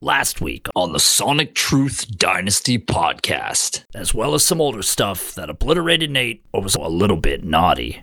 last 0.00 0.40
week 0.40 0.68
on 0.74 0.92
the 0.92 1.00
Sonic 1.00 1.54
Truth 1.54 2.16
Dynasty 2.18 2.78
podcast, 2.78 3.84
as 3.94 4.14
well 4.14 4.34
as 4.34 4.44
some 4.44 4.60
older 4.60 4.82
stuff 4.82 5.34
that 5.34 5.50
obliterated 5.50 6.10
Nate 6.10 6.44
or 6.52 6.62
was 6.62 6.74
a 6.74 6.80
little 6.80 7.16
bit 7.16 7.44
naughty. 7.44 8.02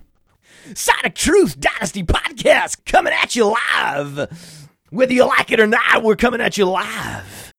Sonic 0.73 1.16
Truth 1.16 1.60
Dynasty 1.60 2.04
podcast 2.04 2.86
coming 2.86 3.13
at 3.13 3.36
you 3.36 3.55
live. 3.76 4.70
Whether 4.89 5.13
you 5.13 5.26
like 5.26 5.52
it 5.52 5.60
or 5.60 5.68
not, 5.68 6.04
we're 6.04 6.16
coming 6.16 6.42
at 6.42 6.58
you 6.58 6.66
live. 6.66 7.54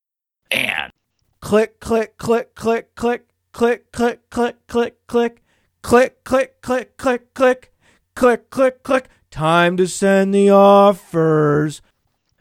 And 0.50 0.92
Click, 1.40 1.78
click, 1.80 2.16
click, 2.16 2.54
click, 2.54 2.94
click, 2.96 3.28
click, 3.52 3.92
click, 3.92 4.28
click, 4.30 4.68
click, 4.68 5.06
click, 5.06 5.42
click, 5.82 6.22
click, 6.24 6.62
click, 6.62 6.96
click, 6.96 7.34
click, 7.34 7.72
click, 8.14 8.50
click, 8.50 8.82
click. 8.82 9.08
Time 9.30 9.76
to 9.76 9.86
send 9.86 10.34
the 10.34 10.50
offers. 10.50 11.82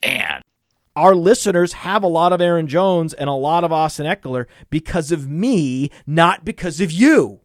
and 0.01 0.41
Our 0.95 1.13
listeners 1.15 1.73
have 1.73 2.03
a 2.03 2.07
lot 2.07 2.31
of 2.31 2.39
Aaron 2.39 2.67
Jones 2.67 3.13
and 3.13 3.29
a 3.29 3.33
lot 3.33 3.63
of 3.63 3.71
Austin 3.73 4.05
Ekeler 4.05 4.45
because 4.69 5.11
of 5.11 5.27
me, 5.29 5.89
not 6.07 6.45
because 6.45 6.79
of 6.79 6.91
you. 6.91 7.41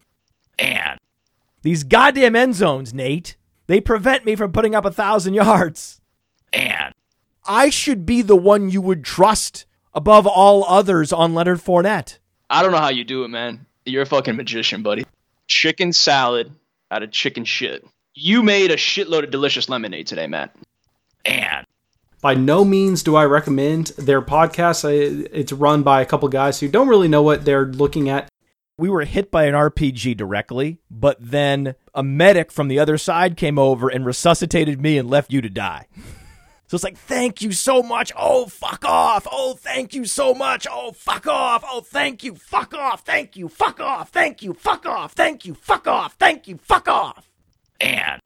and 0.57 0.97
These 1.61 1.83
goddamn 1.83 2.35
end 2.35 2.55
zones, 2.55 2.93
Nate, 2.93 3.35
they 3.67 3.81
prevent 3.81 4.25
me 4.25 4.35
from 4.35 4.51
putting 4.53 4.73
up 4.73 4.85
a 4.85 4.91
thousand 4.91 5.33
yards. 5.33 5.99
and 6.53 6.93
I 7.45 7.69
should 7.69 8.05
be 8.05 8.21
the 8.21 8.35
one 8.37 8.69
you 8.69 8.81
would 8.81 9.03
trust 9.03 9.65
above 9.93 10.25
all 10.27 10.63
others 10.65 11.11
on 11.11 11.33
Leonard 11.33 11.59
Fournette. 11.59 12.19
I 12.49 12.61
don't 12.63 12.71
know 12.71 12.77
how 12.77 12.89
you 12.89 13.03
do 13.03 13.23
it, 13.23 13.29
man. 13.29 13.65
You're 13.85 14.03
a 14.03 14.05
fucking 14.05 14.35
magician, 14.35 14.83
buddy. 14.83 15.05
Chicken 15.47 15.91
salad 15.91 16.51
out 16.91 17.01
of 17.03 17.11
chicken 17.11 17.43
shit. 17.43 17.83
You 18.13 18.43
made 18.43 18.71
a 18.71 18.75
shitload 18.77 19.23
of 19.23 19.31
delicious 19.31 19.67
lemonade 19.69 20.05
today, 20.07 20.27
Matt. 20.27 20.55
and 21.25 21.65
By 22.21 22.35
no 22.35 22.63
means 22.63 23.01
do 23.01 23.15
I 23.15 23.25
recommend 23.25 23.87
their 23.97 24.21
podcast. 24.21 24.83
It's 25.33 25.51
run 25.51 25.81
by 25.81 26.01
a 26.01 26.05
couple 26.05 26.29
guys 26.29 26.59
who 26.59 26.67
don't 26.67 26.87
really 26.87 27.07
know 27.07 27.23
what 27.23 27.45
they're 27.45 27.65
looking 27.65 28.09
at. 28.09 28.29
We 28.77 28.89
were 28.89 29.03
hit 29.05 29.31
by 29.31 29.45
an 29.45 29.53
RPG 29.55 30.17
directly, 30.17 30.79
but 30.89 31.17
then 31.19 31.75
a 31.93 32.03
medic 32.03 32.51
from 32.51 32.67
the 32.67 32.79
other 32.79 32.97
side 32.97 33.37
came 33.37 33.57
over 33.59 33.89
and 33.89 34.05
resuscitated 34.05 34.81
me 34.81 34.97
and 34.97 35.09
left 35.09 35.31
you 35.33 35.41
to 35.41 35.49
die. 35.49 35.87
So 36.67 36.75
it's 36.75 36.85
like, 36.85 36.97
thank 36.97 37.41
you 37.41 37.51
so 37.51 37.83
much. 37.83 38.13
Oh, 38.17 38.45
fuck 38.45 38.85
off. 38.85 39.27
Oh, 39.29 39.55
thank 39.55 39.93
you 39.93 40.05
so 40.05 40.33
much. 40.33 40.65
Oh, 40.71 40.93
fuck 40.93 41.27
off. 41.27 41.65
Oh, 41.69 41.81
thank 41.81 42.23
you. 42.23 42.35
Fuck 42.35 42.73
off. 42.73 43.01
Thank 43.05 43.35
you. 43.35 43.49
Fuck 43.49 43.81
off. 43.81 44.07
Thank 44.11 44.41
you. 44.41 44.53
Fuck 44.53 44.85
off. 44.85 45.11
Thank 45.11 45.43
you. 45.45 45.53
Fuck 45.53 45.85
off. 45.85 46.13
Thank 46.13 46.47
you. 46.47 46.57
Fuck 46.63 46.87
off. 46.87 47.29
and 47.81 48.21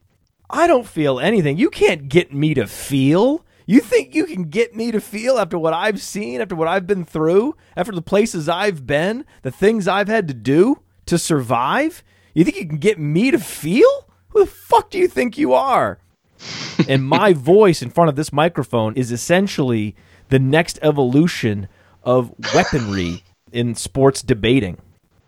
I 0.48 0.68
don't 0.68 0.86
feel 0.86 1.20
anything. 1.20 1.58
You 1.58 1.72
can't 1.72 2.08
get 2.08 2.36
me 2.36 2.54
to 2.54 2.68
feel. 2.68 3.44
You 3.66 3.80
think 3.80 4.14
you 4.14 4.26
can 4.26 4.44
get 4.44 4.76
me 4.76 4.92
to 4.92 5.02
feel 5.02 5.40
after 5.40 5.58
what 5.58 5.74
I've 5.74 6.02
seen, 6.02 6.40
after 6.40 6.56
what 6.56 6.68
I've 6.68 6.86
been 6.86 7.04
through, 7.04 7.56
after 7.76 7.92
the 7.92 8.02
places 8.02 8.48
I've 8.48 8.86
been, 8.86 9.26
the 9.42 9.52
things 9.52 9.88
I've 9.88 10.08
had 10.08 10.28
to 10.28 10.34
do 10.34 10.82
to 11.08 11.18
survive? 11.18 12.04
You 12.34 12.44
think 12.44 12.58
you 12.58 12.68
can 12.68 12.78
get 12.78 13.00
me 13.00 13.32
to 13.32 13.40
feel? 13.40 14.08
Who 14.30 14.46
the 14.46 14.52
fuck 14.52 14.92
do 14.92 15.00
you 15.00 15.08
think 15.08 15.38
you 15.38 15.54
are? 15.54 16.00
and 16.90 17.08
my 17.08 17.34
voice 17.34 17.82
in 17.82 17.90
front 17.90 18.10
of 18.10 18.16
this 18.16 18.32
microphone 18.32 18.94
is 18.96 19.12
essentially 19.12 19.96
the 20.30 20.40
next 20.40 20.78
evolution 20.82 21.68
of 22.04 22.34
weaponry 22.54 23.24
in 23.52 23.74
sports 23.74 24.22
debating. 24.22 24.78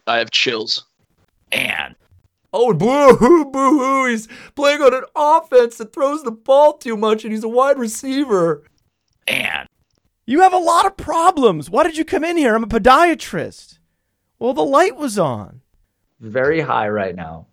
I 0.06 0.18
have 0.18 0.32
chills. 0.32 0.86
and 1.52 1.96
Oh, 2.60 2.74
boo 2.74 3.16
hoo, 3.16 3.46
boo 3.52 3.78
hoo. 3.80 4.06
He's 4.10 4.28
playing 4.56 4.82
on 4.82 4.94
an 4.94 5.04
offense 5.16 5.78
that 5.78 5.94
throws 5.94 6.24
the 6.24 6.32
ball 6.32 6.74
too 6.74 6.98
much 6.98 7.24
and 7.24 7.32
he's 7.32 7.44
a 7.44 7.48
wide 7.48 7.78
receiver. 7.78 8.64
and 9.28 9.68
You 10.26 10.42
have 10.42 10.54
a 10.54 10.58
lot 10.58 10.86
of 10.88 10.98
problems. 10.98 11.70
Why 11.70 11.84
did 11.84 11.98
you 11.98 12.04
come 12.06 12.24
in 12.24 12.36
here? 12.38 12.56
I'm 12.56 12.64
a 12.64 12.68
podiatrist. 12.68 13.78
Well, 14.40 14.54
the 14.54 14.64
light 14.64 14.96
was 14.98 15.20
on. 15.20 15.62
Very 16.20 16.62
high 16.62 16.90
right 16.90 17.16
now. 17.16 17.48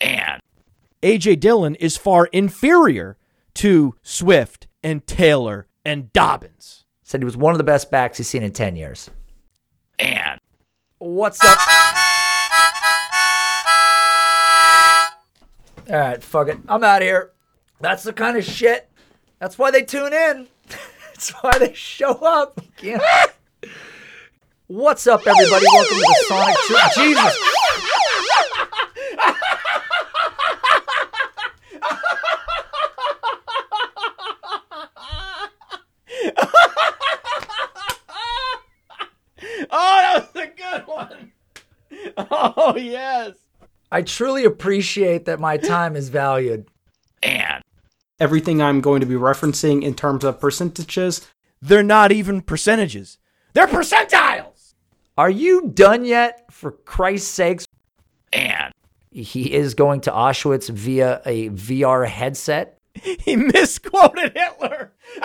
and 0.00 0.40
AJ 1.02 1.40
Dillon 1.40 1.74
is 1.76 1.96
far 1.96 2.26
inferior 2.26 3.18
to 3.54 3.94
Swift 4.02 4.68
and 4.82 5.06
Taylor 5.06 5.66
and 5.84 6.12
Dobbins. 6.12 6.84
Said 7.02 7.20
he 7.20 7.24
was 7.24 7.36
one 7.36 7.52
of 7.52 7.58
the 7.58 7.64
best 7.64 7.90
backs 7.90 8.16
he's 8.18 8.28
seen 8.28 8.42
in 8.42 8.52
10 8.52 8.76
years. 8.76 9.10
and 9.98 10.40
What's 10.98 11.44
up? 11.44 11.58
All 15.90 15.96
right, 15.98 16.22
fuck 16.22 16.48
it. 16.48 16.58
I'm 16.66 16.82
out 16.82 17.02
of 17.02 17.06
here. 17.06 17.32
That's 17.80 18.04
the 18.04 18.12
kind 18.14 18.38
of 18.38 18.44
shit. 18.44 18.88
That's 19.38 19.58
why 19.58 19.70
they 19.70 19.82
tune 19.82 20.14
in. 20.14 20.46
That's 21.08 21.30
why 21.42 21.58
they 21.58 21.74
show 21.74 22.12
up. 22.12 22.58
Yeah. 22.80 23.00
What's 24.66 25.06
up, 25.06 25.26
everybody? 25.26 25.64
Welcome 25.72 25.96
to 25.96 26.00
the 26.00 26.24
Sonic 26.26 26.56
Truth. 26.66 26.94
Jesus. 26.94 27.38
Oh, 39.76 40.00
that 40.00 40.30
was 40.34 40.42
a 40.42 40.46
good 40.46 40.86
one. 40.86 41.32
Oh, 42.16 42.76
yes. 42.76 43.34
I 43.94 44.02
truly 44.02 44.44
appreciate 44.44 45.24
that 45.26 45.38
my 45.38 45.56
time 45.56 45.94
is 45.94 46.08
valued. 46.08 46.66
and 47.22 47.62
Everything 48.18 48.60
I'm 48.60 48.80
going 48.80 48.98
to 48.98 49.06
be 49.06 49.14
referencing 49.14 49.84
in 49.84 49.94
terms 49.94 50.24
of 50.24 50.40
percentages, 50.40 51.20
They're 51.62 51.84
not 51.84 52.10
even 52.10 52.42
percentages, 52.42 53.18
they're 53.52 53.68
percentiles. 53.68 54.74
Are 55.16 55.30
you 55.30 55.68
done 55.72 56.04
yet? 56.04 56.44
For 56.50 56.72
Christ's 56.72 57.30
sakes, 57.30 57.66
and 58.32 58.72
he 59.12 59.52
is 59.54 59.74
going 59.74 60.00
to 60.02 60.10
Auschwitz 60.10 60.68
via 60.68 61.22
a 61.24 61.50
VR 61.50 62.08
headset. 62.08 62.78
He 63.00 63.36
misquoted 63.36 64.36
Hitler. 64.36 64.92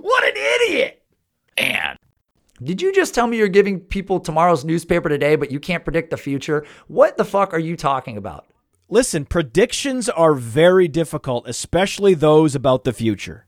what 0.00 0.24
an 0.24 0.34
idiot. 0.36 1.02
and 1.56 1.98
Did 2.64 2.80
you 2.80 2.92
just 2.94 3.14
tell 3.14 3.26
me 3.26 3.36
you're 3.36 3.48
giving 3.48 3.78
people 3.78 4.20
tomorrow's 4.20 4.64
newspaper 4.64 5.10
today, 5.10 5.36
but 5.36 5.50
you 5.50 5.60
can't 5.60 5.84
predict 5.84 6.10
the 6.10 6.16
future? 6.16 6.64
What 6.88 7.18
the 7.18 7.24
fuck 7.24 7.52
are 7.52 7.58
you 7.58 7.76
talking 7.76 8.16
about? 8.16 8.46
Listen, 8.88 9.26
predictions 9.26 10.08
are 10.08 10.32
very 10.32 10.88
difficult, 10.88 11.46
especially 11.46 12.14
those 12.14 12.54
about 12.54 12.84
the 12.84 12.94
future. 12.94 13.46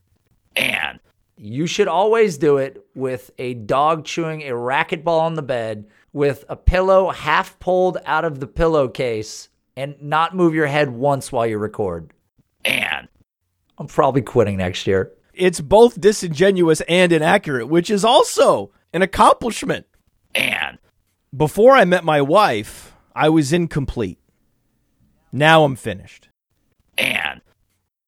and 0.55 0.99
You 1.35 1.65
should 1.65 1.87
always 1.87 2.37
do 2.37 2.57
it 2.57 2.85
with 2.93 3.31
a 3.39 3.55
dog 3.55 4.05
chewing 4.05 4.43
a 4.43 4.51
racquetball 4.51 5.19
on 5.19 5.33
the 5.33 5.41
bed, 5.41 5.87
with 6.13 6.45
a 6.47 6.55
pillow 6.55 7.09
half 7.09 7.57
pulled 7.59 7.97
out 8.05 8.23
of 8.23 8.39
the 8.39 8.47
pillowcase, 8.47 9.49
and 9.75 9.95
not 9.99 10.35
move 10.35 10.53
your 10.53 10.67
head 10.67 10.89
once 10.91 11.31
while 11.31 11.47
you 11.47 11.57
record. 11.57 12.13
and 12.65 13.07
I'm 13.79 13.87
probably 13.87 14.21
quitting 14.21 14.57
next 14.57 14.85
year. 14.85 15.11
It's 15.33 15.61
both 15.61 16.01
disingenuous 16.01 16.81
and 16.81 17.11
inaccurate, 17.11 17.67
which 17.67 17.91
is 17.91 18.03
also 18.03 18.71
an 18.97 19.03
accomplishment. 19.03 19.85
and 20.35 20.79
Before 21.35 21.73
I 21.73 21.85
met 21.85 22.03
my 22.03 22.19
wife, 22.21 22.93
I 23.15 23.29
was 23.29 23.53
incomplete. 23.53 24.19
Now 25.31 25.63
I'm 25.63 25.75
finished. 25.75 26.29
and 26.97 27.41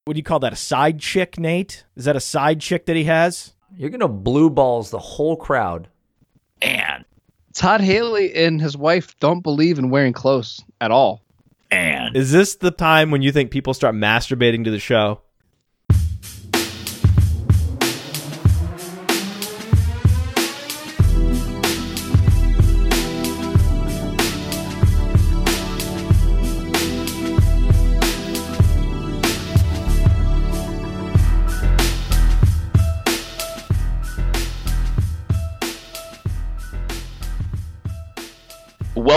What 0.04 0.14
do 0.14 0.18
you 0.18 0.24
call 0.24 0.40
that? 0.40 0.52
A 0.52 0.56
side 0.56 0.98
chick, 0.98 1.38
Nate? 1.38 1.84
Is 1.96 2.04
that 2.06 2.16
a 2.16 2.20
side 2.20 2.60
chick 2.60 2.86
that 2.86 2.96
he 2.96 3.04
has? 3.04 3.54
You're 3.76 3.90
going 3.90 4.00
to 4.00 4.08
blue 4.08 4.50
balls 4.50 4.90
the 4.90 4.98
whole 4.98 5.36
crowd. 5.36 5.88
and 6.60 7.04
Todd 7.54 7.80
Haley 7.80 8.34
and 8.34 8.60
his 8.60 8.76
wife 8.76 9.18
don't 9.20 9.42
believe 9.42 9.78
in 9.78 9.90
wearing 9.90 10.12
clothes 10.12 10.60
at 10.80 10.90
all. 10.90 11.22
and 11.70 12.16
Is 12.16 12.32
this 12.32 12.56
the 12.56 12.70
time 12.72 13.10
when 13.12 13.22
you 13.22 13.30
think 13.32 13.50
people 13.52 13.74
start 13.74 13.94
masturbating 13.94 14.64
to 14.64 14.70
the 14.72 14.78
show? 14.80 15.20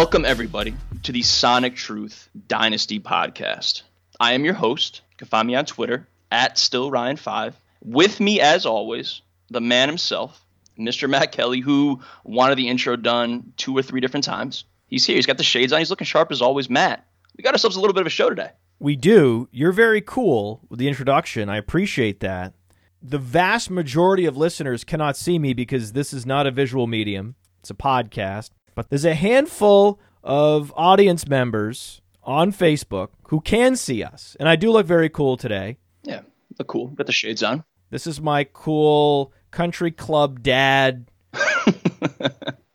Welcome, 0.04 0.26
everybody, 0.26 0.76
to 1.04 1.14
the 1.14 1.22
Sonic 1.22 1.78
Truth 1.78 2.28
Dynasty 2.50 3.00
podcast. 3.00 3.84
I 4.20 4.34
am 4.34 4.44
your 4.44 4.54
host. 4.54 5.02
You 5.12 5.16
can 5.16 5.28
find 5.28 5.48
me 5.48 5.56
on 5.56 5.64
Twitter 5.64 6.10
at 6.30 6.58
StillRyan5. 6.58 7.54
With 7.86 8.20
me, 8.20 8.42
as 8.42 8.66
always, 8.66 9.22
the 9.50 9.62
man 9.62 9.88
himself, 9.88 10.44
Mr. 10.78 11.10
Matt 11.10 11.32
Kelly, 11.32 11.62
who 11.62 12.02
wanted 12.26 12.58
the 12.58 12.68
intro 12.68 12.98
done 12.98 13.54
two 13.56 13.78
or 13.78 13.82
three 13.82 14.02
different 14.02 14.26
times. 14.26 14.66
He's 14.88 15.06
here. 15.06 15.16
He's 15.16 15.26
got 15.26 15.38
the 15.38 15.44
shades 15.44 15.72
on. 15.72 15.80
He's 15.80 15.90
looking 15.90 16.06
sharp 16.06 16.34
as 16.34 16.42
always. 16.42 16.70
Matt, 16.70 17.08
we 17.38 17.42
got 17.42 17.54
ourselves 17.54 17.78
a 17.78 17.80
little 17.80 17.94
bit 17.94 18.02
of 18.02 18.08
a 18.08 18.10
show 18.10 18.28
today. 18.28 18.50
We 18.80 18.98
do. 18.98 19.48
You're 19.54 19.72
very 19.72 20.02
cool 20.02 20.60
with 20.68 20.80
the 20.80 20.90
introduction. 20.90 21.48
I 21.48 21.56
appreciate 21.56 22.20
that. 22.20 22.54
the 23.02 23.20
vast 23.20 23.70
majority 23.70 24.26
of 24.26 24.36
listeners 24.36 24.84
cannot 24.84 25.16
see 25.16 25.40
me 25.40 25.54
because 25.54 25.94
this 25.94 26.12
is 26.12 26.26
not 26.26 26.46
a 26.46 26.52
visual 26.52 26.88
medium, 26.88 27.36
it's 27.62 27.70
a 27.70 27.74
podcast. 27.74 28.50
But 28.76 28.90
there's 28.90 29.06
a 29.06 29.16
handful 29.16 30.00
of 30.24 30.74
audience 30.76 31.28
members 31.28 32.02
on 32.24 32.52
Facebook 32.52 33.10
who 33.28 33.42
can 33.42 33.76
see 33.76 34.04
us. 34.04 34.36
And 34.40 34.48
I 34.48 34.56
do 34.56 34.72
look 34.72 34.86
very 34.86 35.10
cool 35.10 35.38
today. 35.38 35.78
Yeah, 36.04 36.22
look 36.58 36.68
cool. 36.68 36.88
Got 36.88 37.06
the 37.08 37.12
shades 37.12 37.44
on. 37.44 37.64
This 37.90 38.08
is 38.08 38.20
my 38.22 38.46
cool 38.46 39.32
country 39.52 39.92
club 39.92 40.42
dad 40.42 41.06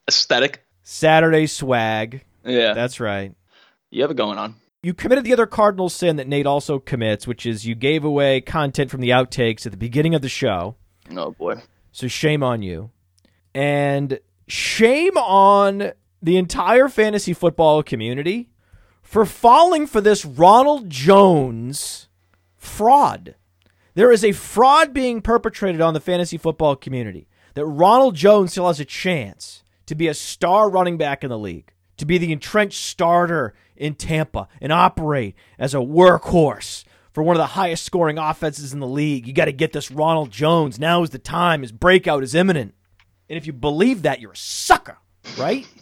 Aesthetic. 0.08 0.64
Saturday 0.82 1.46
swag. 1.46 2.24
Yeah, 2.44 2.72
That's 2.72 2.98
right. 3.00 3.34
you 3.90 4.02
have 4.02 4.10
it 4.10 4.16
going 4.16 4.38
on. 4.38 4.54
You 4.82 4.94
committed 4.94 5.24
the 5.24 5.32
other 5.32 5.46
cardinal 5.46 5.88
sin 5.88 6.16
that 6.16 6.28
Nate 6.28 6.46
also 6.46 6.78
commits, 6.78 7.26
which 7.26 7.44
is 7.44 7.66
you 7.66 7.74
gave 7.74 8.04
away 8.04 8.40
content 8.40 8.90
from 8.90 9.00
the 9.00 9.10
outtakes 9.10 9.66
at 9.66 9.72
the 9.72 9.78
beginning 9.78 10.14
of 10.14 10.22
the 10.22 10.28
show. 10.28 10.76
Oh 11.10 11.32
boy. 11.32 11.56
So 11.90 12.06
shame 12.06 12.42
on 12.42 12.62
you. 12.62 12.90
And 13.54 14.20
shame 14.48 15.16
on 15.16 15.92
the 16.20 16.36
entire 16.36 16.88
fantasy 16.88 17.32
football 17.32 17.82
community 17.82 18.50
for 19.02 19.24
falling 19.24 19.86
for 19.86 20.00
this 20.00 20.24
Ronald 20.24 20.90
Jones 20.90 22.08
fraud. 22.56 23.36
There 23.94 24.12
is 24.12 24.24
a 24.24 24.32
fraud 24.32 24.92
being 24.92 25.20
perpetrated 25.20 25.80
on 25.80 25.94
the 25.94 26.00
fantasy 26.00 26.38
football 26.38 26.76
community 26.76 27.28
that 27.54 27.66
Ronald 27.66 28.14
Jones 28.14 28.52
still 28.52 28.66
has 28.66 28.80
a 28.80 28.84
chance 28.84 29.62
to 29.86 29.94
be 29.94 30.08
a 30.08 30.14
star 30.14 30.68
running 30.68 30.98
back 30.98 31.24
in 31.24 31.30
the 31.30 31.38
league, 31.38 31.72
to 31.96 32.06
be 32.06 32.18
the 32.18 32.32
entrenched 32.32 32.84
starter 32.84 33.54
in 33.76 33.94
Tampa 33.94 34.48
and 34.60 34.72
operate 34.72 35.34
as 35.58 35.74
a 35.74 35.78
workhorse 35.78 36.84
for 37.12 37.22
one 37.22 37.34
of 37.34 37.40
the 37.40 37.46
highest 37.46 37.84
scoring 37.84 38.18
offenses 38.18 38.72
in 38.72 38.80
the 38.80 38.86
league. 38.86 39.26
You 39.26 39.32
got 39.32 39.46
to 39.46 39.52
get 39.52 39.72
this 39.72 39.90
Ronald 39.90 40.30
Jones. 40.30 40.78
Now 40.78 41.02
is 41.02 41.10
the 41.10 41.18
time. 41.18 41.62
His 41.62 41.72
breakout 41.72 42.22
is 42.22 42.34
imminent. 42.34 42.74
And 43.28 43.36
if 43.36 43.46
you 43.46 43.52
believe 43.52 44.02
that, 44.02 44.20
you're 44.20 44.32
a 44.32 44.36
sucker, 44.36 44.96
right? 45.36 45.66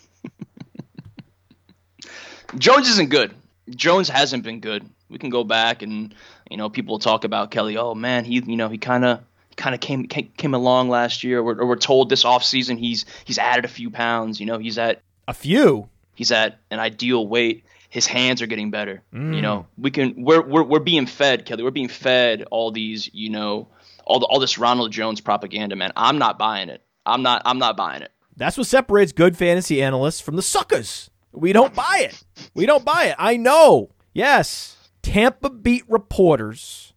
Jones 2.58 2.88
isn't 2.88 3.10
good. 3.10 3.34
Jones 3.70 4.08
hasn't 4.08 4.44
been 4.44 4.60
good. 4.60 4.88
We 5.08 5.18
can 5.18 5.30
go 5.30 5.44
back 5.44 5.82
and 5.82 6.14
you 6.50 6.56
know 6.56 6.68
people 6.68 6.98
talk 6.98 7.24
about 7.24 7.50
Kelly. 7.50 7.76
Oh 7.76 7.94
man, 7.94 8.24
he 8.24 8.42
you 8.44 8.56
know 8.56 8.68
he 8.68 8.78
kind 8.78 9.04
of 9.04 9.20
kind 9.56 9.74
of 9.74 9.80
came, 9.80 10.06
came 10.06 10.30
came 10.36 10.54
along 10.54 10.88
last 10.88 11.24
year. 11.24 11.40
Or, 11.40 11.60
or 11.60 11.66
we're 11.66 11.76
told 11.76 12.08
this 12.08 12.24
offseason 12.24 12.78
he's 12.78 13.04
he's 13.24 13.38
added 13.38 13.64
a 13.64 13.68
few 13.68 13.90
pounds. 13.90 14.40
You 14.40 14.46
know 14.46 14.58
he's 14.58 14.78
at 14.78 15.02
a 15.28 15.34
few. 15.34 15.88
he's 16.14 16.32
at 16.32 16.58
an 16.70 16.78
ideal 16.78 17.26
weight. 17.26 17.64
His 17.88 18.06
hands 18.06 18.42
are 18.42 18.46
getting 18.46 18.70
better. 18.70 19.02
Mm. 19.14 19.34
You 19.34 19.42
know 19.42 19.66
we 19.78 19.90
can 19.90 20.24
we're, 20.24 20.42
we're 20.42 20.64
we're 20.64 20.80
being 20.80 21.06
fed 21.06 21.46
Kelly. 21.46 21.62
We're 21.62 21.70
being 21.70 21.88
fed 21.88 22.44
all 22.50 22.72
these 22.72 23.10
you 23.12 23.30
know 23.30 23.68
all 24.04 24.20
the, 24.20 24.26
all 24.26 24.38
this 24.38 24.58
Ronald 24.58 24.92
Jones 24.92 25.20
propaganda. 25.20 25.76
Man, 25.76 25.92
I'm 25.96 26.18
not 26.18 26.38
buying 26.38 26.68
it. 26.68 26.82
I'm 27.06 27.22
not 27.22 27.42
I'm 27.44 27.58
not 27.58 27.76
buying 27.76 28.02
it. 28.02 28.12
That's 28.36 28.58
what 28.58 28.66
separates 28.66 29.12
good 29.12 29.36
fantasy 29.36 29.82
analysts 29.82 30.20
from 30.20 30.36
the 30.36 30.42
suckers. 30.42 31.10
We 31.32 31.52
don't 31.52 31.74
buy 31.74 32.08
it. 32.08 32.22
We 32.54 32.66
don't 32.66 32.84
buy 32.84 33.04
it. 33.06 33.16
I 33.18 33.36
know. 33.36 33.90
Yes. 34.12 34.76
Tampa 35.02 35.50
beat 35.50 35.84
reporters 35.88 36.94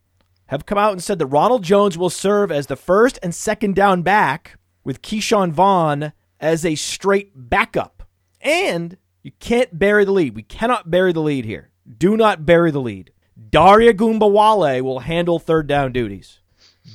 have 0.47 0.65
come 0.65 0.77
out 0.77 0.93
and 0.93 1.03
said 1.03 1.19
that 1.19 1.27
Ronald 1.27 1.63
Jones 1.63 1.97
will 1.97 2.09
serve 2.09 2.51
as 2.51 2.67
the 2.67 2.75
first 2.75 3.19
and 3.21 3.35
second 3.35 3.75
down 3.75 4.01
back 4.01 4.57
with 4.83 5.01
Ke'Shawn 5.01 5.51
Vaughn 5.51 6.13
as 6.39 6.65
a 6.65 6.75
straight 6.75 7.31
backup. 7.35 8.03
And 8.41 8.97
you 9.21 9.31
can't 9.39 9.77
bury 9.77 10.05
the 10.05 10.11
lead. 10.11 10.35
We 10.35 10.43
cannot 10.43 10.89
bury 10.89 11.13
the 11.13 11.21
lead 11.21 11.45
here. 11.45 11.69
Do 11.97 12.17
not 12.17 12.45
bury 12.45 12.71
the 12.71 12.81
lead. 12.81 13.11
Dare 13.49 13.93
Ogunbowale 13.93 14.81
will 14.81 14.99
handle 14.99 15.39
third 15.39 15.67
down 15.67 15.91
duties. 15.91 16.39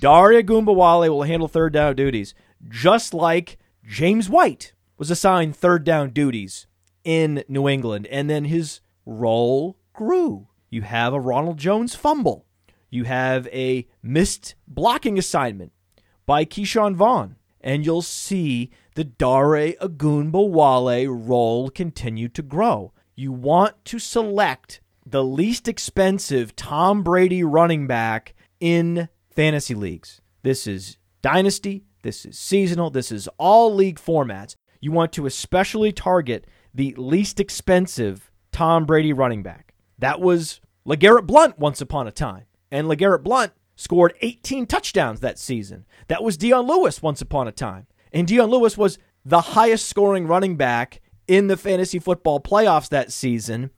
Dare 0.01 0.43
Ogunbowale 0.43 1.09
will 1.09 1.23
handle 1.23 1.49
third 1.49 1.73
down 1.73 1.95
duties, 1.97 2.35
just 2.69 3.15
like 3.15 3.59
James 3.87 4.29
White 4.29 4.73
was 4.97 5.11
assigned 5.11 5.57
third 5.57 5.85
down 5.85 6.11
duties 6.11 6.67
in 7.05 7.45
New 7.49 7.69
England, 7.69 8.07
and 8.07 8.31
then 8.31 8.45
his 8.45 8.81
role 9.05 9.77
grew. 9.93 10.49
You 10.71 10.83
have 10.83 11.13
a 11.13 11.21
Ronald 11.21 11.59
Jones 11.59 11.95
fumble. 11.95 12.47
You 12.91 13.05
have 13.05 13.47
a 13.49 13.87
missed 14.03 14.55
blocking 14.67 15.19
assignment 15.19 15.73
by 16.27 16.45
Ke'Shawn 16.45 16.95
Vaughn, 16.95 17.37
and 17.61 17.85
you'll 17.85 18.03
see 18.03 18.71
the 18.95 19.05
Dare 19.05 19.75
Ogunbowale 19.81 21.07
role 21.09 21.71
continue 21.71 22.29
to 22.29 22.43
grow. 22.43 22.93
You 23.15 23.33
want 23.33 23.85
to 23.87 23.99
select 23.99 24.81
the 25.05 25.25
least 25.25 25.69
expensive 25.69 26.57
Tom 26.57 27.03
Brady 27.03 27.45
running 27.45 27.87
back 27.87 28.35
in 28.61 29.09
fantasy 29.31 29.75
leagues. 29.75 30.21
This 30.43 30.67
is 30.67 30.97
dynasty, 31.21 31.85
this 32.05 32.25
is 32.25 32.39
seasonal, 32.39 32.91
this 32.91 33.11
is 33.11 33.29
all 33.39 33.75
league 33.75 33.99
formats. 33.99 34.55
You 34.81 34.93
want 34.93 35.13
to 35.15 35.27
especially 35.27 35.91
target 35.91 36.47
the 36.73 36.95
least 36.97 37.41
expensive 37.41 38.31
Tom 38.53 38.85
Brady 38.85 39.13
running 39.13 39.43
back. 39.43 39.75
That 39.99 40.21
was 40.21 40.61
LeGarrette 40.87 41.27
Blount 41.27 41.59
once 41.59 41.81
upon 41.81 42.07
a 42.07 42.13
time. 42.13 42.45
And 42.71 42.87
LeGarrette 42.87 43.25
Blount 43.25 43.53
scored 43.75 44.15
18 44.21 44.67
touchdowns 44.67 45.21
that 45.21 45.39
season. 45.39 45.87
That 46.09 46.23
was 46.23 46.37
Dion 46.37 46.67
Lewis 46.67 47.03
once 47.03 47.21
upon 47.21 47.49
a 47.49 47.53
time. 47.53 47.87
And 48.13 48.29
Dion 48.29 48.51
Lewis 48.51 48.79
was 48.79 48.99
the 49.25 49.41
highest 49.41 49.89
scoring 49.89 50.27
running 50.27 50.57
back 50.57 51.01
in 51.27 51.47
the 51.47 51.57
fantasy 51.57 51.99
football 51.99 52.39
playoffs 52.39 52.91
that 52.91 53.11
season, 53.11 53.71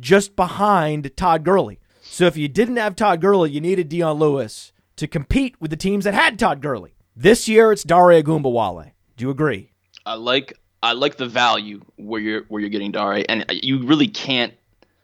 just 0.00 0.34
behind 0.34 1.14
Todd 1.16 1.44
Gurley. 1.44 1.78
So 2.02 2.24
if 2.24 2.36
you 2.36 2.48
didn't 2.48 2.76
have 2.76 2.96
Todd 2.96 3.20
Gurley, 3.20 3.50
you 3.50 3.60
needed 3.60 3.88
Dion 3.88 4.18
Lewis 4.18 4.72
to 4.96 5.06
compete 5.06 5.60
with 5.60 5.70
the 5.70 5.76
teams 5.76 6.04
that 6.04 6.14
had 6.14 6.38
Todd 6.38 6.62
Gurley. 6.62 6.94
This 7.16 7.46
year 7.46 7.70
it's 7.70 7.84
Dare 7.84 8.22
Ogunbowale. 8.22 8.90
Do 9.16 9.24
you 9.24 9.30
agree? 9.30 9.70
I 10.04 10.14
like 10.14 10.58
I 10.82 10.94
like 10.94 11.16
the 11.16 11.26
value 11.26 11.80
where 11.94 12.20
you're 12.20 12.42
where 12.48 12.60
you're 12.60 12.70
getting 12.70 12.90
Dare, 12.90 13.24
and 13.28 13.46
you 13.50 13.86
really 13.86 14.08
can't 14.08 14.52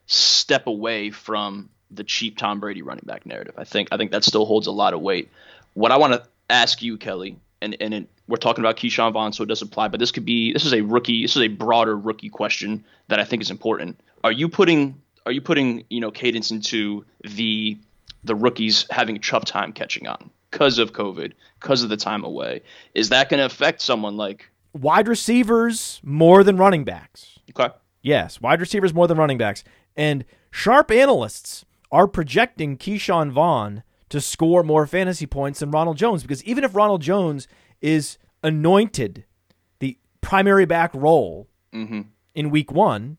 step 0.06 0.66
away 0.66 1.10
from 1.10 1.70
the 1.88 2.02
cheap 2.02 2.36
Tom 2.36 2.58
Brady 2.58 2.82
running 2.82 3.04
back 3.06 3.26
narrative. 3.26 3.54
I 3.56 3.62
think 3.62 3.90
I 3.92 3.96
think 3.96 4.10
that 4.10 4.24
still 4.24 4.44
holds 4.44 4.66
a 4.66 4.72
lot 4.72 4.92
of 4.92 5.00
weight. 5.00 5.30
What 5.74 5.92
I 5.92 5.98
want 5.98 6.14
to 6.14 6.24
ask 6.48 6.82
you, 6.82 6.98
Kelly, 6.98 7.36
and 7.62 7.76
and 7.80 7.94
it, 7.94 8.08
we're 8.26 8.38
talking 8.38 8.64
about 8.64 8.76
Ke'Shawn 8.76 9.12
Vaughn, 9.12 9.32
so 9.32 9.44
it 9.44 9.46
does 9.46 9.62
apply, 9.62 9.86
but 9.86 10.00
this 10.00 10.10
could 10.10 10.24
be 10.24 10.52
this 10.52 10.64
is 10.64 10.74
a 10.74 10.80
rookie, 10.80 11.22
this 11.22 11.36
is 11.36 11.42
a 11.42 11.48
broader 11.48 11.96
rookie 11.96 12.28
question 12.28 12.84
that 13.06 13.20
I 13.20 13.24
think 13.24 13.40
is 13.40 13.52
important. 13.52 14.00
Are 14.24 14.32
you 14.32 14.48
putting 14.48 15.00
are 15.26 15.32
you 15.32 15.40
putting 15.40 15.84
you 15.88 16.00
know 16.00 16.10
cadence 16.10 16.50
into 16.50 17.04
the 17.22 17.78
the 18.24 18.34
rookies 18.34 18.84
having 18.90 19.14
a 19.14 19.20
tough 19.20 19.44
time 19.44 19.72
catching 19.72 20.08
on 20.08 20.30
because 20.50 20.78
of 20.78 20.92
COVID, 20.92 21.32
because 21.60 21.82
of 21.82 21.88
the 21.88 21.96
time 21.96 22.24
away? 22.24 22.62
Is 22.94 23.08
that 23.10 23.28
going 23.28 23.38
to 23.38 23.46
affect 23.46 23.80
someone 23.80 24.16
like 24.16 24.50
Wide 24.72 25.08
receivers 25.08 26.00
more 26.04 26.44
than 26.44 26.56
running 26.56 26.84
backs. 26.84 27.38
okay? 27.50 27.74
Yes, 28.02 28.40
wide 28.40 28.60
receivers 28.60 28.94
more 28.94 29.08
than 29.08 29.18
running 29.18 29.36
backs. 29.36 29.64
And 29.96 30.24
sharp 30.50 30.90
analysts 30.90 31.64
are 31.90 32.06
projecting 32.06 32.76
Ke'Shawn 32.76 33.32
Vaughn 33.32 33.82
to 34.10 34.20
score 34.20 34.62
more 34.62 34.86
fantasy 34.86 35.26
points 35.26 35.60
than 35.60 35.70
Ronald 35.70 35.96
Jones 35.96 36.22
because 36.22 36.42
even 36.44 36.62
if 36.62 36.74
Ronald 36.74 37.02
Jones 37.02 37.48
is 37.80 38.16
anointed 38.42 39.24
the 39.80 39.98
primary 40.20 40.66
back 40.66 40.92
role 40.94 41.48
mm-hmm. 41.74 42.02
in 42.34 42.50
week 42.50 42.70
one, 42.70 43.18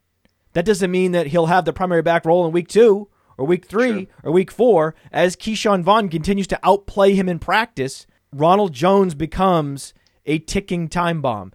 that 0.54 0.66
doesn't 0.66 0.92
mean 0.92 1.12
that 1.12 1.28
he'll 1.28 1.46
have 1.48 1.66
the 1.66 1.74
primary 1.74 2.02
back 2.02 2.26
role 2.26 2.46
in 2.46 2.54
week 2.54 2.70
two 2.70 3.10
or 3.38 3.46
week 3.46 3.66
three 3.66 4.08
or 4.24 4.32
week 4.32 4.52
four. 4.52 4.96
As 5.12 5.36
Ke'Shawn 5.36 5.84
Vaughn 5.84 6.10
continues 6.10 6.48
to 6.48 6.60
outplay 6.64 7.14
him 7.14 7.28
in 7.30 7.40
practice, 7.40 8.08
Ronald 8.34 8.74
Jones 8.74 9.16
becomes 9.16 9.94
a 10.26 10.40
ticking 10.40 10.88
time 10.88 11.22
bomb. 11.22 11.54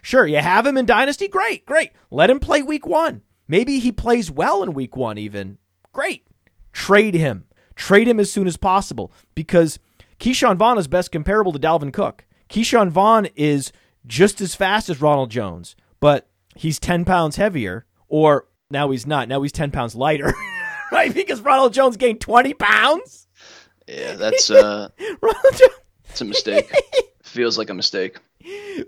Sure, 0.00 0.26
you 0.26 0.38
have 0.38 0.66
him 0.66 0.76
in 0.76 0.84
Dynasty? 0.84 1.26
Great, 1.26 1.64
great. 1.64 1.92
Let 2.10 2.28
him 2.28 2.38
play 2.38 2.60
week 2.60 2.86
one. 2.86 3.22
Maybe 3.48 3.78
he 3.78 3.92
plays 3.92 4.30
well 4.30 4.62
in 4.62 4.74
week 4.74 4.96
one, 4.96 5.16
even. 5.16 5.58
Great. 5.92 6.26
Trade 6.72 7.14
him. 7.14 7.44
Trade 7.76 8.08
him 8.08 8.20
as 8.20 8.30
soon 8.30 8.46
as 8.46 8.56
possible 8.56 9.12
because 9.34 9.78
Ke'Shawn 10.18 10.56
Vaughn 10.56 10.78
is 10.78 10.86
best 10.86 11.12
comparable 11.12 11.52
to 11.52 11.58
Dalvin 11.58 11.92
Cook. 11.92 12.24
Ke'Shawn 12.48 12.90
Vaughn 12.90 13.26
is 13.36 13.72
just 14.06 14.40
as 14.40 14.54
fast 14.54 14.90
as 14.90 15.00
Ronald 15.00 15.30
Jones, 15.30 15.76
but 16.00 16.28
he's 16.56 16.78
10 16.78 17.04
pounds 17.04 17.36
heavier, 17.36 17.86
or 18.08 18.46
now 18.70 18.90
he's 18.90 19.06
not. 19.06 19.28
Now 19.28 19.42
he's 19.42 19.52
10 19.52 19.70
pounds 19.70 19.94
lighter, 19.94 20.32
right? 20.92 21.12
Because 21.12 21.40
Ronald 21.40 21.72
Jones 21.72 21.96
gained 21.96 22.20
20 22.20 22.54
pounds. 22.54 23.28
Yeah, 23.88 24.14
that's 24.14 24.50
uh, 24.50 24.88
Ronald 25.20 25.54
Jones. 25.54 25.80
it's 26.08 26.20
a 26.20 26.24
mistake. 26.24 26.72
Feels 27.22 27.56
like 27.58 27.70
a 27.70 27.74
mistake. 27.74 28.18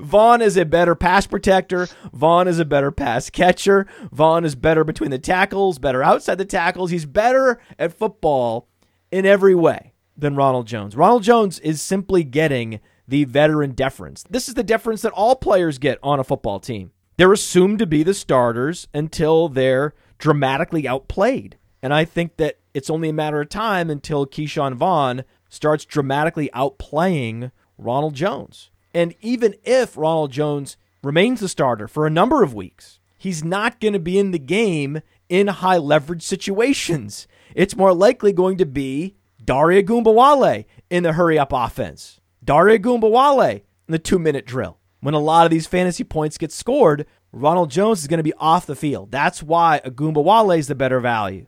Vaughn 0.01 0.43
is 0.43 0.57
a 0.57 0.65
better 0.65 0.95
pass 0.95 1.27
protector. 1.27 1.89
Vaughn 2.13 2.49
is 2.49 2.59
a 2.59 2.65
better 2.65 2.91
pass 2.91 3.31
catcher. 3.31 3.87
Vaughn 4.13 4.45
is 4.45 4.55
better 4.55 4.85
between 4.85 5.11
the 5.11 5.19
tackles, 5.19 5.79
better 5.79 6.03
outside 6.03 6.39
the 6.39 6.45
tackles. 6.45 6.91
He's 6.91 7.07
better 7.07 7.61
at 7.79 7.97
football 7.97 8.69
in 9.11 9.25
every 9.25 9.55
way 9.55 9.93
than 10.17 10.37
Ronald 10.37 10.67
Jones. 10.67 10.97
Ronald 10.97 11.23
Jones 11.23 11.59
is 11.61 11.81
simply 11.81 12.25
getting 12.25 12.81
the 13.07 13.25
veteran 13.25 13.73
deference. 13.73 14.25
This 14.29 14.49
is 14.49 14.55
the 14.55 14.63
deference 14.63 15.03
that 15.03 15.13
all 15.13 15.37
players 15.37 15.79
get 15.79 15.99
on 16.03 16.19
a 16.21 16.25
football 16.25 16.59
team. 16.59 16.91
They're 17.17 17.33
assumed 17.33 17.79
to 17.79 17.87
be 17.87 18.03
the 18.03 18.15
starters 18.15 18.89
until 18.93 19.49
they're 19.49 19.95
dramatically 20.19 20.89
outplayed. 20.89 21.59
And 21.83 21.93
I 21.95 22.05
think 22.05 22.37
that 22.39 22.59
it's 22.73 22.91
only 22.91 23.11
a 23.11 23.15
matter 23.15 23.41
of 23.41 23.49
time 23.49 23.91
until 23.91 24.27
Ke'Shawn 24.27 24.75
Vaughn 24.75 25.25
starts 25.49 25.85
dramatically 25.85 26.51
outplaying 26.55 27.53
Ronald 27.79 28.15
Jones. 28.15 28.71
And 28.93 29.15
even 29.21 29.55
if 29.65 29.97
Ronald 29.97 30.33
Jones 30.33 30.77
remains 31.03 31.41
the 31.41 31.49
starter 31.49 31.87
for 31.87 32.07
a 32.07 32.11
number 32.11 32.43
of 32.43 32.55
weeks, 32.55 33.01
he's 33.19 33.45
not 33.45 33.81
going 33.81 33.93
to 33.93 34.01
be 34.01 34.19
in 34.19 34.31
the 34.31 34.39
game 34.39 35.01
in 35.29 35.49
high 35.49 35.77
leverage 35.77 36.23
situations. 36.23 37.29
It's 37.55 37.77
more 37.77 37.95
likely 37.95 38.33
going 38.33 38.59
to 38.59 38.67
be 38.67 39.17
Dare 39.45 39.83
Ogunbowale 39.83 40.65
in 40.91 41.03
the 41.03 41.13
hurry 41.13 41.39
up 41.39 41.53
offense. 41.53 42.21
Dare 42.43 42.67
Ogunbowale 42.67 43.57
in 43.57 43.93
the 43.93 43.99
two 43.99 44.19
minute 44.19 44.47
drill. 44.47 44.79
When 45.05 45.13
a 45.13 45.19
lot 45.19 45.45
of 45.45 45.51
these 45.51 45.67
fantasy 45.67 46.03
points 46.03 46.39
get 46.39 46.51
scored, 46.51 47.05
Ronald 47.31 47.71
Jones 47.71 48.01
is 48.01 48.07
going 48.07 48.21
to 48.21 48.23
be 48.25 48.33
off 48.39 48.65
the 48.65 48.75
field. 48.75 49.11
That's 49.11 49.43
why 49.43 49.83
Ogunbowale 49.85 50.57
is 50.57 50.67
the 50.67 50.75
better 50.75 50.99
value. 50.99 51.47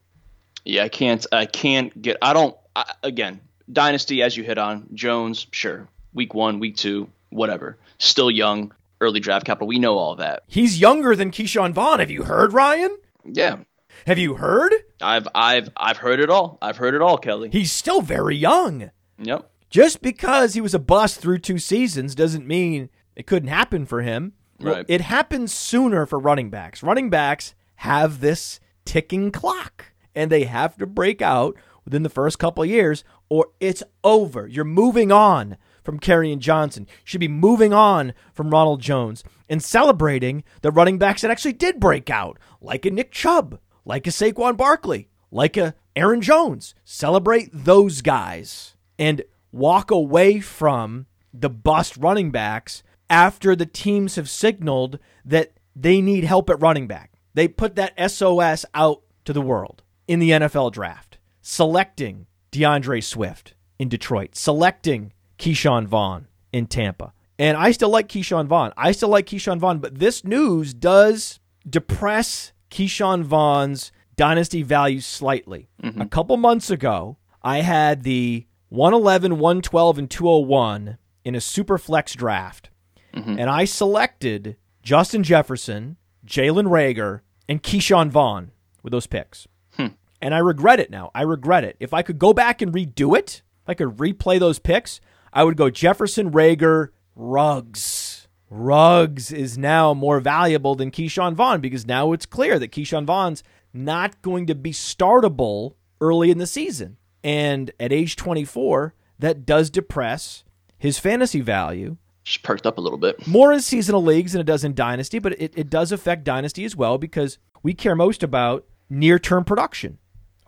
Yeah, 0.66 0.84
I 0.84 0.90
can't. 0.90 1.26
I 1.32 1.46
can't 1.46 2.02
get. 2.02 2.18
I 2.20 2.34
don't. 2.34 2.54
I, 2.74 2.92
again, 3.02 3.40
dynasty 3.72 4.22
as 4.22 4.36
you 4.36 4.44
hit 4.44 4.58
on 4.58 4.86
Jones. 4.92 5.46
Sure, 5.52 5.88
week 6.12 6.34
one, 6.34 6.58
week 6.58 6.76
two, 6.76 7.08
whatever. 7.30 7.78
Still 7.96 8.30
young, 8.30 8.74
early 9.00 9.20
draft 9.20 9.46
capital. 9.46 9.68
We 9.68 9.78
know 9.78 9.96
all 9.96 10.16
that. 10.16 10.42
He's 10.48 10.78
younger 10.78 11.16
than 11.16 11.30
Ke'Shawn 11.30 11.72
Vaughn. 11.72 12.00
Have 12.00 12.10
you 12.10 12.24
heard, 12.24 12.52
Ryan? 12.52 12.94
Yeah, 13.24 13.60
Have 14.06 14.18
you 14.18 14.34
heard? 14.34 14.74
I've 15.00 15.28
I've 15.34 15.70
I've 15.78 15.96
heard 15.96 16.20
it 16.20 16.28
all. 16.28 16.58
I've 16.60 16.76
heard 16.76 16.94
it 16.94 17.00
all, 17.00 17.16
Kelly. 17.16 17.48
He's 17.50 17.72
still 17.72 18.02
very 18.02 18.36
young. 18.36 18.90
Yep. 19.18 19.50
Just 19.70 20.02
because 20.02 20.52
he 20.52 20.60
was 20.60 20.74
a 20.74 20.78
bust 20.78 21.20
through 21.20 21.38
two 21.38 21.58
seasons 21.58 22.14
doesn't 22.14 22.46
mean 22.46 22.90
it 23.16 23.26
couldn't 23.26 23.48
happen 23.48 23.86
for 23.86 24.02
him. 24.02 24.34
Well, 24.60 24.84
it 24.88 25.00
happens 25.00 25.52
sooner 25.52 26.06
for 26.06 26.18
running 26.18 26.50
backs. 26.50 26.82
Running 26.82 27.10
backs 27.10 27.54
have 27.76 28.20
this 28.20 28.60
ticking 28.84 29.30
clock, 29.30 29.92
and 30.14 30.30
they 30.30 30.44
have 30.44 30.76
to 30.78 30.86
break 30.86 31.20
out 31.20 31.56
within 31.84 32.02
the 32.02 32.08
first 32.08 32.38
couple 32.38 32.62
of 32.62 32.70
years, 32.70 33.04
or 33.28 33.48
it's 33.60 33.82
over. 34.04 34.46
You're 34.46 34.64
moving 34.64 35.12
on 35.12 35.56
from 35.82 36.00
Kerryon 36.00 36.38
Johnson. 36.38 36.86
You 36.88 37.02
should 37.04 37.20
be 37.20 37.28
moving 37.28 37.72
on 37.72 38.12
from 38.32 38.50
Ronald 38.50 38.80
Jones 38.80 39.24
and 39.48 39.62
celebrating 39.62 40.42
the 40.62 40.72
running 40.72 40.98
backs 40.98 41.22
that 41.22 41.30
actually 41.30 41.52
did 41.52 41.78
break 41.78 42.10
out, 42.10 42.38
like 42.60 42.84
a 42.84 42.90
Nick 42.90 43.12
Chubb, 43.12 43.60
like 43.84 44.06
a 44.06 44.10
Saquon 44.10 44.56
Barkley, 44.56 45.08
like 45.30 45.56
a 45.56 45.74
Aaron 45.94 46.20
Jones. 46.20 46.74
Celebrate 46.84 47.50
those 47.52 48.02
guys 48.02 48.74
and 48.98 49.22
walk 49.52 49.90
away 49.90 50.40
from 50.40 51.06
the 51.32 51.50
bust 51.50 51.96
running 51.96 52.30
backs 52.30 52.82
after 53.08 53.54
the 53.54 53.66
teams 53.66 54.16
have 54.16 54.28
signaled 54.28 54.98
that 55.24 55.52
they 55.74 56.00
need 56.00 56.24
help 56.24 56.50
at 56.50 56.60
running 56.60 56.86
back. 56.86 57.12
They 57.34 57.48
put 57.48 57.76
that 57.76 58.10
SOS 58.10 58.64
out 58.74 59.02
to 59.24 59.32
the 59.32 59.42
world 59.42 59.82
in 60.08 60.18
the 60.18 60.30
NFL 60.30 60.72
draft, 60.72 61.18
selecting 61.42 62.26
D'Andre 62.50 63.00
Swift 63.00 63.54
in 63.78 63.88
Detroit, 63.88 64.34
selecting 64.34 65.12
Ke'Shawn 65.38 65.86
Vaughn 65.86 66.28
in 66.52 66.66
Tampa. 66.66 67.12
And 67.38 67.56
I 67.56 67.72
still 67.72 67.90
like 67.90 68.08
Ke'Shawn 68.08 68.46
Vaughn. 68.46 68.72
I 68.76 68.92
still 68.92 69.10
like 69.10 69.26
Ke'Shawn 69.26 69.58
Vaughn, 69.58 69.78
but 69.78 69.98
this 69.98 70.24
news 70.24 70.72
does 70.72 71.40
depress 71.68 72.52
Ke'Shawn 72.70 73.22
Vaughn's 73.22 73.92
dynasty 74.16 74.62
value 74.62 75.00
slightly. 75.00 75.68
Mm-hmm. 75.82 76.00
A 76.00 76.06
couple 76.06 76.36
months 76.38 76.70
ago, 76.70 77.18
I 77.42 77.60
had 77.60 78.02
the 78.02 78.46
111, 78.70 79.38
112, 79.38 79.98
and 79.98 80.10
201 80.10 80.98
in 81.24 81.34
a 81.34 81.40
super 81.40 81.76
flex 81.76 82.14
draft. 82.14 82.70
Mm-hmm. 83.16 83.38
And 83.38 83.50
I 83.50 83.64
selected 83.64 84.56
Justin 84.82 85.22
Jefferson, 85.22 85.96
Jalen 86.26 86.68
Reagor, 86.68 87.20
and 87.48 87.62
Ke'Shawn 87.62 88.10
Vaughn 88.10 88.52
with 88.82 88.92
those 88.92 89.06
picks. 89.06 89.48
Hmm. 89.76 89.88
And 90.20 90.34
I 90.34 90.38
regret 90.38 90.80
it 90.80 90.90
now. 90.90 91.10
I 91.14 91.22
regret 91.22 91.64
it. 91.64 91.76
If 91.80 91.94
I 91.94 92.02
could 92.02 92.18
go 92.18 92.32
back 92.32 92.62
and 92.62 92.72
redo 92.72 93.16
it, 93.16 93.42
if 93.62 93.68
I 93.68 93.74
could 93.74 93.96
replay 93.96 94.38
those 94.38 94.58
picks, 94.58 95.00
I 95.32 95.44
would 95.44 95.56
go 95.56 95.70
Jefferson, 95.70 96.30
Reagor, 96.30 96.90
Ruggs. 97.14 98.28
Ruggs 98.48 99.32
is 99.32 99.58
now 99.58 99.92
more 99.92 100.20
valuable 100.20 100.74
than 100.74 100.90
Ke'Shawn 100.90 101.34
Vaughn 101.34 101.60
because 101.60 101.86
now 101.86 102.12
it's 102.12 102.26
clear 102.26 102.58
that 102.58 102.70
Ke'Shawn 102.70 103.04
Vaughn's 103.04 103.42
not 103.72 104.22
going 104.22 104.46
to 104.46 104.54
be 104.54 104.72
startable 104.72 105.74
early 106.00 106.30
in 106.30 106.38
the 106.38 106.46
season. 106.46 106.96
And 107.24 107.72
at 107.80 107.92
age 107.92 108.14
24, 108.16 108.94
that 109.18 109.44
does 109.44 109.70
depress 109.70 110.44
his 110.78 110.98
fantasy 110.98 111.40
value 111.40 111.96
Just 112.26 112.42
perked 112.42 112.66
up 112.66 112.76
a 112.76 112.80
little 112.80 112.98
bit. 112.98 113.24
more 113.26 113.52
in 113.52 113.60
seasonal 113.60 114.02
leagues 114.02 114.32
than 114.32 114.40
it 114.40 114.46
does 114.46 114.64
in 114.64 114.74
dynasty, 114.74 115.20
but 115.20 115.40
it, 115.40 115.52
it 115.56 115.70
does 115.70 115.92
affect 115.92 116.24
dynasty 116.24 116.64
as 116.64 116.74
well 116.74 116.98
because 116.98 117.38
we 117.62 117.72
care 117.72 117.94
most 117.94 118.24
about 118.24 118.66
near 118.90 119.18
term 119.18 119.44
production. 119.44 119.98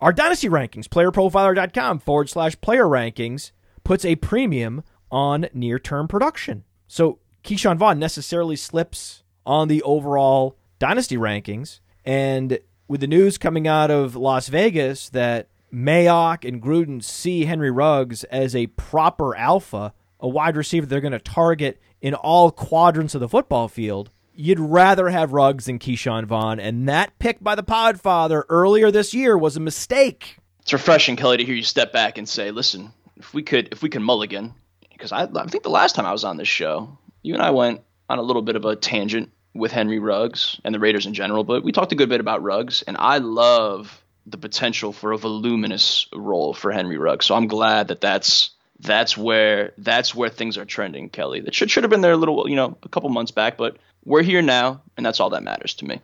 Our 0.01 0.11
dynasty 0.11 0.49
rankings, 0.49 0.87
playerprofiler.com 0.87 1.99
forward 1.99 2.29
slash 2.29 2.59
player 2.59 2.83
rankings, 2.83 3.51
puts 3.85 4.03
a 4.03 4.17
premium 4.17 4.83
on 5.09 5.47
near 5.53 5.79
term 5.79 6.09
production. 6.09 6.65
So 6.87 7.19
Ke'Shawn 7.45 7.77
Vaughn 7.77 7.97
necessarily 7.97 8.57
slips 8.57 9.23
on 9.45 9.69
the 9.69 9.81
overall 9.83 10.57
dynasty 10.79 11.15
rankings. 11.15 11.79
And 12.03 12.59
with 12.89 12.99
the 13.01 13.07
news 13.07 13.37
coming 13.37 13.67
out 13.67 13.89
of 13.89 14.17
Las 14.17 14.49
Vegas 14.49 15.09
that 15.09 15.47
Mayock 15.73 16.47
and 16.47 16.61
Gruden 16.61 17.01
see 17.01 17.45
Henry 17.45 17.71
Ruggs 17.71 18.25
as 18.25 18.53
a 18.55 18.67
proper 18.67 19.35
alpha, 19.35 19.93
a 20.19 20.27
wide 20.27 20.57
receiver 20.57 20.85
they're 20.85 21.01
going 21.01 21.11
to 21.11 21.19
target 21.19 21.81
in 22.01 22.13
all 22.13 22.51
quadrants 22.51 23.15
of 23.15 23.21
the 23.21 23.29
football 23.29 23.67
field, 23.67 24.09
you'd 24.33 24.59
rather 24.59 25.09
have 25.09 25.33
Ruggs 25.33 25.65
than 25.65 25.79
Ke'Shawn 25.79 26.25
Vaughn. 26.25 26.59
And 26.59 26.87
that 26.87 27.17
pick 27.19 27.43
by 27.43 27.55
the 27.55 27.63
Podfather 27.63 28.43
earlier 28.49 28.91
this 28.91 29.13
year 29.13 29.37
was 29.37 29.57
a 29.57 29.59
mistake. 29.59 30.37
It's 30.61 30.73
refreshing, 30.73 31.15
Kelly, 31.15 31.37
to 31.37 31.45
hear 31.45 31.55
you 31.55 31.63
step 31.63 31.91
back 31.91 32.17
and 32.17 32.27
say, 32.27 32.51
"Listen, 32.51 32.93
if 33.17 33.33
we 33.33 33.43
could, 33.43 33.69
if 33.71 33.81
we 33.81 33.89
can 33.89 34.03
mulligan, 34.03 34.53
because 34.91 35.11
I, 35.11 35.23
I 35.23 35.47
think 35.47 35.63
the 35.63 35.69
last 35.69 35.95
time 35.95 36.05
I 36.05 36.11
was 36.11 36.23
on 36.23 36.37
this 36.37 36.47
show, 36.47 36.97
you 37.21 37.33
and 37.33 37.43
I 37.43 37.51
went 37.51 37.81
on 38.09 38.19
a 38.19 38.23
little 38.23 38.41
bit 38.41 38.55
of 38.55 38.65
a 38.65 38.75
tangent 38.75 39.31
with 39.53 39.71
Henry 39.71 39.99
Ruggs 39.99 40.59
and 40.63 40.73
the 40.73 40.79
Raiders 40.79 41.05
in 41.05 41.13
general, 41.13 41.43
but 41.43 41.63
we 41.63 41.71
talked 41.71 41.91
a 41.91 41.95
good 41.95 42.09
bit 42.09 42.19
about 42.19 42.43
Ruggs, 42.43 42.81
and 42.83 42.97
I 42.97 43.17
love 43.17 44.03
the 44.25 44.37
potential 44.37 44.93
for 44.93 45.11
a 45.11 45.17
voluminous 45.17 46.07
role 46.13 46.53
for 46.53 46.71
Henry 46.71 46.97
Ruggs. 46.97 47.25
So 47.25 47.35
I'm 47.35 47.47
glad 47.47 47.87
that 47.87 48.01
that's 48.01 48.51
that's 48.79 49.17
where 49.17 49.73
that's 49.77 50.15
where 50.15 50.29
things 50.29 50.57
are 50.57 50.65
trending, 50.65 51.09
Kelly. 51.09 51.41
That 51.41 51.53
should 51.53 51.69
should 51.69 51.83
have 51.83 51.91
been 51.91 52.01
there 52.01 52.13
a 52.13 52.17
little, 52.17 52.49
you 52.49 52.55
know, 52.55 52.77
a 52.83 52.89
couple 52.89 53.09
months 53.09 53.31
back, 53.31 53.57
but 53.57 53.77
we're 54.05 54.23
here 54.23 54.41
now, 54.41 54.81
and 54.97 55.05
that's 55.05 55.19
all 55.19 55.29
that 55.31 55.43
matters 55.43 55.73
to 55.75 55.85
me. 55.85 56.01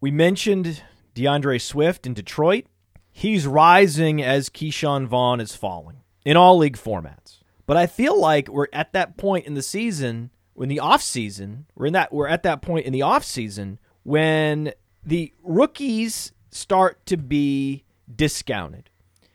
We 0.00 0.10
mentioned 0.10 0.82
D'Andre 1.14 1.58
Swift 1.58 2.06
in 2.06 2.14
Detroit. 2.14 2.66
He's 3.10 3.46
rising 3.46 4.22
as 4.22 4.48
Ke'Shawn 4.48 5.06
Vaughn 5.06 5.40
is 5.40 5.54
falling 5.54 5.98
in 6.24 6.36
all 6.36 6.56
league 6.56 6.78
formats. 6.78 7.38
But 7.66 7.76
I 7.76 7.86
feel 7.86 8.18
like 8.18 8.48
we're 8.48 8.68
at 8.72 8.92
that 8.92 9.16
point 9.16 9.46
in 9.46 9.54
the 9.54 9.62
season, 9.62 10.30
in 10.56 10.68
the 10.68 10.80
off 10.80 11.02
season, 11.02 11.66
we're 11.74 11.86
in 11.86 11.92
that 11.92 12.12
we're 12.12 12.28
at 12.28 12.42
that 12.44 12.62
point 12.62 12.86
in 12.86 12.92
the 12.92 13.02
off 13.02 13.24
season 13.24 13.78
when 14.02 14.72
the 15.04 15.32
rookies 15.42 16.32
start 16.50 17.04
to 17.06 17.16
be 17.16 17.84
discounted. 18.14 18.90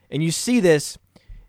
And 0.10 0.24
you 0.24 0.32
see 0.32 0.60
this 0.60 0.98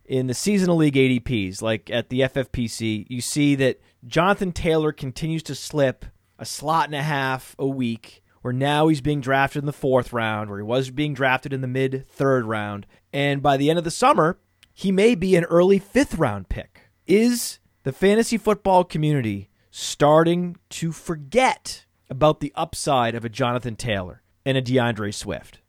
in 0.09 0.27
the 0.27 0.35
seasonal 0.35 0.77
league 0.77 0.95
ADPs, 0.95 1.61
like 1.61 1.91
at 1.91 2.09
the 2.09 2.21
FFPC, 2.21 3.07
you 3.09 3.21
see 3.21 3.55
that 3.57 3.81
Jonathan 4.07 4.53
Taylor 4.53 4.91
continues 4.91 5.43
to 5.45 5.55
slip 5.55 6.07
a 6.39 6.47
slot 6.47 6.87
and 6.87 6.95
a 6.95 7.03
half 7.03 7.55
a 7.59 7.67
week, 7.67 8.23
where 8.41 8.55
now 8.55 8.89
he's 8.89 9.03
being 9.03 9.21
drafted 9.21 9.63
in 9.63 9.67
the 9.67 9.73
fourth 9.73 10.13
round, 10.13 10.49
where 10.49 10.59
he 10.59 10.65
was 10.65 10.91
being 10.91 11.13
drafted 11.13 11.53
in 11.53 11.61
the 11.61 11.69
mid 11.69 12.07
third 12.09 12.47
round. 12.47 12.87
And 13.13 13.43
by 13.43 13.59
the 13.59 13.69
end 13.69 13.79
of 13.79 13.85
the 13.85 13.91
summer, 13.91 14.39
he 14.73 14.91
may 14.91 15.15
be 15.15 15.37
an 15.37 15.45
early 15.45 15.79
fifth 15.79 16.17
round 16.17 16.49
pick. 16.49 16.89
Is 17.07 17.59
the 17.83 17.93
fantasy 17.93 18.39
football 18.39 18.85
community 18.85 19.51
starting 19.71 20.57
to 20.71 20.91
forget 20.91 21.85
about 22.09 22.41
the 22.41 22.53
upside 22.55 23.15
of 23.15 23.27
a 23.27 23.29
Jonathan 23.29 23.77
Taylor 23.77 24.23
and 24.47 24.57
a 24.57 24.63
D'Andre 24.63 25.11
Swift? 25.11 25.61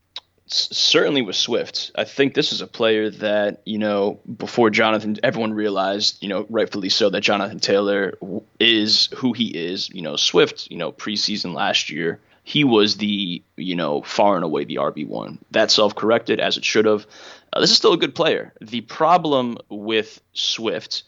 Certainly 0.52 1.22
with 1.22 1.36
Swift. 1.36 1.92
I 1.96 2.06
think 2.06 2.34
this 2.34 2.52
is 2.52 2.62
a 2.62 2.68
player 2.68 3.12
that, 3.12 3.62
you 3.66 3.78
know, 3.78 4.20
before 4.38 4.72
Jonathan, 4.72 5.16
everyone 5.22 5.54
realized, 5.54 6.24
you 6.24 6.28
know, 6.28 6.48
rightfully 6.50 6.90
so, 6.90 7.12
that 7.12 7.22
Jonathan 7.22 7.60
Taylor 7.60 8.18
is 8.60 9.10
who 9.16 9.34
he 9.34 9.50
is. 9.50 9.90
You 9.92 10.02
know, 10.02 10.16
Swift, 10.16 10.72
you 10.72 10.78
know, 10.78 10.92
preseason 10.92 11.54
last 11.54 11.92
year, 11.92 12.20
he 12.44 12.64
was 12.64 12.98
the, 12.98 13.44
you 13.58 13.76
know, 13.76 14.02
far 14.02 14.36
and 14.36 14.44
away 14.44 14.64
the 14.64 14.78
RB1. 14.78 15.38
That 15.52 15.70
self 15.70 15.94
corrected 15.94 16.40
as 16.40 16.58
it 16.58 16.66
should 16.66 16.86
have. 16.86 17.06
Uh, 17.54 17.60
this 17.60 17.70
is 17.70 17.78
still 17.78 17.94
a 17.94 17.98
good 17.98 18.16
player. 18.16 18.52
The 18.60 18.82
problem 18.82 19.58
with 19.70 20.20
Swift, 20.34 21.04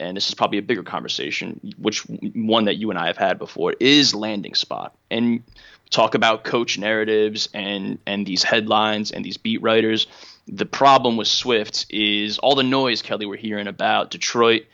and 0.00 0.16
this 0.16 0.28
is 0.28 0.34
probably 0.34 0.56
a 0.56 0.62
bigger 0.62 0.82
conversation, 0.82 1.74
which 1.76 1.98
one 1.98 2.64
that 2.64 2.76
you 2.76 2.88
and 2.88 2.98
I 2.98 3.08
have 3.08 3.18
had 3.18 3.38
before, 3.38 3.74
is 3.78 4.14
landing 4.14 4.54
spot. 4.54 4.96
And 5.10 5.42
talk 5.90 6.14
about 6.14 6.44
coach 6.44 6.78
narratives 6.78 7.48
and 7.54 7.98
and 8.06 8.26
these 8.26 8.42
headlines 8.42 9.12
and 9.12 9.24
these 9.24 9.36
beat 9.36 9.62
writers. 9.62 10.06
The 10.48 10.66
problem 10.66 11.16
with 11.16 11.28
Swift 11.28 11.86
is 11.90 12.38
all 12.38 12.54
the 12.54 12.62
noise, 12.62 13.02
Kelly, 13.02 13.26
we're 13.26 13.36
hearing 13.36 13.66
about 13.66 14.10
Detroit 14.10 14.64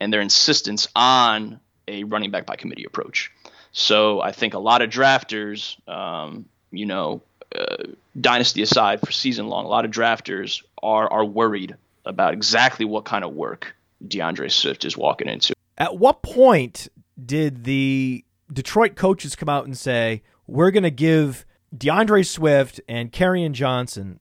and 0.00 0.12
their 0.12 0.20
insistence 0.20 0.88
on 0.94 1.60
a 1.88 2.04
running 2.04 2.30
back 2.30 2.44
by 2.46 2.56
committee 2.56 2.84
approach. 2.84 3.32
So 3.72 4.20
I 4.20 4.32
think 4.32 4.54
a 4.54 4.58
lot 4.58 4.82
of 4.82 4.90
drafters, 4.90 5.76
um, 5.88 6.44
you 6.70 6.84
know, 6.86 7.22
uh, 7.54 7.84
dynasty 8.20 8.62
aside, 8.62 9.00
for 9.00 9.10
season 9.12 9.48
long, 9.48 9.64
a 9.64 9.68
lot 9.68 9.84
of 9.84 9.90
drafters 9.90 10.62
are 10.82 11.10
are 11.10 11.24
worried 11.24 11.76
about 12.04 12.34
exactly 12.34 12.84
what 12.84 13.04
kind 13.04 13.24
of 13.24 13.32
work 13.32 13.74
D'Andre 14.06 14.48
Swift 14.48 14.84
is 14.84 14.96
walking 14.96 15.28
into. 15.28 15.54
At 15.78 15.98
what 15.98 16.22
point 16.22 16.88
did 17.24 17.64
the 17.64 18.24
Detroit 18.52 18.96
coaches 18.96 19.36
come 19.36 19.48
out 19.48 19.64
and 19.64 19.76
say, 19.76 20.22
we're 20.52 20.70
going 20.70 20.82
to 20.82 20.90
give 20.90 21.46
D'Andre 21.76 22.22
Swift 22.22 22.78
and 22.86 23.10
Kerryon 23.10 23.52
Johnson 23.52 24.20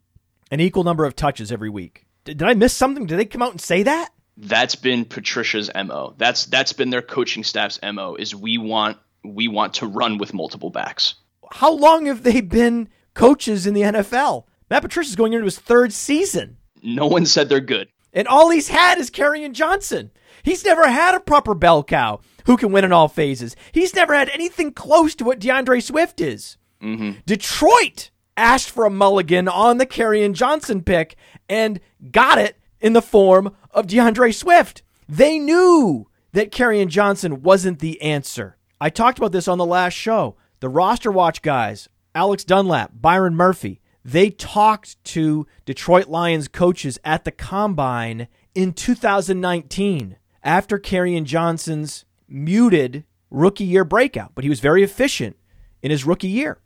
an 0.50 0.62
equal 0.62 0.86
number 0.86 1.04
of 1.04 1.14
touches 1.14 1.52
every 1.52 1.70
week? 1.70 2.06
Did, 2.24 2.38
did 2.38 2.48
I 2.48 2.54
miss 2.54 2.74
something? 2.74 3.06
Did 3.06 3.20
they 3.20 3.26
come 3.26 3.42
out 3.42 3.52
and 3.52 3.60
say 3.60 3.84
that? 3.84 4.10
That's 4.38 4.76
been 4.76 5.04
Patricia's 5.04 5.70
mo. 5.76 6.16
That's 6.18 6.46
that's 6.46 6.72
been 6.72 6.90
their 6.90 7.02
coaching 7.02 7.44
staff's 7.44 7.80
mo. 7.84 8.16
Is 8.16 8.34
we 8.34 8.58
want 8.58 8.98
we 9.24 9.50
want 9.50 9.76
to 9.76 9.88
run 9.88 10.18
with 10.18 10.34
multiple 10.34 10.70
backs. 10.70 11.16
How 11.52 11.74
long 11.74 12.06
have 12.06 12.24
they 12.24 12.40
been 12.40 12.88
coaches 13.14 13.68
in 13.68 13.74
the 13.74 13.82
NFL? 13.82 14.46
Matt 14.70 14.84
Patricia's 14.84 15.18
going 15.18 15.34
into 15.34 15.46
his 15.46 15.60
third 15.60 15.92
season. 15.92 16.58
No 16.82 17.08
one 17.08 17.26
said 17.26 17.50
they're 17.50 17.60
good. 17.60 17.90
And 18.14 18.28
all 18.28 18.50
he's 18.50 18.70
had 18.70 18.98
is 19.00 19.12
Kerryon 19.12 19.52
Johnson. 19.52 20.12
He's 20.44 20.64
never 20.64 20.90
had 20.90 21.14
a 21.14 21.20
proper 21.20 21.54
bell 21.54 21.84
cow 21.84 22.22
who 22.46 22.58
can 22.58 22.72
win 22.72 22.86
in 22.86 22.92
all 22.94 23.08
phases. 23.08 23.56
He's 23.72 23.96
never 23.96 24.14
had 24.14 24.30
anything 24.30 24.72
close 24.72 25.16
to 25.16 25.24
what 25.24 25.40
D'Andre 25.40 25.80
Swift 25.80 26.22
is. 26.22 26.58
Mm-hmm. 26.82 27.20
Detroit 27.26 28.10
asked 28.38 28.70
for 28.70 28.86
a 28.86 28.90
mulligan 28.90 29.48
on 29.48 29.78
the 29.78 29.86
Kerryon 29.86 30.34
Johnson 30.34 30.82
pick 30.82 31.16
and 31.48 31.80
got 32.12 32.38
it 32.38 32.58
in 32.80 32.94
the 32.94 33.02
form 33.02 33.56
of 33.72 33.88
D'Andre 33.88 34.32
Swift. 34.32 34.82
They 35.08 35.38
knew 35.40 36.08
that 36.34 36.52
Kerryon 36.52 36.88
Johnson 36.88 37.42
wasn't 37.42 37.80
the 37.80 38.02
answer. 38.02 38.58
I 38.80 38.90
talked 38.90 39.18
about 39.18 39.32
this 39.32 39.48
on 39.48 39.58
the 39.58 39.66
last 39.66 39.94
show. 39.94 40.38
The 40.60 40.70
roster 40.70 41.12
watch 41.12 41.42
guys, 41.42 41.90
Alex 42.16 42.44
Dunlap, 42.44 42.92
Byron 42.96 43.36
Murphy, 43.36 43.82
they 44.04 44.30
talked 44.30 45.04
to 45.06 45.46
Detroit 45.66 46.08
Lions 46.08 46.48
coaches 46.48 47.00
at 47.04 47.24
the 47.24 47.32
combine 47.32 48.28
in 48.56 48.74
2019 48.74 50.18
after 50.44 50.80
Kerryon 50.80 51.26
Johnson's 51.26 52.06
muted 52.32 53.06
rookie 53.30 53.64
year 53.64 53.84
breakout, 53.84 54.32
but 54.36 54.44
he 54.44 54.50
was 54.50 54.60
very 54.60 54.84
efficient 54.84 55.38
in 55.82 55.92
his 55.92 56.06
rookie 56.06 56.28
year. 56.28 56.60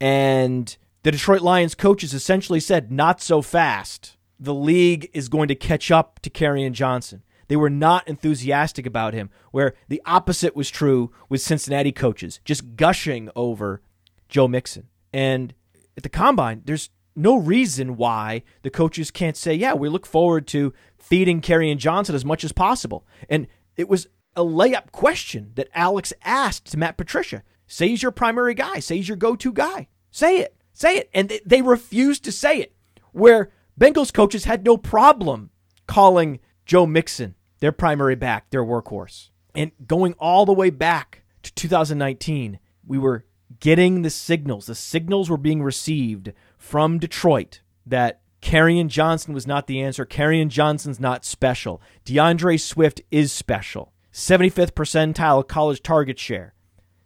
And 0.00 0.76
the 1.02 1.10
Detroit 1.10 1.42
Lions 1.42 1.74
coaches 1.74 2.14
essentially 2.14 2.60
said, 2.60 2.90
not 2.90 3.20
so 3.20 3.42
fast. 3.42 4.16
The 4.38 4.54
league 4.54 5.10
is 5.12 5.28
going 5.28 5.48
to 5.48 5.54
catch 5.54 5.90
up 5.90 6.20
to 6.20 6.30
Kerryon 6.30 6.72
Johnson. 6.72 7.22
They 7.48 7.56
were 7.56 7.70
not 7.70 8.06
enthusiastic 8.06 8.86
about 8.86 9.14
him, 9.14 9.30
where 9.52 9.74
the 9.88 10.02
opposite 10.04 10.54
was 10.54 10.70
true 10.70 11.12
with 11.28 11.40
Cincinnati 11.40 11.92
coaches, 11.92 12.40
just 12.44 12.76
gushing 12.76 13.30
over 13.34 13.80
Joe 14.28 14.46
Mixon. 14.46 14.88
And 15.12 15.54
at 15.96 16.02
the 16.02 16.10
combine, 16.10 16.62
there's 16.64 16.90
no 17.16 17.36
reason 17.36 17.96
why 17.96 18.42
the 18.62 18.70
coaches 18.70 19.10
can't 19.10 19.36
say, 19.36 19.54
yeah, 19.54 19.74
we 19.74 19.88
look 19.88 20.06
forward 20.06 20.46
to 20.48 20.72
feeding 20.98 21.40
Kerryon 21.40 21.78
Johnson 21.78 22.14
as 22.14 22.24
much 22.24 22.44
as 22.44 22.52
possible. 22.52 23.06
And 23.28 23.46
it 23.76 23.88
was 23.88 24.08
a 24.38 24.44
layup 24.44 24.92
question 24.92 25.52
that 25.56 25.68
Alex 25.74 26.12
asked 26.22 26.66
to 26.66 26.78
Matt 26.78 26.96
Patricia. 26.96 27.42
Say 27.66 27.88
he's 27.88 28.02
your 28.02 28.12
primary 28.12 28.54
guy. 28.54 28.78
Say 28.78 28.96
he's 28.96 29.08
your 29.08 29.16
go-to 29.16 29.52
guy. 29.52 29.88
Say 30.10 30.38
it. 30.38 30.56
Say 30.72 30.96
it. 30.96 31.10
And 31.12 31.28
they, 31.28 31.40
they 31.44 31.60
refused 31.60 32.24
to 32.24 32.32
say 32.32 32.58
it. 32.58 32.74
Where 33.12 33.50
Bengals 33.78 34.12
coaches 34.12 34.44
had 34.44 34.64
no 34.64 34.76
problem 34.76 35.50
calling 35.86 36.40
Joe 36.64 36.86
Mixon 36.86 37.34
their 37.60 37.72
primary 37.72 38.14
back, 38.14 38.50
their 38.50 38.64
workhorse. 38.64 39.30
And 39.54 39.72
going 39.86 40.14
all 40.14 40.46
the 40.46 40.52
way 40.52 40.70
back 40.70 41.22
to 41.42 41.52
2019, 41.54 42.60
we 42.86 42.98
were 42.98 43.24
getting 43.60 44.02
the 44.02 44.10
signals. 44.10 44.66
The 44.66 44.74
signals 44.74 45.28
were 45.28 45.36
being 45.36 45.62
received 45.62 46.32
from 46.56 46.98
Detroit 46.98 47.60
that 47.84 48.20
Kerryon 48.40 48.88
Johnson 48.88 49.34
was 49.34 49.46
not 49.46 49.66
the 49.66 49.80
answer. 49.80 50.06
Kerryon 50.06 50.48
Johnson's 50.48 51.00
not 51.00 51.24
special. 51.24 51.82
D'Andre 52.04 52.56
Swift 52.56 53.00
is 53.10 53.32
special. 53.32 53.92
75th 54.12 54.72
percentile 54.72 55.46
college 55.46 55.82
target 55.82 56.18
share. 56.18 56.54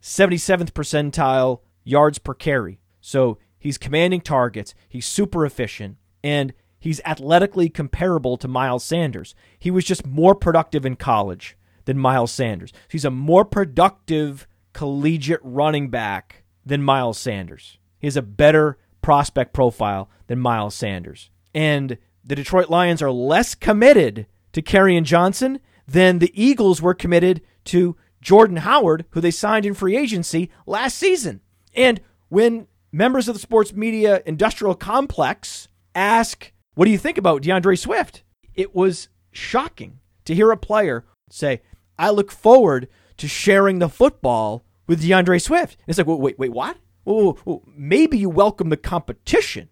77th 0.01 0.71
percentile 0.71 1.59
yards 1.83 2.19
per 2.19 2.33
carry. 2.33 2.79
So 3.01 3.37
he's 3.57 3.77
commanding 3.77 4.21
targets. 4.21 4.73
He's 4.89 5.05
super 5.05 5.45
efficient. 5.45 5.97
And 6.23 6.53
he's 6.79 7.01
athletically 7.05 7.69
comparable 7.69 8.37
to 8.37 8.47
Miles 8.47 8.83
Sanders. 8.83 9.35
He 9.59 9.71
was 9.71 9.85
just 9.85 10.05
more 10.05 10.35
productive 10.35 10.85
in 10.85 10.95
college 10.95 11.57
than 11.85 11.97
Miles 11.97 12.31
Sanders. 12.31 12.71
He's 12.89 13.05
a 13.05 13.11
more 13.11 13.45
productive 13.45 14.47
collegiate 14.73 15.41
running 15.43 15.89
back 15.89 16.43
than 16.65 16.81
Miles 16.81 17.17
Sanders. 17.17 17.77
He 17.99 18.07
has 18.07 18.17
a 18.17 18.21
better 18.21 18.77
prospect 19.01 19.53
profile 19.53 20.09
than 20.27 20.39
Miles 20.39 20.75
Sanders. 20.75 21.29
And 21.53 21.97
the 22.23 22.35
Detroit 22.35 22.69
Lions 22.69 23.01
are 23.01 23.11
less 23.11 23.53
committed 23.55 24.27
to 24.53 24.61
Kerryon 24.61 25.03
Johnson 25.03 25.59
than 25.87 26.19
the 26.19 26.31
Eagles 26.33 26.81
were 26.81 26.93
committed 26.93 27.41
to 27.65 27.95
Jordan 28.21 28.57
Howard, 28.57 29.05
who 29.11 29.21
they 29.21 29.31
signed 29.31 29.65
in 29.65 29.73
free 29.73 29.97
agency 29.97 30.49
last 30.65 30.97
season. 30.97 31.41
And 31.75 32.01
when 32.29 32.67
members 32.91 33.27
of 33.27 33.35
the 33.35 33.39
sports 33.39 33.73
media 33.73 34.21
industrial 34.25 34.75
complex 34.75 35.67
ask, 35.93 36.51
What 36.75 36.85
do 36.85 36.91
you 36.91 36.97
think 36.97 37.17
about 37.17 37.41
D'Andre 37.41 37.75
Swift? 37.75 38.23
It 38.55 38.73
was 38.73 39.09
shocking 39.31 39.99
to 40.25 40.35
hear 40.35 40.51
a 40.51 40.57
player 40.57 41.05
say, 41.29 41.61
I 41.97 42.09
look 42.09 42.31
forward 42.31 42.87
to 43.17 43.27
sharing 43.27 43.79
the 43.79 43.89
football 43.89 44.65
with 44.87 45.05
D'Andre 45.05 45.39
Swift. 45.39 45.77
And 45.79 45.89
it's 45.89 45.97
like, 45.97 46.07
wait, 46.07 46.39
wait, 46.39 46.51
what? 46.51 46.77
Whoa, 47.03 47.23
whoa, 47.23 47.33
whoa. 47.43 47.63
Maybe 47.75 48.17
you 48.17 48.29
welcome 48.29 48.69
the 48.69 48.77
competition, 48.77 49.69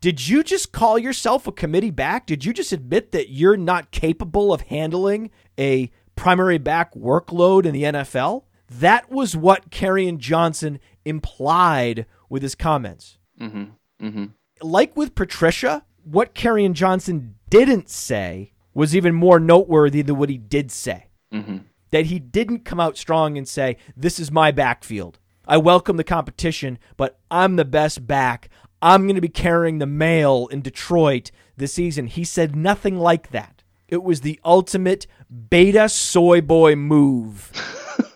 did 0.00 0.26
you 0.26 0.42
just 0.42 0.72
call 0.72 0.98
yourself 0.98 1.46
a 1.46 1.52
committee 1.52 1.90
back? 1.90 2.26
Did 2.26 2.44
you 2.44 2.52
just 2.52 2.72
admit 2.72 3.12
that 3.12 3.30
you're 3.30 3.56
not 3.56 3.90
capable 3.90 4.52
of 4.52 4.62
handling 4.62 5.30
a 5.58 5.90
primary 6.16 6.58
back 6.58 6.94
workload 6.94 7.66
in 7.66 7.74
the 7.74 7.82
NFL? 7.82 8.44
That 8.68 9.10
was 9.10 9.36
what 9.36 9.70
Kerryon 9.70 10.18
Johnson 10.18 10.80
implied 11.04 12.06
with 12.28 12.42
his 12.42 12.54
comments. 12.54 13.18
Mm-hmm. 13.38 14.06
Mm-hmm. 14.06 14.24
Like 14.62 14.96
with 14.96 15.14
Patricia, 15.14 15.84
what 16.04 16.34
Kerryon 16.34 16.72
Johnson 16.72 17.34
didn't 17.50 17.90
say 17.90 18.52
was 18.72 18.96
even 18.96 19.14
more 19.14 19.40
noteworthy 19.40 20.02
than 20.02 20.16
what 20.16 20.30
he 20.30 20.38
did 20.38 20.70
say. 20.70 21.08
Mm-hmm. 21.32 21.58
That 21.90 22.06
he 22.06 22.18
didn't 22.18 22.64
come 22.64 22.80
out 22.80 22.96
strong 22.96 23.36
and 23.36 23.48
say, 23.48 23.76
This 23.96 24.18
is 24.18 24.30
my 24.30 24.52
backfield. 24.52 25.18
I 25.46 25.56
welcome 25.56 25.96
the 25.96 26.04
competition, 26.04 26.78
but 26.96 27.18
I'm 27.28 27.56
the 27.56 27.64
best 27.64 28.06
back. 28.06 28.48
I'm 28.82 29.04
going 29.04 29.16
to 29.16 29.20
be 29.20 29.28
carrying 29.28 29.78
the 29.78 29.86
mail 29.86 30.48
in 30.50 30.62
Detroit 30.62 31.30
this 31.56 31.74
season. 31.74 32.06
He 32.06 32.24
said 32.24 32.56
nothing 32.56 32.96
like 32.98 33.30
that. 33.30 33.62
It 33.88 34.02
was 34.02 34.20
the 34.20 34.40
ultimate 34.44 35.06
beta 35.50 35.88
soy 35.88 36.40
boy 36.40 36.76
move 36.76 37.52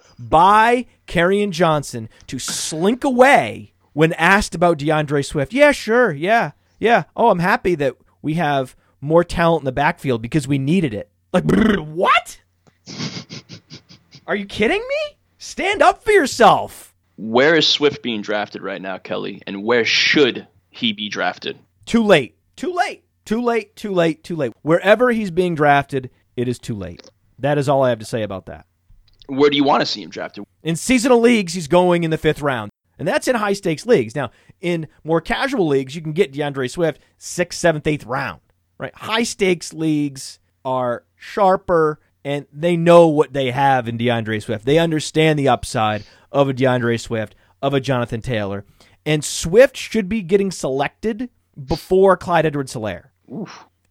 by 0.19 0.87
Kerryon 1.07 1.51
Johnson 1.51 2.09
to 2.29 2.39
slink 2.39 3.05
away 3.05 3.73
when 3.93 4.13
asked 4.15 4.55
about 4.55 4.79
D'Andre 4.79 5.23
Swift. 5.23 5.53
Yeah, 5.53 5.73
sure. 5.73 6.13
Yeah. 6.13 6.53
Yeah. 6.79 7.05
Oh, 7.17 7.31
I'm 7.31 7.41
happy 7.41 7.75
that 7.77 7.97
we 8.23 8.35
have 8.35 8.77
more 9.01 9.25
talent 9.25 9.63
in 9.63 9.67
the 9.67 9.73
backfield 9.73 10.23
because 10.23 10.49
we 10.49 10.59
needed 10.59 10.95
it. 10.95 11.11
Like, 11.33 11.45
what? 11.45 12.41
Are 14.27 14.37
you 14.37 14.47
kidding 14.47 14.81
me? 14.81 15.17
Stand 15.39 15.83
up 15.83 16.03
for 16.03 16.13
yourself. 16.13 16.95
Where 17.17 17.55
is 17.55 17.67
Swift 17.67 18.03
being 18.03 18.23
drafted 18.23 18.63
right 18.63 18.81
now, 18.81 18.99
Kelly? 18.99 19.43
And 19.47 19.63
where 19.63 19.85
should 19.85 20.49
he 20.75 20.93
be 20.93 21.09
drafted? 21.09 21.59
Too 21.87 22.03
late. 22.03 22.37
Too 22.57 22.73
late. 22.73 23.05
Too 23.25 23.41
late. 23.41 23.77
Too 23.77 23.93
late. 23.93 24.25
Too 24.25 24.37
late. 24.37 24.53
Wherever 24.63 25.11
he's 25.11 25.31
being 25.31 25.55
drafted, 25.55 26.11
it 26.37 26.49
is 26.49 26.59
too 26.59 26.75
late. 26.75 27.11
That 27.39 27.59
is 27.59 27.69
all 27.69 27.83
I 27.83 27.91
have 27.91 27.99
to 28.01 28.05
say 28.05 28.23
about 28.23 28.47
that. 28.47 28.67
Where 29.27 29.51
do 29.51 29.57
you 29.57 29.65
want 29.65 29.81
to 29.81 29.87
see 29.87 30.03
him 30.03 30.11
drafted? 30.11 30.45
In 30.63 30.77
seasonal 30.77 31.21
leagues, 31.21 31.55
he's 31.55 31.69
going 31.69 32.05
in 32.05 32.11
the 32.11 32.19
fifth 32.19 32.43
round. 32.43 32.71
And 32.99 33.09
that's 33.09 33.27
in 33.27 33.35
high 33.35 33.55
stakes 33.55 33.87
leagues. 33.87 34.15
Now, 34.15 34.31
in 34.61 34.87
more 35.03 35.21
casual 35.21 35.67
leagues, 35.67 35.97
you 35.97 36.03
can 36.03 36.13
get 36.13 36.33
D'Andre 36.33 36.69
Swift 36.69 37.01
sixth, 37.19 37.59
seventh, 37.59 37.87
eighth 37.87 38.05
round. 38.05 38.41
Right? 38.79 38.95
High 38.95 39.23
stakes 39.23 39.73
leagues 39.73 40.39
are 40.65 41.05
sharper 41.17 42.01
and 42.25 42.47
they 42.53 42.77
know 42.77 43.09
what 43.09 43.33
they 43.33 43.51
have 43.51 43.89
in 43.89 43.97
D'Andre 43.97 44.41
Swift. 44.41 44.65
They 44.65 44.79
understand 44.79 45.39
the 45.39 45.49
upside 45.49 46.05
of 46.33 46.49
a 46.49 46.53
D'Andre 46.53 46.97
Swift, 46.97 47.35
of 47.61 47.75
a 47.75 47.81
Jonathan 47.81 48.21
Taylor. 48.21 48.65
And 49.07 49.25
Swift 49.25 49.77
should 49.77 50.09
be 50.09 50.23
getting 50.23 50.51
selected 50.51 51.29
before 51.63 52.17
Clyde 52.17 52.47
Edwards 52.47 52.75
Helaire. 52.75 53.11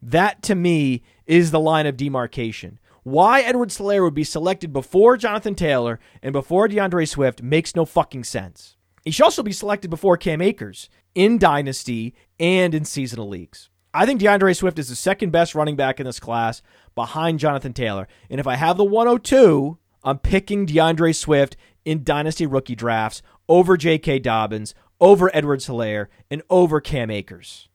That 0.02 0.42
to 0.44 0.56
me 0.56 1.04
is 1.26 1.52
the 1.52 1.60
line 1.60 1.86
of 1.86 1.98
demarcation. 1.98 2.80
Why 3.04 3.42
Edwards 3.42 3.78
Helaire 3.78 4.04
would 4.04 4.14
be 4.14 4.24
selected 4.24 4.72
before 4.72 5.18
Jonathan 5.18 5.56
Taylor 5.56 6.00
and 6.22 6.32
before 6.34 6.68
D'Andre 6.68 7.06
Swift 7.06 7.44
makes 7.44 7.76
no 7.76 7.86
fucking 7.86 8.24
sense. 8.24 8.78
He 9.04 9.12
should 9.12 9.26
also 9.26 9.44
be 9.44 9.52
selected 9.52 9.90
before 9.90 10.16
Cam 10.18 10.42
Akers 10.42 10.90
in 11.14 11.38
Dynasty 11.38 12.16
and 12.40 12.74
in 12.74 12.86
seasonal 12.86 13.28
leagues. 13.28 13.70
I 13.94 14.06
think 14.06 14.22
D'Andre 14.22 14.54
Swift 14.54 14.80
is 14.80 14.90
the 14.90 14.96
second 14.96 15.32
best 15.32 15.54
running 15.54 15.76
back 15.76 16.00
in 16.00 16.06
this 16.06 16.20
class 16.20 16.62
behind 16.96 17.40
Jonathan 17.40 17.74
Taylor. 17.74 18.08
And 18.30 18.40
if 18.40 18.48
I 18.48 18.56
have 18.56 18.78
the 18.78 18.84
102, 18.84 19.78
I'm 20.04 20.18
picking 20.18 20.66
D'Andre 20.66 21.12
Swift 21.12 21.56
in 21.86 22.04
Dynasty 22.04 22.46
rookie 22.46 22.76
drafts 22.76 23.22
over 23.50 23.78
J.K. 23.78 24.20
Dobbins, 24.20 24.74
over 25.00 25.30
Edwards 25.34 25.68
Helaire 25.68 26.08
and 26.32 26.42
over 26.50 26.80
Cam 26.80 27.10
Akers 27.12 27.68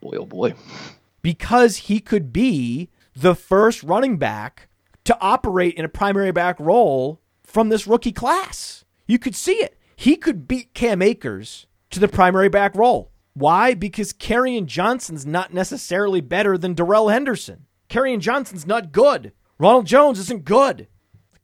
Boy, 0.00 0.16
oh 0.18 0.26
boy. 0.26 0.54
because 1.22 1.76
he 1.76 2.00
could 2.00 2.32
be 2.32 2.90
the 3.14 3.34
first 3.34 3.82
running 3.82 4.18
back 4.18 4.68
to 5.04 5.16
operate 5.20 5.74
in 5.74 5.84
a 5.84 5.88
primary 5.88 6.32
back 6.32 6.58
role 6.60 7.20
from 7.44 7.68
this 7.68 7.86
rookie 7.86 8.12
class. 8.12 8.84
You 9.06 9.18
could 9.18 9.34
see 9.36 9.54
it. 9.54 9.78
He 9.94 10.16
could 10.16 10.46
beat 10.46 10.74
Cam 10.74 11.00
Akers 11.00 11.66
to 11.90 12.00
the 12.00 12.08
primary 12.08 12.48
back 12.48 12.74
role. 12.74 13.12
Why? 13.32 13.74
Because 13.74 14.12
Kerryon 14.12 14.66
Johnson's 14.66 15.24
not 15.24 15.54
necessarily 15.54 16.20
better 16.20 16.58
than 16.58 16.74
Darrell 16.74 17.08
Henderson. 17.08 17.66
Kerryon 17.88 18.20
Johnson's 18.20 18.66
not 18.66 18.92
good. 18.92 19.32
Ronald 19.58 19.86
Jones 19.86 20.18
isn't 20.18 20.44
good. 20.44 20.88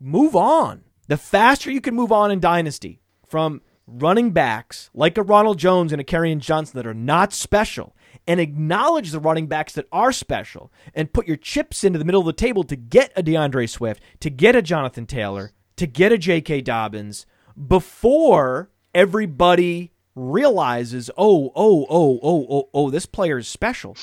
Move 0.01 0.35
on. 0.35 0.83
The 1.09 1.17
faster 1.17 1.71
you 1.71 1.81
can 1.81 1.95
move 1.95 2.13
on 2.13 2.31
in 2.31 2.41
Dynasty 2.41 3.01
from 3.27 3.61
running 3.87 4.31
backs 4.31 4.91
like 4.95 5.19
a 5.19 5.23
Ronald 5.23 5.59
Jones 5.59 5.93
and 5.93 6.01
a 6.01 6.05
Kerryon 6.05 6.39
Johnson 6.39 6.77
that 6.77 6.87
are 6.87 6.95
not 6.95 7.33
special 7.33 7.97
and 8.27 8.39
acknowledge 8.39 9.11
the 9.11 9.19
running 9.19 9.49
backs 9.49 9.73
that 9.73 9.89
are 9.91 10.13
special 10.13 10.73
and 10.95 11.13
put 11.13 11.27
your 11.27 11.37
chips 11.37 11.83
into 11.83 11.99
the 11.99 12.05
middle 12.05 12.21
of 12.21 12.27
the 12.27 12.33
table 12.33 12.63
to 12.65 12.77
get 12.77 13.13
a 13.17 13.23
D'Andre 13.23 13.67
Swift, 13.67 14.03
to 14.21 14.31
get 14.31 14.55
a 14.55 14.63
Jonathan 14.63 15.07
Taylor, 15.07 15.53
to 15.77 15.87
get 15.87 16.13
a 16.13 16.19
J.K. 16.19 16.61
Dobbins 16.61 17.27
before 17.67 18.71
everybody 18.95 19.93
realizes, 20.15 21.11
oh, 21.17 21.51
oh, 21.57 21.87
oh, 21.89 22.21
oh, 22.23 22.47
oh, 22.49 22.69
oh, 22.73 22.91
this 22.91 23.07
player 23.07 23.39
is 23.39 23.49
special. 23.49 23.97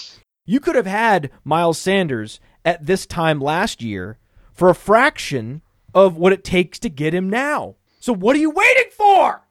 You 0.45 0.59
could 0.59 0.75
have 0.75 0.87
had 0.87 1.31
Miles 1.43 1.77
Sanders 1.77 2.39
at 2.65 2.85
this 2.85 3.05
time 3.05 3.39
last 3.39 3.81
year 3.81 4.17
for 4.53 4.69
a 4.69 4.75
fraction 4.75 5.61
of 5.93 6.17
what 6.17 6.33
it 6.33 6.43
takes 6.43 6.79
to 6.79 6.89
get 6.89 7.13
him 7.13 7.29
now. 7.29 7.75
So 7.99 8.13
what 8.13 8.35
are 8.35 8.39
you 8.39 8.51
waiting 8.51 8.91
for? 8.91 9.41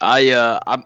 I 0.00 0.30
uh, 0.30 0.60
I'm, 0.66 0.84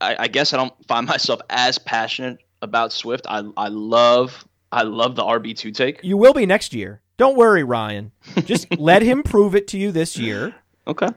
I, 0.00 0.16
I 0.20 0.28
guess 0.28 0.52
I 0.52 0.56
don't 0.56 0.74
find 0.86 1.06
myself 1.06 1.40
as 1.50 1.78
passionate 1.78 2.38
about 2.60 2.92
Swift. 2.92 3.26
I 3.28 3.44
I 3.56 3.68
love 3.68 4.46
I 4.72 4.82
love 4.82 5.14
the 5.16 5.22
RB 5.22 5.56
two 5.56 5.70
take. 5.70 6.00
You 6.02 6.16
will 6.16 6.34
be 6.34 6.46
next 6.46 6.74
year. 6.74 7.00
Don't 7.18 7.36
worry, 7.36 7.62
Ryan. 7.62 8.10
Just 8.44 8.66
let 8.78 9.02
him 9.02 9.22
prove 9.22 9.54
it 9.54 9.68
to 9.68 9.78
you 9.78 9.92
this 9.92 10.16
year. 10.16 10.54
Okay, 10.86 11.08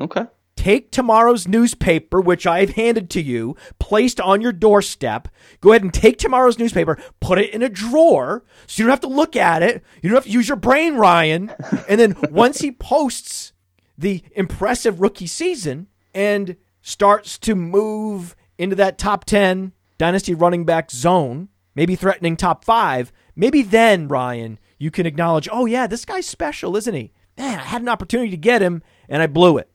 okay. 0.00 0.26
Take 0.60 0.90
tomorrow's 0.90 1.48
newspaper, 1.48 2.20
which 2.20 2.46
I've 2.46 2.72
handed 2.72 3.08
to 3.12 3.22
you, 3.22 3.56
placed 3.78 4.20
on 4.20 4.42
your 4.42 4.52
doorstep. 4.52 5.28
Go 5.62 5.70
ahead 5.70 5.82
and 5.82 5.94
take 5.94 6.18
tomorrow's 6.18 6.58
newspaper, 6.58 6.98
put 7.18 7.38
it 7.38 7.54
in 7.54 7.62
a 7.62 7.70
drawer 7.70 8.44
so 8.66 8.82
you 8.82 8.86
don't 8.86 8.92
have 8.92 9.00
to 9.00 9.08
look 9.08 9.36
at 9.36 9.62
it. 9.62 9.82
You 10.02 10.10
don't 10.10 10.18
have 10.18 10.24
to 10.24 10.30
use 10.30 10.48
your 10.48 10.58
brain, 10.58 10.96
Ryan. 10.96 11.50
And 11.88 11.98
then 11.98 12.14
once 12.30 12.60
he 12.60 12.72
posts 12.72 13.54
the 13.96 14.22
impressive 14.32 15.00
rookie 15.00 15.26
season 15.26 15.86
and 16.12 16.56
starts 16.82 17.38
to 17.38 17.54
move 17.54 18.36
into 18.58 18.76
that 18.76 18.98
top 18.98 19.24
10 19.24 19.72
dynasty 19.96 20.34
running 20.34 20.66
back 20.66 20.90
zone, 20.90 21.48
maybe 21.74 21.96
threatening 21.96 22.36
top 22.36 22.66
five, 22.66 23.12
maybe 23.34 23.62
then, 23.62 24.08
Ryan, 24.08 24.58
you 24.76 24.90
can 24.90 25.06
acknowledge, 25.06 25.48
oh, 25.50 25.64
yeah, 25.64 25.86
this 25.86 26.04
guy's 26.04 26.26
special, 26.26 26.76
isn't 26.76 26.94
he? 26.94 27.14
Man, 27.38 27.58
I 27.58 27.62
had 27.62 27.80
an 27.80 27.88
opportunity 27.88 28.28
to 28.32 28.36
get 28.36 28.60
him 28.60 28.82
and 29.08 29.22
I 29.22 29.26
blew 29.26 29.56
it. 29.56 29.70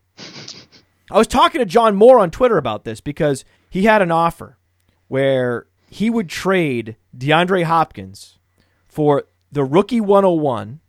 I 1.11 1.17
was 1.17 1.27
talking 1.27 1.59
to 1.59 1.65
John 1.65 1.95
Moore 1.95 2.19
on 2.19 2.31
Twitter 2.31 2.57
about 2.57 2.83
this 2.83 2.99
because 2.99 3.45
he 3.69 3.83
had 3.83 4.01
an 4.01 4.11
offer 4.11 4.57
where 5.07 5.67
he 5.89 6.09
would 6.09 6.29
trade 6.29 6.95
DeAndre 7.15 7.63
Hopkins 7.63 8.39
for 8.87 9.25
the 9.51 9.63
rookie 9.63 10.01
101 10.01 10.79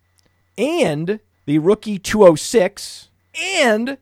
and 0.57 1.21
the 1.45 1.59
rookie 1.59 1.99
206 1.99 3.11
and 3.63 3.99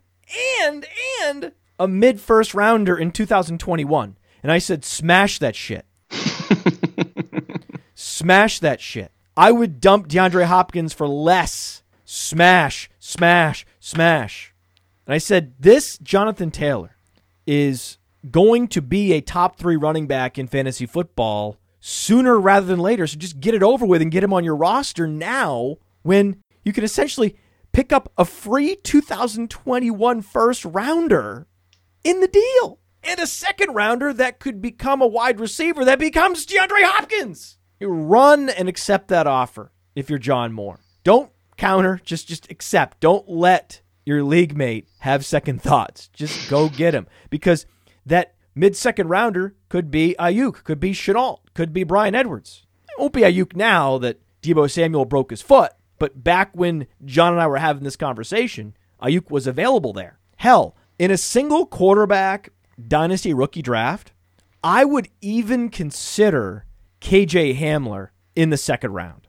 and 0.62 0.86
and 1.22 1.52
a 1.80 1.88
mid 1.88 2.20
first 2.20 2.54
rounder 2.54 2.96
in 2.96 3.10
2021. 3.10 4.16
And 4.42 4.52
I 4.52 4.58
said 4.58 4.84
smash 4.84 5.40
that 5.40 5.56
shit. 5.56 5.84
smash 7.94 8.60
that 8.60 8.80
shit. 8.80 9.10
I 9.36 9.50
would 9.50 9.80
dump 9.80 10.06
DeAndre 10.08 10.44
Hopkins 10.44 10.92
for 10.92 11.08
less. 11.08 11.82
Smash, 12.04 12.88
smash, 13.00 13.66
smash. 13.80 14.53
And 15.06 15.14
I 15.14 15.18
said, 15.18 15.54
this 15.58 15.98
Jonathan 15.98 16.50
Taylor 16.50 16.96
is 17.46 17.98
going 18.30 18.68
to 18.68 18.80
be 18.80 19.12
a 19.12 19.20
top 19.20 19.56
three 19.56 19.76
running 19.76 20.06
back 20.06 20.38
in 20.38 20.46
fantasy 20.46 20.86
football 20.86 21.58
sooner 21.80 22.38
rather 22.40 22.66
than 22.66 22.78
later. 22.78 23.06
So 23.06 23.18
just 23.18 23.40
get 23.40 23.54
it 23.54 23.62
over 23.62 23.84
with 23.84 24.00
and 24.00 24.10
get 24.10 24.24
him 24.24 24.32
on 24.32 24.44
your 24.44 24.56
roster 24.56 25.06
now 25.06 25.76
when 26.02 26.42
you 26.64 26.72
can 26.72 26.84
essentially 26.84 27.36
pick 27.72 27.92
up 27.92 28.10
a 28.16 28.24
free 28.24 28.76
2021 28.76 30.22
first 30.22 30.64
rounder 30.64 31.46
in 32.02 32.20
the 32.20 32.28
deal 32.28 32.78
and 33.02 33.20
a 33.20 33.26
second 33.26 33.74
rounder 33.74 34.12
that 34.12 34.38
could 34.38 34.62
become 34.62 35.02
a 35.02 35.06
wide 35.06 35.38
receiver 35.38 35.84
that 35.84 35.98
becomes 35.98 36.46
DeAndre 36.46 36.84
Hopkins. 36.84 37.58
You 37.78 37.88
run 37.88 38.48
and 38.48 38.68
accept 38.68 39.08
that 39.08 39.26
offer 39.26 39.72
if 39.94 40.08
you're 40.08 40.18
John 40.18 40.52
Moore. 40.52 40.80
Don't 41.02 41.30
counter, 41.58 42.00
just 42.02 42.28
just 42.28 42.50
accept. 42.50 43.00
Don't 43.00 43.28
let 43.28 43.82
your 44.04 44.22
league 44.22 44.56
mate 44.56 44.88
have 45.00 45.24
second 45.24 45.62
thoughts. 45.62 46.08
Just 46.08 46.48
go 46.50 46.68
get 46.68 46.94
him 46.94 47.06
because 47.30 47.66
that 48.06 48.34
mid 48.54 48.76
second 48.76 49.08
rounder 49.08 49.54
could 49.68 49.90
be 49.90 50.14
Aiyuk, 50.18 50.64
could 50.64 50.80
be 50.80 50.92
Shenault, 50.92 51.40
could 51.54 51.72
be 51.72 51.84
Bryan 51.84 52.14
Edwards. 52.14 52.66
It 52.88 53.00
won't 53.00 53.12
be 53.12 53.22
Aiyuk 53.22 53.56
now 53.56 53.98
that 53.98 54.20
Deebo 54.42 54.70
Samuel 54.70 55.04
broke 55.04 55.30
his 55.30 55.42
foot, 55.42 55.72
but 55.98 56.22
back 56.22 56.50
when 56.52 56.86
John 57.04 57.32
and 57.32 57.42
I 57.42 57.46
were 57.46 57.56
having 57.56 57.84
this 57.84 57.96
conversation, 57.96 58.76
Aiyuk 59.02 59.30
was 59.30 59.46
available 59.46 59.92
there. 59.92 60.18
Hell, 60.36 60.76
in 60.98 61.10
a 61.10 61.16
single 61.16 61.66
quarterback 61.66 62.50
dynasty 62.86 63.32
rookie 63.32 63.62
draft, 63.62 64.12
I 64.62 64.84
would 64.84 65.08
even 65.20 65.68
consider 65.68 66.66
KJ 67.00 67.58
Hamler 67.58 68.08
in 68.34 68.50
the 68.50 68.56
second 68.56 68.92
round 68.92 69.28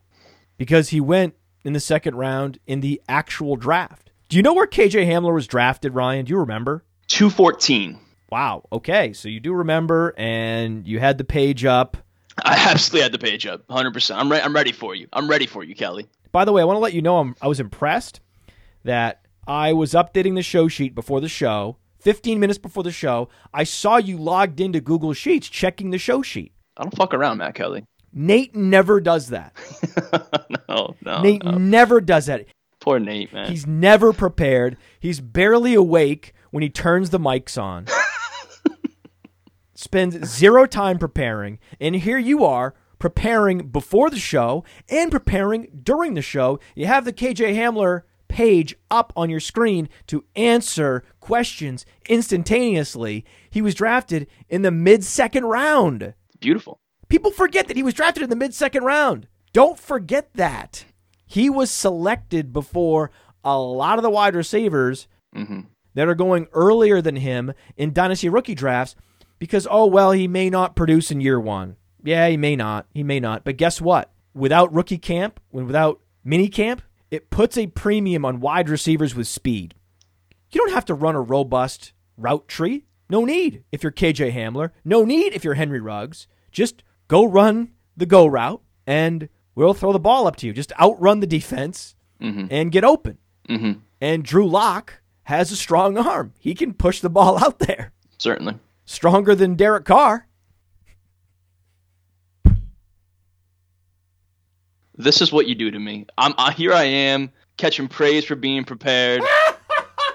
because 0.56 0.90
he 0.90 1.00
went 1.00 1.34
in 1.64 1.72
the 1.72 1.80
second 1.80 2.14
round 2.14 2.58
in 2.66 2.80
the 2.80 3.02
actual 3.08 3.56
draft. 3.56 4.12
Do 4.28 4.36
you 4.36 4.42
know 4.42 4.54
where 4.54 4.66
KJ 4.66 5.06
Hamler 5.06 5.32
was 5.32 5.46
drafted, 5.46 5.94
Ryan? 5.94 6.24
Do 6.24 6.30
you 6.30 6.38
remember? 6.38 6.84
214. 7.08 7.98
Wow. 8.30 8.64
Okay. 8.72 9.12
So 9.12 9.28
you 9.28 9.38
do 9.38 9.52
remember, 9.52 10.14
and 10.18 10.86
you 10.86 10.98
had 10.98 11.16
the 11.16 11.24
page 11.24 11.64
up. 11.64 11.96
I 12.44 12.56
absolutely 12.70 13.02
had 13.02 13.12
the 13.12 13.18
page 13.18 13.46
up. 13.46 13.66
100%. 13.68 14.16
I'm, 14.16 14.30
re- 14.30 14.40
I'm 14.40 14.54
ready 14.54 14.72
for 14.72 14.96
you. 14.96 15.06
I'm 15.12 15.28
ready 15.28 15.46
for 15.46 15.62
you, 15.62 15.76
Kelly. 15.76 16.08
By 16.32 16.44
the 16.44 16.52
way, 16.52 16.60
I 16.60 16.64
want 16.64 16.76
to 16.76 16.80
let 16.80 16.92
you 16.92 17.02
know 17.02 17.18
I'm, 17.18 17.36
I 17.40 17.46
was 17.46 17.60
impressed 17.60 18.20
that 18.82 19.22
I 19.46 19.72
was 19.72 19.92
updating 19.92 20.34
the 20.34 20.42
show 20.42 20.66
sheet 20.66 20.94
before 20.94 21.20
the 21.20 21.28
show. 21.28 21.76
15 22.00 22.40
minutes 22.40 22.58
before 22.58 22.82
the 22.82 22.90
show, 22.90 23.28
I 23.54 23.64
saw 23.64 23.96
you 23.96 24.16
logged 24.16 24.60
into 24.60 24.80
Google 24.80 25.12
Sheets 25.12 25.48
checking 25.48 25.90
the 25.90 25.98
show 25.98 26.20
sheet. 26.22 26.52
I 26.76 26.82
don't 26.82 26.94
fuck 26.96 27.14
around, 27.14 27.38
Matt 27.38 27.54
Kelly. 27.54 27.84
Nate 28.12 28.54
never 28.56 29.00
does 29.00 29.28
that. 29.28 29.54
no, 30.68 30.94
no. 31.02 31.22
Nate 31.22 31.44
no. 31.44 31.52
never 31.52 32.00
does 32.00 32.26
that. 32.26 32.46
Poor 32.86 33.00
Nate, 33.00 33.32
man. 33.32 33.50
He's 33.50 33.66
never 33.66 34.12
prepared. 34.12 34.76
He's 35.00 35.20
barely 35.20 35.74
awake 35.74 36.32
when 36.52 36.62
he 36.62 36.70
turns 36.70 37.10
the 37.10 37.18
mics 37.18 37.60
on. 37.60 37.86
Spends 39.74 40.24
zero 40.24 40.66
time 40.66 40.96
preparing. 40.96 41.58
And 41.80 41.96
here 41.96 42.18
you 42.18 42.44
are 42.44 42.74
preparing 43.00 43.70
before 43.70 44.08
the 44.08 44.20
show 44.20 44.64
and 44.88 45.10
preparing 45.10 45.66
during 45.82 46.14
the 46.14 46.22
show. 46.22 46.60
You 46.76 46.86
have 46.86 47.04
the 47.04 47.12
KJ 47.12 47.56
Hamler 47.56 48.02
page 48.28 48.76
up 48.88 49.12
on 49.16 49.30
your 49.30 49.40
screen 49.40 49.88
to 50.06 50.24
answer 50.36 51.02
questions 51.18 51.84
instantaneously. 52.08 53.24
He 53.50 53.62
was 53.62 53.74
drafted 53.74 54.28
in 54.48 54.62
the 54.62 54.70
mid 54.70 55.02
second 55.02 55.46
round. 55.46 56.14
Beautiful. 56.38 56.78
People 57.08 57.32
forget 57.32 57.66
that 57.66 57.76
he 57.76 57.82
was 57.82 57.94
drafted 57.94 58.22
in 58.22 58.30
the 58.30 58.36
mid 58.36 58.54
second 58.54 58.84
round. 58.84 59.26
Don't 59.52 59.78
forget 59.78 60.32
that. 60.34 60.84
He 61.26 61.50
was 61.50 61.70
selected 61.70 62.52
before 62.52 63.10
a 63.44 63.58
lot 63.58 63.98
of 63.98 64.02
the 64.02 64.10
wide 64.10 64.34
receivers 64.34 65.08
hmm 65.34 65.60
that 65.94 66.08
are 66.08 66.14
going 66.14 66.46
earlier 66.52 67.00
than 67.00 67.16
him 67.16 67.54
in 67.74 67.92
dynasty 67.92 68.28
rookie 68.28 68.54
drafts 68.54 68.94
because, 69.38 69.66
oh, 69.70 69.86
well, 69.86 70.12
he 70.12 70.28
may 70.28 70.50
not 70.50 70.76
produce 70.76 71.10
in 71.10 71.22
year 71.22 71.40
one. 71.40 71.76
Yeah, 72.04 72.28
he 72.28 72.36
may 72.36 72.54
not. 72.54 72.86
He 72.92 73.02
may 73.02 73.18
not. 73.18 73.44
But 73.44 73.56
guess 73.56 73.80
what? 73.80 74.12
Without 74.34 74.72
rookie 74.74 74.98
camp, 74.98 75.40
without 75.50 76.00
mini 76.22 76.48
camp, 76.48 76.82
it 77.10 77.30
puts 77.30 77.56
a 77.56 77.68
premium 77.68 78.26
on 78.26 78.40
wide 78.40 78.68
receivers 78.68 79.14
with 79.14 79.26
speed. 79.26 79.74
You 80.50 80.60
don't 80.60 80.74
have 80.74 80.84
to 80.84 80.94
run 80.94 81.14
a 81.14 81.20
robust 81.22 81.94
route 82.18 82.46
tree. 82.46 82.84
No 83.08 83.24
need 83.24 83.64
if 83.72 83.82
you're 83.82 83.90
KJ 83.90 84.34
Hamler. 84.34 84.72
No 84.84 85.02
need 85.04 85.32
if 85.32 85.44
you're 85.44 85.54
Henry 85.54 85.80
Ruggs. 85.80 86.28
Just 86.52 86.82
go 87.08 87.24
run 87.24 87.72
the 87.96 88.06
go 88.06 88.26
route 88.26 88.62
and 88.86 89.30
we'll 89.56 89.74
throw 89.74 89.92
the 89.92 89.98
ball 89.98 90.28
up 90.28 90.36
to 90.36 90.46
you. 90.46 90.52
Just 90.52 90.72
outrun 90.80 91.18
the 91.18 91.26
defense 91.26 91.96
Mhm. 92.22 92.46
and 92.50 92.70
get 92.70 92.84
open. 92.84 93.18
hmm 93.48 93.72
And 94.00 94.22
Drew 94.24 94.46
Lock 94.48 95.00
has 95.24 95.50
a 95.50 95.56
strong 95.56 95.98
arm. 95.98 96.32
He 96.38 96.54
can 96.54 96.72
push 96.74 97.00
the 97.00 97.10
ball 97.10 97.36
out 97.44 97.58
there. 97.58 97.92
Certainly. 98.18 98.54
Stronger 98.84 99.34
than 99.34 99.54
Derek 99.56 99.84
Carr. 99.84 100.28
This 104.98 105.20
is 105.20 105.30
what 105.32 105.46
you 105.46 105.54
do 105.54 105.70
to 105.70 105.78
me. 105.78 106.06
I'm 106.16 106.32
I, 106.38 106.52
here. 106.52 106.72
I 106.72 106.84
am 106.84 107.30
catching 107.58 107.88
praise 107.88 108.24
for 108.24 108.34
being 108.34 108.64
prepared, 108.64 109.20
and 109.20 109.58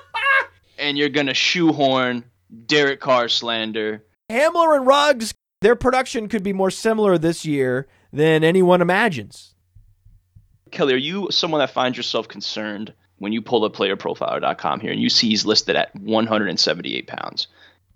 and 0.80 0.98
you're 0.98 1.10
gonna 1.10 1.34
shoehorn 1.36 2.24
Derek 2.66 3.00
Carr 3.00 3.28
slander. 3.30 4.04
Hamler 4.30 4.76
and 4.78 4.88
Ruggs, 4.88 5.34
their 5.62 5.76
production 5.76 6.28
could 6.28 6.42
be 6.42 6.54
more 6.54 6.72
similar 6.72 7.18
this 7.18 7.46
year 7.46 7.88
than 8.12 8.44
anyone 8.44 8.82
imagines. 8.82 9.56
Kelly, 10.72 10.94
are 10.94 10.98
you 10.98 11.30
someone 11.32 11.60
that 11.60 11.72
finds 11.72 11.98
yourself 11.98 12.28
concerned 12.28 12.94
when 13.18 13.34
you 13.34 13.42
pull 13.42 13.64
up 13.66 13.74
playerprofiler.com 13.74 14.80
here 14.80 14.92
and 14.92 15.02
you 15.02 15.10
see 15.10 15.30
he's 15.30 15.46
listed 15.46 15.76
at 15.76 15.94
178 15.96 17.08
pounds? 17.08 17.48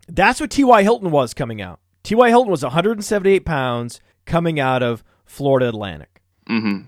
That's 0.08 0.40
what 0.40 0.52
T.Y. 0.52 0.84
Hilton 0.84 1.12
was 1.12 1.34
coming 1.34 1.62
out. 1.62 1.80
T.Y. 2.04 2.30
Hilton 2.30 2.52
was 2.52 2.64
178 2.64 3.46
pounds 3.46 4.00
coming 4.26 4.60
out 4.60 4.84
of 4.84 5.04
Florida 5.26 5.70
Atlantic. 5.70 6.22
Mm-hmm. 6.50 6.68
And 6.68 6.88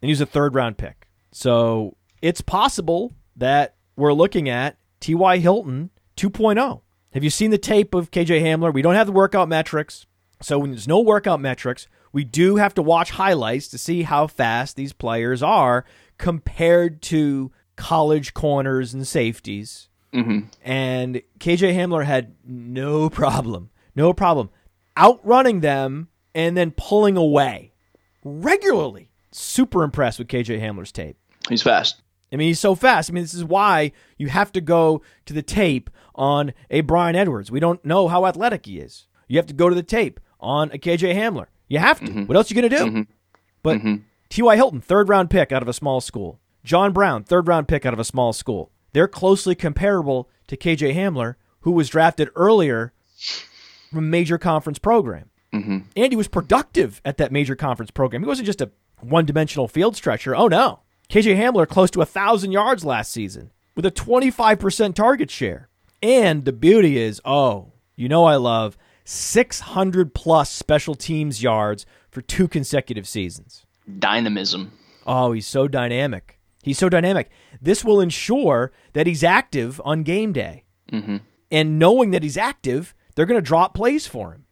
he 0.00 0.10
was 0.10 0.20
a 0.20 0.26
third 0.26 0.54
round 0.54 0.76
pick. 0.78 1.08
So 1.32 1.96
it's 2.22 2.40
possible 2.40 3.12
that 3.36 3.74
we're 3.96 4.12
looking 4.12 4.48
at 4.48 4.76
T.Y. 5.00 5.38
Hilton 5.38 5.90
2.0. 6.16 6.80
Have 7.12 7.24
you 7.24 7.30
seen 7.30 7.50
the 7.50 7.58
tape 7.58 7.94
of 7.94 8.10
KJ 8.10 8.42
Hamler? 8.42 8.72
We 8.72 8.82
don't 8.82 8.94
have 8.94 9.06
the 9.06 9.12
workout 9.12 9.48
metrics. 9.48 10.06
So 10.40 10.58
when 10.58 10.70
there's 10.70 10.88
no 10.88 11.00
workout 11.00 11.40
metrics, 11.40 11.88
we 12.14 12.24
do 12.24 12.56
have 12.56 12.72
to 12.74 12.82
watch 12.82 13.10
highlights 13.10 13.68
to 13.68 13.78
see 13.78 14.04
how 14.04 14.28
fast 14.28 14.76
these 14.76 14.92
players 14.92 15.42
are 15.42 15.84
compared 16.16 17.02
to 17.02 17.52
college 17.76 18.32
corners 18.32 18.94
and 18.94 19.06
safeties. 19.06 19.88
Mm-hmm. 20.14 20.46
And 20.62 21.22
KJ 21.40 21.74
Hamler 21.74 22.04
had 22.04 22.36
no 22.46 23.10
problem, 23.10 23.70
no 23.96 24.14
problem 24.14 24.48
outrunning 24.96 25.60
them 25.60 26.08
and 26.34 26.56
then 26.56 26.70
pulling 26.70 27.16
away 27.16 27.72
regularly. 28.22 29.10
Super 29.32 29.82
impressed 29.82 30.20
with 30.20 30.28
KJ 30.28 30.60
Hamler's 30.60 30.92
tape. 30.92 31.16
He's 31.48 31.62
fast. 31.62 32.00
I 32.32 32.36
mean, 32.36 32.48
he's 32.48 32.60
so 32.60 32.76
fast. 32.76 33.10
I 33.10 33.12
mean, 33.12 33.24
this 33.24 33.34
is 33.34 33.44
why 33.44 33.90
you 34.16 34.28
have 34.28 34.52
to 34.52 34.60
go 34.60 35.02
to 35.26 35.32
the 35.32 35.42
tape 35.42 35.90
on 36.14 36.52
a 36.70 36.82
Bryan 36.82 37.16
Edwards. 37.16 37.50
We 37.50 37.60
don't 37.60 37.84
know 37.84 38.06
how 38.06 38.26
athletic 38.26 38.66
he 38.66 38.78
is. 38.78 39.08
You 39.26 39.38
have 39.38 39.46
to 39.46 39.54
go 39.54 39.68
to 39.68 39.74
the 39.74 39.82
tape 39.82 40.20
on 40.38 40.70
a 40.70 40.78
KJ 40.78 41.14
Hamler. 41.14 41.46
You 41.74 41.80
have 41.80 41.98
to. 41.98 42.06
Mm-hmm. 42.06 42.26
What 42.26 42.36
else 42.36 42.50
are 42.50 42.54
you 42.54 42.60
going 42.60 42.70
to 42.70 42.76
do? 42.76 42.84
Mm-hmm. 42.84 43.02
But 43.64 43.78
mm-hmm. 43.78 43.96
T.Y. 44.28 44.54
Hilton, 44.54 44.80
third 44.80 45.08
round 45.08 45.28
pick 45.28 45.50
out 45.50 45.60
of 45.60 45.66
a 45.66 45.72
small 45.72 46.00
school. 46.00 46.38
John 46.62 46.92
Brown, 46.92 47.24
third 47.24 47.48
round 47.48 47.66
pick 47.66 47.84
out 47.84 47.92
of 47.92 47.98
a 47.98 48.04
small 48.04 48.32
school. 48.32 48.70
They're 48.92 49.08
closely 49.08 49.56
comparable 49.56 50.30
to 50.46 50.56
KJ 50.56 50.94
Hamler, 50.94 51.34
who 51.62 51.72
was 51.72 51.88
drafted 51.88 52.30
earlier 52.36 52.92
from 53.90 53.98
a 53.98 54.02
major 54.02 54.38
conference 54.38 54.78
program. 54.78 55.30
And 55.96 56.12
he 56.12 56.16
was 56.16 56.28
productive 56.28 57.00
at 57.04 57.16
that 57.16 57.32
major 57.32 57.56
conference 57.56 57.90
program. 57.90 58.22
He 58.22 58.28
wasn't 58.28 58.46
just 58.46 58.60
a 58.60 58.70
one 59.00 59.26
dimensional 59.26 59.66
field 59.66 59.96
stretcher. 59.96 60.36
Oh, 60.36 60.46
no. 60.46 60.80
KJ 61.08 61.36
Hamler 61.36 61.68
close 61.68 61.90
to 61.90 61.98
1,000 61.98 62.52
yards 62.52 62.84
last 62.84 63.10
season 63.10 63.50
with 63.74 63.84
a 63.84 63.90
25% 63.90 64.94
target 64.94 65.28
share. 65.28 65.68
And 66.00 66.44
the 66.44 66.52
beauty 66.52 66.98
is, 66.98 67.20
oh, 67.24 67.72
you 67.96 68.08
know 68.08 68.26
I 68.26 68.36
love 68.36 68.78
600 69.04 70.14
plus 70.14 70.50
special 70.50 70.94
teams 70.94 71.42
yards 71.42 71.86
for 72.10 72.22
two 72.22 72.48
consecutive 72.48 73.06
seasons. 73.06 73.66
Dynamism. 73.98 74.72
Oh, 75.06 75.32
he's 75.32 75.46
so 75.46 75.68
dynamic. 75.68 76.38
He's 76.62 76.78
so 76.78 76.88
dynamic. 76.88 77.30
This 77.60 77.84
will 77.84 78.00
ensure 78.00 78.72
that 78.94 79.06
he's 79.06 79.22
active 79.22 79.80
on 79.84 80.02
game 80.02 80.32
day. 80.32 80.64
Mm-hmm. 80.90 81.18
And 81.50 81.78
knowing 81.78 82.10
that 82.12 82.22
he's 82.22 82.38
active, 82.38 82.94
they're 83.14 83.26
going 83.26 83.40
to 83.40 83.46
drop 83.46 83.74
plays 83.74 84.06
for 84.06 84.32
him. 84.32 84.46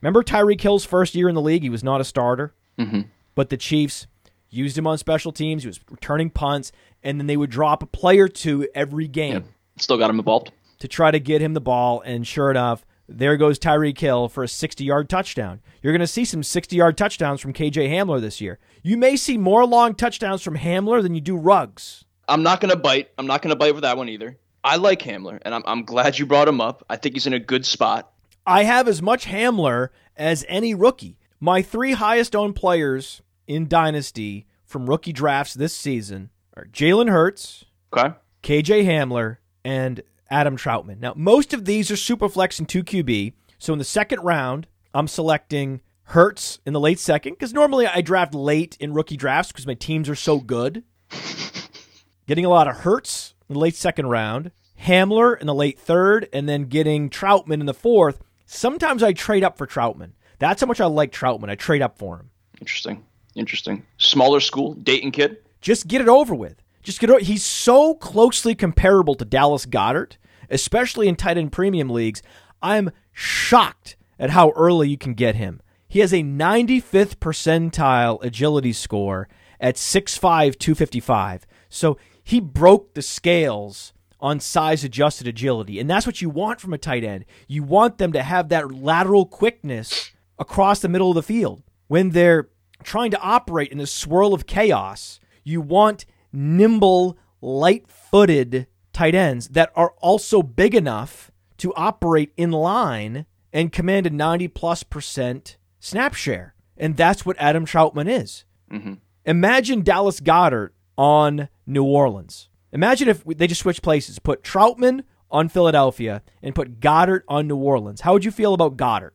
Remember 0.00 0.22
Tyreek 0.22 0.60
Hill's 0.60 0.84
first 0.84 1.14
year 1.14 1.28
in 1.28 1.34
the 1.34 1.42
league? 1.42 1.62
He 1.62 1.70
was 1.70 1.84
not 1.84 2.00
a 2.00 2.04
starter, 2.04 2.54
mm-hmm. 2.78 3.02
but 3.34 3.50
the 3.50 3.56
Chiefs 3.56 4.06
used 4.48 4.78
him 4.78 4.86
on 4.86 4.96
special 4.98 5.32
teams. 5.32 5.62
He 5.62 5.66
was 5.66 5.80
returning 5.90 6.30
punts, 6.30 6.72
and 7.02 7.20
then 7.20 7.26
they 7.26 7.36
would 7.36 7.50
drop 7.50 7.82
a 7.82 7.86
play 7.86 8.18
or 8.18 8.28
two 8.28 8.68
every 8.74 9.08
game 9.08 9.44
Still 9.78 9.98
got 9.98 10.08
him 10.08 10.18
involved. 10.18 10.52
to 10.78 10.88
try 10.88 11.10
to 11.10 11.18
get 11.18 11.42
him 11.42 11.54
the 11.54 11.60
ball. 11.60 12.00
And 12.00 12.26
sure 12.26 12.50
enough, 12.50 12.84
there 13.08 13.36
goes 13.36 13.58
Tyreek 13.58 13.98
Hill 13.98 14.28
for 14.28 14.42
a 14.44 14.48
60 14.48 14.84
yard 14.84 15.08
touchdown. 15.08 15.60
You're 15.82 15.92
going 15.92 16.00
to 16.00 16.06
see 16.06 16.24
some 16.24 16.42
60 16.42 16.74
yard 16.76 16.96
touchdowns 16.96 17.40
from 17.40 17.52
KJ 17.52 17.88
Hamler 17.90 18.20
this 18.20 18.40
year. 18.40 18.58
You 18.82 18.96
may 18.96 19.16
see 19.16 19.36
more 19.38 19.64
long 19.66 19.94
touchdowns 19.94 20.42
from 20.42 20.56
Hamler 20.56 21.02
than 21.02 21.14
you 21.14 21.20
do 21.20 21.36
Ruggs. 21.36 22.04
I'm 22.28 22.42
not 22.42 22.60
gonna 22.60 22.74
bite. 22.76 23.10
I'm 23.18 23.26
not 23.28 23.40
gonna 23.42 23.54
bite 23.54 23.74
for 23.76 23.82
that 23.82 23.96
one 23.96 24.08
either. 24.08 24.36
I 24.64 24.76
like 24.76 25.00
Hamler, 25.02 25.38
and 25.42 25.54
I'm, 25.54 25.62
I'm 25.64 25.84
glad 25.84 26.18
you 26.18 26.26
brought 26.26 26.48
him 26.48 26.60
up. 26.60 26.84
I 26.90 26.96
think 26.96 27.14
he's 27.14 27.28
in 27.28 27.32
a 27.32 27.38
good 27.38 27.64
spot. 27.64 28.10
I 28.44 28.64
have 28.64 28.88
as 28.88 29.00
much 29.00 29.26
Hamler 29.26 29.90
as 30.16 30.44
any 30.48 30.74
rookie. 30.74 31.18
My 31.38 31.62
three 31.62 31.92
highest 31.92 32.34
owned 32.34 32.56
players 32.56 33.22
in 33.46 33.68
Dynasty 33.68 34.46
from 34.64 34.90
rookie 34.90 35.12
drafts 35.12 35.54
this 35.54 35.72
season 35.72 36.30
are 36.56 36.64
Jalen 36.64 37.10
Hurts, 37.10 37.64
Okay. 37.96 38.14
KJ 38.42 38.84
Hamler, 38.84 39.36
and 39.64 40.02
Adam 40.30 40.56
Trautman. 40.56 41.00
Now, 41.00 41.12
most 41.16 41.54
of 41.54 41.64
these 41.64 41.90
are 41.90 41.96
super 41.96 42.28
flex 42.28 42.58
and 42.58 42.68
2QB. 42.68 43.32
So 43.58 43.72
in 43.72 43.78
the 43.78 43.84
second 43.84 44.20
round, 44.20 44.66
I'm 44.94 45.08
selecting 45.08 45.80
Hurts 46.10 46.60
in 46.64 46.72
the 46.72 46.80
late 46.80 47.00
second 47.00 47.32
because 47.32 47.52
normally 47.52 47.86
I 47.86 48.00
draft 48.00 48.34
late 48.34 48.76
in 48.78 48.92
rookie 48.92 49.16
drafts 49.16 49.50
because 49.50 49.66
my 49.66 49.74
teams 49.74 50.08
are 50.08 50.14
so 50.14 50.38
good. 50.38 50.84
getting 52.26 52.44
a 52.44 52.48
lot 52.48 52.68
of 52.68 52.76
Hurts 52.76 53.34
in 53.48 53.54
the 53.54 53.58
late 53.60 53.74
second 53.74 54.06
round, 54.06 54.52
Hamler 54.82 55.38
in 55.38 55.46
the 55.46 55.54
late 55.54 55.78
third, 55.78 56.28
and 56.32 56.48
then 56.48 56.64
getting 56.64 57.10
Trautman 57.10 57.60
in 57.60 57.66
the 57.66 57.74
fourth. 57.74 58.22
Sometimes 58.46 59.02
I 59.02 59.12
trade 59.12 59.42
up 59.42 59.58
for 59.58 59.66
Trautman. 59.66 60.12
That's 60.38 60.60
how 60.60 60.66
much 60.66 60.80
I 60.80 60.86
like 60.86 61.12
Trautman. 61.12 61.50
I 61.50 61.54
trade 61.56 61.82
up 61.82 61.98
for 61.98 62.20
him. 62.20 62.30
Interesting. 62.60 63.04
Interesting. 63.34 63.84
Smaller 63.98 64.40
school, 64.40 64.74
Dayton 64.74 65.10
kid. 65.10 65.38
Just 65.60 65.88
get 65.88 66.00
it 66.00 66.08
over 66.08 66.34
with. 66.34 66.62
Just 66.86 67.00
get 67.00 67.10
it. 67.10 67.22
He's 67.22 67.44
so 67.44 67.94
closely 67.94 68.54
comparable 68.54 69.16
to 69.16 69.24
Dallas 69.24 69.66
Goedert, 69.66 70.18
especially 70.48 71.08
in 71.08 71.16
tight 71.16 71.36
end 71.36 71.50
premium 71.50 71.90
leagues. 71.90 72.22
I'm 72.62 72.92
shocked 73.10 73.96
at 74.20 74.30
how 74.30 74.50
early 74.50 74.88
you 74.88 74.96
can 74.96 75.14
get 75.14 75.34
him. 75.34 75.60
He 75.88 75.98
has 75.98 76.12
a 76.12 76.22
95th 76.22 77.16
percentile 77.16 78.22
agility 78.22 78.72
score 78.72 79.28
at 79.60 79.74
6'5, 79.74 80.20
255. 80.60 81.44
So 81.68 81.98
he 82.22 82.38
broke 82.38 82.94
the 82.94 83.02
scales 83.02 83.92
on 84.20 84.38
size 84.38 84.84
adjusted 84.84 85.26
agility. 85.26 85.80
And 85.80 85.90
that's 85.90 86.06
what 86.06 86.22
you 86.22 86.30
want 86.30 86.60
from 86.60 86.72
a 86.72 86.78
tight 86.78 87.02
end. 87.02 87.24
You 87.48 87.64
want 87.64 87.98
them 87.98 88.12
to 88.12 88.22
have 88.22 88.48
that 88.50 88.70
lateral 88.70 89.26
quickness 89.26 90.12
across 90.38 90.78
the 90.78 90.88
middle 90.88 91.08
of 91.08 91.16
the 91.16 91.22
field. 91.24 91.64
When 91.88 92.10
they're 92.10 92.48
trying 92.84 93.10
to 93.10 93.20
operate 93.20 93.72
in 93.72 93.80
a 93.80 93.88
swirl 93.88 94.32
of 94.32 94.46
chaos, 94.46 95.18
you 95.42 95.60
want 95.60 96.06
nimble, 96.36 97.16
light 97.40 97.88
footed 97.88 98.66
tight 98.92 99.14
ends 99.14 99.48
that 99.48 99.72
are 99.74 99.94
also 99.98 100.42
big 100.42 100.74
enough 100.74 101.30
to 101.58 101.74
operate 101.74 102.32
in 102.36 102.50
line 102.52 103.26
and 103.52 103.72
command 103.72 104.06
a 104.06 104.10
90 104.10 104.48
plus 104.48 104.82
percent 104.82 105.56
snap 105.80 106.14
share. 106.14 106.54
And 106.76 106.96
that's 106.96 107.24
what 107.24 107.36
Adam 107.38 107.64
Trautman 107.64 108.08
is. 108.08 108.44
Mm-hmm. 108.70 108.94
Imagine 109.24 109.82
Dallas 109.82 110.20
Goedert 110.20 110.70
on 110.98 111.48
New 111.66 111.84
Orleans. 111.84 112.48
Imagine 112.72 113.08
if 113.08 113.24
they 113.24 113.46
just 113.46 113.62
switched 113.62 113.82
places, 113.82 114.18
put 114.18 114.42
Trautman 114.42 115.04
on 115.30 115.48
Philadelphia 115.48 116.22
and 116.42 116.54
put 116.54 116.80
Goedert 116.80 117.22
on 117.28 117.48
New 117.48 117.56
Orleans. 117.56 118.02
How 118.02 118.12
would 118.12 118.24
you 118.24 118.30
feel 118.30 118.52
about 118.52 118.76
Goedert? 118.76 119.12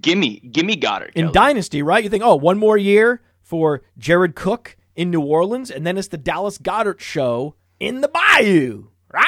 Gimme, 0.00 0.40
gimme 0.40 0.76
Goedert. 0.76 1.12
In 1.14 1.32
Dynasty, 1.32 1.82
right? 1.82 2.02
You 2.02 2.10
think, 2.10 2.24
oh, 2.24 2.36
one 2.36 2.58
more 2.58 2.78
year 2.78 3.20
for 3.42 3.82
Jared 3.98 4.34
Cook 4.34 4.76
in 4.96 5.10
New 5.10 5.22
Orleans, 5.22 5.70
and 5.70 5.86
then 5.86 5.98
it's 5.98 6.08
the 6.08 6.18
Dallas 6.18 6.58
Goedert 6.58 7.00
show 7.00 7.54
in 7.80 8.00
the 8.00 8.08
Bayou, 8.08 8.88
right? 9.12 9.26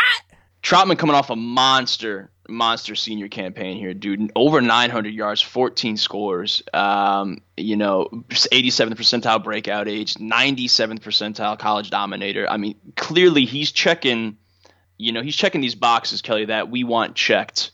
Trautman 0.63 0.99
coming 0.99 1.15
off 1.15 1.31
a 1.31 1.37
monster, 1.37 2.31
monster 2.49 2.95
senior 2.95 3.29
campaign 3.29 3.77
here, 3.77 3.93
dude. 3.93 4.33
Over 4.35 4.61
900 4.61 5.13
yards, 5.13 5.43
14 5.43 5.97
scores. 5.97 6.63
Um, 6.73 7.43
you 7.57 7.77
know, 7.77 8.09
87th 8.31 8.95
percentile 8.95 9.43
breakout 9.43 9.89
age, 9.89 10.15
97th 10.15 11.01
percentile 11.01 11.59
college 11.59 11.91
dominator. 11.91 12.49
I 12.49 12.57
mean, 12.57 12.77
clearly 12.97 13.45
he's 13.45 13.73
checking. 13.73 14.39
You 14.97 15.13
know, 15.13 15.23
he's 15.23 15.37
checking 15.37 15.61
these 15.61 15.75
boxes, 15.75 16.23
Kelly, 16.23 16.47
that 16.47 16.71
we 16.71 16.85
want 16.85 17.17
checked. 17.17 17.73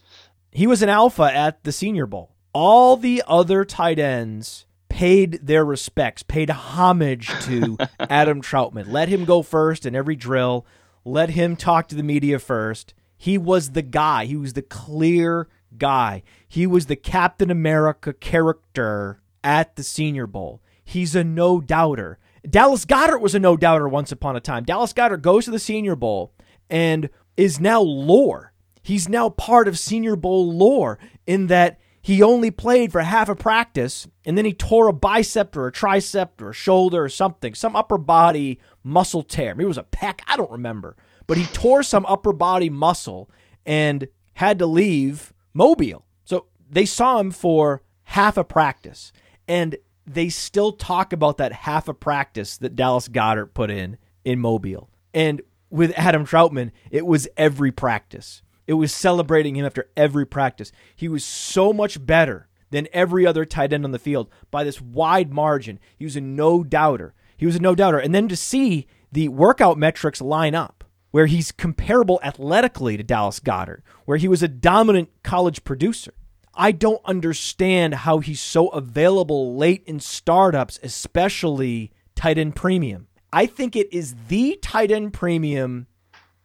He 0.51 0.67
was 0.67 0.83
an 0.83 0.89
alpha 0.89 1.31
at 1.33 1.63
the 1.65 1.71
Senior 1.71 2.07
Bowl. 2.07 2.35
All 2.53 2.97
the 2.97 3.23
other 3.29 3.65
tight 3.65 3.99
ends 3.99 4.65
paid 5.01 5.47
their 5.47 5.65
respects, 5.65 6.23
paid 6.23 6.51
homage 6.51 7.29
to 7.41 7.79
Adam 8.01 8.43
Trautman. 8.43 8.93
Let 8.93 9.09
him 9.09 9.25
go 9.25 9.41
first 9.41 9.87
in 9.87 9.95
every 9.95 10.15
drill. 10.15 10.67
Let 11.07 11.31
him 11.31 11.57
talk 11.57 11.89
to 11.89 11.95
the 11.95 12.03
media 12.03 12.39
first. 12.39 12.93
He 13.17 13.39
was 13.39 13.71
the 13.71 13.81
guy. 13.81 14.27
He 14.27 14.37
was 14.37 14.53
the 14.53 14.61
clear 14.61 15.49
guy. 15.79 16.23
He 16.47 16.67
was 16.67 16.85
the 16.85 16.97
Captain 16.97 17.51
America 17.51 18.13
character 18.13 19.23
at 19.43 19.75
the 19.77 19.83
Senior 19.83 20.27
Bowl. 20.27 20.61
He's 20.85 21.15
a 21.15 21.25
no 21.25 21.63
doubter. 21.63 22.19
Dallas 22.47 22.85
Goedert 22.85 23.23
was 23.23 23.35
a 23.35 23.41
no 23.41 23.57
doubter 23.57 23.89
once 23.89 24.13
upon 24.13 24.37
a 24.37 24.41
time. 24.41 24.65
Dallas 24.65 24.93
Goedert 24.93 25.23
goes 25.23 25.47
to 25.47 25.51
the 25.51 25.59
Senior 25.59 25.97
Bowl 25.97 26.35
and 26.69 27.09
is 27.39 27.59
now 27.59 27.81
lore. 27.81 28.53
He's 28.83 29.09
now 29.09 29.31
part 29.31 29.67
of 29.67 29.79
Senior 29.79 30.17
Bowl 30.17 30.53
lore 30.53 30.99
in 31.27 31.47
that 31.47 31.81
he 32.03 32.23
only 32.23 32.51
played 32.51 32.93
for 32.93 33.01
half 33.01 33.29
a 33.29 33.37
practice 33.37 34.09
and 34.25 34.37
then 34.37 34.45
he 34.45 34.53
tore 34.53 34.89
a 34.89 34.93
bicep 34.93 35.55
or 35.57 35.67
a 35.67 35.73
tricep 35.73 36.41
or 36.41 36.51
a 36.51 36.55
shoulder 36.55 37.05
or 37.05 37.09
something, 37.09 37.55
some 37.55 37.77
upper 37.77 37.99
body 37.99 38.59
muscle 38.83 39.23
tear. 39.23 39.55
Maybe 39.55 39.65
it 39.65 39.69
was 39.69 39.79
a 39.79 39.83
pec, 39.85 40.21
I 40.27 40.37
don't 40.37 40.51
remember. 40.51 40.97
But 41.27 41.37
he 41.37 41.47
tore 41.47 41.83
some 41.83 42.07
upper 42.07 42.33
body 42.33 42.71
muscle 42.71 43.31
and 43.67 44.09
had 44.35 44.59
to 44.59 44.67
leave 44.67 45.33
Mobile. 45.53 46.05
So 46.25 46.47
they 46.69 46.87
saw 46.87 47.19
him 47.19 47.31
for 47.31 47.83
half 48.05 48.37
a 48.37 48.45
practice. 48.45 49.13
And 49.47 49.77
they 50.07 50.29
still 50.29 50.73
talk 50.73 51.13
about 51.13 51.37
that 51.37 51.53
half 51.53 51.89
a 51.89 51.95
practice 51.95 52.57
that 52.59 52.75
Dallas 52.75 53.09
Goedert 53.09 53.53
put 53.53 53.71
in 53.71 53.99
in 54.25 54.41
Mobile. 54.41 54.89
And 55.13 55.43
with 55.69 55.93
Adam 55.97 56.25
Trautman, 56.25 56.73
it 56.91 57.07
was 57.07 57.29
every 57.37 57.71
practice. 57.71 58.43
It 58.71 58.75
was 58.75 58.95
celebrating 58.95 59.57
him 59.57 59.67
after 59.67 59.91
every 59.97 60.25
practice. 60.25 60.71
He 60.95 61.09
was 61.09 61.25
so 61.25 61.73
much 61.73 62.07
better 62.07 62.47
than 62.71 62.87
every 62.93 63.27
other 63.27 63.45
tight 63.45 63.73
end 63.73 63.85
on 63.85 63.91
the 63.91 63.99
field 63.99 64.31
by 64.53 64.63
this 64.63 64.81
wide 64.81 65.33
margin. 65.33 65.81
He 65.99 66.05
was 66.05 66.15
a 66.15 66.21
no 66.21 66.63
doubter. 66.63 67.13
He 67.37 67.47
was 67.47 67.57
a 67.57 67.61
no 67.61 67.75
doubter. 67.75 67.99
And 67.99 68.15
then 68.15 68.29
to 68.29 68.37
see 68.37 68.87
the 69.11 69.27
workout 69.27 69.77
metrics 69.77 70.21
line 70.21 70.55
up, 70.55 70.85
where 71.11 71.27
he's 71.27 71.51
comparable 71.51 72.21
athletically 72.23 72.97
to 72.97 73.03
Dallas 73.03 73.41
Goedert, 73.41 73.83
where 74.05 74.19
he 74.19 74.29
was 74.29 74.41
a 74.41 74.47
dominant 74.47 75.09
college 75.25 75.65
producer. 75.65 76.15
I 76.55 76.71
don't 76.71 77.03
understand 77.05 77.95
how 77.95 78.21
he's 78.21 78.41
so 78.41 78.69
available 78.69 79.57
late 79.57 79.83
in 79.85 79.99
startups, 79.99 80.79
especially 80.81 81.91
tight 82.15 82.39
end 82.39 82.55
premium. 82.55 83.09
I 83.33 83.47
think 83.47 83.75
it 83.75 83.93
is 83.93 84.15
the 84.29 84.61
tight 84.63 84.93
end 84.93 85.13
premium 85.13 85.89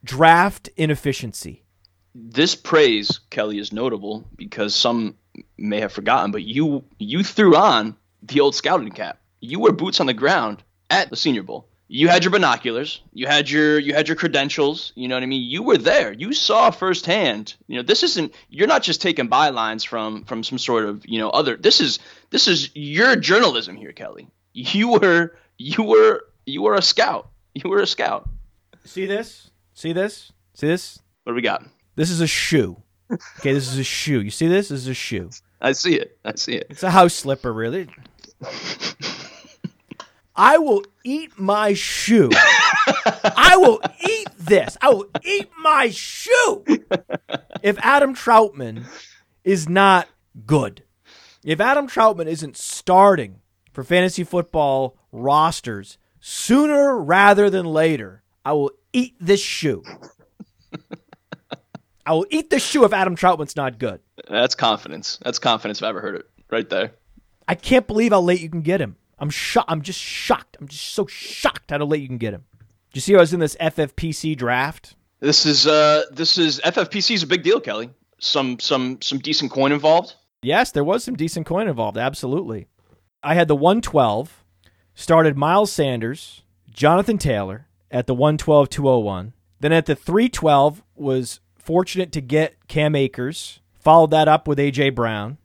draft 0.02 0.70
inefficiency. 0.76 1.62
This 2.18 2.54
praise, 2.54 3.20
Kelly, 3.28 3.58
is 3.58 3.74
notable 3.74 4.24
because 4.36 4.74
some 4.74 5.16
may 5.58 5.80
have 5.80 5.92
forgotten, 5.92 6.30
but 6.30 6.42
you 6.42 6.82
you 6.98 7.22
threw 7.22 7.54
on 7.54 7.94
the 8.22 8.40
old 8.40 8.54
scouting 8.54 8.90
cap. 8.90 9.20
You 9.40 9.60
were 9.60 9.72
boots 9.72 10.00
on 10.00 10.06
the 10.06 10.14
ground 10.14 10.62
at 10.88 11.10
the 11.10 11.16
Senior 11.16 11.42
Bowl. 11.42 11.68
You 11.88 12.08
had 12.08 12.24
your 12.24 12.30
binoculars, 12.30 13.02
you 13.12 13.26
had 13.26 13.50
your 13.50 13.78
you 13.78 13.92
had 13.92 14.08
your 14.08 14.16
credentials, 14.16 14.92
you 14.96 15.08
know 15.08 15.14
what 15.14 15.24
I 15.24 15.26
mean? 15.26 15.42
You 15.42 15.62
were 15.62 15.76
there. 15.76 16.10
You 16.10 16.32
saw 16.32 16.70
firsthand. 16.70 17.54
You 17.68 17.76
know, 17.76 17.82
this 17.82 18.02
isn't 18.02 18.34
you're 18.48 18.66
not 18.66 18.82
just 18.82 19.02
taking 19.02 19.28
bylines 19.28 19.86
from 19.86 20.24
from 20.24 20.42
some 20.42 20.56
sort 20.58 20.86
of, 20.86 21.06
you 21.06 21.18
know, 21.18 21.28
other 21.28 21.54
this 21.54 21.82
is 21.82 21.98
this 22.30 22.48
is 22.48 22.70
your 22.74 23.14
journalism 23.14 23.76
here, 23.76 23.92
Kelly. 23.92 24.28
You 24.54 24.92
were 24.92 25.36
you 25.58 25.82
were 25.84 26.24
you 26.46 26.62
were 26.62 26.74
a 26.76 26.82
scout. 26.82 27.28
You 27.54 27.68
were 27.70 27.80
a 27.80 27.86
scout. 27.86 28.28
See 28.84 29.06
this? 29.06 29.50
See 29.74 29.92
this? 29.92 30.32
See 30.54 30.66
this? 30.66 30.98
What 31.24 31.32
do 31.32 31.36
we 31.36 31.42
got? 31.42 31.62
This 31.96 32.10
is 32.10 32.20
a 32.20 32.26
shoe. 32.26 32.76
Okay, 33.10 33.52
this 33.52 33.72
is 33.72 33.78
a 33.78 33.84
shoe. 33.84 34.20
You 34.20 34.30
see 34.30 34.48
this? 34.48 34.68
This 34.68 34.80
is 34.80 34.88
a 34.88 34.94
shoe. 34.94 35.30
I 35.60 35.72
see 35.72 35.94
it. 35.94 36.18
I 36.24 36.34
see 36.36 36.54
it. 36.54 36.66
It's 36.70 36.82
a 36.82 36.90
house 36.90 37.14
slipper, 37.14 37.52
really. 37.52 37.88
I 40.34 40.58
will 40.58 40.82
eat 41.04 41.38
my 41.38 41.72
shoe. 41.72 42.30
I 42.34 43.56
will 43.56 43.80
eat 44.06 44.28
this. 44.38 44.76
I 44.82 44.90
will 44.90 45.06
eat 45.24 45.48
my 45.58 45.88
shoe 45.88 46.64
if 47.62 47.78
Adam 47.78 48.14
Trautman 48.14 48.84
is 49.44 49.68
not 49.68 50.08
good. 50.44 50.82
If 51.42 51.60
Adam 51.60 51.88
Trautman 51.88 52.26
isn't 52.26 52.56
starting 52.56 53.40
for 53.72 53.82
fantasy 53.82 54.24
football 54.24 54.98
rosters 55.12 55.96
sooner 56.20 56.98
rather 56.98 57.48
than 57.48 57.64
later, 57.64 58.22
I 58.44 58.52
will 58.52 58.72
eat 58.92 59.14
this 59.18 59.40
shoe. 59.40 59.82
I 62.06 62.12
will 62.12 62.26
eat 62.30 62.50
the 62.50 62.60
shoe 62.60 62.84
if 62.84 62.92
Adam 62.92 63.16
Trautman's 63.16 63.56
not 63.56 63.78
good. 63.78 64.00
That's 64.30 64.54
confidence. 64.54 65.18
That's 65.22 65.40
confidence 65.40 65.80
if 65.80 65.84
I 65.84 65.88
ever 65.88 66.00
heard 66.00 66.14
it. 66.14 66.30
Right 66.50 66.68
there. 66.70 66.92
I 67.48 67.56
can't 67.56 67.86
believe 67.86 68.12
how 68.12 68.20
late 68.20 68.40
you 68.40 68.48
can 68.48 68.62
get 68.62 68.80
him. 68.80 68.96
I'm 69.18 69.30
shocked. 69.30 69.70
I'm 69.70 69.82
just 69.82 69.98
shocked. 69.98 70.56
I'm 70.60 70.68
just 70.68 70.94
so 70.94 71.06
shocked 71.06 71.70
how 71.70 71.78
late 71.78 72.00
you 72.00 72.08
can 72.08 72.18
get 72.18 72.32
him. 72.32 72.44
Do 72.60 72.98
you 72.98 73.00
see 73.00 73.12
how 73.12 73.18
I 73.18 73.22
was 73.22 73.34
in 73.34 73.40
this 73.40 73.56
FFPC 73.56 74.36
draft? 74.36 74.94
This 75.20 75.46
is 75.46 75.66
uh 75.66 76.02
this 76.12 76.38
is 76.38 76.60
FFPC 76.60 77.14
is 77.14 77.22
a 77.22 77.26
big 77.26 77.42
deal, 77.42 77.60
Kelly. 77.60 77.90
Some 78.20 78.58
some 78.60 79.00
some 79.02 79.18
decent 79.18 79.50
coin 79.50 79.72
involved. 79.72 80.14
Yes, 80.42 80.70
there 80.70 80.84
was 80.84 81.02
some 81.02 81.16
decent 81.16 81.46
coin 81.46 81.66
involved. 81.66 81.98
Absolutely. 81.98 82.68
I 83.22 83.34
had 83.34 83.48
the 83.48 83.56
112, 83.56 84.44
started 84.94 85.36
Miles 85.36 85.72
Sanders, 85.72 86.42
Jonathan 86.70 87.18
Taylor 87.18 87.66
at 87.90 88.06
the 88.06 88.14
112 88.14 88.68
201. 88.68 89.32
Then 89.58 89.72
at 89.72 89.86
the 89.86 89.96
312 89.96 90.82
was 90.94 91.40
fortunate 91.66 92.12
to 92.12 92.20
get 92.20 92.68
Cam 92.68 92.94
Akers, 92.94 93.60
followed 93.74 94.12
that 94.12 94.28
up 94.28 94.46
with 94.46 94.58
AJ 94.58 94.94
Brown. 94.94 95.36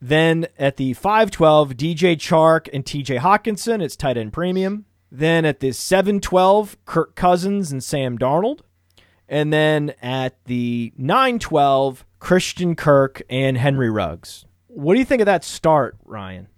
Then 0.00 0.46
at 0.58 0.76
the 0.76 0.92
512, 0.92 1.70
DJ 1.70 2.16
Chark 2.16 2.68
and 2.72 2.84
TJ 2.84 3.20
Hockenson, 3.20 3.82
it's 3.82 3.96
tight 3.96 4.18
end 4.18 4.32
premium. 4.32 4.84
Then 5.10 5.44
at 5.44 5.60
the 5.60 5.72
712, 5.72 6.76
Kirk 6.84 7.14
Cousins 7.14 7.72
and 7.72 7.82
Sam 7.82 8.18
Darnold. 8.18 8.60
And 9.28 9.52
then 9.52 9.94
at 10.02 10.44
the 10.44 10.92
912, 10.98 12.04
Christian 12.18 12.76
Kirk 12.76 13.22
and 13.30 13.56
Henry 13.56 13.90
Ruggs. 13.90 14.44
What 14.66 14.94
do 14.94 14.98
you 14.98 15.06
think 15.06 15.22
of 15.22 15.26
that 15.26 15.44
start, 15.44 15.96
Ryan? 16.04 16.48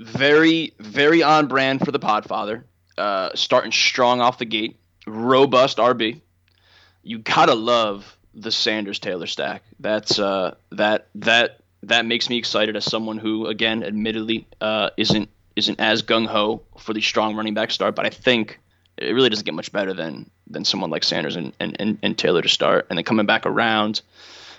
Very 0.00 0.74
very 0.78 1.22
on 1.22 1.46
brand 1.46 1.84
for 1.84 1.92
the 1.92 1.98
Podfather. 1.98 2.64
Uh, 2.96 3.30
starting 3.34 3.72
strong 3.72 4.20
off 4.20 4.38
the 4.38 4.44
gate. 4.44 4.78
Robust 5.06 5.78
RB. 5.78 6.20
You 7.02 7.18
gotta 7.18 7.54
love 7.54 8.17
the 8.40 8.52
Sanders 8.52 8.98
Taylor 8.98 9.26
stack. 9.26 9.62
That's 9.80 10.18
uh 10.18 10.54
that 10.70 11.08
that 11.16 11.60
that 11.82 12.06
makes 12.06 12.28
me 12.28 12.38
excited 12.38 12.76
as 12.76 12.84
someone 12.84 13.18
who, 13.18 13.46
again, 13.46 13.82
admittedly, 13.84 14.46
uh, 14.60 14.90
isn't 14.96 15.28
isn't 15.56 15.80
as 15.80 16.02
gung 16.02 16.26
ho 16.26 16.62
for 16.78 16.92
the 16.92 17.00
strong 17.00 17.36
running 17.36 17.54
back 17.54 17.70
start. 17.70 17.94
But 17.94 18.06
I 18.06 18.10
think 18.10 18.60
it 18.96 19.12
really 19.12 19.28
doesn't 19.28 19.44
get 19.44 19.54
much 19.54 19.72
better 19.72 19.94
than 19.94 20.30
than 20.46 20.64
someone 20.64 20.90
like 20.90 21.04
Sanders 21.04 21.36
and, 21.36 21.52
and, 21.60 21.76
and, 21.78 21.98
and 22.02 22.16
Taylor 22.18 22.42
to 22.42 22.48
start, 22.48 22.86
and 22.90 22.96
then 22.96 23.04
coming 23.04 23.26
back 23.26 23.46
around 23.46 24.00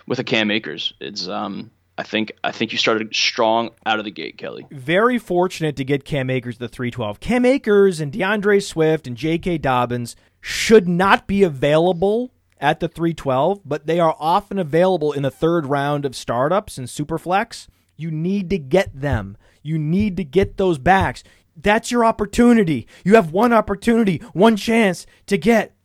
with 0.07 0.19
a 0.19 0.23
Cam 0.23 0.51
Akers. 0.51 0.93
It's 0.99 1.27
um 1.27 1.71
I 1.97 2.03
think 2.03 2.31
I 2.43 2.51
think 2.51 2.71
you 2.71 2.77
started 2.77 3.13
strong 3.13 3.71
out 3.85 3.99
of 3.99 4.05
the 4.05 4.11
gate, 4.11 4.37
Kelly. 4.37 4.65
Very 4.71 5.17
fortunate 5.17 5.75
to 5.75 5.83
get 5.83 6.05
Cam 6.05 6.29
Akers 6.29 6.57
the 6.57 6.69
312. 6.69 7.19
Cam 7.19 7.45
Akers 7.45 7.99
and 7.99 8.11
D'Andre 8.11 8.59
Swift 8.59 9.05
and 9.05 9.17
J.K. 9.17 9.57
Dobbins 9.57 10.15
should 10.39 10.87
not 10.87 11.27
be 11.27 11.43
available 11.43 12.31
at 12.59 12.79
the 12.79 12.87
312, 12.87 13.61
but 13.65 13.87
they 13.87 13.99
are 13.99 14.15
often 14.19 14.59
available 14.59 15.11
in 15.11 15.23
the 15.23 15.31
third 15.31 15.65
round 15.65 16.05
of 16.05 16.15
startups 16.15 16.77
and 16.77 16.87
Superflex. 16.87 17.67
You 17.95 18.11
need 18.11 18.49
to 18.49 18.57
get 18.57 18.99
them. 18.99 19.37
You 19.61 19.77
need 19.77 20.17
to 20.17 20.23
get 20.23 20.57
those 20.57 20.77
backs. 20.77 21.23
That's 21.55 21.91
your 21.91 22.05
opportunity. 22.05 22.87
You 23.03 23.15
have 23.15 23.31
one 23.31 23.51
opportunity, 23.51 24.17
one 24.33 24.55
chance 24.55 25.05
to 25.27 25.37
get 25.37 25.75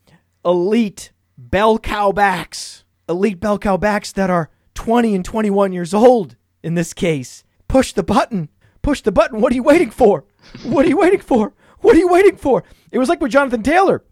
elite 0.44 1.12
bell 1.36 1.78
cow 1.78 2.12
backs. 2.12 2.84
Elite 3.08 3.40
bell 3.40 3.58
cow 3.58 3.76
backs 3.76 4.12
that 4.12 4.30
are 4.30 4.50
20 4.74 5.14
and 5.14 5.24
21 5.24 5.72
years 5.72 5.92
old 5.92 6.36
in 6.62 6.74
this 6.74 6.92
case. 6.92 7.44
Push 7.68 7.92
the 7.92 8.02
button. 8.02 8.48
Push 8.82 9.02
the 9.02 9.12
button. 9.12 9.40
What 9.40 9.52
are 9.52 9.56
you 9.56 9.62
waiting 9.62 9.90
for? 9.90 10.24
What 10.62 10.86
are 10.86 10.88
you 10.88 10.98
waiting 10.98 11.20
for? 11.20 11.54
What 11.80 11.96
are 11.96 11.98
you 11.98 12.08
waiting 12.08 12.36
for? 12.36 12.64
It 12.92 12.98
was 12.98 13.08
like 13.08 13.20
with 13.20 13.32
Jonathan 13.32 13.62
Taylor. 13.62 14.04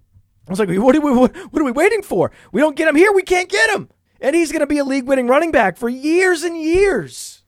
I 0.47 0.51
was 0.51 0.59
like, 0.59 0.69
what 0.69 0.97
are 0.97 1.01
we, 1.01 1.13
what, 1.13 1.35
are 1.35 1.65
we 1.65 1.73
waiting 1.73 2.03
for? 2.03 2.33
We 2.51 2.61
don't 2.61 2.77
get 2.77 2.89
him 2.89 2.97
here, 2.97 3.13
we 3.13 3.23
can't 3.23 3.49
get 3.49 3.71
him. 3.71 3.89
And 4.21 4.37
he's 4.37 4.53
going 4.53 4.61
to 4.61 4.67
be 4.67 4.79
a 4.79 4.85
league 4.85 5.07
winning 5.07 5.29
running 5.29 5.53
back 5.53 5.77
for 5.77 5.89
years 5.89 6.43
and 6.43 6.57
years. 6.57 7.43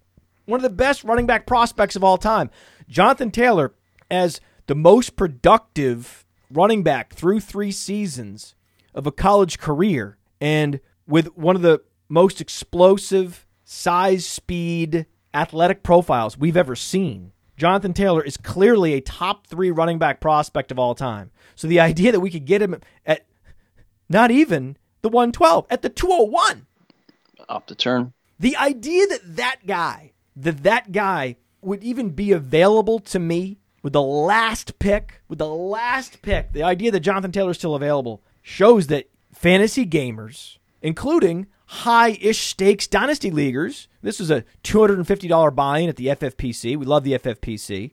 One 0.47 0.59
of 0.59 0.63
the 0.63 0.71
best 0.71 1.05
running 1.05 1.27
back 1.27 1.47
prospects 1.47 1.97
of 1.97 2.05
all 2.05 2.19
time. 2.19 2.51
Jonathan 2.89 3.31
Taylor, 3.31 3.75
as 4.11 4.41
the 4.67 4.75
most 4.75 5.17
productive 5.17 6.25
running 6.51 6.83
back 6.83 7.15
through 7.15 7.41
three 7.41 7.73
seasons 7.73 8.55
of 8.95 9.07
a 9.07 9.13
college 9.13 9.59
career, 9.59 10.19
and 10.41 10.81
with 11.07 11.37
one 11.37 11.57
of 11.57 11.63
the 11.63 11.83
most 12.09 12.41
explosive 12.41 13.47
size, 13.65 14.27
speed, 14.27 15.07
athletic 15.33 15.83
profiles 15.83 16.39
we've 16.39 16.57
ever 16.57 16.77
seen. 16.77 17.33
Jonathan 17.57 17.93
Taylor 17.93 18.23
is 18.23 18.37
clearly 18.37 18.95
a 18.95 19.01
top 19.01 19.47
three 19.47 19.71
running 19.71 19.99
back 19.99 20.21
prospect 20.21 20.73
of 20.73 20.79
all 20.79 20.95
time. 20.95 21.31
So 21.55 21.69
the 21.69 21.81
idea 21.81 22.13
that 22.13 22.21
we 22.21 22.31
could 22.31 22.45
get 22.45 22.63
him 22.63 22.81
at 23.07 23.27
not 24.09 24.31
even 24.31 24.77
the 25.03 25.09
112, 25.09 25.67
at 25.71 25.83
the 25.83 25.89
201. 25.89 26.67
Up 27.49 27.67
the 27.67 27.75
turn. 27.75 28.13
The 28.39 28.57
idea 28.57 29.07
that 29.07 29.37
that 29.37 29.67
guy, 29.67 30.13
that 30.37 30.63
that 30.63 30.93
guy 30.93 31.37
would 31.61 31.83
even 31.85 32.11
be 32.11 32.33
available 32.33 32.99
to 32.99 33.19
me 33.19 33.59
with 33.83 33.93
the 33.93 34.03
last 34.03 34.79
pick, 34.79 35.21
with 35.29 35.39
the 35.39 35.47
last 35.49 36.23
pick, 36.23 36.53
the 36.53 36.63
idea 36.63 36.91
that 36.91 37.01
Jonathan 37.01 37.33
Taylor 37.33 37.51
is 37.51 37.59
still 37.59 37.75
available 37.75 38.23
shows 38.43 38.89
that 38.89 39.09
fantasy 39.33 39.87
gamers, 39.87 40.59
including 40.83 41.47
high-ish 41.67 42.41
stakes 42.41 42.87
dynasty 42.87 43.31
leaguers, 43.31 43.89
this 44.03 44.21
is 44.21 44.31
a 44.31 44.45
$250 44.63 45.55
buy-in 45.55 45.89
at 45.89 45.97
the 45.97 46.09
FFPC. 46.09 46.77
We 46.77 46.87
love 46.87 47.05
the 47.05 47.19
FFPC. 47.19 47.93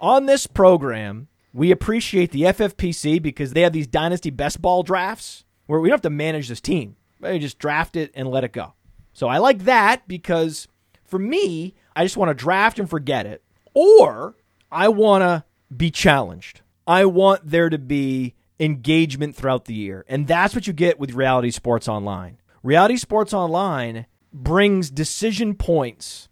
On 0.00 0.26
this 0.26 0.46
program, 0.46 1.28
we 1.52 1.70
appreciate 1.70 2.32
the 2.32 2.42
FFPC 2.42 3.20
because 3.22 3.52
they 3.52 3.62
have 3.62 3.72
these 3.72 3.86
dynasty 3.86 4.30
best 4.30 4.60
ball 4.60 4.82
drafts 4.82 5.44
where 5.66 5.80
we 5.80 5.88
don't 5.88 5.94
have 5.94 6.02
to 6.02 6.10
manage 6.10 6.48
this 6.48 6.60
team. 6.60 6.96
We 7.20 7.38
just 7.38 7.58
draft 7.58 7.96
it 7.96 8.10
and 8.14 8.28
let 8.28 8.44
it 8.44 8.52
go. 8.52 8.74
So 9.14 9.28
I 9.28 9.38
like 9.38 9.60
that 9.64 10.06
because 10.06 10.68
for 11.04 11.18
me, 11.18 11.74
I 11.94 12.04
just 12.04 12.18
want 12.18 12.28
to 12.28 12.34
draft 12.34 12.78
and 12.78 12.88
forget 12.88 13.24
it. 13.24 13.42
Or 13.72 14.36
I 14.70 14.88
want 14.88 15.22
to 15.22 15.44
be 15.74 15.90
challenged. 15.90 16.60
I 16.86 17.06
want 17.06 17.48
there 17.48 17.70
to 17.70 17.78
be 17.78 18.34
engagement 18.60 19.34
throughout 19.34 19.64
the 19.64 19.74
year. 19.74 20.04
And 20.08 20.26
that's 20.26 20.54
what 20.54 20.66
you 20.66 20.72
get 20.72 21.00
with 21.00 21.14
Reality 21.14 21.50
Sports 21.50 21.88
Online. 21.88 22.38
Reality 22.66 22.96
Sports 22.96 23.32
Online 23.32 24.06
brings 24.32 24.90
decision 24.90 25.54
points 25.54 26.28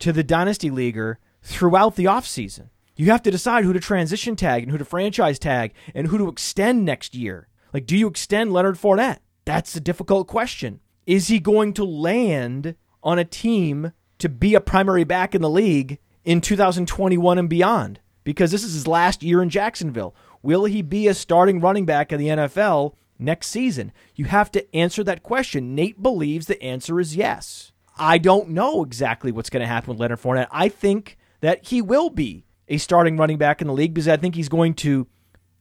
to 0.00 0.12
the 0.12 0.24
Dynasty 0.24 0.68
Leaguer 0.68 1.20
throughout 1.44 1.94
the 1.94 2.06
offseason. 2.06 2.70
You 2.96 3.12
have 3.12 3.22
to 3.22 3.30
decide 3.30 3.62
who 3.62 3.72
to 3.72 3.78
transition 3.78 4.34
tag 4.34 4.64
and 4.64 4.72
who 4.72 4.78
to 4.78 4.84
franchise 4.84 5.38
tag 5.38 5.74
and 5.94 6.08
who 6.08 6.18
to 6.18 6.26
extend 6.26 6.84
next 6.84 7.14
year. 7.14 7.46
Like, 7.72 7.86
do 7.86 7.96
you 7.96 8.08
extend 8.08 8.52
Leonard 8.52 8.74
Fournette? 8.74 9.20
That's 9.44 9.76
a 9.76 9.80
difficult 9.80 10.26
question. 10.26 10.80
Is 11.06 11.28
he 11.28 11.38
going 11.38 11.72
to 11.74 11.84
land 11.84 12.74
on 13.04 13.20
a 13.20 13.24
team 13.24 13.92
to 14.18 14.28
be 14.28 14.56
a 14.56 14.60
primary 14.60 15.04
back 15.04 15.36
in 15.36 15.40
the 15.40 15.48
league 15.48 16.00
in 16.24 16.40
2021 16.40 17.38
and 17.38 17.48
beyond? 17.48 18.00
Because 18.24 18.50
this 18.50 18.64
is 18.64 18.74
his 18.74 18.88
last 18.88 19.22
year 19.22 19.40
in 19.40 19.50
Jacksonville. 19.50 20.16
Will 20.42 20.64
he 20.64 20.82
be 20.82 21.06
a 21.06 21.14
starting 21.14 21.60
running 21.60 21.86
back 21.86 22.10
in 22.10 22.18
the 22.18 22.26
NFL 22.26 22.94
next 23.18 23.48
season? 23.48 23.92
You 24.14 24.26
have 24.26 24.50
to 24.52 24.76
answer 24.76 25.02
that 25.04 25.22
question. 25.22 25.74
Nate 25.74 26.02
believes 26.02 26.46
the 26.46 26.62
answer 26.62 27.00
is 27.00 27.16
yes. 27.16 27.72
I 27.98 28.18
don't 28.18 28.50
know 28.50 28.84
exactly 28.84 29.32
what's 29.32 29.50
going 29.50 29.62
to 29.62 29.66
happen 29.66 29.90
with 29.90 30.00
Leonard 30.00 30.20
Fournette. 30.20 30.48
I 30.50 30.68
think 30.68 31.16
that 31.40 31.66
he 31.66 31.80
will 31.80 32.10
be 32.10 32.44
a 32.68 32.78
starting 32.78 33.16
running 33.16 33.38
back 33.38 33.60
in 33.60 33.68
the 33.68 33.72
league 33.72 33.94
because 33.94 34.08
I 34.08 34.16
think 34.16 34.34
he's 34.34 34.48
going 34.48 34.74
to 34.74 35.06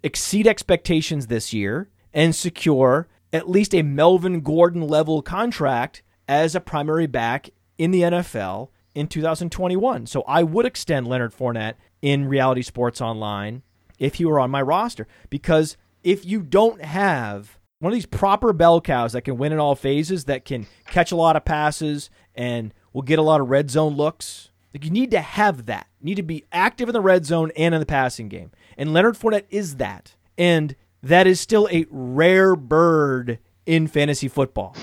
exceed 0.04 0.48
expectations 0.48 1.28
this 1.28 1.54
year 1.54 1.90
and 2.14 2.36
secure 2.36 3.08
at 3.32 3.50
least 3.50 3.74
a 3.74 3.84
Melvin 3.84 4.42
Gordon 4.42 4.82
level 4.82 5.22
contract 5.22 6.04
as 6.28 6.56
a 6.56 6.60
primary 6.60 7.08
back 7.08 7.50
in 7.78 7.92
the 7.92 8.02
NFL 8.02 8.70
in 8.94 9.08
2021. 9.08 10.08
So 10.08 10.24
I 10.28 10.44
would 10.44 10.66
extend 10.66 11.08
Leonard 11.08 11.34
Fournette 11.34 11.76
in 12.02 12.28
Reality 12.28 12.62
Sports 12.62 13.02
Online 13.02 13.62
if 14.00 14.16
he 14.16 14.26
were 14.26 14.40
on 14.40 14.52
my 14.52 14.62
roster 14.62 15.08
because 15.30 15.78
if 16.06 16.24
you 16.24 16.42
don't 16.42 16.82
have 16.82 17.58
one 17.80 17.92
of 17.92 17.96
these 17.96 18.06
proper 18.06 18.54
bell 18.54 18.80
cows 18.80 19.14
that 19.14 19.24
can 19.24 19.38
win 19.38 19.52
in 19.52 19.60
all 19.60 19.76
phases, 19.76 20.26
that 20.26 20.46
can 20.46 20.68
catch 20.86 21.12
a 21.12 21.16
lot 21.16 21.36
of 21.36 21.44
passes 21.44 22.10
and 22.36 22.74
will 22.94 23.02
get 23.02 23.20
a 23.20 23.24
lot 23.24 23.42
of 23.42 23.50
red 23.50 23.70
zone 23.72 23.96
looks, 23.96 24.52
like 24.74 24.86
you 24.86 24.92
need 24.92 25.12
to 25.12 25.20
have 25.20 25.66
that. 25.66 25.88
You 26.00 26.06
need 26.06 26.16
to 26.16 26.24
be 26.24 26.46
active 26.52 26.88
in 26.88 26.94
the 26.94 27.02
red 27.02 27.26
zone 27.26 27.52
and 27.58 27.74
in 27.74 27.80
the 27.80 27.86
passing 27.88 28.30
game. 28.30 28.52
And 28.78 28.94
Leonard 28.94 29.16
Fournette 29.16 29.46
is 29.50 29.78
that. 29.78 30.16
And 30.38 30.76
that 31.02 31.26
is 31.26 31.42
still 31.42 31.68
a 31.72 31.86
rare 31.90 32.56
bird 32.56 33.40
in 33.66 33.88
fantasy 33.88 34.28
football. 34.28 34.76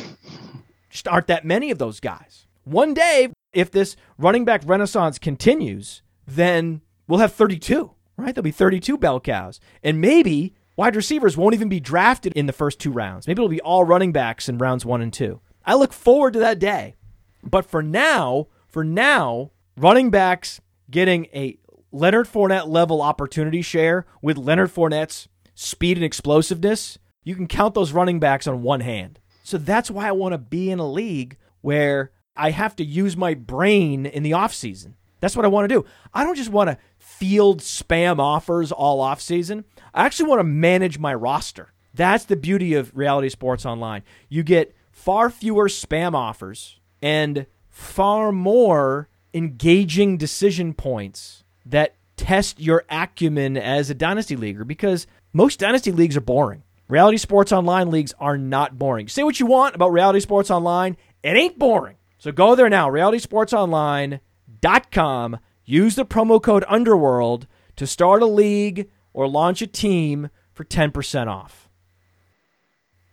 Just 0.91 1.07
aren't 1.07 1.29
that 1.29 1.45
many 1.45 1.71
of 1.71 1.79
those 1.79 2.01
guys. 2.01 2.47
One 2.65 2.95
day, 2.95 3.29
if 3.53 3.71
this 3.71 3.97
running 4.19 4.45
back 4.45 4.63
renaissance 4.65 5.19
continues, 5.19 6.03
then 6.27 6.81
we'll 7.07 7.21
have 7.21 7.33
32, 7.33 7.93
right? 8.17 8.35
There'll 8.35 8.43
be 8.43 8.51
32 8.51 8.99
bell 8.99 9.21
cows. 9.21 9.61
And 9.83 10.01
maybe 10.01 10.55
wide 10.77 10.97
receivers 10.97 11.37
won't 11.37 11.55
even 11.55 11.69
be 11.69 11.81
drafted 11.81 12.33
in 12.35 12.47
the 12.47 12.53
first 12.53 12.79
two 12.79 12.93
rounds. 12.93 13.27
Maybe 13.27 13.41
it'll 13.41 13.49
be 13.49 13.61
all 13.61 13.85
running 13.85 14.13
backs 14.13 14.49
in 14.49 14.59
rounds 14.59 14.85
one 14.85 15.03
and 15.03 15.13
two. 15.13 15.41
I 15.65 15.75
look 15.75 15.93
forward 15.93 16.33
to 16.35 16.39
that 16.41 16.59
day. 16.59 16.97
But 17.43 17.67
for 17.67 17.83
now, 17.83 18.49
for 18.69 18.85
now, 18.85 19.51
running 19.77 20.11
backs 20.11 20.61
getting 20.91 21.27
a 21.35 21.59
Leonard 21.91 22.27
Fournette 22.27 22.69
level 22.69 23.03
opportunity 23.03 23.63
share 23.63 24.07
with 24.23 24.39
Leonard 24.39 24.71
Fournette's 24.71 25.29
speed 25.55 25.97
and 25.97 26.05
explosiveness, 26.05 26.99
you 27.25 27.35
can 27.35 27.47
count 27.47 27.75
those 27.75 27.93
running 27.93 28.19
backs 28.19 28.47
on 28.47 28.63
one 28.63 28.81
hand. 28.81 29.19
So 29.45 29.59
that's 29.59 29.91
why 29.91 30.09
I 30.09 30.13
want 30.13 30.33
to 30.33 30.39
be 30.39 30.71
in 30.71 30.79
a 30.79 30.91
league 30.91 31.37
where 31.61 32.13
I 32.37 32.51
have 32.51 32.77
to 32.77 32.85
use 32.85 33.17
my 33.17 33.35
brain 33.35 34.07
in 34.07 34.23
the 34.23 34.31
offseason. 34.31 34.95
That's 35.21 35.37
what 35.37 35.45
I 35.45 35.49
want 35.49 35.69
to 35.69 35.75
do. 35.75 35.85
I 36.13 36.25
don't 36.25 36.37
just 36.37 36.51
want 36.51 36.71
to 36.71 36.79
field 37.23 37.61
spam 37.61 38.19
offers 38.19 38.73
all 38.73 38.99
offseason. 38.99 39.63
I 39.95 40.07
actually 40.07 40.29
want 40.29 40.41
to 40.41 40.45
manage 40.45 40.99
my 40.99 41.15
roster. 41.15 41.73
That's 41.95 42.25
the 42.25 42.35
beauty 42.35 42.75
of 42.75 42.91
reality 42.97 43.29
sports 43.29 43.65
online. 43.65 44.03
You 44.29 44.43
get 44.43 44.75
far 44.91 45.31
fewer 45.31 45.69
spam 45.69 46.15
offers 46.15 46.81
and 47.01 47.47
far 47.69 48.33
more 48.33 49.09
engaging 49.33 50.17
decision 50.17 50.75
points 50.75 51.45
that 51.65 51.95
test 52.17 52.59
your 52.59 52.83
acumen 52.91 53.57
as 53.57 53.89
a 53.89 53.95
dynasty 53.95 54.35
leaguer 54.35 54.65
because 54.65 55.07
most 55.33 55.61
dynasty 55.61 55.93
leagues 55.93 56.17
are 56.17 56.23
boring. 56.23 56.65
Reality 56.89 57.19
sports 57.19 57.53
online 57.53 57.93
leagues 57.93 58.13
are 58.19 58.37
not 58.37 58.81
boring. 58.81 59.07
Say 59.07 59.23
what 59.23 59.39
you 59.39 59.47
want 59.47 59.77
about 59.77 59.93
reality 59.93 60.19
sports 60.19 60.51
online, 60.51 60.97
it 61.23 61.37
ain't 61.37 61.57
boring. 61.57 61.99
So 62.19 62.33
go 62.33 62.57
there 62.57 62.69
now, 62.69 62.91
realitysportsonline.com. 62.91 65.39
Use 65.65 65.95
the 65.95 66.05
promo 66.05 66.43
code 66.43 66.65
Underworld 66.69 67.47
to 67.77 67.87
start 67.87 68.23
a 68.23 68.27
league 68.27 68.91
or 69.13 69.29
launch 69.29 69.63
a 69.63 69.67
team 69.67 70.31
for 70.53 70.65
10% 70.65 71.27
off. 71.27 71.69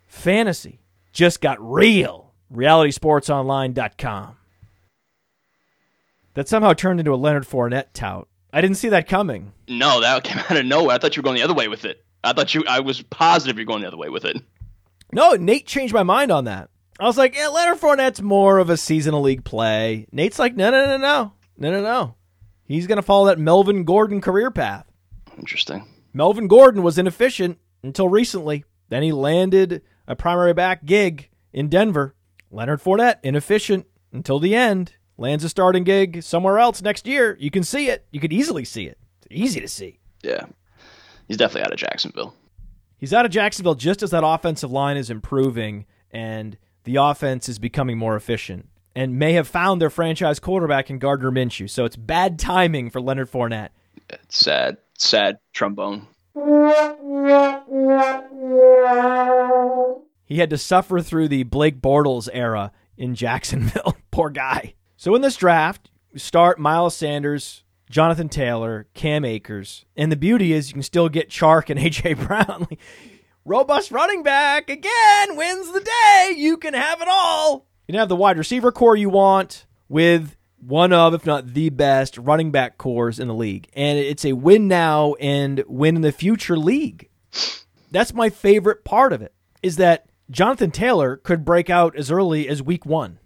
Fantasy 0.07 0.81
just 1.13 1.41
got 1.41 1.57
real. 1.59 2.33
realitysportsonline.com. 2.53 4.35
That 6.33 6.47
somehow 6.47 6.73
turned 6.73 6.99
into 6.99 7.13
a 7.13 7.15
Leonard 7.15 7.45
Fournette 7.45 7.87
tout. 7.93 8.27
I 8.51 8.61
didn't 8.61 8.77
see 8.77 8.89
that 8.89 9.07
coming. 9.07 9.51
No, 9.67 10.01
that 10.01 10.23
came 10.23 10.39
out 10.39 10.57
of 10.57 10.65
nowhere. 10.65 10.95
I 10.95 10.97
thought 10.97 11.15
you 11.15 11.21
were 11.21 11.25
going 11.25 11.35
the 11.35 11.43
other 11.43 11.53
way 11.53 11.67
with 11.67 11.85
it. 11.85 12.03
I 12.23 12.33
thought 12.33 12.53
you. 12.53 12.63
I 12.67 12.79
was 12.79 13.01
positive 13.03 13.57
you're 13.57 13.65
going 13.65 13.81
the 13.81 13.87
other 13.87 13.97
way 13.97 14.09
with 14.09 14.25
it. 14.25 14.37
No, 15.11 15.33
Nate 15.33 15.65
changed 15.65 15.93
my 15.93 16.03
mind 16.03 16.31
on 16.31 16.45
that. 16.45 16.69
I 16.99 17.05
was 17.05 17.17
like, 17.17 17.35
yeah, 17.35 17.47
Leonard 17.47 17.79
Fournette's 17.79 18.21
more 18.21 18.57
of 18.57 18.69
a 18.69 18.77
seasonal 18.77 19.21
league 19.21 19.43
play. 19.43 20.05
Nate's 20.11 20.37
like, 20.37 20.55
no, 20.55 20.69
no, 20.69 20.85
no, 20.85 20.97
no, 20.97 21.33
no, 21.57 21.71
no, 21.71 21.81
no. 21.81 22.15
He's 22.69 22.85
gonna 22.85 23.01
follow 23.01 23.25
that 23.25 23.39
Melvin 23.39 23.83
Gordon 23.83 24.21
career 24.21 24.51
path. 24.51 24.85
Interesting. 25.39 25.87
Melvin 26.13 26.47
Gordon 26.47 26.83
was 26.83 26.99
inefficient 26.99 27.57
until 27.81 28.07
recently. 28.07 28.63
Then 28.89 29.01
he 29.01 29.11
landed 29.11 29.81
a 30.07 30.15
primary 30.15 30.53
back 30.53 30.85
gig 30.85 31.29
in 31.51 31.67
Denver. 31.67 32.15
Leonard 32.51 32.79
Fournette 32.79 33.17
inefficient 33.23 33.87
until 34.13 34.39
the 34.39 34.55
end. 34.55 34.93
Lands 35.17 35.43
a 35.43 35.49
starting 35.49 35.83
gig 35.83 36.21
somewhere 36.21 36.59
else 36.59 36.81
next 36.83 37.07
year. 37.07 37.35
You 37.39 37.49
can 37.49 37.63
see 37.63 37.89
it. 37.89 38.05
You 38.11 38.19
could 38.19 38.31
easily 38.31 38.63
see 38.63 38.85
it. 38.85 38.99
It's 39.17 39.27
easy 39.31 39.59
to 39.61 39.67
see. 39.67 39.99
Yeah, 40.21 40.45
he's 41.27 41.37
definitely 41.37 41.63
out 41.63 41.73
of 41.73 41.79
Jacksonville. 41.79 42.35
He's 42.97 43.13
out 43.13 43.25
of 43.25 43.31
Jacksonville 43.31 43.75
just 43.75 44.03
as 44.03 44.11
that 44.11 44.23
offensive 44.23 44.71
line 44.71 44.95
is 44.95 45.09
improving 45.09 45.87
and 46.11 46.55
the 46.83 46.97
offense 46.97 47.49
is 47.49 47.57
becoming 47.57 47.97
more 47.97 48.15
efficient 48.15 48.69
and 48.99 49.17
may 49.17 49.31
have 49.31 49.47
found 49.47 49.81
their 49.81 49.89
franchise 49.89 50.41
quarterback 50.41 50.89
in 50.89 50.99
Gardner 50.99 51.31
Minshew. 51.31 51.69
So 51.69 51.85
it's 51.85 51.95
bad 51.95 52.37
timing 52.37 52.89
for 52.89 52.99
Leonard 52.99 53.31
Fournette. 53.31 53.69
It's 54.09 54.37
sad, 54.37 54.75
sad 54.97 55.39
trombone. 55.53 56.05
He 60.25 60.39
had 60.39 60.49
to 60.49 60.57
suffer 60.57 60.99
through 60.99 61.29
the 61.29 61.43
Blake 61.43 61.79
Bortles 61.79 62.27
era 62.33 62.73
in 62.97 63.15
Jacksonville. 63.15 63.95
Poor 64.11 64.29
guy. 64.29 64.73
So 64.97 65.15
in 65.15 65.21
this 65.21 65.37
draft, 65.37 65.89
we 66.11 66.19
start 66.19 66.59
Miles 66.59 66.93
Sanders, 66.93 67.63
Jonathan 67.89 68.27
Taylor, 68.27 68.85
Cam 68.95 69.23
Akers. 69.23 69.85
And 69.95 70.11
the 70.11 70.17
beauty 70.17 70.51
is 70.51 70.67
you 70.67 70.73
can 70.73 70.83
still 70.83 71.07
get 71.07 71.29
Chark 71.29 71.69
and 71.69 71.79
AJ 71.79 72.27
Brown. 72.27 72.67
Robust 73.45 73.91
running 73.91 74.23
back 74.23 74.69
again 74.69 75.37
wins 75.37 75.71
the 75.71 75.79
day. 75.79 76.33
You 76.35 76.57
can 76.57 76.73
have 76.73 77.01
it 77.01 77.07
all. 77.09 77.68
You 77.89 77.93
can 77.93 78.01
have 78.01 78.09
the 78.09 78.15
wide 78.15 78.37
receiver 78.37 78.71
core 78.71 78.95
you 78.95 79.09
want 79.09 79.65
with 79.87 80.35
one 80.59 80.93
of, 80.93 81.15
if 81.15 81.25
not 81.25 81.55
the 81.55 81.71
best, 81.71 82.19
running 82.19 82.51
back 82.51 82.77
cores 82.77 83.17
in 83.17 83.27
the 83.27 83.33
league. 83.33 83.67
And 83.73 83.97
it's 83.97 84.23
a 84.23 84.33
win 84.33 84.67
now 84.67 85.15
and 85.15 85.63
win 85.65 85.95
in 85.95 86.03
the 86.03 86.11
future 86.11 86.55
league. 86.55 87.09
That's 87.89 88.13
my 88.13 88.29
favorite 88.29 88.85
part 88.85 89.11
of 89.11 89.23
it, 89.23 89.33
is 89.63 89.77
that 89.77 90.05
Jonathan 90.29 90.69
Taylor 90.69 91.17
could 91.17 91.43
break 91.43 91.71
out 91.71 91.95
as 91.95 92.11
early 92.11 92.47
as 92.47 92.61
week 92.61 92.85
one. 92.85 93.17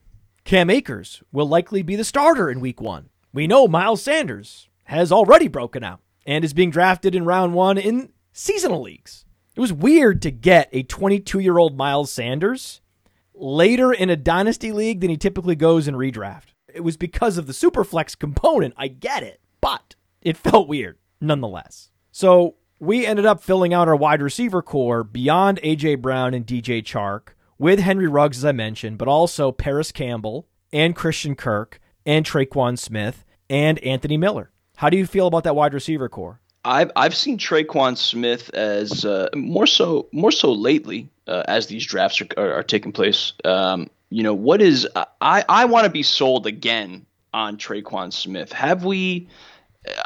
Cam 0.46 0.70
Akers 0.70 1.22
will 1.34 1.46
likely 1.46 1.82
be 1.82 1.98
the 1.98 2.06
starter 2.06 2.50
in 2.50 2.62
week 2.62 2.80
one. 2.80 3.10
We 3.34 3.48
know 3.48 3.68
Miles 3.68 4.02
Sanders 4.02 4.70
has 4.86 5.12
already 5.12 5.50
broken 5.50 5.84
out 5.84 6.00
and 6.26 6.46
is 6.46 6.54
being 6.54 6.72
drafted 6.72 7.16
in 7.16 7.26
round 7.26 7.54
one 7.54 7.78
in 7.78 8.14
seasonal 8.32 8.84
leagues. 8.84 9.26
It 9.58 9.60
was 9.60 9.74
weird 9.74 10.22
to 10.22 10.32
get 10.32 10.70
a 10.72 10.84
22 10.84 11.40
year 11.40 11.58
old 11.58 11.76
Miles 11.76 12.14
Sanders 12.14 12.80
later 13.44 13.92
in 13.92 14.10
a 14.10 14.16
dynasty 14.16 14.72
league 14.72 15.02
than 15.02 15.10
he 15.10 15.18
typically 15.18 15.56
goes 15.56 15.88
in 15.88 15.96
redraft. 15.96 16.54
It 16.74 16.84
was 16.84 16.98
because 16.98 17.38
of 17.38 17.46
the 17.46 17.54
superflex 17.54 18.18
component. 18.18 18.74
I 18.78 18.88
get 18.88 19.22
it, 19.22 19.42
but 19.62 19.96
it 20.22 20.38
felt 20.38 20.68
weird 20.68 20.98
nonetheless. 21.20 21.92
So 22.12 22.56
we 22.80 23.06
ended 23.06 23.26
up 23.26 23.44
filling 23.44 23.74
out 23.74 23.88
our 23.88 23.96
wide 23.96 24.22
receiver 24.22 24.62
core 24.62 25.04
beyond 25.04 25.60
AJ 25.62 26.02
Brown 26.02 26.34
and 26.34 26.46
DJ 26.46 26.82
Chark 26.82 27.34
with 27.60 27.80
Henry 27.80 28.08
Ruggs, 28.08 28.38
as 28.38 28.46
I 28.46 28.54
mentioned, 28.54 28.98
but 28.98 29.08
also 29.08 29.52
Parris 29.52 29.92
Campbell 29.92 30.48
and 30.72 30.96
Christian 30.96 31.36
Kirk 31.36 31.80
and 32.06 32.26
Tre'Quan 32.26 32.80
Smith 32.80 33.26
and 33.50 33.78
Anthony 33.80 34.18
Miller. 34.18 34.52
How 34.78 34.90
do 34.90 34.98
you 34.98 35.06
feel 35.06 35.28
about 35.28 35.44
that 35.44 35.56
wide 35.56 35.74
receiver 35.74 36.10
core? 36.10 36.42
I've 36.66 36.92
I've 36.96 37.16
seen 37.16 37.38
Tre'Quan 37.38 37.98
Smith 37.98 38.50
as 38.54 39.06
uh, 39.06 39.30
more 39.36 39.68
so 39.68 40.08
more 40.12 40.32
so 40.32 40.52
lately 40.52 41.10
uh, 41.28 41.44
as 41.48 41.68
these 41.68 41.86
drafts 41.86 42.22
are, 42.22 42.28
are, 42.38 42.54
are 42.54 42.64
taking 42.64 42.92
place. 42.92 43.34
Um, 43.44 43.90
you 44.10 44.24
know 44.24 44.34
what 44.34 44.62
is 44.62 44.88
I 45.22 45.44
I 45.50 45.66
want 45.66 45.86
to 45.86 45.92
be 45.92 46.04
sold 46.04 46.48
again 46.48 47.06
on 47.34 47.58
Tre'Quan 47.58 48.14
Smith. 48.14 48.52
Have 48.52 48.86
we? 48.86 49.28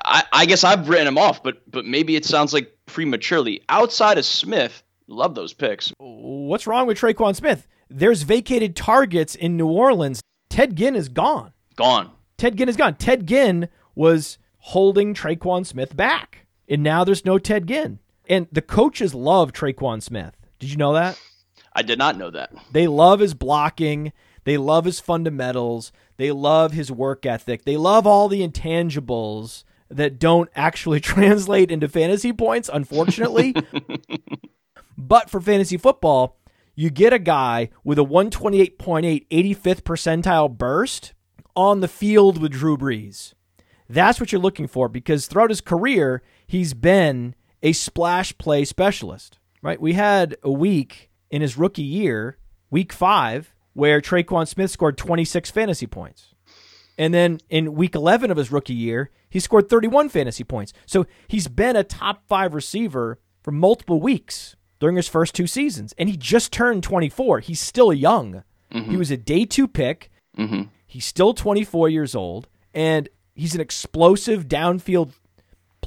I, 0.05 0.23
I 0.33 0.45
guess 0.47 0.63
I've 0.63 0.89
written 0.89 1.07
him 1.07 1.17
off, 1.17 1.43
but 1.43 1.69
but 1.69 1.85
maybe 1.85 2.15
it 2.15 2.25
sounds 2.25 2.53
like 2.53 2.75
prematurely. 2.87 3.61
Outside 3.69 4.17
of 4.17 4.25
Smith, 4.25 4.81
Love 5.07 5.35
those 5.35 5.53
picks. 5.53 5.93
What's 5.99 6.67
wrong 6.67 6.85
with 6.85 6.97
Tre'Quan 6.97 7.35
Smith? 7.35 7.65
There's 7.89 8.23
vacated 8.23 8.75
targets 8.75 9.35
in 9.35 9.55
New 9.55 9.67
Orleans. 9.67 10.21
Ted 10.49 10.75
Ginn 10.75 10.95
is 10.95 11.07
gone. 11.07 11.53
Gone. 11.77 12.11
Ted 12.37 12.57
Ginn 12.57 12.67
is 12.67 12.75
gone. 12.75 12.95
Ted 12.95 13.25
Ginn 13.25 13.69
was 13.95 14.37
holding 14.57 15.13
Tre'Quan 15.13 15.65
Smith 15.65 15.95
back. 15.95 16.45
And 16.67 16.83
now 16.83 17.03
there's 17.03 17.25
no 17.25 17.37
Ted 17.37 17.67
Ginn. 17.67 17.99
And 18.29 18.47
the 18.51 18.61
coaches 18.61 19.13
love 19.13 19.53
Tre'Quan 19.53 20.01
Smith. 20.01 20.35
Did 20.59 20.69
you 20.69 20.77
know 20.77 20.93
that? 20.93 21.19
I 21.73 21.81
did 21.81 21.99
not 21.99 22.17
know 22.17 22.29
that. 22.31 22.51
They 22.71 22.87
love 22.87 23.19
his 23.19 23.33
blocking. 23.33 24.11
They 24.43 24.57
love 24.57 24.85
his 24.85 24.99
fundamentals. 24.99 25.91
They 26.17 26.31
love 26.31 26.73
his 26.73 26.91
work 26.91 27.25
ethic. 27.25 27.63
They 27.65 27.77
love 27.77 28.07
all 28.07 28.27
the 28.27 28.45
intangibles 28.45 29.63
that 29.89 30.19
don't 30.19 30.49
actually 30.55 30.99
translate 31.01 31.71
into 31.71 31.87
fantasy 31.87 32.33
points, 32.33 32.69
unfortunately. 32.71 33.55
but 34.97 35.29
for 35.29 35.39
fantasy 35.39 35.77
football, 35.77 36.37
you 36.75 36.89
get 36.89 37.13
a 37.13 37.19
guy 37.19 37.69
with 37.83 37.97
a 37.97 38.03
128.8 38.03 39.27
85th 39.29 39.81
percentile 39.81 40.55
burst 40.55 41.13
on 41.55 41.79
the 41.79 41.87
field 41.87 42.41
with 42.41 42.51
Drew 42.51 42.77
Brees. 42.77 43.33
That's 43.89 44.19
what 44.19 44.31
you're 44.31 44.41
looking 44.41 44.67
for 44.67 44.89
because 44.89 45.27
throughout 45.27 45.49
his 45.49 45.61
career, 45.61 46.21
he's 46.47 46.73
been 46.73 47.35
a 47.61 47.73
splash 47.73 48.37
play 48.37 48.65
specialist, 48.65 49.37
right? 49.61 49.79
We 49.79 49.93
had 49.93 50.37
a 50.41 50.51
week 50.51 51.09
in 51.29 51.41
his 51.41 51.57
rookie 51.57 51.81
year, 51.83 52.37
week 52.69 52.93
five, 52.93 53.53
where 53.73 54.01
Tre'Quan 54.01 54.47
Smith 54.47 54.71
scored 54.71 54.97
26 54.97 55.51
fantasy 55.51 55.85
points. 55.85 56.33
And 56.97 57.13
then 57.13 57.39
in 57.49 57.75
week 57.75 57.93
11 57.93 58.31
of 58.31 58.37
his 58.37 58.51
rookie 58.51 58.73
year, 58.73 59.11
he 59.29 59.39
scored 59.39 59.69
31 59.69 60.09
fantasy 60.09 60.43
points. 60.43 60.73
So 60.85 61.05
he's 61.27 61.47
been 61.47 61.75
a 61.75 61.83
top 61.83 62.23
five 62.27 62.53
receiver 62.53 63.19
for 63.43 63.51
multiple 63.51 64.01
weeks 64.01 64.55
during 64.79 64.95
his 64.95 65.07
first 65.07 65.35
two 65.35 65.45
seasons. 65.47 65.93
And 65.97 66.09
he 66.09 66.17
just 66.17 66.51
turned 66.51 66.83
24. 66.83 67.41
He's 67.41 67.59
still 67.59 67.93
young. 67.93 68.43
Mm-hmm. 68.73 68.89
He 68.89 68.97
was 68.97 69.11
a 69.11 69.17
day 69.17 69.45
two 69.45 69.67
pick. 69.67 70.09
Mm-hmm. 70.37 70.63
He's 70.87 71.05
still 71.05 71.33
24 71.33 71.89
years 71.89 72.15
old. 72.15 72.47
And 72.73 73.09
he's 73.35 73.53
an 73.53 73.61
explosive 73.61 74.47
downfield 74.47 75.11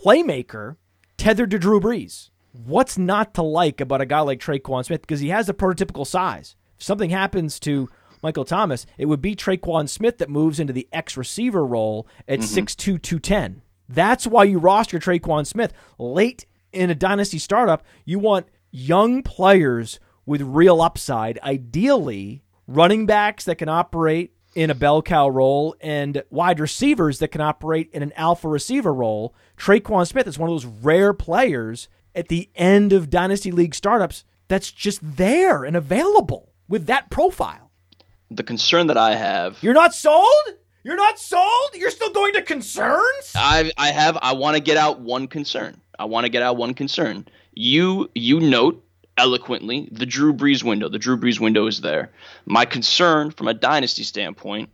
playmaker 0.05 0.77
tethered 1.17 1.51
to 1.51 1.59
Drew 1.59 1.81
Brees. 1.81 2.31
What's 2.53 2.99
not 2.99 3.35
to 3.35 3.43
like 3.43 3.81
about 3.81 4.01
a 4.01 4.07
guy 4.07 4.21
like 4.21 4.41
Tre'Quan 4.41 4.85
Smith? 4.85 5.03
Because 5.03 5.21
he 5.21 5.29
has 5.29 5.49
a 5.49 5.55
prototypical 5.55 6.07
size. 6.07 6.57
If 6.79 6.83
something 6.83 7.11
happens 7.11 7.61
to 7.61 7.89
Michael 8.23 8.45
Thomas, 8.45 8.87
it 8.99 9.07
would 9.07 9.23
be 9.23 9.37
Tre'Quan 9.37 9.89
Smith 9.89 10.19
that 10.19 10.31
moves 10.31 10.59
into 10.59 10.73
the 10.73 10.89
X 10.93 11.17
receiver 11.17 11.65
role 11.65 12.09
at 12.27 12.41
mm-hmm. 12.41 12.59
6'2, 12.59 13.01
210. 13.03 13.63
That's 13.89 14.27
why 14.27 14.45
you 14.45 14.59
roster 14.59 14.99
Tre'Quan 14.99 15.47
Smith. 15.47 15.73
Late 15.99 16.47
in 16.73 16.91
a 16.91 16.95
dynasty 16.95 17.39
startup, 17.39 17.85
you 18.05 18.19
want 18.19 18.47
young 18.71 19.23
players 19.23 20.01
with 20.27 20.43
real 20.43 20.81
upside, 20.81 21.39
ideally 21.43 22.43
running 22.67 23.07
backs 23.07 23.45
that 23.45 23.59
can 23.59 23.69
operate 23.69 24.33
in 24.55 24.71
a 24.71 24.75
bell 24.75 25.03
cow 25.03 25.29
role 25.29 25.77
and 25.81 26.23
wide 26.31 26.61
receivers 26.61 27.19
that 27.19 27.29
can 27.29 27.41
operate 27.41 27.91
in 27.93 28.03
an 28.03 28.13
alpha 28.17 28.49
receiver 28.49 28.93
role. 28.93 29.35
Tre'Quan 29.57 30.07
Smith 30.07 30.27
is 30.27 30.39
one 30.39 30.51
of 30.51 30.55
those 30.55 30.67
rare 30.67 31.13
players 31.13 31.89
at 32.15 32.29
the 32.29 32.51
end 32.57 32.93
of 32.93 33.11
Dynasty 33.11 33.53
League 33.53 33.75
startups 33.75 34.25
that's 34.49 34.73
just 34.73 35.01
there 35.17 35.65
and 35.65 35.77
available 35.77 36.53
with 36.69 36.87
that 36.87 37.11
profile. 37.11 37.71
The 38.31 38.43
concern 38.43 38.89
that 38.89 38.97
I 38.97 39.15
have, 39.15 39.59
You're 39.63 39.75
not 39.75 39.95
sold? 39.95 40.27
You're 40.83 40.97
not 40.97 41.19
sold? 41.19 41.75
You're 41.75 41.91
still 41.91 42.13
going 42.13 42.33
to 42.35 42.43
concerns? 42.43 43.33
I 43.35 43.71
I 43.77 43.89
have 43.89 44.17
I 44.23 44.33
want 44.33 44.57
to 44.57 44.63
get 44.63 44.77
out 44.77 45.01
one 45.01 45.27
concern. 45.29 45.81
I 45.99 46.07
want 46.07 46.25
to 46.25 46.31
get 46.31 46.43
out 46.43 46.57
one 46.57 46.75
concern. 46.75 47.27
You 47.53 48.11
you 48.15 48.41
note 48.41 48.83
eloquently 49.17 49.89
the 49.93 50.07
Drew 50.07 50.33
Brees 50.33 50.63
window. 50.63 50.89
The 50.89 50.99
Drew 50.99 51.17
Brees 51.17 51.41
window 51.41 51.67
is 51.67 51.81
there. 51.81 52.11
My 52.47 52.65
concern 52.65 53.31
from 53.31 53.49
a 53.49 53.55
dynasty 53.55 54.03
standpoint 54.03 54.71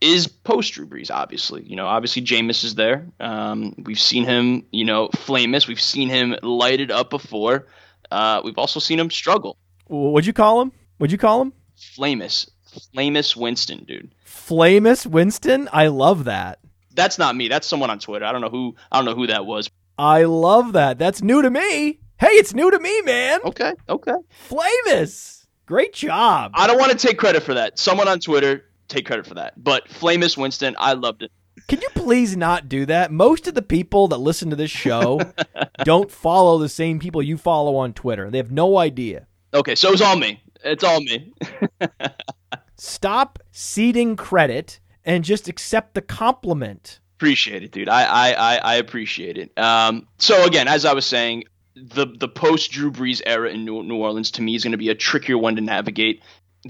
is 0.00 0.26
post 0.26 0.74
Drew 0.74 0.86
Brees, 0.86 1.10
obviously. 1.10 1.62
You 1.62 1.76
know, 1.76 1.86
obviously 1.86 2.22
Jameis 2.22 2.64
is 2.64 2.74
there. 2.74 3.06
Um, 3.20 3.74
we've 3.84 4.00
seen 4.00 4.24
him, 4.24 4.66
you 4.70 4.84
know, 4.84 5.08
famous. 5.08 5.66
We've 5.66 5.80
seen 5.80 6.08
him 6.08 6.36
lighted 6.42 6.90
up 6.90 7.10
before. 7.10 7.66
Uh, 8.10 8.40
we've 8.44 8.58
also 8.58 8.80
seen 8.80 8.98
him 8.98 9.10
struggle. 9.10 9.56
What'd 9.86 10.26
you 10.26 10.32
call 10.32 10.60
him? 10.60 10.72
What'd 10.98 11.12
you 11.12 11.18
call 11.18 11.42
him? 11.42 11.52
Flamus. 11.78 12.48
Flamus 12.94 13.36
Winston, 13.36 13.84
dude. 13.84 14.10
Flamus 14.26 15.06
Winston? 15.06 15.68
I 15.72 15.86
love 15.88 16.24
that. 16.24 16.58
That's 16.94 17.18
not 17.18 17.36
me. 17.36 17.48
That's 17.48 17.66
someone 17.66 17.90
on 17.90 17.98
Twitter. 17.98 18.24
I 18.24 18.32
don't 18.32 18.40
know 18.40 18.48
who 18.48 18.74
I 18.90 18.98
don't 18.98 19.04
know 19.04 19.14
who 19.14 19.26
that 19.28 19.46
was. 19.46 19.70
I 19.98 20.24
love 20.24 20.74
that. 20.74 20.98
That's 20.98 21.22
new 21.22 21.42
to 21.42 21.50
me. 21.50 22.00
Hey, 22.18 22.28
it's 22.28 22.54
new 22.54 22.70
to 22.70 22.78
me, 22.78 23.02
man. 23.02 23.40
Okay, 23.44 23.74
okay. 23.88 24.14
Flamus. 24.48 25.44
Great 25.66 25.92
job. 25.92 26.52
I 26.54 26.66
don't 26.66 26.78
want 26.78 26.92
to 26.92 26.98
take 26.98 27.18
credit 27.18 27.42
for 27.42 27.54
that. 27.54 27.78
Someone 27.78 28.08
on 28.08 28.20
Twitter 28.20 28.64
take 28.88 29.04
credit 29.06 29.26
for 29.26 29.34
that. 29.34 29.62
But 29.62 29.88
Flamus 29.88 30.36
Winston, 30.36 30.76
I 30.78 30.94
loved 30.94 31.22
it. 31.22 31.30
Can 31.68 31.80
you 31.82 31.88
please 31.94 32.36
not 32.36 32.68
do 32.68 32.86
that? 32.86 33.10
Most 33.10 33.46
of 33.48 33.54
the 33.54 33.62
people 33.62 34.08
that 34.08 34.18
listen 34.18 34.50
to 34.50 34.56
this 34.56 34.70
show 34.70 35.20
don't 35.84 36.10
follow 36.10 36.58
the 36.58 36.68
same 36.68 36.98
people 37.00 37.22
you 37.22 37.36
follow 37.36 37.76
on 37.76 37.92
Twitter. 37.92 38.30
They 38.30 38.38
have 38.38 38.52
no 38.52 38.78
idea. 38.78 39.26
Okay, 39.52 39.74
so 39.74 39.92
it's 39.92 40.00
all 40.02 40.16
me. 40.16 40.40
It's 40.64 40.84
all 40.84 41.00
me. 41.00 41.32
Stop 42.76 43.40
ceding 43.50 44.16
credit 44.16 44.80
and 45.04 45.24
just 45.24 45.48
accept 45.48 45.94
the 45.94 46.02
compliment. 46.02 47.00
appreciate 47.16 47.62
it, 47.62 47.72
dude. 47.72 47.88
I 47.88 48.04
I 48.04 48.32
I, 48.32 48.56
I 48.56 48.74
appreciate 48.76 49.38
it. 49.38 49.56
Um, 49.58 50.06
so 50.18 50.44
again, 50.44 50.68
as 50.68 50.84
I 50.84 50.92
was 50.92 51.06
saying, 51.06 51.44
the 51.76 52.06
the 52.06 52.28
post 52.28 52.72
Drew 52.72 52.90
Brees 52.90 53.20
era 53.24 53.50
in 53.50 53.64
New, 53.64 53.82
New 53.82 53.96
Orleans 53.96 54.30
to 54.32 54.42
me 54.42 54.54
is 54.54 54.64
going 54.64 54.72
to 54.72 54.78
be 54.78 54.88
a 54.88 54.94
trickier 54.94 55.38
one 55.38 55.56
to 55.56 55.62
navigate. 55.62 56.22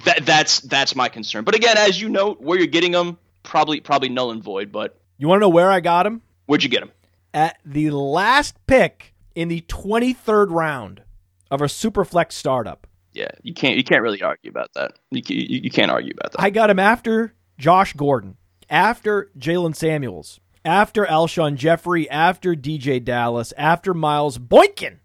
That 0.04 0.26
that's 0.26 0.60
that's 0.60 0.94
my 0.96 1.08
concern. 1.08 1.44
But 1.44 1.54
again, 1.54 1.78
as 1.78 2.00
you 2.00 2.08
note, 2.08 2.40
where 2.40 2.58
you're 2.58 2.66
getting 2.66 2.92
them, 2.92 3.16
probably 3.42 3.80
probably 3.80 4.08
null 4.08 4.32
and 4.32 4.42
void. 4.42 4.72
But 4.72 4.98
You 5.16 5.28
want 5.28 5.38
to 5.38 5.40
know 5.42 5.48
where 5.48 5.70
I 5.70 5.80
got 5.80 6.06
him? 6.06 6.22
where'd 6.46 6.62
you 6.62 6.68
get 6.68 6.80
them? 6.80 6.90
At 7.32 7.58
the 7.64 7.90
last 7.90 8.56
pick 8.66 9.14
in 9.34 9.48
the 9.48 9.60
23rd 9.62 10.50
round 10.50 11.02
of 11.50 11.60
a 11.60 11.66
Superflex 11.66 12.32
startup. 12.32 12.86
Yeah, 13.12 13.28
you 13.42 13.54
can't 13.54 13.76
you 13.76 13.84
can't 13.84 14.02
really 14.02 14.22
argue 14.22 14.50
about 14.50 14.72
that. 14.74 14.98
You 15.10 15.22
you, 15.26 15.60
you 15.64 15.70
can't 15.70 15.90
argue 15.90 16.12
about 16.18 16.32
that. 16.32 16.40
I 16.42 16.50
got 16.50 16.68
him 16.68 16.78
after 16.78 17.32
Josh 17.58 17.92
Gordon, 17.94 18.36
after 18.68 19.30
Jaylen 19.38 19.74
Samuels, 19.74 20.40
after 20.66 21.06
Alshon 21.06 21.54
Jeffery, 21.54 22.10
after 22.10 22.54
DeeJay 22.54 23.04
Dallas, 23.04 23.52
after 23.56 23.94
Miles 23.94 24.36
Boykin. 24.36 24.98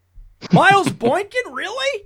Miles 0.52 0.92
Boykin, 0.92 1.54
really? 1.54 2.06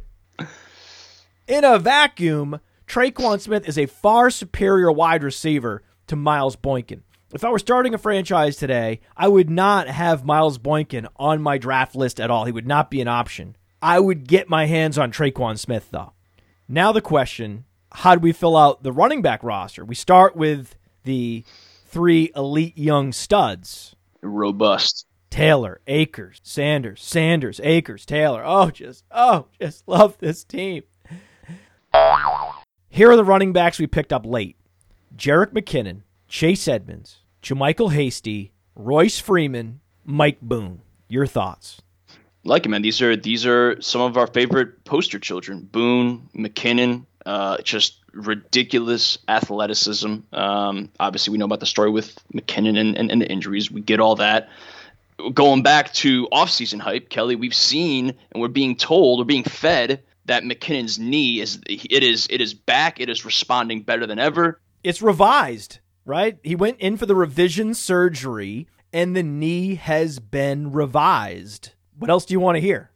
In 1.48 1.64
a 1.64 1.80
vacuum, 1.80 2.60
Tre'Quan 2.86 3.40
Smith 3.40 3.68
is 3.68 3.78
a 3.78 3.86
far 3.86 4.30
superior 4.30 4.92
wide 4.92 5.24
receiver 5.24 5.84
to 6.08 6.16
Miles 6.16 6.56
Boykin. 6.58 7.04
If 7.34 7.44
I 7.44 7.50
were 7.50 7.60
starting 7.60 7.94
a 7.94 7.98
franchise 7.98 8.58
today, 8.58 9.00
I 9.16 9.28
would 9.30 9.50
not 9.50 9.88
have 9.88 10.26
Miles 10.26 10.58
Boykin 10.58 11.08
on 11.16 11.42
my 11.42 11.58
draft 11.58 11.96
list 11.96 12.20
at 12.20 12.30
all. 12.30 12.46
He 12.46 12.52
would 12.52 12.68
not 12.68 12.92
be 12.92 13.02
an 13.02 13.08
option. 13.08 13.56
I 13.82 14.00
would 14.00 14.28
get 14.28 14.50
my 14.50 14.66
hands 14.66 14.98
on 14.98 15.12
Tre'Quan 15.12 15.58
Smith, 15.58 15.88
though. 15.92 16.14
Now 16.68 16.92
the 16.92 17.02
question, 17.02 17.66
how 17.92 18.16
do 18.16 18.22
we 18.22 18.32
fill 18.32 18.58
out 18.58 18.84
the 18.84 18.92
running 18.92 19.22
back 19.22 19.44
roster? 19.44 19.86
We 19.86 19.96
start 19.96 20.36
with 20.36 20.76
the 21.04 21.44
three 21.96 22.30
elite 22.36 22.78
young 22.78 23.14
studs. 23.14 23.96
Robust. 24.22 25.06
Taylor, 25.30 25.80
Akers, 25.88 26.42
Sanders, 26.44 27.02
Sanders, 27.02 27.62
Akers, 27.64 28.06
Taylor. 28.06 28.44
Oh, 28.46 28.70
just 28.70 29.06
oh, 29.12 29.46
just 29.62 29.88
love 29.88 30.18
this 30.18 30.44
team. 30.44 30.84
Here 32.90 33.10
are 33.10 33.16
the 33.16 33.24
running 33.24 33.54
backs 33.54 33.80
we 33.80 33.88
picked 33.88 34.12
up 34.12 34.26
late. 34.26 34.58
Jerick 35.16 35.54
McKinnon, 35.54 36.02
Chase 36.28 36.68
Edmonds, 36.68 37.22
JaMycal 37.42 37.94
Hasty, 37.94 38.52
Royce 38.76 39.18
Freeman, 39.18 39.80
Mike 40.04 40.42
Boone. 40.42 40.82
Your 41.08 41.26
thoughts? 41.26 41.82
like 42.44 42.66
it, 42.66 42.70
man. 42.70 42.82
These 42.82 43.02
are 43.02 43.16
these 43.16 43.46
are 43.46 43.82
some 43.82 44.02
of 44.02 44.18
our 44.18 44.28
favorite 44.28 44.84
poster 44.84 45.18
children. 45.18 45.62
Boone, 45.62 46.28
McKinnon, 46.36 47.06
uh, 47.26 47.58
just 47.62 48.00
ridiculous 48.14 49.18
athleticism. 49.28 50.18
Um, 50.32 50.90
obviously, 51.00 51.32
we 51.32 51.38
know 51.38 51.46
about 51.46 51.60
the 51.60 51.66
story 51.66 51.90
with 51.90 52.18
McKinnon 52.34 52.80
and, 52.80 52.98
and, 52.98 53.12
and 53.12 53.22
the 53.22 53.30
injuries. 53.30 53.72
We 53.72 53.82
get 53.82 54.00
all 54.00 54.16
that. 54.16 54.50
Going 55.34 55.64
back 55.64 55.94
to 55.94 56.28
offseason 56.28 56.80
hype, 56.80 57.10
Kelly, 57.10 57.36
we've 57.36 57.56
seen 57.56 58.14
and 58.32 58.42
we're 58.42 58.50
being 58.50 58.76
told, 58.76 59.20
we're 59.20 59.26
being 59.26 59.44
fed 59.44 60.04
that 60.26 60.44
McKinnon's 60.44 61.00
knee 61.00 61.40
is 61.40 61.60
it 61.68 62.04
is 62.04 62.28
it 62.30 62.42
is 62.42 62.54
back. 62.54 63.00
It 63.00 63.10
is 63.10 63.24
responding 63.26 63.82
better 63.82 64.06
than 64.06 64.20
ever. 64.20 64.60
It's 64.84 65.02
revised, 65.02 65.80
right? 66.04 66.38
He 66.44 66.56
went 66.56 66.80
in 66.80 66.98
for 66.98 67.06
the 67.06 67.16
revision 67.16 67.74
surgery 67.74 68.68
and 68.92 69.16
the 69.16 69.24
knee 69.24 69.76
has 69.76 70.20
been 70.20 70.72
revised. 70.72 71.72
What 71.98 72.10
else 72.10 72.26
do 72.26 72.34
you 72.34 72.40
want 72.40 72.56
to 72.56 72.62
hear? 72.62 72.92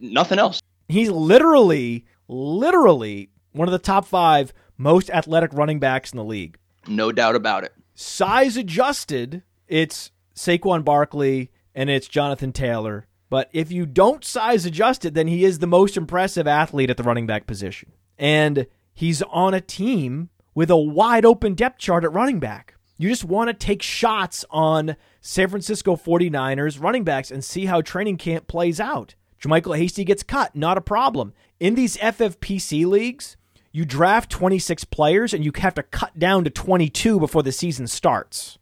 Nothing 0.00 0.38
else. 0.38 0.60
He's 0.88 1.10
literally, 1.10 2.06
literally 2.28 3.30
one 3.54 3.68
of 3.68 3.72
the 3.72 3.78
top 3.78 4.04
five 4.04 4.52
most 4.76 5.08
athletic 5.10 5.52
running 5.54 5.78
backs 5.78 6.12
in 6.12 6.18
the 6.18 6.24
league. 6.24 6.58
No 6.86 7.12
doubt 7.12 7.36
about 7.36 7.64
it. 7.64 7.72
Size 7.94 8.56
adjusted, 8.56 9.42
it's 9.68 10.10
Saquon 10.34 10.84
Barkley 10.84 11.50
and 11.74 11.88
it's 11.88 12.08
Jonathan 12.08 12.52
Taylor 12.52 13.06
But 13.30 13.48
if 13.52 13.72
you 13.72 13.86
don't 13.86 14.24
size 14.24 14.66
adjust 14.66 15.04
it, 15.04 15.14
then 15.14 15.26
he 15.28 15.44
is 15.44 15.58
the 15.58 15.66
most 15.66 15.96
impressive 15.96 16.46
athlete 16.46 16.90
at 16.90 16.96
the 16.96 17.02
running 17.02 17.26
back 17.26 17.46
position. 17.46 17.92
And 18.18 18.66
he's 18.92 19.22
on 19.22 19.54
a 19.54 19.60
team 19.60 20.28
with 20.54 20.70
a 20.70 20.76
wide 20.76 21.24
open 21.24 21.54
depth 21.54 21.78
chart 21.78 22.04
at 22.04 22.12
running 22.12 22.38
back. 22.38 22.74
You 22.96 23.08
just 23.08 23.24
want 23.24 23.48
to 23.48 23.54
take 23.54 23.82
shots 23.82 24.44
on 24.50 24.96
San 25.20 25.48
Francisco 25.48 25.96
49ers 25.96 26.80
running 26.80 27.02
backs 27.02 27.30
and 27.30 27.42
see 27.42 27.66
how 27.66 27.80
training 27.80 28.18
camp 28.18 28.46
plays 28.46 28.78
out. 28.78 29.16
JaMycal 29.42 29.76
Hasty 29.76 30.04
gets 30.04 30.22
cut, 30.22 30.54
not 30.54 30.78
a 30.78 30.80
problem. 30.80 31.32
In 31.58 31.74
these 31.74 31.96
FFPC 31.96 32.86
leagues, 32.86 33.36
you 33.74 33.84
draft 33.84 34.30
26 34.30 34.84
players 34.84 35.34
and 35.34 35.44
you 35.44 35.50
have 35.56 35.74
to 35.74 35.82
cut 35.82 36.16
down 36.16 36.44
to 36.44 36.50
22 36.50 37.18
before 37.18 37.42
the 37.42 37.50
season 37.50 37.88
starts. 37.88 38.56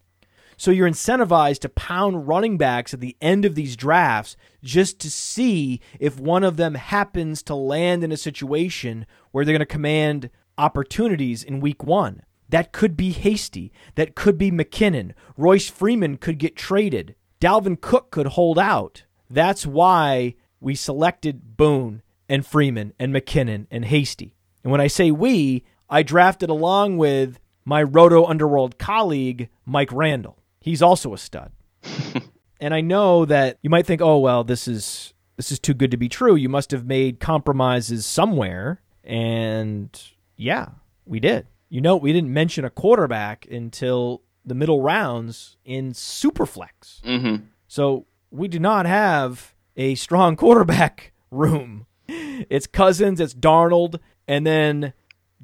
So 0.56 0.70
you're 0.70 0.88
incentivized 0.88 1.58
to 1.60 1.68
pound 1.68 2.26
running 2.26 2.56
backs 2.56 2.94
at 2.94 3.00
the 3.00 3.14
end 3.20 3.44
of 3.44 3.54
these 3.54 3.76
drafts 3.76 4.38
just 4.64 4.98
to 5.00 5.10
see 5.10 5.82
if 6.00 6.18
one 6.18 6.42
of 6.42 6.56
them 6.56 6.76
happens 6.76 7.42
to 7.42 7.54
land 7.54 8.02
in 8.02 8.10
a 8.10 8.16
situation 8.16 9.04
where 9.32 9.44
they're 9.44 9.52
going 9.52 9.60
to 9.60 9.66
command 9.66 10.30
opportunities 10.56 11.44
in 11.44 11.60
week 11.60 11.84
one. 11.84 12.22
That 12.48 12.72
could 12.72 12.96
be 12.96 13.12
Hasty. 13.12 13.70
That 13.96 14.14
could 14.14 14.38
be 14.38 14.50
McKinnon. 14.50 15.12
Royce 15.36 15.68
Freeman 15.68 16.16
could 16.16 16.38
get 16.38 16.56
traded. 16.56 17.16
Dalvin 17.38 17.78
Cook 17.78 18.10
could 18.10 18.28
hold 18.28 18.58
out. 18.58 19.04
That's 19.28 19.66
why 19.66 20.36
we 20.58 20.74
selected 20.74 21.58
Boone 21.58 22.00
and 22.30 22.46
Freeman 22.46 22.94
and 22.98 23.14
McKinnon 23.14 23.66
and 23.70 23.84
Hasty. 23.84 24.36
And 24.62 24.70
when 24.70 24.80
I 24.80 24.86
say 24.86 25.10
we, 25.10 25.64
I 25.88 26.02
drafted 26.02 26.50
along 26.50 26.96
with 26.96 27.38
my 27.64 27.82
Roto 27.82 28.24
Underworld 28.24 28.78
colleague, 28.78 29.48
Mike 29.66 29.92
Randall. 29.92 30.38
He's 30.60 30.82
also 30.82 31.12
a 31.14 31.18
stud. 31.18 31.52
and 32.60 32.74
I 32.74 32.80
know 32.80 33.24
that 33.24 33.58
you 33.62 33.70
might 33.70 33.86
think, 33.86 34.00
"Oh, 34.00 34.18
well, 34.18 34.44
this 34.44 34.68
is 34.68 35.14
this 35.36 35.50
is 35.50 35.58
too 35.58 35.74
good 35.74 35.90
to 35.90 35.96
be 35.96 36.08
true. 36.08 36.34
You 36.34 36.48
must 36.48 36.70
have 36.70 36.86
made 36.86 37.20
compromises 37.20 38.06
somewhere." 38.06 38.80
And 39.04 40.00
yeah, 40.36 40.68
we 41.04 41.20
did. 41.20 41.46
You 41.68 41.80
know, 41.80 41.96
we 41.96 42.12
didn't 42.12 42.32
mention 42.32 42.64
a 42.64 42.70
quarterback 42.70 43.46
until 43.50 44.22
the 44.44 44.54
middle 44.54 44.82
rounds 44.82 45.56
in 45.64 45.92
Superflex. 45.92 47.00
Mm-hmm. 47.02 47.44
So 47.66 48.06
we 48.30 48.48
do 48.48 48.58
not 48.58 48.86
have 48.86 49.54
a 49.76 49.94
strong 49.94 50.36
quarterback 50.36 51.12
room. 51.30 51.86
It's 52.08 52.66
Cousins, 52.66 53.20
it's 53.20 53.34
Darnold, 53.34 53.98
and 54.26 54.46
then 54.46 54.92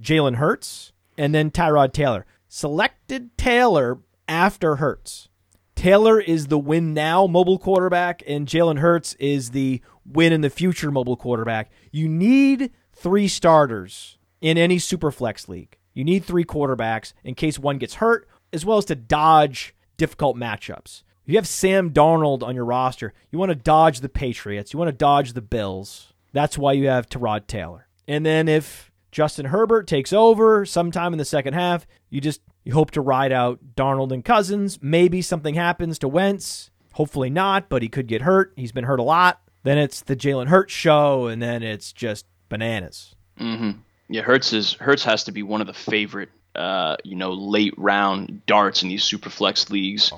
Jalen 0.00 0.36
Hurts, 0.36 0.92
and 1.16 1.34
then 1.34 1.50
Tyrod 1.50 1.92
Taylor. 1.92 2.24
Selected 2.48 3.36
Taylor 3.36 3.98
after 4.26 4.76
Hurts. 4.76 5.28
Taylor 5.74 6.20
is 6.20 6.46
the 6.46 6.58
win 6.58 6.94
now 6.94 7.26
mobile 7.26 7.58
quarterback, 7.58 8.22
and 8.26 8.48
Jalen 8.48 8.78
Hurts 8.78 9.14
is 9.14 9.50
the 9.50 9.80
win 10.04 10.32
in 10.32 10.40
the 10.40 10.50
future 10.50 10.90
mobile 10.90 11.16
quarterback. 11.16 11.70
You 11.92 12.08
need 12.08 12.70
three 12.92 13.28
starters 13.28 14.18
in 14.40 14.58
any 14.58 14.78
superflex 14.78 15.48
league. 15.48 15.76
You 15.94 16.04
need 16.04 16.24
three 16.24 16.44
quarterbacks 16.44 17.12
in 17.24 17.34
case 17.34 17.58
one 17.58 17.78
gets 17.78 17.94
hurt, 17.94 18.28
as 18.52 18.64
well 18.64 18.78
as 18.78 18.84
to 18.86 18.94
dodge 18.94 19.74
difficult 19.96 20.36
matchups. 20.36 21.02
If 21.24 21.32
you 21.32 21.36
have 21.36 21.48
Sam 21.48 21.90
Darnold 21.90 22.42
on 22.42 22.54
your 22.54 22.64
roster, 22.64 23.12
you 23.30 23.38
want 23.38 23.50
to 23.50 23.56
dodge 23.56 24.00
the 24.00 24.08
Patriots, 24.08 24.72
you 24.72 24.78
want 24.78 24.88
to 24.88 24.96
dodge 24.96 25.32
the 25.32 25.42
Bills. 25.42 26.12
That's 26.32 26.56
why 26.56 26.72
you 26.72 26.88
have 26.88 27.08
Tyrod 27.08 27.46
Taylor. 27.46 27.87
And 28.08 28.24
then 28.24 28.48
if 28.48 28.90
Justin 29.12 29.46
Herbert 29.46 29.86
takes 29.86 30.12
over 30.12 30.64
sometime 30.64 31.12
in 31.12 31.18
the 31.18 31.24
second 31.24 31.52
half, 31.54 31.86
you 32.08 32.20
just 32.20 32.40
you 32.64 32.72
hope 32.72 32.90
to 32.92 33.00
ride 33.00 33.32
out 33.32 33.60
Darnold 33.76 34.12
and 34.12 34.24
Cousins. 34.24 34.78
Maybe 34.82 35.22
something 35.22 35.54
happens 35.54 35.98
to 36.00 36.08
Wentz. 36.08 36.70
Hopefully 36.94 37.30
not, 37.30 37.68
but 37.68 37.82
he 37.82 37.88
could 37.88 38.08
get 38.08 38.22
hurt. 38.22 38.52
He's 38.56 38.72
been 38.72 38.84
hurt 38.84 38.98
a 38.98 39.04
lot. 39.04 39.40
Then 39.62 39.78
it's 39.78 40.00
the 40.00 40.16
Jalen 40.16 40.48
Hurts 40.48 40.72
show, 40.72 41.26
and 41.26 41.42
then 41.42 41.62
it's 41.62 41.92
just 41.92 42.26
bananas. 42.48 43.14
Mm-hmm. 43.38 43.80
Yeah, 44.08 44.22
Hurts 44.22 44.52
is 44.52 44.72
Hurts 44.74 45.04
has 45.04 45.24
to 45.24 45.32
be 45.32 45.42
one 45.42 45.60
of 45.60 45.66
the 45.66 45.74
favorite, 45.74 46.30
uh, 46.54 46.96
you 47.04 47.14
know, 47.14 47.32
late 47.32 47.74
round 47.76 48.46
darts 48.46 48.82
in 48.82 48.88
these 48.88 49.04
super 49.04 49.28
flex 49.28 49.68
leagues. 49.70 50.12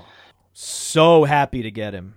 So 0.52 1.24
happy 1.24 1.62
to 1.62 1.70
get 1.70 1.92
him. 1.92 2.14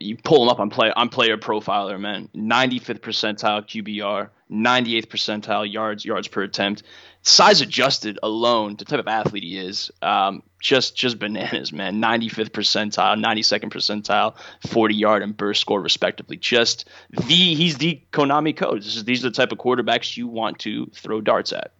You 0.00 0.16
pull 0.16 0.42
him 0.42 0.48
up 0.48 0.60
on 0.60 0.70
play 0.70 0.92
on 0.94 1.08
player 1.08 1.36
profiler, 1.36 1.98
man. 1.98 2.28
95th 2.34 3.00
percentile 3.00 3.62
QBR, 3.62 4.30
98th 4.50 5.06
percentile 5.06 5.70
yards 5.70 6.04
yards 6.04 6.28
per 6.28 6.42
attempt. 6.42 6.82
Size 7.22 7.60
adjusted 7.60 8.18
alone, 8.22 8.76
the 8.76 8.84
type 8.84 9.00
of 9.00 9.08
athlete 9.08 9.42
he 9.42 9.58
is, 9.58 9.90
um, 10.00 10.42
just 10.60 10.96
just 10.96 11.18
bananas, 11.18 11.72
man. 11.72 12.00
95th 12.00 12.50
percentile, 12.50 13.22
92nd 13.22 13.70
percentile, 13.72 14.36
40 14.68 14.94
yard 14.94 15.22
and 15.22 15.36
burst 15.36 15.60
score 15.60 15.80
respectively. 15.80 16.36
Just 16.36 16.88
the 17.10 17.54
he's 17.54 17.78
the 17.78 18.02
Konami 18.12 18.56
code. 18.56 18.78
Is 18.78 19.04
these 19.04 19.24
are 19.24 19.30
the 19.30 19.34
type 19.34 19.52
of 19.52 19.58
quarterbacks 19.58 20.16
you 20.16 20.28
want 20.28 20.60
to 20.60 20.86
throw 20.94 21.20
darts 21.20 21.52
at. 21.52 21.72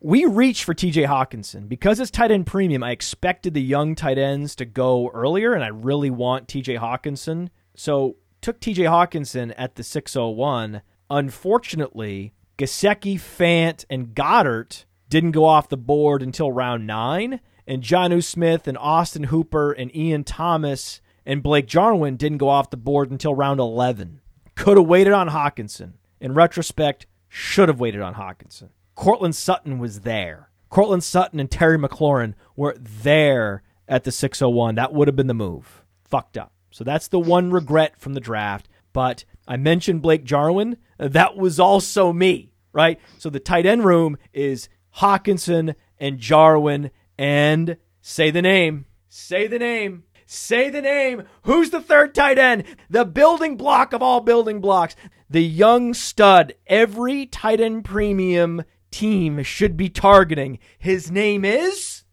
We 0.00 0.24
reached 0.24 0.64
for 0.64 0.74
TJ 0.74 1.06
Hockenson. 1.06 1.68
Because 1.68 2.00
it's 2.00 2.10
tight 2.10 2.30
end 2.30 2.46
premium, 2.46 2.82
I 2.82 2.90
expected 2.90 3.54
the 3.54 3.62
young 3.62 3.94
tight 3.94 4.18
ends 4.18 4.54
to 4.56 4.64
go 4.64 5.10
earlier, 5.14 5.54
and 5.54 5.64
I 5.64 5.68
really 5.68 6.10
want 6.10 6.48
TJ 6.48 6.78
Hockenson. 6.78 7.48
So 7.74 8.16
took 8.40 8.60
TJ 8.60 8.84
Hockenson 8.84 9.54
at 9.56 9.76
the 9.76 9.82
601. 9.82 10.82
Unfortunately, 11.08 12.34
Gesicki, 12.58 13.14
Fant, 13.16 13.84
and 13.88 14.14
Goedert 14.14 14.84
didn't 15.08 15.32
go 15.32 15.44
off 15.44 15.68
the 15.68 15.76
board 15.76 16.22
until 16.22 16.52
round 16.52 16.86
nine, 16.86 17.40
and 17.66 17.82
Jonnu 17.82 18.22
Smith 18.22 18.68
and 18.68 18.78
Austin 18.78 19.24
Hooper 19.24 19.72
and 19.72 19.94
Ian 19.94 20.24
Thomas 20.24 21.00
and 21.24 21.42
Blake 21.42 21.66
Jarwin 21.66 22.16
didn't 22.16 22.38
go 22.38 22.48
off 22.48 22.70
the 22.70 22.76
board 22.76 23.10
until 23.10 23.34
round 23.34 23.60
11. 23.60 24.20
Could 24.54 24.76
have 24.76 24.86
waited 24.86 25.12
on 25.12 25.28
Hockenson. 25.28 25.94
In 26.20 26.34
retrospect, 26.34 27.06
should 27.28 27.68
have 27.68 27.80
waited 27.80 28.00
on 28.00 28.14
Hockenson. 28.14 28.68
Courtland 28.96 29.36
Sutton 29.36 29.78
was 29.78 30.00
there. 30.00 30.50
Courtland 30.70 31.04
Sutton 31.04 31.38
and 31.38 31.50
Terry 31.50 31.78
McLaurin 31.78 32.34
were 32.56 32.74
there 32.78 33.62
at 33.86 34.02
the 34.02 34.10
601. 34.10 34.74
That 34.74 34.92
would 34.92 35.06
have 35.06 35.14
been 35.14 35.28
the 35.28 35.34
move. 35.34 35.84
Fucked 36.04 36.36
up. 36.36 36.52
So 36.70 36.82
that's 36.82 37.08
the 37.08 37.20
one 37.20 37.52
regret 37.52 38.00
from 38.00 38.14
the 38.14 38.20
draft. 38.20 38.68
But 38.92 39.24
I 39.46 39.56
mentioned 39.56 40.02
Blake 40.02 40.24
Jarwin. 40.24 40.78
That 40.98 41.36
was 41.36 41.60
also 41.60 42.12
me, 42.12 42.52
right? 42.72 42.98
So 43.18 43.30
the 43.30 43.38
tight 43.38 43.66
end 43.66 43.84
room 43.84 44.16
is 44.32 44.68
Hockenson 44.96 45.74
and 45.98 46.18
Jarwin 46.18 46.90
and 47.18 47.76
say 48.00 48.30
the 48.30 48.42
name. 48.42 48.86
Say 49.08 49.46
the 49.46 49.58
name. 49.58 50.04
Say 50.26 50.70
the 50.70 50.82
name. 50.82 51.22
Who's 51.42 51.70
the 51.70 51.80
third 51.80 52.14
tight 52.14 52.38
end? 52.38 52.64
The 52.90 53.04
building 53.04 53.56
block 53.56 53.92
of 53.92 54.02
all 54.02 54.20
building 54.20 54.60
blocks. 54.60 54.96
The 55.30 55.44
young 55.44 55.94
stud. 55.94 56.54
Every 56.66 57.26
tight 57.26 57.60
end 57.60 57.84
premium 57.84 58.64
team 58.96 59.42
should 59.42 59.76
be 59.76 59.90
targeting. 59.90 60.58
His 60.78 61.10
name 61.10 61.44
is 61.44 62.04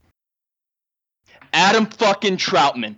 Adam 1.54 1.86
fucking 1.86 2.38
Trautman. 2.38 2.98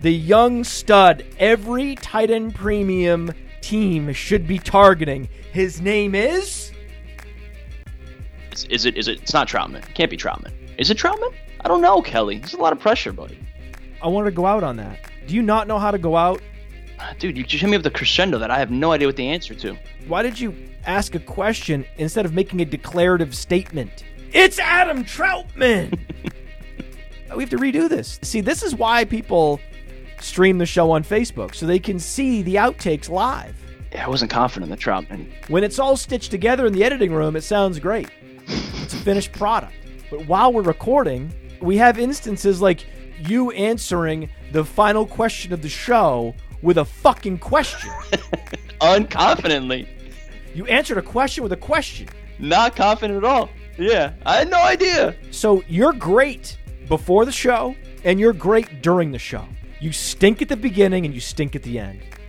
The 0.00 0.10
young 0.10 0.64
stud 0.64 1.26
every 1.38 1.94
tight 1.96 2.30
end 2.30 2.54
premium 2.54 3.32
team 3.60 4.12
should 4.14 4.46
be 4.46 4.58
targeting. 4.58 5.28
His 5.52 5.82
name 5.82 6.14
is 6.14 6.72
Is, 8.52 8.64
is 8.64 8.86
it? 8.86 8.96
Is 8.96 9.08
it? 9.08 9.20
It's 9.20 9.34
not 9.34 9.46
Trautman. 9.46 9.86
It 9.86 9.94
can't 9.94 10.10
be 10.10 10.16
Trautman. 10.16 10.52
Is 10.78 10.90
it 10.90 10.96
Trautman? 10.96 11.34
I 11.62 11.68
don't 11.68 11.82
know, 11.82 12.00
Kelly. 12.00 12.38
There's 12.38 12.54
a 12.54 12.58
lot 12.58 12.72
of 12.72 12.80
pressure, 12.80 13.12
buddy. 13.12 13.38
I 14.02 14.08
want 14.08 14.24
to 14.24 14.30
go 14.30 14.46
out 14.46 14.64
on 14.64 14.76
that. 14.76 14.98
Do 15.26 15.34
you 15.34 15.42
not 15.42 15.68
know 15.68 15.78
how 15.78 15.90
to 15.90 15.98
go 15.98 16.16
out? 16.16 16.40
Uh, 16.98 17.12
dude, 17.18 17.36
you 17.36 17.44
just 17.44 17.60
hit 17.60 17.68
me 17.68 17.76
with 17.76 17.84
the 17.84 17.90
crescendo 17.90 18.38
that 18.38 18.50
I 18.50 18.58
have 18.58 18.70
no 18.70 18.92
idea 18.92 19.06
what 19.06 19.16
the 19.16 19.28
answer 19.28 19.54
to. 19.54 19.76
Why 20.08 20.22
did 20.22 20.40
you 20.40 20.54
ask 20.86 21.14
a 21.14 21.20
question 21.20 21.84
instead 21.98 22.24
of 22.24 22.32
making 22.32 22.62
a 22.62 22.64
declarative 22.64 23.34
statement? 23.34 24.04
It's 24.32 24.58
Adam 24.58 25.04
Trautman. 25.04 25.98
we 27.36 27.42
have 27.42 27.50
to 27.50 27.58
redo 27.58 27.86
this. 27.86 28.18
See, 28.22 28.40
this 28.40 28.62
is 28.62 28.74
why 28.74 29.04
people 29.04 29.60
stream 30.22 30.58
the 30.58 30.66
show 30.66 30.90
on 30.90 31.04
Facebook 31.04 31.54
so 31.54 31.66
they 31.66 31.78
can 31.78 31.98
see 31.98 32.42
the 32.42 32.56
outtakes 32.56 33.08
live. 33.08 33.56
Yeah, 33.92 34.06
I 34.06 34.08
wasn't 34.08 34.30
confident 34.30 34.70
in 34.70 34.76
the 34.76 34.82
Trautman. 34.82 35.26
When 35.48 35.64
it's 35.64 35.78
all 35.78 35.96
stitched 35.96 36.30
together 36.30 36.66
in 36.66 36.72
the 36.72 36.84
editing 36.84 37.12
room, 37.12 37.36
it 37.36 37.42
sounds 37.42 37.78
great. 37.78 38.08
It's 38.46 38.94
a 38.94 38.98
finished 38.98 39.32
product. 39.32 39.74
But 40.10 40.26
while 40.26 40.52
we're 40.52 40.62
recording, 40.62 41.32
we 41.60 41.76
have 41.76 41.98
instances 41.98 42.60
like 42.60 42.86
you 43.18 43.50
answering 43.50 44.30
the 44.52 44.64
final 44.64 45.06
question 45.06 45.52
of 45.52 45.62
the 45.62 45.68
show 45.68 46.34
with 46.62 46.78
a 46.78 46.84
fucking 46.84 47.38
question. 47.38 47.90
Unconfidently. 48.80 49.88
You 50.54 50.66
answered 50.66 50.98
a 50.98 51.02
question 51.02 51.42
with 51.42 51.52
a 51.52 51.56
question. 51.56 52.08
Not 52.38 52.74
confident 52.74 53.18
at 53.18 53.24
all. 53.24 53.50
Yeah, 53.78 54.12
I 54.26 54.36
had 54.36 54.50
no 54.50 54.58
idea. 54.58 55.14
So 55.30 55.62
you're 55.68 55.92
great 55.92 56.58
before 56.88 57.24
the 57.24 57.32
show 57.32 57.74
and 58.04 58.18
you're 58.18 58.32
great 58.32 58.82
during 58.82 59.12
the 59.12 59.18
show. 59.18 59.46
You 59.80 59.92
stink 59.92 60.42
at 60.42 60.48
the 60.48 60.56
beginning 60.56 61.06
and 61.06 61.14
you 61.14 61.20
stink 61.20 61.56
at 61.56 61.62
the 61.62 61.78
end. 61.78 62.02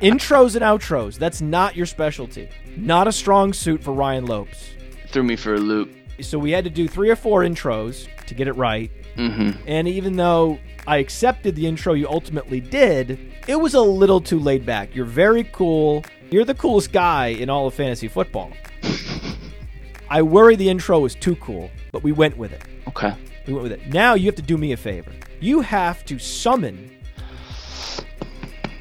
Intros 0.00 0.54
and 0.54 0.64
outros, 0.64 1.18
that's 1.18 1.40
not 1.40 1.74
your 1.74 1.86
specialty. 1.86 2.48
Not 2.76 3.08
a 3.08 3.12
strong 3.12 3.52
suit 3.52 3.82
for 3.82 3.92
Ryan 3.92 4.24
Lopes. 4.26 4.70
Threw 5.08 5.24
me 5.24 5.34
for 5.34 5.54
a 5.54 5.58
loop. 5.58 5.92
So 6.20 6.38
we 6.38 6.52
had 6.52 6.62
to 6.64 6.70
do 6.70 6.86
three 6.86 7.10
or 7.10 7.16
four 7.16 7.42
intros 7.42 8.06
to 8.26 8.34
get 8.34 8.46
it 8.46 8.52
right. 8.52 8.90
Mm-hmm. 9.16 9.62
And 9.66 9.88
even 9.88 10.16
though 10.16 10.60
I 10.86 10.98
accepted 10.98 11.56
the 11.56 11.66
intro 11.66 11.94
you 11.94 12.08
ultimately 12.08 12.60
did, 12.60 13.18
it 13.48 13.56
was 13.56 13.74
a 13.74 13.80
little 13.80 14.20
too 14.20 14.38
laid 14.38 14.64
back. 14.64 14.94
You're 14.94 15.06
very 15.06 15.44
cool. 15.44 16.04
You're 16.30 16.44
the 16.44 16.54
coolest 16.54 16.92
guy 16.92 17.28
in 17.28 17.50
all 17.50 17.66
of 17.66 17.74
fantasy 17.74 18.06
football. 18.06 18.52
I 20.08 20.22
worry 20.22 20.54
the 20.54 20.68
intro 20.68 21.00
was 21.00 21.16
too 21.16 21.34
cool, 21.36 21.70
but 21.90 22.04
we 22.04 22.12
went 22.12 22.36
with 22.36 22.52
it. 22.52 22.62
Okay. 22.88 23.14
We 23.46 23.54
went 23.54 23.64
with 23.64 23.72
it. 23.72 23.88
Now 23.88 24.14
you 24.14 24.26
have 24.26 24.36
to 24.36 24.42
do 24.42 24.56
me 24.56 24.72
a 24.72 24.76
favor. 24.76 25.12
You 25.40 25.62
have 25.62 26.04
to 26.04 26.18
summon 26.18 26.90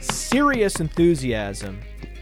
serious 0.01 0.81
enthusiasm. 0.81 1.79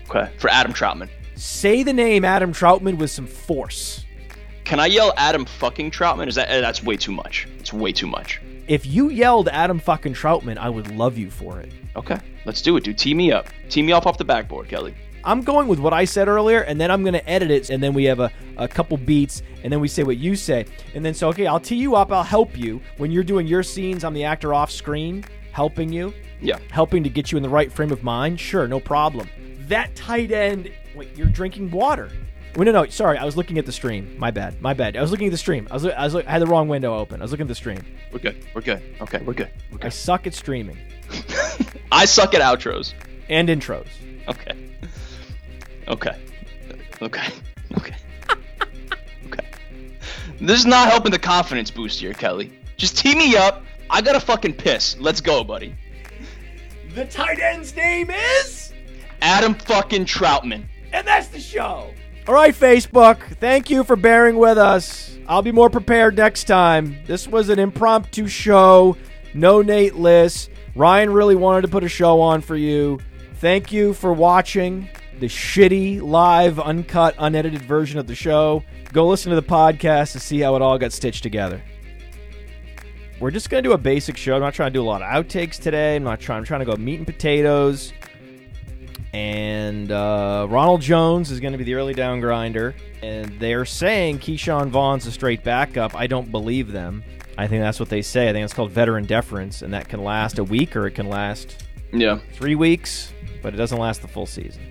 Okay. 0.10 0.32
For 0.38 0.50
Adam 0.50 0.74
Trautman. 0.74 1.10
Say 1.36 1.82
the 1.82 1.92
name 1.92 2.24
Adam 2.24 2.54
Trautman 2.54 2.98
with 2.98 3.10
some 3.10 3.26
force. 3.26 4.06
Can 4.64 4.80
I 4.80 4.86
yell 4.86 5.12
Adam 5.18 5.46
fucking 5.46 5.90
Trautman? 5.90 6.28
Is 6.28 6.36
that 6.36 6.50
eh, 6.50 6.62
that's 6.62 6.84
way 6.84 6.98
too 6.98 7.12
much? 7.12 7.48
It's 7.58 7.74
way 7.74 7.92
too 7.92 8.06
much. 8.06 8.40
If 8.68 8.86
you 8.86 9.10
yelled 9.10 9.48
Adam 9.48 9.80
fucking 9.80 10.14
Trautman, 10.14 10.58
I 10.58 10.70
would 10.70 10.96
love 10.96 11.18
you 11.18 11.32
for 11.32 11.60
it. 11.60 11.72
Okay. 11.96 12.20
Let's 12.46 12.62
do 12.62 12.78
it, 12.78 12.84
dude. 12.84 12.98
Tee 12.98 13.14
me 13.16 13.32
up. 13.32 13.48
Tee 13.70 13.82
me 13.82 13.92
up 13.92 14.06
off 14.06 14.18
the 14.18 14.26
backboard, 14.26 14.68
Kelly. 14.68 14.94
I'm 15.24 15.42
going 15.42 15.68
with 15.68 15.80
what 15.80 15.94
I 15.94 16.06
said 16.06 16.28
earlier, 16.28 16.62
and 16.62 16.80
then 16.80 16.90
I'm 16.92 17.02
going 17.04 17.14
to 17.14 17.30
edit 17.30 17.52
it, 17.52 17.70
and 17.70 17.82
then 17.84 17.94
we 17.94 18.06
have 18.06 18.20
a, 18.20 18.32
a 18.58 18.68
couple 18.68 18.98
beats, 18.98 19.44
and 19.64 19.72
then 19.74 19.80
we 19.80 19.88
say 19.88 20.04
what 20.04 20.18
you 20.18 20.36
say. 20.36 20.66
And 20.96 21.04
then, 21.06 21.14
so, 21.14 21.28
okay, 21.30 21.48
I'll 21.48 21.60
tee 21.60 21.76
you 21.76 21.96
up, 21.96 22.12
I'll 22.12 22.24
help 22.24 22.58
you. 22.58 22.82
When 22.98 23.12
you're 23.12 23.24
doing 23.24 23.46
your 23.48 23.64
scenes, 23.64 24.04
I'm 24.04 24.14
the 24.14 24.24
actor 24.24 24.54
off 24.54 24.72
screen, 24.72 25.26
helping 25.52 25.92
you, 25.92 26.14
Yeah. 26.42 26.60
helping 26.72 27.04
to 27.04 27.10
get 27.10 27.32
you 27.32 27.38
in 27.38 27.44
the 27.44 27.50
right 27.50 27.72
frame 27.72 27.92
of 27.92 28.04
mind. 28.04 28.40
Sure, 28.40 28.68
no 28.68 28.80
problem. 28.80 29.28
That 29.68 29.96
tight 29.96 30.32
end, 30.32 30.72
wait, 30.96 31.18
you're 31.18 31.28
drinking 31.28 31.72
water. 31.72 32.10
Wait, 32.56 32.66
no, 32.66 32.72
no, 32.72 32.86
sorry, 32.88 33.18
I 33.18 33.26
was 33.26 33.36
looking 33.38 33.58
at 33.60 33.66
the 33.66 33.72
stream. 33.72 34.16
My 34.18 34.32
bad, 34.32 34.62
my 34.62 34.74
bad. 34.74 34.96
I 34.98 35.02
was 35.02 35.12
looking 35.12 35.28
at 35.28 35.32
the 35.32 35.38
stream. 35.38 35.68
I 35.70 35.74
was, 35.74 35.86
I 35.86 36.04
was, 36.06 36.16
I 36.16 36.24
had 36.24 36.42
the 36.42 36.48
wrong 36.48 36.68
window 36.70 36.96
open. 36.96 37.22
I 37.22 37.24
was 37.24 37.32
looking 37.32 37.44
at 37.44 37.50
the 37.50 37.56
stream. 37.56 37.84
We're 38.12 38.20
good. 38.20 38.46
We're 38.56 38.62
good. 38.62 38.82
Okay, 39.02 39.20
we're 39.20 39.34
good. 39.34 39.52
We're 39.72 39.80
I 39.82 39.90
suck 39.90 40.26
at 40.26 40.34
streaming 40.34 40.78
I 41.92 42.06
suck 42.06 42.34
at 42.34 42.42
outros. 42.42 42.94
and 43.30 43.50
intros. 43.50 43.88
Okay. 44.28 44.67
Okay. 45.88 46.16
Okay. 47.02 47.28
Okay. 47.76 47.96
okay. 49.28 49.46
This 50.42 50.60
is 50.60 50.66
not 50.66 50.90
helping 50.90 51.12
the 51.12 51.20
confidence 51.20 51.72
boost 51.72 52.00
here, 52.00 52.14
Kelly. 52.14 52.60
Just 52.76 52.98
tee 52.98 53.16
me 53.16 53.36
up. 53.36 53.64
I 53.90 54.02
gotta 54.02 54.20
fucking 54.20 54.54
piss. 54.54 54.98
Let's 55.00 55.22
go, 55.22 55.44
buddy. 55.44 55.76
The 56.94 57.06
tight 57.06 57.40
end's 57.40 57.76
name 57.76 58.10
is. 58.10 58.74
Adam 59.22 59.56
fucking 59.56 60.06
Trautman. 60.06 60.66
And 60.92 61.08
that's 61.08 61.28
the 61.28 61.40
show. 61.40 61.90
All 62.28 62.34
right, 62.34 62.54
Facebook. 62.54 63.22
Thank 63.38 63.70
you 63.70 63.84
for 63.84 63.96
bearing 63.96 64.38
with 64.38 64.58
us. 64.58 65.18
I'll 65.28 65.42
be 65.42 65.52
more 65.52 65.70
prepared 65.70 66.18
next 66.18 66.46
time. 66.46 66.98
This 67.06 67.28
was 67.28 67.50
an 67.50 67.60
impromptu 67.60 68.28
show. 68.28 68.98
No 69.34 69.62
Nate 69.62 69.96
list. 69.96 70.50
Ryan 70.76 71.12
really 71.12 71.36
wanted 71.36 71.62
to 71.62 71.68
put 71.70 71.84
a 71.84 71.90
show 71.90 72.20
on 72.22 72.42
for 72.42 72.56
you. 72.56 73.00
Thank 73.36 73.72
you 73.72 73.94
for 73.94 74.14
watching 74.14 74.90
the 75.20 75.28
shitty, 75.28 76.02
live, 76.02 76.60
uncut, 76.60 77.16
unedited 77.18 77.62
version 77.62 78.00
of 78.00 78.08
the 78.08 78.16
show. 78.16 78.64
Go 78.94 79.08
listen 79.08 79.30
to 79.32 79.36
the 79.36 79.44
podcast 79.48 80.12
to 80.14 80.20
see 80.20 80.40
how 80.40 80.56
it 80.56 80.62
all 80.62 80.78
got 80.78 80.92
stitched 80.94 81.24
together. 81.24 81.62
We're 83.20 83.32
just 83.32 83.50
gonna 83.50 83.64
do 83.64 83.72
a 83.74 83.78
basic 83.78 84.16
show. 84.16 84.36
I'm 84.36 84.42
not 84.42 84.54
trying 84.54 84.70
to 84.72 84.74
do 84.74 84.82
a 84.84 84.86
lot 84.86 85.02
of 85.02 85.08
outtakes 85.08 85.60
today. 85.60 85.96
I'm 85.96 86.04
not 86.04 86.20
trying. 86.20 86.40
I'm 86.40 86.44
trying 86.46 86.60
to 86.62 86.66
go 86.66 86.76
meat 86.76 86.98
and 86.98 87.06
potatoes. 87.08 87.94
And 89.14 89.92
uh, 89.92 90.46
Ronald 90.50 90.82
Jones 90.82 91.32
is 91.32 91.40
going 91.40 91.54
to 91.54 91.58
be 91.58 91.64
the 91.64 91.74
early 91.76 91.94
down 91.94 92.20
grinder. 92.20 92.76
And 93.02 93.40
they're 93.40 93.66
saying 93.66 94.20
Ke'Shawn 94.20 94.70
Vaughn's 94.70 95.08
a 95.08 95.12
straight 95.12 95.44
backup. 95.44 95.96
I 95.96 96.08
don't 96.08 96.30
believe 96.32 96.72
them. 96.72 97.04
I 97.38 97.48
think 97.48 97.62
that's 97.64 97.80
what 97.80 97.90
they 97.90 98.02
say. 98.02 98.30
I 98.30 98.34
think 98.34 98.44
it's 98.44 98.54
called 98.54 98.72
veteran 98.72 99.06
deference, 99.06 99.62
and 99.62 99.74
that 99.74 99.88
can 99.88 100.04
last 100.04 100.40
a 100.40 100.44
week 100.44 100.76
or 100.76 100.88
it 100.88 100.92
can 100.92 101.08
last 101.08 101.64
Yeah. 101.94 102.20
three 102.34 102.56
weeks, 102.56 103.14
but 103.42 103.54
it 103.54 103.58
doesn't 103.58 103.78
last 103.78 104.02
the 104.02 104.08
full 104.08 104.26
season. 104.26 104.62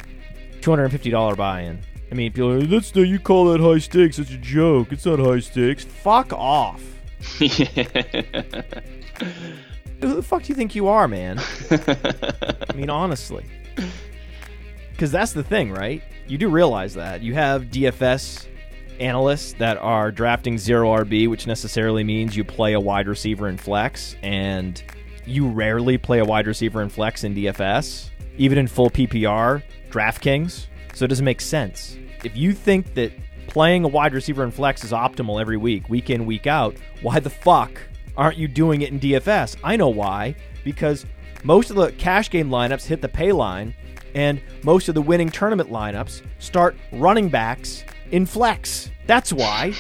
$250 0.67 1.37
buy 1.37 1.61
in. 1.61 1.79
I 2.11 2.15
mean, 2.15 2.33
people 2.33 2.51
are, 2.51 2.63
that's 2.63 2.91
the, 2.91 3.07
you 3.07 3.21
call 3.21 3.45
that 3.53 3.61
high 3.61 3.79
stakes. 3.79 4.19
It's 4.19 4.33
a 4.33 4.39
joke. 4.39 4.93
It's 4.93 5.07
not 5.07 5.21
high 5.21 5.39
stakes. 5.39 5.85
Fuck 5.85 6.33
off. 6.33 6.83
Who 7.39 7.49
the 10.01 10.23
fuck 10.23 10.43
do 10.43 10.49
you 10.49 10.55
think 10.55 10.75
you 10.75 10.89
are, 10.89 11.07
man? 11.09 11.41
I 11.71 12.73
mean, 12.75 12.91
honestly. 12.91 13.45
Because 14.91 15.13
that's 15.13 15.33
the 15.33 15.45
thing, 15.45 15.73
right? 15.73 16.03
You 16.27 16.37
do 16.37 16.49
realize 16.49 16.95
that. 16.95 17.23
You 17.23 17.35
have 17.35 17.65
DFS 17.65 18.47
analysts 18.99 19.53
that 19.55 19.77
are 19.79 20.11
drafting 20.11 20.59
zero 20.59 20.91
RB, 21.05 21.29
which 21.29 21.47
necessarily 21.47 22.03
means 22.03 22.37
you 22.37 22.45
play 22.45 22.73
a 22.73 22.81
wide 22.81 23.07
receiver 23.07 23.49
in 23.49 23.57
flex, 23.57 24.17
and 24.23 24.83
you 25.27 25.49
rarely 25.49 25.97
play 25.97 26.19
a 26.19 26.25
wide 26.25 26.47
receiver 26.47 26.83
in 26.83 26.89
flex 26.89 27.25
in 27.25 27.35
DFS, 27.35 28.11
even 28.39 28.59
in 28.59 28.67
full 28.67 28.91
PPR, 28.91 29.63
DraftKings. 29.91 30.67
So 30.95 31.05
it 31.05 31.09
doesn't 31.09 31.25
make 31.25 31.41
sense. 31.41 31.97
If 32.25 32.37
you 32.37 32.53
think 32.53 32.95
that 32.95 33.13
playing 33.47 33.85
a 33.85 33.89
wide 33.89 34.15
receiver 34.15 34.45
in 34.45 34.51
flex 34.51 34.85
is 34.85 34.93
optimal 34.93 35.41
every 35.41 35.57
week, 35.57 35.89
week 35.89 36.11
in, 36.11 36.27
week 36.27 36.47
out, 36.47 36.77
why 37.03 37.21
the 37.21 37.31
fuck 37.31 37.81
aren't 38.17 38.39
you 38.39 38.49
doing 38.49 38.83
it 38.83 38.91
in 38.91 39.01
DFS? 39.01 39.57
I 39.63 39.77
know 39.77 39.89
why. 39.89 40.35
Because 40.65 41.07
most 41.45 41.71
of 41.71 41.77
the 41.77 41.93
cash 41.93 42.31
game 42.31 42.49
lineups 42.49 42.87
hit 42.87 43.01
the 43.01 43.09
pay 43.09 43.33
line, 43.33 43.75
and 44.15 44.41
most 44.63 44.89
of 44.89 44.95
the 44.95 45.03
winning 45.03 45.29
tournament 45.29 45.71
lineups 45.71 46.23
start 46.39 46.77
running 46.93 47.29
backs 47.29 47.85
in 48.11 48.27
flex. 48.27 48.91
That's 49.07 49.33
why. 49.33 49.75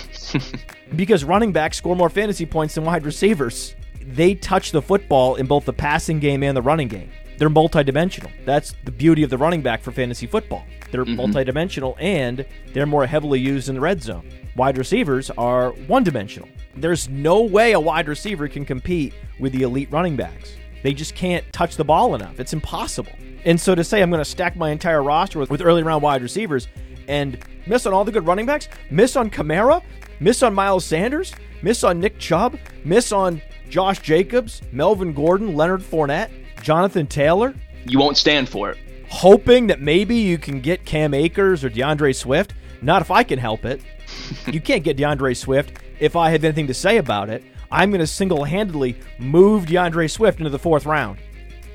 because 0.96 1.24
running 1.24 1.52
backs 1.52 1.78
score 1.78 1.96
more 1.96 2.11
fantasy 2.11 2.46
points 2.46 2.74
than 2.74 2.84
wide 2.84 3.04
receivers. 3.04 3.74
They 4.00 4.34
touch 4.34 4.70
the 4.70 4.82
football 4.82 5.34
in 5.36 5.46
both 5.46 5.64
the 5.64 5.72
passing 5.72 6.20
game 6.20 6.42
and 6.42 6.57
the 6.57 6.62
running 6.62 6.88
game. 6.88 7.11
They're 7.39 7.51
multidimensional. 7.51 8.30
That's 8.45 8.74
the 8.84 8.91
beauty 8.91 9.22
of 9.22 9.30
the 9.30 9.39
running 9.39 9.62
back 9.62 9.82
for 9.82 9.93
fantasy 9.93 10.26
football. 10.26 10.64
They're 10.91 11.05
mm-hmm. 11.05 11.20
multidimensional 11.20 11.97
and 12.01 12.47
they're 12.72 12.87
more 12.87 13.07
heavily 13.07 13.41
used 13.41 13.68
in 13.68 13.74
the 13.74 13.80
red 13.80 14.03
zone. 14.03 14.28
Wide 14.57 14.78
receivers 14.78 15.30
are 15.30 15.70
one 15.87 16.03
dimensional. 16.03 16.49
There's 16.76 17.09
no 17.09 17.43
way 17.43 17.72
a 17.72 17.80
wide 17.80 18.09
receiver 18.09 18.49
can 18.49 18.64
compete 18.64 19.14
with 19.39 19.53
the 19.53 19.62
elite 19.62 19.91
running 19.91 20.16
backs. 20.16 20.57
They 20.82 20.95
just 20.95 21.14
can't 21.14 21.45
touch 21.53 21.76
the 21.76 21.84
ball 21.84 22.14
enough. 22.14 22.41
It's 22.41 22.53
impossible. 22.53 23.12
And 23.45 23.61
so 23.61 23.74
to 23.74 23.84
say 23.84 24.03
I'm 24.03 24.11
going 24.11 24.22
to 24.22 24.28
stack 24.28 24.57
my 24.57 24.70
entire 24.70 25.03
roster 25.03 25.39
with, 25.39 25.51
with 25.51 25.61
early 25.61 25.82
round 25.82 26.03
wide 26.03 26.22
receivers 26.22 26.68
and 27.09 27.39
miss 27.66 27.87
on 27.87 27.93
all 27.93 28.05
the 28.05 28.12
good 28.12 28.26
running 28.26 28.47
backs, 28.47 28.68
miss 28.91 29.16
on 29.16 29.30
Kamara, 29.30 29.82
miss 30.20 30.43
on 30.43 30.55
Miles 30.55 30.84
Sanders, 30.84 31.34
miss 31.62 31.84
on 31.84 32.01
Nick 32.01 32.18
Chubb, 32.18 32.59
miss 32.84 33.12
on 33.12 33.43
Josh 33.68 34.01
Jacobs, 34.01 34.62
Melvin 34.72 35.12
Gordon, 35.12 35.55
Leonard 35.55 35.80
Fournette, 35.80 36.30
Jonathan 36.62 37.07
Taylor, 37.07 37.54
you 37.84 37.98
won't 37.98 38.16
stand 38.16 38.48
for 38.48 38.70
it. 38.70 38.78
hoping 39.09 39.68
that 39.68 39.80
maybe 39.80 40.16
you 40.16 40.38
can 40.38 40.61
get 40.61 40.84
Cam 40.84 41.14
Akers 41.14 41.64
or 41.64 41.68
D'Andre 41.68 42.12
Swift. 42.12 42.54
Not 42.82 43.02
if 43.02 43.11
I 43.11 43.22
can 43.22 43.38
help 43.38 43.64
it. 43.64 43.80
you 44.46 44.61
can't 44.61 44.84
get 44.84 44.96
D'Andre 44.96 45.34
Swift 45.34 45.78
if 45.98 46.16
I 46.16 46.30
have 46.30 46.44
anything 46.44 46.66
to 46.66 46.74
say 46.74 46.98
about 46.98 47.30
it. 47.30 47.44
I'm 47.70 47.90
going 47.90 48.00
to 48.00 48.07
single 48.07 48.44
handedly 48.44 48.96
move 49.18 49.66
D'Andre 49.66 50.07
Swift 50.09 50.38
into 50.38 50.50
the 50.50 50.59
fourth 50.59 50.86
round. 50.86 51.18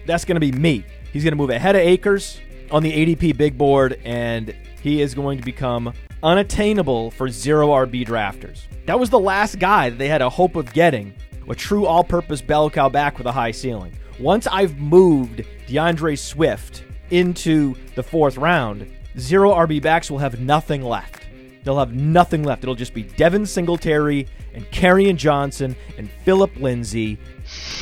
That's 0.06 0.26
going 0.26 0.36
to 0.36 0.40
be 0.40 0.52
me. 0.52 0.86
He's 1.12 1.24
going 1.24 1.34
to 1.34 1.38
move 1.38 1.50
ahead 1.50 1.76
of 1.76 1.82
Akers 1.82 2.40
on 2.72 2.84
the 2.84 2.92
ADP 2.92 3.36
big 3.38 3.58
board, 3.58 4.00
and 4.06 4.56
he 4.82 5.02
is 5.02 5.14
going 5.14 5.38
to 5.38 5.44
become 5.44 5.94
unattainable 6.24 7.12
for 7.12 7.30
zero 7.30 7.68
RB 7.70 8.06
drafters. 8.08 8.62
That 8.86 9.00
was 9.00 9.10
the 9.10 9.20
last 9.20 9.60
guy 9.60 9.90
that 9.90 9.98
they 9.98 10.08
had 10.08 10.22
a 10.22 10.30
hope 10.30 10.56
of 10.56 10.72
getting 10.74 11.14
a 11.50 11.56
true 11.56 11.86
all 11.86 12.04
purpose 12.04 12.42
bell 12.42 12.70
cow 12.70 12.88
back 12.88 13.18
with 13.18 13.28
a 13.28 13.32
high 13.32 13.52
ceiling. 13.52 13.92
Once 14.22 14.46
I've 14.46 14.78
moved 14.78 15.42
D'Andre 15.68 16.16
Swift 16.16 16.84
into 17.10 17.76
the 17.96 18.04
fourth 18.04 18.38
round, 18.38 18.88
zero 19.18 19.52
RB 19.52 19.82
backs 19.82 20.12
will 20.12 20.20
have 20.20 20.40
nothing 20.40 20.84
left. 20.84 21.24
They'll 21.64 21.80
have 21.80 21.96
nothing 21.96 22.44
left. 22.44 22.64
It'll 22.64 22.76
just 22.76 22.94
be 22.94 23.02
Devin 23.02 23.48
Singletary 23.48 24.28
and 24.54 24.64
Kerryon 24.66 25.16
Johnson 25.16 25.76
and 25.98 26.08
Phillip 26.24 26.56
Lindsay 26.58 27.18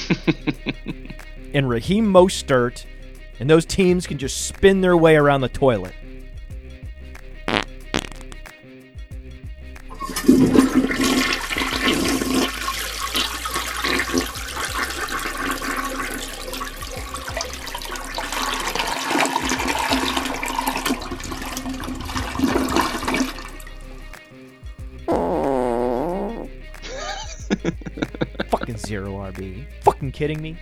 and 1.54 1.68
Raheem 1.68 2.06
Mostert, 2.06 2.86
and 3.42 3.50
those 3.50 3.66
teams 3.66 4.08
can 4.08 4.18
just 4.18 4.48
spin 4.48 4.80
their 4.80 4.96
way 4.96 5.18
around 5.18 5.42
the 5.42 5.50
toilet. 5.50 5.94
Fucking 28.50 28.78
zero 28.78 29.14
RB. 29.32 29.66
Fucking 29.82 30.12
kidding 30.12 30.42
me? 30.42 30.58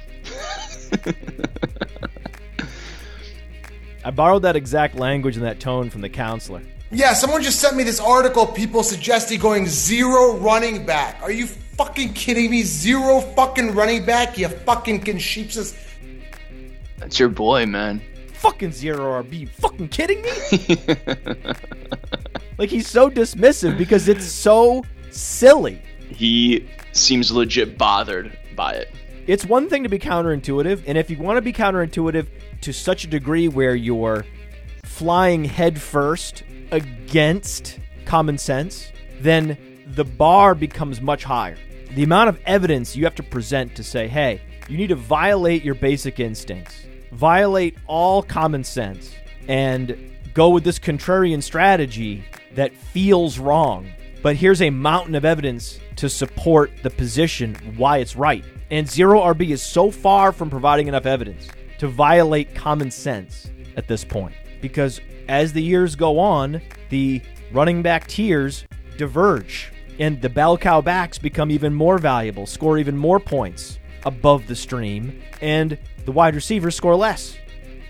I 4.03 4.11
borrowed 4.11 4.43
that 4.43 4.55
exact 4.55 4.95
language 4.95 5.35
and 5.35 5.45
that 5.45 5.59
tone 5.59 5.89
from 5.89 6.01
the 6.01 6.09
counselor. 6.09 6.61
Yeah, 6.91 7.13
someone 7.13 7.43
just 7.43 7.59
sent 7.59 7.75
me 7.75 7.83
this 7.83 7.99
article. 7.99 8.45
People 8.45 8.81
suggesting 8.81 9.39
going 9.39 9.67
zero 9.67 10.37
running 10.37 10.85
back. 10.85 11.21
Are 11.21 11.31
you 11.31 11.47
fucking 11.47 12.13
kidding 12.13 12.49
me? 12.49 12.63
Zero 12.63 13.19
fucking 13.19 13.75
running 13.75 14.05
back? 14.05 14.37
You 14.37 14.47
fucking 14.47 15.01
can 15.01 15.17
sheepsus. 15.17 15.77
That's 16.97 17.19
your 17.19 17.29
boy, 17.29 17.65
man. 17.65 18.01
Fucking 18.33 18.71
zero 18.71 19.21
RB. 19.21 19.49
Fucking 19.49 19.89
kidding 19.89 20.21
me? 20.21 20.77
like 22.57 22.69
he's 22.69 22.87
so 22.87 23.09
dismissive 23.09 23.77
because 23.77 24.07
it's 24.07 24.25
so 24.25 24.85
silly. 25.11 25.81
He 26.09 26.69
seems 26.97 27.31
legit 27.31 27.77
bothered 27.77 28.37
by 28.55 28.73
it. 28.73 28.91
It's 29.27 29.45
one 29.45 29.69
thing 29.69 29.83
to 29.83 29.89
be 29.89 29.99
counterintuitive, 29.99 30.83
and 30.87 30.97
if 30.97 31.09
you 31.09 31.17
want 31.17 31.37
to 31.37 31.41
be 31.41 31.53
counterintuitive 31.53 32.27
to 32.61 32.73
such 32.73 33.03
a 33.03 33.07
degree 33.07 33.47
where 33.47 33.75
you're 33.75 34.25
flying 34.83 35.43
headfirst 35.43 36.43
against 36.71 37.79
common 38.05 38.37
sense, 38.37 38.91
then 39.19 39.57
the 39.87 40.05
bar 40.05 40.55
becomes 40.55 41.01
much 41.01 41.23
higher. 41.23 41.57
The 41.91 42.03
amount 42.03 42.29
of 42.29 42.39
evidence 42.45 42.95
you 42.95 43.03
have 43.03 43.15
to 43.15 43.23
present 43.23 43.75
to 43.75 43.83
say, 43.83 44.07
hey, 44.07 44.41
you 44.69 44.77
need 44.77 44.87
to 44.87 44.95
violate 44.95 45.63
your 45.63 45.75
basic 45.75 46.19
instincts, 46.19 46.85
violate 47.11 47.77
all 47.85 48.23
common 48.23 48.63
sense, 48.63 49.13
and 49.47 50.15
go 50.33 50.49
with 50.49 50.63
this 50.63 50.79
contrarian 50.79 51.41
strategy 51.41 52.23
that 52.55 52.75
feels 52.75 53.39
wrong. 53.39 53.87
But 54.21 54.35
here's 54.35 54.61
a 54.61 54.69
mountain 54.69 55.15
of 55.15 55.25
evidence 55.25 55.79
to 55.97 56.09
support 56.09 56.71
the 56.83 56.89
position 56.89 57.55
why 57.75 57.97
it's 57.97 58.15
right. 58.15 58.43
And 58.71 58.87
Zero 58.87 59.21
RB 59.21 59.49
is 59.49 59.61
so 59.61 59.91
far 59.91 60.31
from 60.31 60.49
providing 60.49 60.87
enough 60.87 61.05
evidence 61.05 61.47
to 61.79 61.87
violate 61.87 62.55
common 62.55 62.89
sense 62.91 63.51
at 63.75 63.87
this 63.87 64.03
point. 64.03 64.35
Because 64.61 64.99
as 65.27 65.53
the 65.53 65.61
years 65.61 65.95
go 65.95 66.19
on, 66.19 66.61
the 66.89 67.21
running 67.51 67.81
back 67.81 68.07
tiers 68.07 68.65
diverge, 68.97 69.71
and 69.99 70.21
the 70.21 70.29
bell 70.29 70.57
cow 70.57 70.81
backs 70.81 71.17
become 71.17 71.51
even 71.51 71.73
more 71.73 71.97
valuable, 71.97 72.45
score 72.45 72.77
even 72.77 72.97
more 72.97 73.19
points 73.19 73.79
above 74.05 74.47
the 74.47 74.55
stream, 74.55 75.21
and 75.41 75.77
the 76.05 76.11
wide 76.11 76.35
receivers 76.35 76.75
score 76.75 76.95
less. 76.95 77.35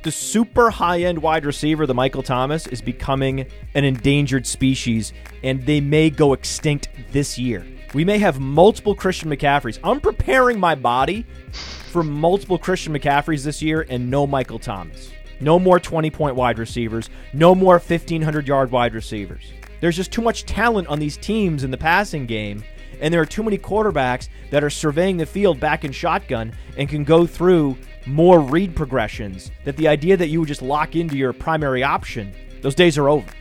The 0.03 0.11
super 0.11 0.69
high 0.69 1.01
end 1.01 1.19
wide 1.19 1.45
receiver, 1.45 1.85
the 1.85 1.93
Michael 1.93 2.23
Thomas, 2.23 2.67
is 2.67 2.81
becoming 2.81 3.45
an 3.73 3.83
endangered 3.83 4.45
species, 4.45 5.11
and 5.43 5.65
they 5.65 5.81
may 5.81 6.09
go 6.09 6.33
extinct 6.33 6.89
this 7.11 7.37
year. 7.37 7.65
We 7.93 8.03
may 8.03 8.17
have 8.17 8.39
multiple 8.39 8.93
Christian 8.93 9.29
McCaffreys. 9.29 9.79
I'm 9.83 10.01
preparing 10.01 10.59
my 10.59 10.75
body 10.75 11.25
for 11.51 12.03
multiple 12.03 12.57
Christian 12.57 12.93
McCaffreys 12.93 13.43
this 13.43 13.61
year 13.61 13.85
and 13.89 14.11
no 14.11 14.27
Michael 14.27 14.59
Thomas. 14.59 15.11
No 15.39 15.57
more 15.57 15.79
20 15.79 16.11
point 16.11 16.35
wide 16.35 16.59
receivers. 16.59 17.09
No 17.31 17.55
more 17.55 17.75
1,500 17.75 18.47
yard 18.47 18.71
wide 18.71 18.93
receivers. 18.93 19.53
There's 19.79 19.95
just 19.95 20.11
too 20.11 20.21
much 20.21 20.45
talent 20.45 20.87
on 20.87 20.99
these 20.99 21.17
teams 21.17 21.63
in 21.63 21.71
the 21.71 21.77
passing 21.77 22.25
game, 22.25 22.63
and 22.99 23.13
there 23.13 23.21
are 23.21 23.25
too 23.25 23.43
many 23.43 23.57
quarterbacks 23.57 24.27
that 24.49 24.63
are 24.63 24.69
surveying 24.69 25.17
the 25.17 25.25
field 25.25 25.59
back 25.59 25.85
in 25.85 25.91
shotgun 25.91 26.53
and 26.77 26.89
can 26.89 27.03
go 27.03 27.25
through 27.25 27.77
more 28.05 28.41
read 28.41 28.75
progressions. 28.75 29.51
That 29.63 29.77
the 29.77 29.87
idea 29.87 30.17
that 30.17 30.27
you 30.27 30.39
would 30.39 30.47
just 30.47 30.61
lock 30.61 30.95
into 30.95 31.15
your 31.15 31.31
primary 31.31 31.83
option, 31.83 32.33
those 32.61 32.75
days 32.75 32.97
are 32.97 33.07
over. 33.07 33.31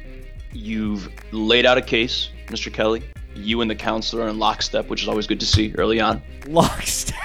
You've 0.53 1.11
laid 1.33 1.67
out 1.67 1.79
a 1.79 1.83
case, 1.83 2.31
Mr. 2.49 2.73
Kelly. 2.73 3.03
You 3.37 3.61
and 3.61 3.71
the 3.71 3.75
counselor 3.75 4.25
are 4.25 4.29
in 4.29 4.39
lockstep, 4.39 4.89
which 4.89 5.03
is 5.03 5.09
always 5.09 5.27
good 5.27 5.41
to 5.41 5.47
see 5.47 5.75
early 5.77 6.01
on. 6.01 6.23
Lockstep. 6.47 7.17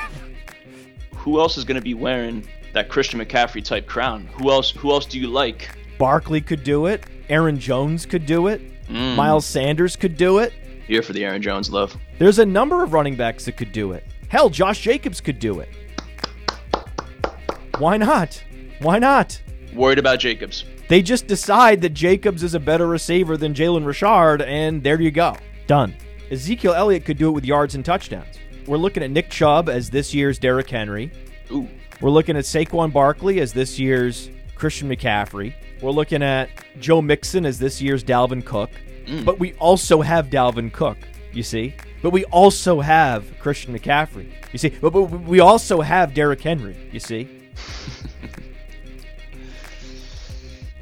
Who 1.15 1.39
else 1.39 1.57
is 1.57 1.63
going 1.63 1.75
to 1.75 1.81
be 1.81 1.93
wearing 1.93 2.47
that 2.73 2.89
Christian 2.89 3.19
McCaffrey 3.19 3.63
type 3.63 3.87
crown? 3.87 4.27
Who 4.33 4.49
else? 4.51 4.71
Who 4.71 4.91
else 4.91 5.05
do 5.05 5.19
you 5.19 5.27
like? 5.27 5.69
Barkley 5.97 6.41
could 6.41 6.63
do 6.63 6.87
it. 6.87 7.05
Aaron 7.29 7.59
Jones 7.59 8.05
could 8.05 8.25
do 8.25 8.47
it. 8.47 8.61
Mm. 8.87 9.15
Miles 9.15 9.45
Sanders 9.45 9.95
could 9.95 10.17
do 10.17 10.39
it. 10.39 10.53
Here 10.87 11.01
for 11.01 11.13
the 11.13 11.23
Aaron 11.23 11.41
Jones 11.41 11.69
love. 11.69 11.95
There's 12.19 12.39
a 12.39 12.45
number 12.45 12.83
of 12.83 12.91
running 12.93 13.15
backs 13.15 13.45
that 13.45 13.55
could 13.55 13.71
do 13.71 13.93
it. 13.93 14.03
Hell, 14.27 14.49
Josh 14.49 14.81
Jacobs 14.81 15.21
could 15.21 15.39
do 15.39 15.59
it. 15.59 15.69
Why 17.77 17.97
not? 17.97 18.43
Why 18.79 18.99
not? 18.99 19.41
Worried 19.73 19.99
about 19.99 20.19
Jacobs. 20.19 20.65
They 20.89 21.01
just 21.01 21.27
decide 21.27 21.81
that 21.81 21.93
Jacobs 21.93 22.43
is 22.43 22.53
a 22.53 22.59
better 22.59 22.87
receiver 22.87 23.37
than 23.37 23.53
Jalen 23.53 23.85
Richard, 23.85 24.41
and 24.41 24.83
there 24.83 24.99
you 24.99 25.11
go. 25.11 25.37
Done. 25.67 25.95
Ezekiel 26.29 26.73
Elliott 26.73 27.05
could 27.05 27.17
do 27.17 27.29
it 27.29 27.31
with 27.31 27.45
yards 27.45 27.75
and 27.75 27.83
touchdowns. 27.83 28.37
We're 28.67 28.77
looking 28.77 29.03
at 29.03 29.11
Nick 29.11 29.29
Chubb 29.29 29.69
as 29.69 29.89
this 29.89 30.13
year's 30.13 30.37
Derrick 30.39 30.69
Henry. 30.69 31.11
Ooh, 31.51 31.67
We're 31.99 32.11
looking 32.11 32.37
at 32.37 32.45
Saquon 32.45 32.93
Barkley 32.93 33.39
as 33.41 33.53
this 33.53 33.79
year's 33.79 34.29
Christian 34.55 34.89
McCaffrey. 34.89 35.53
We're 35.81 35.91
looking 35.91 36.21
at 36.21 36.49
Joe 36.79 37.01
Mixon 37.01 37.45
as 37.45 37.59
this 37.59 37.81
year's 37.81 38.03
Dalvin 38.03 38.45
Cook. 38.45 38.69
Mm. 39.05 39.25
But 39.25 39.39
we 39.39 39.53
also 39.53 40.01
have 40.01 40.27
Dalvin 40.27 40.71
Cook, 40.71 40.97
you 41.33 41.43
see? 41.43 41.73
But 42.01 42.11
we 42.11 42.23
also 42.25 42.81
have 42.81 43.39
Christian 43.39 43.77
McCaffrey, 43.77 44.31
you 44.51 44.59
see? 44.59 44.69
But, 44.69 44.93
but 44.93 45.05
we 45.05 45.39
also 45.39 45.81
have 45.81 46.13
Derrick 46.13 46.41
Henry, 46.41 46.77
you 46.91 46.99
see? 46.99 47.27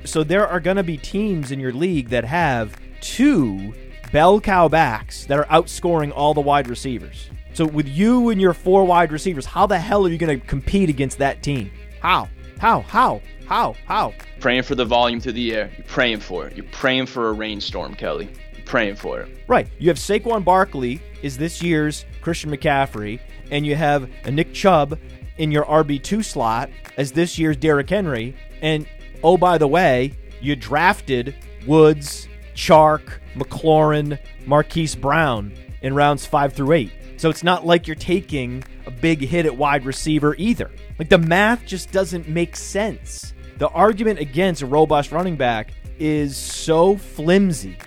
so 0.05 0.23
there 0.23 0.47
are 0.47 0.59
going 0.59 0.77
to 0.77 0.83
be 0.83 0.97
teams 0.97 1.51
in 1.51 1.59
your 1.59 1.73
league 1.73 2.09
that 2.09 2.25
have 2.25 2.75
two 3.01 3.73
bell 4.11 4.39
cow 4.39 4.67
backs 4.67 5.25
that 5.25 5.37
are 5.37 5.45
outscoring 5.45 6.11
all 6.15 6.33
the 6.33 6.41
wide 6.41 6.67
receivers. 6.67 7.29
So 7.53 7.65
with 7.65 7.87
you 7.87 8.29
and 8.29 8.39
your 8.39 8.53
four 8.53 8.85
wide 8.85 9.11
receivers, 9.11 9.45
how 9.45 9.65
the 9.65 9.79
hell 9.79 10.05
are 10.05 10.09
you 10.09 10.17
going 10.17 10.39
to 10.39 10.45
compete 10.45 10.89
against 10.89 11.17
that 11.17 11.43
team? 11.43 11.71
How? 12.01 12.29
How? 12.59 12.81
How? 12.81 13.21
How? 13.47 13.75
How? 13.85 14.13
praying 14.39 14.63
for 14.63 14.75
the 14.75 14.85
volume 14.85 15.19
through 15.19 15.33
the 15.33 15.53
air. 15.53 15.71
You're 15.77 15.85
praying 15.85 16.19
for 16.19 16.47
it. 16.47 16.55
You're 16.55 16.65
praying 16.71 17.07
for 17.07 17.29
a 17.29 17.33
rainstorm, 17.33 17.95
Kelly. 17.95 18.29
You're 18.55 18.65
praying 18.65 18.95
for 18.95 19.21
it. 19.21 19.29
Right. 19.47 19.67
You 19.79 19.89
have 19.89 19.97
Saquon 19.97 20.43
Barkley 20.43 21.01
is 21.21 21.37
this 21.37 21.61
year's 21.61 22.05
Christian 22.21 22.51
McCaffrey, 22.51 23.19
and 23.51 23.65
you 23.65 23.75
have 23.75 24.09
a 24.23 24.31
Nick 24.31 24.53
Chubb 24.53 24.97
in 25.37 25.51
your 25.51 25.65
RB2 25.65 26.23
slot 26.23 26.69
as 26.97 27.11
this 27.11 27.37
year's 27.37 27.57
Derrick 27.57 27.89
Henry. 27.89 28.35
And 28.61 28.87
oh, 29.23 29.37
by 29.37 29.57
the 29.57 29.67
way, 29.67 30.17
you 30.41 30.55
drafted 30.55 31.35
Woods, 31.67 32.27
Chark, 32.55 33.18
McLaurin, 33.35 34.19
Marquise 34.45 34.95
Brown 34.95 35.53
in 35.81 35.93
rounds 35.93 36.25
five 36.25 36.53
through 36.53 36.73
eight. 36.73 36.91
So 37.17 37.29
it's 37.29 37.43
not 37.43 37.65
like 37.65 37.85
you're 37.87 37.95
taking 37.95 38.63
a 38.85 38.91
big 38.91 39.19
hit 39.21 39.45
at 39.45 39.55
wide 39.55 39.85
receiver 39.85 40.35
either. 40.37 40.71
Like 40.97 41.09
the 41.09 41.17
math 41.17 41.65
just 41.65 41.91
doesn't 41.91 42.27
make 42.27 42.55
sense. 42.55 43.33
The 43.57 43.67
argument 43.69 44.19
against 44.19 44.61
a 44.61 44.65
robust 44.65 45.11
running 45.11 45.35
back 45.35 45.71
is 45.99 46.37
so 46.37 46.95
flimsy 46.95 47.77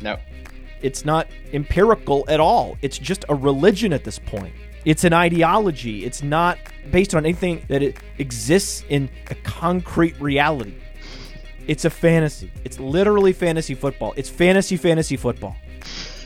No. 0.00 0.16
it's 0.82 1.04
not 1.04 1.26
empirical 1.52 2.24
at 2.28 2.38
all. 2.38 2.76
It's 2.80 2.96
just 2.96 3.24
a 3.28 3.34
religion 3.34 3.92
at 3.92 4.04
this 4.04 4.20
point. 4.20 4.54
It's 4.84 5.02
an 5.02 5.12
ideology. 5.12 6.04
It's 6.04 6.22
not 6.22 6.58
based 6.92 7.14
on 7.14 7.24
anything 7.24 7.64
that 7.68 7.82
it 7.82 7.96
exists 8.18 8.84
in 8.88 9.08
a 9.30 9.34
concrete 9.36 10.14
reality. 10.20 10.74
It's 11.66 11.84
a 11.84 11.90
fantasy. 11.90 12.50
It's 12.64 12.78
literally 12.78 13.32
fantasy 13.32 13.74
football. 13.74 14.12
It's 14.16 14.28
fantasy 14.28 14.76
fantasy 14.76 15.16
football. 15.16 15.56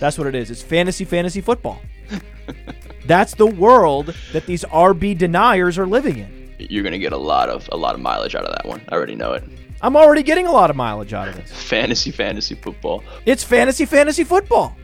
That's 0.01 0.18
what 0.18 0.26
it 0.26 0.34
is. 0.34 0.51
It's 0.51 0.62
fantasy 0.62 1.05
fantasy 1.05 1.41
football. 1.41 1.80
That's 3.07 3.34
the 3.34 3.47
world 3.47 4.14
that 4.32 4.47
these 4.47 4.64
RB 4.64 5.16
deniers 5.16 5.78
are 5.78 5.86
living 5.86 6.18
in. 6.18 6.55
You're 6.59 6.82
gonna 6.82 6.99
get 6.99 7.12
a 7.12 7.16
lot 7.18 7.49
of 7.49 7.68
a 7.72 7.76
lot 7.76 7.95
of 7.95 8.01
mileage 8.01 8.34
out 8.34 8.45
of 8.45 8.55
that 8.55 8.66
one. 8.66 8.82
I 8.89 8.95
already 8.95 9.14
know 9.14 9.32
it. 9.32 9.45
I'm 9.80 9.97
already 9.97 10.24
getting 10.24 10.47
a 10.47 10.53
lot 10.53 10.70
of 10.70 10.76
mileage 10.76 11.12
out 11.12 11.28
of 11.28 11.36
this. 11.36 11.53
Fantasy, 11.53 12.11
fantasy 12.11 12.57
football. 12.57 13.05
It's 13.26 13.45
fantasy 13.45 13.84
fantasy 13.84 14.24
football. 14.24 14.76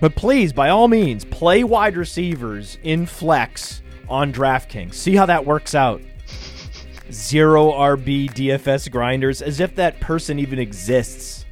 But 0.00 0.14
please, 0.14 0.52
by 0.52 0.68
all 0.70 0.88
means, 0.88 1.24
play 1.24 1.64
wide 1.64 1.96
receivers 1.96 2.78
in 2.82 3.06
flex 3.06 3.82
on 4.08 4.32
DraftKings. 4.32 4.94
See 4.94 5.14
how 5.16 5.26
that 5.26 5.46
works 5.46 5.74
out. 5.74 6.02
Zero 7.12 7.72
RB 7.72 8.32
DFS 8.32 8.90
grinders 8.90 9.42
as 9.42 9.60
if 9.60 9.74
that 9.76 10.00
person 10.00 10.38
even 10.38 10.58
exists. 10.58 11.44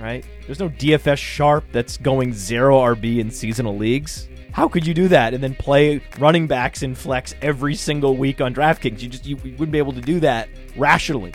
Right? 0.00 0.24
There's 0.46 0.60
no 0.60 0.68
DFS 0.68 1.18
sharp 1.18 1.64
that's 1.72 1.96
going 1.96 2.32
zero 2.32 2.78
RB 2.78 3.18
in 3.18 3.30
seasonal 3.30 3.76
leagues. 3.76 4.28
How 4.52 4.68
could 4.68 4.86
you 4.86 4.94
do 4.94 5.08
that 5.08 5.34
and 5.34 5.42
then 5.42 5.54
play 5.54 6.00
running 6.18 6.46
backs 6.46 6.82
in 6.82 6.94
flex 6.94 7.34
every 7.42 7.74
single 7.74 8.16
week 8.16 8.40
on 8.40 8.54
DraftKings? 8.54 9.00
You 9.00 9.08
just 9.08 9.26
you 9.26 9.36
wouldn't 9.36 9.70
be 9.70 9.78
able 9.78 9.92
to 9.92 10.00
do 10.00 10.20
that 10.20 10.48
rationally. 10.76 11.34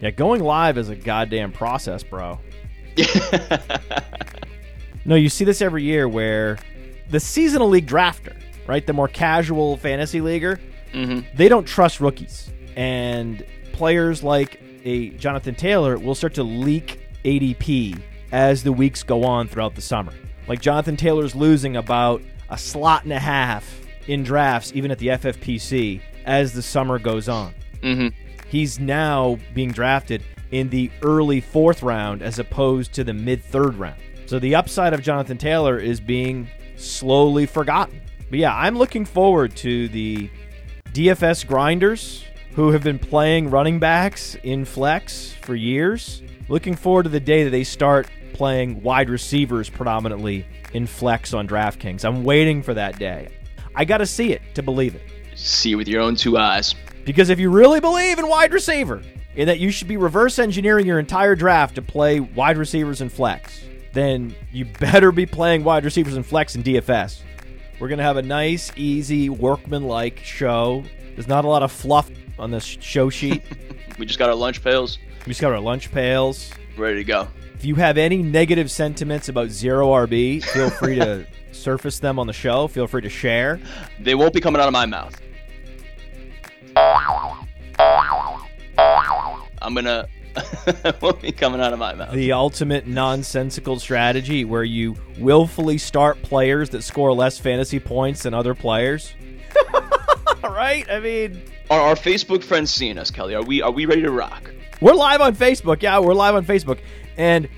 Yeah, 0.00 0.10
going 0.10 0.42
live 0.42 0.78
is 0.78 0.88
a 0.88 0.96
goddamn 0.96 1.52
process, 1.52 2.02
bro. 2.02 2.38
no, 5.04 5.14
you 5.14 5.28
see 5.28 5.44
this 5.44 5.60
every 5.60 5.82
year 5.82 6.08
where 6.08 6.58
the 7.10 7.20
seasonal 7.20 7.68
league 7.68 7.86
drafter, 7.86 8.36
right, 8.66 8.86
the 8.86 8.92
more 8.92 9.08
casual 9.08 9.76
fantasy 9.76 10.20
leaguer, 10.20 10.58
Mm-hmm. 10.92 11.36
they 11.36 11.48
don't 11.48 11.64
trust 11.64 12.00
rookies, 12.00 12.50
and 12.76 13.44
players 13.72 14.22
like 14.22 14.60
a 14.84 15.10
Jonathan 15.10 15.54
Taylor 15.54 15.98
will 15.98 16.14
start 16.14 16.34
to 16.34 16.42
leak 16.42 17.00
ADP 17.24 18.00
as 18.32 18.62
the 18.62 18.72
weeks 18.72 19.02
go 19.02 19.24
on 19.24 19.48
throughout 19.48 19.74
the 19.74 19.82
summer. 19.82 20.12
Like 20.48 20.60
Jonathan 20.60 20.96
Taylor's 20.96 21.34
losing 21.34 21.76
about 21.76 22.22
a 22.48 22.58
slot 22.58 23.04
and 23.04 23.12
a 23.12 23.18
half 23.18 23.80
in 24.06 24.22
drafts, 24.22 24.72
even 24.74 24.90
at 24.90 24.98
the 24.98 25.08
FFPC, 25.08 26.00
as 26.24 26.52
the 26.52 26.62
summer 26.62 26.98
goes 26.98 27.28
on. 27.28 27.54
Mm-hmm. 27.82 28.08
He's 28.48 28.80
now 28.80 29.38
being 29.54 29.70
drafted 29.70 30.24
in 30.50 30.68
the 30.68 30.90
early 31.02 31.40
fourth 31.40 31.82
round 31.82 32.22
as 32.22 32.38
opposed 32.38 32.92
to 32.94 33.04
the 33.04 33.14
mid 33.14 33.44
third 33.44 33.76
round. 33.76 34.00
So 34.26 34.38
the 34.38 34.54
upside 34.54 34.92
of 34.92 35.02
Jonathan 35.02 35.38
Taylor 35.38 35.78
is 35.78 36.00
being 36.00 36.48
slowly 36.76 37.46
forgotten. 37.46 38.00
But 38.28 38.38
yeah, 38.38 38.54
I'm 38.54 38.76
looking 38.76 39.04
forward 39.04 39.54
to 39.56 39.88
the 39.88 40.30
DFS 40.92 41.46
grinders 41.46 42.24
who 42.54 42.72
have 42.72 42.82
been 42.82 42.98
playing 42.98 43.48
running 43.48 43.78
backs 43.78 44.34
in 44.42 44.64
flex 44.64 45.32
for 45.42 45.54
years. 45.54 46.20
Looking 46.48 46.74
forward 46.74 47.04
to 47.04 47.08
the 47.08 47.20
day 47.20 47.44
that 47.44 47.50
they 47.50 47.62
start 47.62 48.08
playing 48.32 48.82
wide 48.82 49.08
receivers 49.08 49.70
predominantly 49.70 50.44
in 50.72 50.88
flex 50.88 51.32
on 51.32 51.46
DraftKings. 51.46 52.04
I'm 52.04 52.24
waiting 52.24 52.60
for 52.60 52.74
that 52.74 52.98
day. 52.98 53.28
I 53.76 53.84
got 53.84 53.98
to 53.98 54.06
see 54.06 54.32
it 54.32 54.42
to 54.56 54.64
believe 54.64 54.96
it. 54.96 55.02
See 55.36 55.72
it 55.72 55.76
with 55.76 55.86
your 55.86 56.02
own 56.02 56.16
two 56.16 56.36
eyes. 56.36 56.74
Because 57.04 57.28
if 57.28 57.38
you 57.38 57.50
really 57.50 57.78
believe 57.78 58.18
in 58.18 58.26
wide 58.26 58.52
receiver 58.52 59.00
and 59.36 59.48
that 59.48 59.60
you 59.60 59.70
should 59.70 59.86
be 59.86 59.96
reverse 59.96 60.40
engineering 60.40 60.86
your 60.86 60.98
entire 60.98 61.36
draft 61.36 61.76
to 61.76 61.82
play 61.82 62.18
wide 62.18 62.58
receivers 62.58 63.00
in 63.00 63.08
flex, 63.10 63.62
then 63.92 64.34
you 64.50 64.64
better 64.80 65.12
be 65.12 65.24
playing 65.24 65.62
wide 65.62 65.84
receivers 65.84 66.16
in 66.16 66.24
flex 66.24 66.56
and 66.56 66.64
DFS. 66.64 67.20
We're 67.80 67.88
going 67.88 67.98
to 67.98 68.04
have 68.04 68.18
a 68.18 68.22
nice, 68.22 68.70
easy, 68.76 69.28
workman-like 69.28 70.18
show. 70.18 70.84
There's 71.14 71.28
not 71.28 71.44
a 71.44 71.48
lot 71.48 71.62
of 71.62 71.72
fluff 71.72 72.10
on 72.38 72.50
this 72.50 72.64
show 72.64 73.10
sheet. 73.10 73.42
We 73.98 74.06
just 74.06 74.18
got 74.18 74.30
our 74.30 74.34
lunch 74.34 74.64
pails 74.64 74.98
we 75.26 75.30
just 75.30 75.40
got 75.40 75.52
our 75.52 75.60
lunch 75.60 75.92
pails. 75.92 76.50
ready 76.76 76.96
to 76.96 77.04
go. 77.04 77.28
If 77.54 77.64
you 77.64 77.74
have 77.74 77.98
any 77.98 78.22
negative 78.22 78.70
sentiments 78.70 79.28
about 79.28 79.50
zero 79.50 79.88
RB, 79.88 80.42
feel 80.42 80.70
free 80.70 80.96
to 80.96 81.26
surface 81.52 81.98
them 81.98 82.18
on 82.18 82.26
the 82.26 82.32
show. 82.32 82.66
Feel 82.68 82.86
free 82.86 83.02
to 83.02 83.10
share. 83.10 83.60
They 83.98 84.14
won't 84.14 84.32
be 84.32 84.40
coming 84.40 84.62
out 84.62 84.68
of 84.68 84.72
my 84.72 84.86
mouth. 84.86 85.20
I'm 89.62 89.74
gonna. 89.74 90.08
won't 91.00 91.20
be 91.20 91.32
coming 91.32 91.60
out 91.60 91.72
of 91.72 91.78
my 91.78 91.94
mouth. 91.94 92.12
the 92.12 92.32
ultimate 92.32 92.86
nonsensical 92.86 93.78
strategy 93.78 94.44
where 94.44 94.64
you 94.64 94.96
willfully 95.18 95.78
start 95.78 96.20
players 96.22 96.70
that 96.70 96.82
score 96.82 97.12
less 97.12 97.38
fantasy 97.38 97.80
points 97.80 98.22
than 98.22 98.34
other 98.34 98.54
players. 98.54 99.12
right? 100.42 100.88
I 100.90 101.00
mean, 101.00 101.42
Are 101.70 101.80
our 101.80 101.94
Facebook 101.94 102.44
friends 102.44 102.70
seeing 102.70 102.98
us, 102.98 103.10
Kelly? 103.10 103.34
Are 103.34 103.42
we 103.42 103.62
are 103.62 103.70
we 103.70 103.86
ready 103.86 104.02
to 104.02 104.10
rock? 104.10 104.50
we're 104.80 104.94
live 104.94 105.20
on 105.20 105.34
Facebook. 105.36 105.82
Yeah, 105.82 105.98
we're 105.98 106.14
live 106.14 106.34
on 106.34 106.44
Facebook. 106.44 106.78
And 107.16 107.48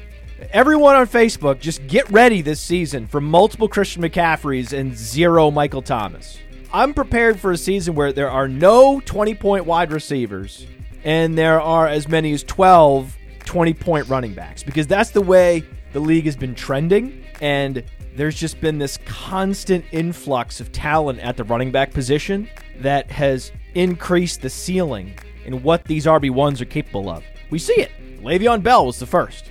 everyone 0.51 0.97
on 0.97 1.07
Facebook, 1.07 1.61
just 1.61 1.87
get 1.87 2.11
ready 2.11 2.43
this 2.43 2.61
season 2.61 3.07
for 3.07 3.20
multiple 3.20 3.68
Christian 3.68 4.03
McCaffreys 4.03 4.77
and 4.77 4.97
zero 4.97 5.51
Michael 5.51 5.83
Thomas. 5.83 6.39
I'm 6.73 6.95
prepared 6.95 7.39
for 7.39 7.53
a 7.53 7.57
season 7.57 7.95
where 7.95 8.12
there 8.12 8.31
are 8.31 8.49
no 8.49 9.01
20 9.01 9.35
point 9.35 9.66
wide 9.66 9.93
receivers 9.93 10.66
and 11.05 11.36
there 11.36 11.61
are 11.61 11.86
as 11.86 12.09
many 12.09 12.32
as 12.32 12.42
12 12.44 13.16
20 13.44 13.74
point 13.74 14.09
running 14.09 14.34
backs 14.34 14.62
because 14.62 14.86
that's 14.86 15.11
the 15.11 15.20
way 15.20 15.64
the 15.92 16.00
league 16.00 16.24
has 16.24 16.36
been 16.36 16.55
trending. 16.55 17.24
And 17.40 17.82
there's 18.16 18.34
just 18.34 18.61
been 18.61 18.78
this 18.78 18.98
constant 19.05 19.84
influx 19.92 20.61
of 20.61 20.72
talent 20.72 21.18
at 21.20 21.36
the 21.36 21.44
running 21.44 21.72
back 21.72 21.92
position 21.92 22.48
that 22.78 23.11
has 23.11 23.53
increased 23.74 24.42
the 24.42 24.50
ceiling 24.50 25.14
in 25.44 25.62
what 25.62 25.84
these 25.84 26.07
RB1s 26.07 26.61
are 26.61 26.66
capable 26.66 27.09
of. 27.09 27.24
We 27.50 27.59
see 27.59 27.74
it. 27.74 27.90
Le'Veon 28.22 28.62
Bell 28.62 28.86
was 28.86 28.98
the 28.98 29.07
first, 29.07 29.50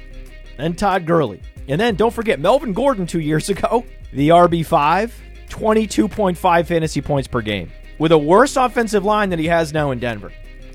then 0.58 0.74
Todd 0.76 1.06
Gurley. 1.06 1.42
And 1.68 1.80
then 1.80 1.96
don't 1.96 2.14
forget 2.14 2.40
Melvin 2.40 2.74
Gordon 2.74 3.06
two 3.06 3.20
years 3.20 3.50
ago, 3.52 3.86
the 4.14 4.30
RB5, 4.30 5.12
22.5 5.50 6.66
fantasy 6.66 7.02
points 7.02 7.28
per 7.28 7.42
game, 7.42 7.70
with 8.00 8.12
a 8.12 8.18
worse 8.18 8.56
offensive 8.56 9.04
line 9.04 9.30
than 9.30 9.40
he 9.40 9.48
has 9.48 9.74
now 9.74 9.92
in 9.92 10.00
Denver. 10.00 10.32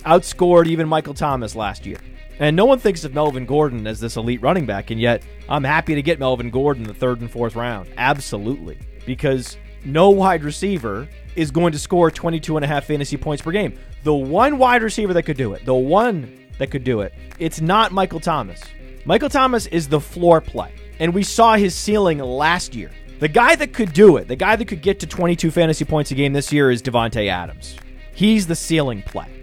Outscored 0.07 0.67
even 0.67 0.89
Michael 0.89 1.15
Thomas 1.15 1.55
last 1.55 1.85
year. 1.85 1.99
And 2.39 2.55
no 2.55 2.65
one 2.65 2.79
thinks 2.79 3.05
of 3.05 3.15
Melvin 3.15 3.47
Gordon 3.47 3.87
as 3.87 3.99
this 3.99 4.17
elite 4.17 4.41
running 4.43 4.67
back, 4.67 4.91
and 4.91 5.01
yet 5.01 5.23
I'm 5.49 5.65
happy 5.65 5.95
to 5.95 6.03
get 6.03 6.19
Melvin 6.19 6.51
Gordon 6.51 6.85
the 6.85 6.95
third 6.95 7.21
and 7.21 7.31
fourth 7.31 7.57
round. 7.57 7.91
Absolutely. 7.97 8.79
Because 9.07 9.57
no 9.85 10.11
wide 10.11 10.45
receiver 10.45 11.09
is 11.35 11.51
going 11.51 11.73
to 11.73 11.79
score 11.79 12.11
22 12.11 12.57
and 12.57 12.65
a 12.65 12.69
half 12.69 12.85
fantasy 12.85 13.17
points 13.17 13.43
per 13.43 13.53
game. 13.53 13.79
The 14.05 14.15
one 14.15 14.59
wide 14.59 14.83
receiver 14.83 15.13
that 15.15 15.23
could 15.23 15.37
do 15.37 15.55
it, 15.55 15.65
the 15.65 15.75
one 15.75 16.39
that 16.59 16.71
could 16.71 16.85
do 16.85 17.01
it, 17.01 17.15
it's 17.39 17.61
not 17.61 17.93
Michael 17.93 18.21
Thomas. 18.21 18.63
Michael 19.05 19.29
Thomas 19.29 19.67
is 19.67 19.89
the 19.89 20.01
floor 20.01 20.41
play, 20.41 20.75
and 20.99 21.15
we 21.15 21.23
saw 21.23 21.57
his 21.57 21.75
ceiling 21.75 22.19
last 22.19 22.75
year. 22.75 22.91
The 23.19 23.29
guy 23.29 23.55
that 23.57 23.73
could 23.73 23.93
do 23.93 24.19
it, 24.19 24.29
the 24.29 24.37
guy 24.37 24.57
that 24.57 24.67
could 24.67 24.83
get 24.83 25.01
to 25.01 25.07
22 25.07 25.51
fantasy 25.51 25.85
points 25.85 26.11
a 26.11 26.15
game 26.15 26.33
this 26.33 26.53
year 26.53 26.71
is 26.71 26.83
Davante 26.83 27.29
Adams. 27.29 27.77
He's 28.13 28.47
the 28.47 28.57
ceiling 28.57 29.03
play. 29.03 29.36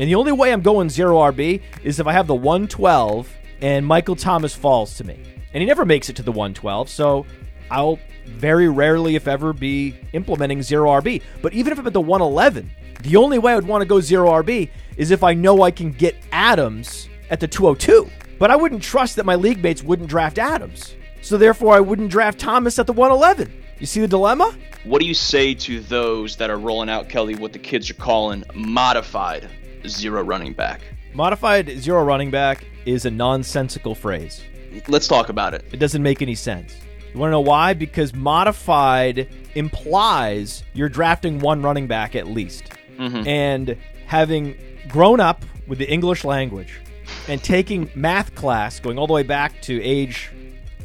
And 0.00 0.08
the 0.08 0.14
only 0.14 0.32
way 0.32 0.50
I'm 0.50 0.62
going 0.62 0.88
zero 0.88 1.18
RB 1.18 1.60
is 1.84 2.00
if 2.00 2.06
I 2.06 2.14
have 2.14 2.26
the 2.26 2.34
112 2.34 3.30
and 3.60 3.84
Michael 3.84 4.16
Thomas 4.16 4.54
falls 4.54 4.96
to 4.96 5.04
me. 5.04 5.22
And 5.52 5.60
he 5.60 5.66
never 5.66 5.84
makes 5.84 6.08
it 6.08 6.16
to 6.16 6.22
the 6.22 6.32
112, 6.32 6.88
so 6.88 7.26
I'll 7.70 7.98
very 8.24 8.66
rarely, 8.66 9.14
if 9.14 9.28
ever, 9.28 9.52
be 9.52 9.94
implementing 10.14 10.62
zero 10.62 10.88
RB. 10.88 11.20
But 11.42 11.52
even 11.52 11.74
if 11.74 11.78
I'm 11.78 11.86
at 11.86 11.92
the 11.92 12.00
111, 12.00 12.70
the 13.02 13.16
only 13.16 13.38
way 13.38 13.52
I 13.52 13.56
would 13.56 13.66
want 13.66 13.82
to 13.82 13.86
go 13.86 14.00
zero 14.00 14.30
RB 14.30 14.70
is 14.96 15.10
if 15.10 15.22
I 15.22 15.34
know 15.34 15.60
I 15.60 15.70
can 15.70 15.92
get 15.92 16.16
Adams 16.32 17.10
at 17.28 17.38
the 17.38 17.46
202. 17.46 18.10
But 18.38 18.50
I 18.50 18.56
wouldn't 18.56 18.82
trust 18.82 19.16
that 19.16 19.26
my 19.26 19.34
league 19.34 19.62
mates 19.62 19.82
wouldn't 19.82 20.08
draft 20.08 20.38
Adams. 20.38 20.94
So 21.20 21.36
therefore, 21.36 21.74
I 21.74 21.80
wouldn't 21.80 22.10
draft 22.10 22.38
Thomas 22.38 22.78
at 22.78 22.86
the 22.86 22.94
111. 22.94 23.52
You 23.78 23.84
see 23.84 24.00
the 24.00 24.08
dilemma? 24.08 24.56
What 24.84 25.02
do 25.02 25.06
you 25.06 25.12
say 25.12 25.52
to 25.52 25.80
those 25.80 26.36
that 26.36 26.48
are 26.48 26.56
rolling 26.56 26.88
out, 26.88 27.10
Kelly, 27.10 27.34
what 27.34 27.52
the 27.52 27.58
kids 27.58 27.90
are 27.90 27.94
calling 27.94 28.44
modified 28.54 29.46
zero 29.88 30.22
running 30.22 30.52
back? 30.52 30.80
Modified 31.14 31.68
zero 31.78 32.04
running 32.04 32.30
back 32.30 32.64
is 32.86 33.04
a 33.04 33.10
nonsensical 33.10 33.94
phrase. 33.94 34.42
Let's 34.88 35.08
talk 35.08 35.28
about 35.28 35.54
it. 35.54 35.64
It 35.72 35.78
doesn't 35.78 36.02
make 36.02 36.22
any 36.22 36.34
sense. 36.34 36.76
You 37.12 37.18
want 37.18 37.28
to 37.28 37.32
know 37.32 37.40
why? 37.40 37.74
Because 37.74 38.14
modified 38.14 39.28
implies 39.54 40.62
you're 40.74 40.88
drafting 40.88 41.40
one 41.40 41.60
running 41.60 41.88
back 41.88 42.14
at 42.14 42.28
least. 42.28 42.64
Mm-hmm. 42.98 43.26
And 43.26 43.76
having 44.06 44.56
grown 44.88 45.18
up 45.18 45.44
with 45.66 45.78
the 45.78 45.90
English 45.90 46.24
language 46.24 46.80
and 47.26 47.42
taking 47.42 47.90
math 47.94 48.34
class 48.34 48.78
going 48.78 48.98
all 48.98 49.06
the 49.06 49.12
way 49.12 49.24
back 49.24 49.60
to 49.62 49.82
age 49.82 50.30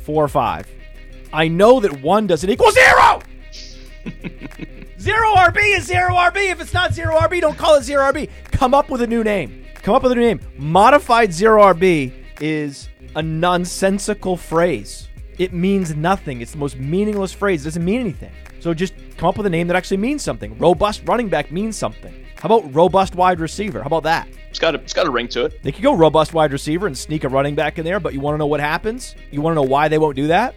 four 0.01 0.23
or 0.23 0.27
five, 0.27 0.67
I 1.31 1.47
know 1.47 1.79
that 1.79 2.01
one 2.01 2.25
doesn't 2.25 2.49
equal 2.49 2.71
zero. 2.71 3.21
zero 5.05 5.35
RB 5.35 5.77
is 5.77 5.85
zero 5.85 6.15
RB. 6.15 6.49
If 6.49 6.59
it's 6.59 6.73
not 6.73 6.91
zero 6.91 7.15
RB, 7.17 7.39
don't 7.39 7.55
call 7.55 7.75
it 7.75 7.83
zero 7.83 8.11
RB. 8.11 8.27
Come 8.45 8.73
up 8.73 8.89
with 8.89 9.03
a 9.03 9.07
new 9.07 9.23
name. 9.23 9.63
Come 9.83 9.93
up 9.93 10.01
with 10.01 10.11
a 10.11 10.15
new 10.15 10.21
name. 10.21 10.39
Modified 10.57 11.31
zero 11.31 11.61
RB 11.73 12.11
is 12.41 12.89
a 13.15 13.21
nonsensical 13.21 14.35
phrase. 14.35 15.07
It 15.37 15.53
means 15.53 15.95
nothing. 15.95 16.41
It's 16.41 16.53
the 16.53 16.57
most 16.57 16.77
meaningless 16.77 17.31
phrase. 17.31 17.61
It 17.61 17.65
doesn't 17.65 17.85
mean 17.85 17.99
anything. 17.99 18.31
So 18.59 18.73
just 18.73 18.95
come 19.17 19.29
up 19.29 19.37
with 19.37 19.45
a 19.45 19.49
name 19.49 19.67
that 19.67 19.75
actually 19.75 19.97
means 19.97 20.23
something. 20.23 20.57
Robust 20.57 21.03
running 21.05 21.29
back 21.29 21.51
means 21.51 21.77
something. 21.77 22.25
How 22.37 22.47
about 22.47 22.73
robust 22.73 23.13
wide 23.13 23.39
receiver? 23.39 23.81
How 23.81 23.87
about 23.87 24.03
that? 24.03 24.27
It's 24.49 24.57
got 24.57 24.73
a, 24.73 24.79
it's 24.79 24.93
got 24.93 25.05
a 25.05 25.11
ring 25.11 25.27
to 25.29 25.45
it. 25.45 25.61
They 25.61 25.71
could 25.71 25.83
go 25.83 25.93
robust 25.93 26.33
wide 26.33 26.51
receiver 26.51 26.87
and 26.87 26.97
sneak 26.97 27.25
a 27.25 27.29
running 27.29 27.53
back 27.53 27.77
in 27.77 27.85
there, 27.85 27.99
but 27.99 28.15
you 28.15 28.21
want 28.21 28.33
to 28.33 28.39
know 28.39 28.47
what 28.47 28.59
happens? 28.59 29.13
You 29.29 29.41
want 29.41 29.51
to 29.51 29.61
know 29.61 29.69
why 29.69 29.87
they 29.87 29.99
won't 29.99 30.15
do 30.15 30.27
that? 30.27 30.55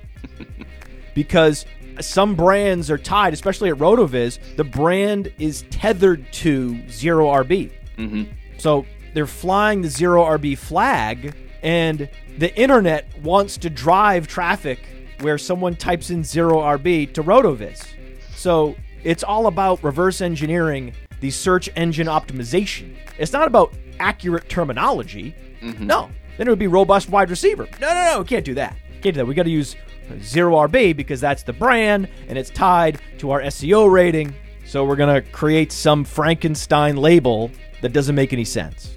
because 1.15 1.67
some 2.01 2.35
brands 2.35 2.91
are 2.91 2.99
tied, 2.99 3.33
especially 3.33 3.71
at 3.71 3.77
RotoViz, 3.77 4.57
the 4.57 4.65
brand 4.65 5.33
is 5.39 5.65
tethered 5.71 6.31
to 6.35 6.89
zero 6.89 7.27
RB. 7.27 7.73
Mm-hmm. 7.97 8.33
So 8.59 8.87
they're 9.15 9.27
flying 9.27 9.83
the 9.83 9.89
zero 9.89 10.25
RB 10.25 10.57
flag, 10.57 11.35
and 11.63 12.09
the 12.39 12.55
internet 12.59 13.07
wants 13.23 13.57
to 13.59 13.71
drive 13.71 14.29
traffic 14.29 14.81
where 15.21 15.39
someone 15.39 15.75
types 15.75 16.11
in 16.11 16.23
zero 16.23 16.59
RB 16.59 17.13
to 17.15 17.23
RotoViz. 17.23 17.87
So 18.35 18.77
it's 19.03 19.23
all 19.23 19.47
about 19.47 19.83
reverse 19.83 20.21
engineering 20.21 20.93
the 21.21 21.31
search 21.31 21.69
engine 21.75 22.07
optimization. 22.07 22.97
It's 23.19 23.33
not 23.33 23.49
about 23.49 23.75
accurate 23.99 24.49
terminology. 24.49 25.35
Mm-hmm. 25.61 25.87
No. 25.87 26.11
Then 26.37 26.47
it 26.47 26.51
would 26.51 26.59
be 26.59 26.69
robust 26.69 27.09
wide 27.09 27.31
receiver. 27.31 27.67
No, 27.81 27.89
no, 27.89 28.13
no. 28.13 28.19
We 28.21 28.27
can't 28.27 28.45
do 28.45 28.55
that. 28.55 28.77
Can't 29.03 29.15
do 29.15 29.21
that. 29.21 29.27
We 29.27 29.35
got 29.35 29.43
to 29.45 29.51
use 29.51 29.75
zero 30.23 30.57
RB 30.57 30.97
because 30.97 31.21
that's 31.21 31.43
the 31.43 31.53
brand 31.53 32.09
and 32.29 32.39
it's 32.39 32.51
tied 32.51 33.01
to 33.19 33.31
our 33.31 33.43
SEO 33.43 33.91
rating. 33.91 34.35
So 34.67 34.85
we're 34.85 34.97
going 34.97 35.23
to 35.23 35.31
create 35.31 35.73
some 35.73 36.05
Frankenstein 36.05 36.97
label 36.97 37.51
that 37.81 37.93
doesn't 37.93 38.15
make 38.15 38.33
any 38.33 38.45
sense. 38.45 38.97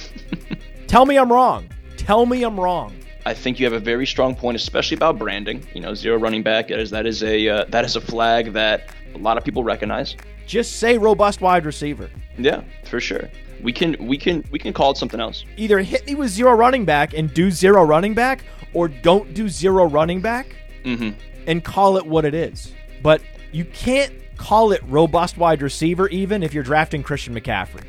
Tell 0.86 1.06
me 1.06 1.18
I'm 1.18 1.32
wrong. 1.32 1.68
Tell 1.96 2.26
me 2.26 2.42
I'm 2.42 2.58
wrong. 2.58 2.94
I 3.26 3.32
think 3.32 3.58
you 3.58 3.64
have 3.64 3.72
a 3.72 3.80
very 3.80 4.06
strong 4.06 4.34
point, 4.34 4.56
especially 4.56 4.96
about 4.96 5.18
branding. 5.18 5.66
You 5.74 5.80
know, 5.80 5.94
zero 5.94 6.18
running 6.18 6.42
back 6.42 6.70
is 6.70 6.90
that 6.90 7.06
is 7.06 7.22
a 7.22 7.48
uh, 7.48 7.64
that 7.70 7.84
is 7.84 7.96
a 7.96 8.00
flag 8.00 8.52
that 8.52 8.90
a 9.14 9.18
lot 9.18 9.38
of 9.38 9.44
people 9.44 9.64
recognize. 9.64 10.14
Just 10.46 10.76
say 10.76 10.98
robust 10.98 11.40
wide 11.40 11.64
receiver. 11.64 12.10
Yeah, 12.36 12.62
for 12.84 13.00
sure. 13.00 13.30
We 13.62 13.72
can 13.72 13.96
we 14.06 14.18
can 14.18 14.44
we 14.50 14.58
can 14.58 14.72
call 14.72 14.90
it 14.90 14.96
something 14.96 15.20
else. 15.20 15.44
Either 15.56 15.80
hit 15.80 16.06
me 16.06 16.14
with 16.14 16.28
zero 16.30 16.52
running 16.54 16.84
back 16.84 17.14
and 17.14 17.32
do 17.32 17.50
zero 17.50 17.82
running 17.84 18.14
back, 18.14 18.44
or 18.72 18.88
don't 18.88 19.32
do 19.34 19.48
zero 19.48 19.86
running 19.86 20.20
back 20.20 20.56
Mm-hmm. 20.84 21.18
and 21.46 21.64
call 21.64 21.96
it 21.96 22.04
what 22.04 22.26
it 22.26 22.34
is. 22.34 22.72
But 23.02 23.22
you 23.52 23.64
can't 23.64 24.12
call 24.36 24.72
it 24.72 24.82
robust 24.86 25.38
wide 25.38 25.62
receiver 25.62 26.08
even 26.10 26.42
if 26.42 26.52
you're 26.52 26.62
drafting 26.64 27.02
Christian 27.02 27.34
McCaffrey. 27.34 27.84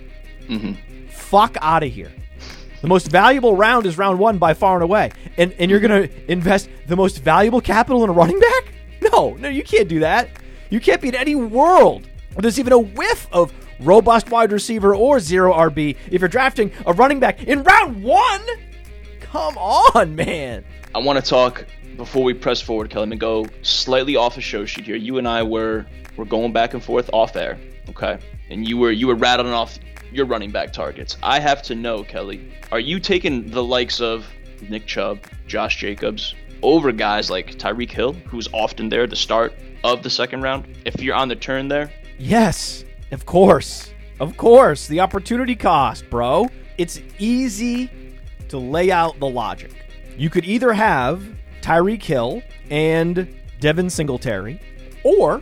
Mm-hmm. 0.48 1.08
Fuck 1.10 1.58
out 1.60 1.84
of 1.84 1.92
here. 1.92 2.12
The 2.82 2.88
most 2.88 3.08
valuable 3.10 3.56
round 3.58 3.86
is 3.86 3.98
round 3.98 4.18
one 4.20 4.38
by 4.38 4.54
far 4.54 4.76
and 4.76 4.84
away. 4.84 5.12
And 5.38 5.52
and 5.60 5.70
you're 5.70 5.80
gonna 5.82 6.08
invest 6.30 6.70
the 6.88 6.96
most 6.96 7.22
valuable 7.24 7.60
capital 7.60 8.04
in 8.04 8.10
a 8.10 8.14
running 8.14 8.40
back? 8.40 8.74
No, 9.12 9.34
no, 9.34 9.50
you 9.50 9.64
can't 9.64 9.90
do 9.90 10.00
that. 10.00 10.30
You 10.70 10.80
can't 10.80 11.02
be 11.02 11.10
in 11.10 11.16
any 11.16 11.36
world 11.36 12.08
where 12.34 12.42
there's 12.42 12.60
even 12.60 12.74
a 12.74 12.80
whiff 12.80 13.28
of 13.32 13.52
robust 13.80 14.30
wide 14.30 14.52
receiver 14.52 14.96
or 14.96 15.20
zero 15.20 15.54
RB 15.54 15.96
if 16.12 16.22
you're 16.22 16.28
drafting 16.28 16.72
a 16.86 16.94
running 16.94 17.20
back 17.20 17.44
in 17.44 17.64
round 17.64 18.04
one. 18.04 18.42
Come 19.20 19.58
on, 19.58 20.16
man. 20.16 20.64
I 20.94 21.00
want 21.00 21.24
to 21.24 21.30
talk 21.30 21.66
before 21.98 22.24
we 22.24 22.34
press 22.34 22.62
forward, 22.62 22.90
Kelly, 22.90 23.12
and 23.12 23.20
go 23.20 23.46
slightly 23.62 24.16
off 24.16 24.36
the 24.36 24.42
show 24.42 24.66
sheet 24.66 24.86
here. 24.86 24.96
You 24.96 25.18
and 25.18 25.28
I 25.28 25.44
were 25.44 25.86
were 26.18 26.26
going 26.26 26.54
back 26.54 26.74
and 26.74 26.84
forth 26.84 27.10
off 27.12 27.36
air, 27.36 27.58
okay? 27.90 28.18
And 28.50 28.68
you 28.68 28.78
were 28.78 28.92
you 28.92 29.08
were 29.08 29.16
rattling 29.16 29.54
off 29.54 29.78
your 30.12 30.26
running 30.26 30.52
back 30.52 30.72
targets. 30.72 31.18
I 31.22 31.40
have 31.40 31.62
to 31.64 31.76
know, 31.76 32.04
Kelly, 32.04 32.50
are 32.72 32.80
you 32.80 33.00
taking 33.00 33.50
the 33.50 33.64
likes 33.64 34.00
of 34.00 34.26
Nick 34.70 34.86
Chubb, 34.86 35.20
Josh 35.48 35.78
Jacobs 35.78 36.34
over 36.62 36.92
guys 36.94 37.30
like 37.30 37.56
Tyreek 37.56 37.92
Hill, 37.92 38.14
who's 38.14 38.48
often 38.54 38.88
there 38.88 39.04
at 39.04 39.10
the 39.10 39.16
start 39.18 39.54
of 39.84 40.04
the 40.04 40.10
second 40.10 40.42
round? 40.42 40.66
If 40.86 41.02
you're 41.02 41.16
on 41.16 41.28
the 41.28 41.36
turn 41.36 41.68
there, 41.68 41.92
Yes, 42.18 42.85
of 43.16 43.26
course. 43.26 43.94
Of 44.20 44.36
course. 44.36 44.88
The 44.88 45.00
opportunity 45.00 45.56
cost, 45.56 46.10
bro. 46.10 46.50
It's 46.78 47.00
easy 47.18 47.90
to 48.50 48.58
lay 48.58 48.92
out 48.92 49.18
the 49.22 49.28
logic. 49.28 49.72
You 50.18 50.30
could 50.30 50.44
either 50.44 50.74
have 50.74 51.24
Tyreek 51.62 52.04
Hill 52.04 52.44
and 52.70 53.34
Devin 53.62 53.90
Singletary, 53.90 54.60
or 55.06 55.42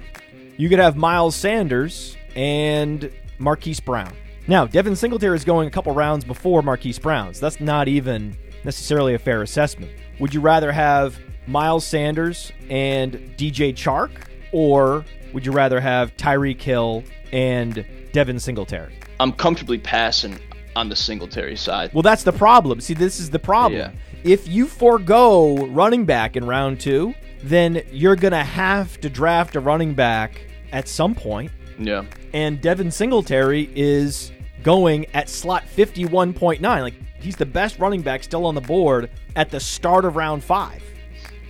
you 0.55 0.69
could 0.69 0.77
have 0.77 0.95
Miles 0.95 1.35
Sanders 1.35 2.15
and 2.35 3.11
Marquise 3.39 3.79
Brown. 3.79 4.13
Now, 4.47 4.67
Devin 4.67 4.95
Singletary 4.95 5.35
is 5.35 5.43
going 5.43 5.67
a 5.67 5.71
couple 5.71 5.95
rounds 5.95 6.23
before 6.23 6.61
Marquise 6.61 6.99
Brown, 6.99 7.33
so 7.33 7.41
that's 7.41 7.59
not 7.59 7.87
even 7.87 8.37
necessarily 8.63 9.15
a 9.15 9.19
fair 9.19 9.41
assessment. 9.41 9.91
Would 10.19 10.31
you 10.31 10.41
rather 10.41 10.71
have 10.71 11.17
Miles 11.47 11.87
Sanders 11.87 12.51
and 12.69 13.13
DJ 13.35 13.73
Chark, 13.73 14.11
or 14.51 15.03
would 15.33 15.45
you 15.45 15.51
rather 15.51 15.79
have 15.79 16.15
Tyreek 16.17 16.61
Hill 16.61 17.03
and 17.31 17.85
Devin 18.11 18.39
Singletary? 18.39 18.97
I'm 19.19 19.31
comfortably 19.31 19.77
passing 19.77 20.37
on 20.75 20.89
the 20.89 20.95
Singletary 20.95 21.55
side. 21.55 21.91
Well, 21.93 22.01
that's 22.01 22.23
the 22.23 22.31
problem. 22.31 22.81
See, 22.81 22.93
this 22.93 23.19
is 23.19 23.29
the 23.29 23.39
problem. 23.39 23.79
Yeah. 23.79 23.91
If 24.23 24.47
you 24.47 24.67
forego 24.67 25.67
running 25.67 26.05
back 26.05 26.35
in 26.35 26.45
round 26.45 26.79
two, 26.79 27.13
then 27.43 27.81
you're 27.91 28.15
going 28.15 28.31
to 28.31 28.43
have 28.43 28.99
to 29.01 29.09
draft 29.09 29.55
a 29.55 29.59
running 29.59 29.93
back 29.93 30.41
at 30.71 30.87
some 30.87 31.13
point. 31.13 31.51
Yeah. 31.77 32.05
And 32.33 32.61
Devin 32.61 32.91
Singletary 32.91 33.69
is 33.75 34.31
going 34.63 35.05
at 35.13 35.29
slot 35.29 35.63
51.9. 35.65 36.61
Like, 36.61 36.93
he's 37.19 37.35
the 37.35 37.45
best 37.45 37.79
running 37.79 38.01
back 38.01 38.23
still 38.23 38.45
on 38.45 38.55
the 38.55 38.61
board 38.61 39.09
at 39.35 39.49
the 39.49 39.59
start 39.59 40.05
of 40.05 40.15
round 40.15 40.43
five. 40.43 40.81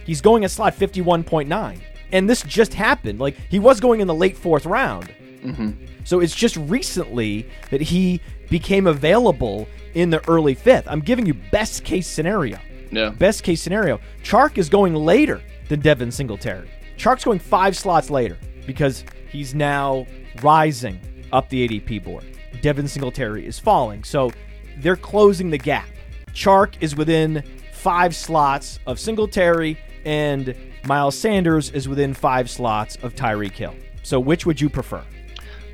He's 0.06 0.22
going 0.22 0.44
at 0.44 0.52
slot 0.52 0.76
51.9. 0.76 1.80
And 2.14 2.30
this 2.30 2.44
just 2.44 2.74
happened. 2.74 3.20
Like, 3.20 3.36
he 3.50 3.60
was 3.60 3.82
going 3.82 4.00
in 4.00 4.08
the 4.08 4.16
late 4.16 4.38
fourth 4.38 4.66
round. 4.66 5.14
Mm-hmm. 5.44 5.72
So 6.06 6.22
it's 6.22 6.36
just 6.36 6.56
recently 6.56 7.50
that 7.72 7.82
he 7.82 8.22
became 8.50 8.88
available 8.88 9.68
in 9.94 10.10
the 10.10 10.28
early 10.30 10.54
fifth. 10.54 10.88
I'm 10.88 11.02
giving 11.02 11.26
you 11.26 11.34
best 11.34 11.84
case 11.84 12.08
scenario. 12.08 12.60
Yeah. 12.92 13.10
Best 13.10 13.44
case 13.44 13.62
scenario. 13.62 14.00
Chark 14.24 14.58
is 14.58 14.70
going 14.70 14.94
later 14.94 15.42
than 15.68 15.80
Devin 15.80 16.12
Singletary. 16.12 16.70
Chark's 16.98 17.24
going 17.24 17.40
five 17.40 17.76
slots 17.76 18.10
later 18.10 18.38
because 18.68 19.04
he's 19.30 19.56
now 19.56 20.06
rising 20.42 21.00
up 21.32 21.50
the 21.50 21.68
ADP 21.68 22.04
board. 22.04 22.26
Devin 22.62 22.88
Singletary 22.88 23.46
is 23.46 23.58
falling. 23.58 24.04
So 24.04 24.32
they're 24.78 24.96
closing 24.96 25.50
the 25.50 25.58
gap. 25.58 25.88
Chark 26.28 26.76
is 26.80 26.96
within 26.96 27.44
five 27.72 28.16
slots 28.16 28.80
of 28.86 29.00
Singletary, 29.00 29.78
and 30.06 30.56
Miles 30.86 31.18
Sanders 31.18 31.70
is 31.72 31.88
within 31.88 32.14
five 32.14 32.50
slots 32.50 32.98
of 32.98 33.16
Tyreek 33.16 33.54
Hill. 33.54 33.76
So 34.04 34.20
which 34.20 34.46
would 34.46 34.60
you 34.60 34.70
prefer? 34.70 35.04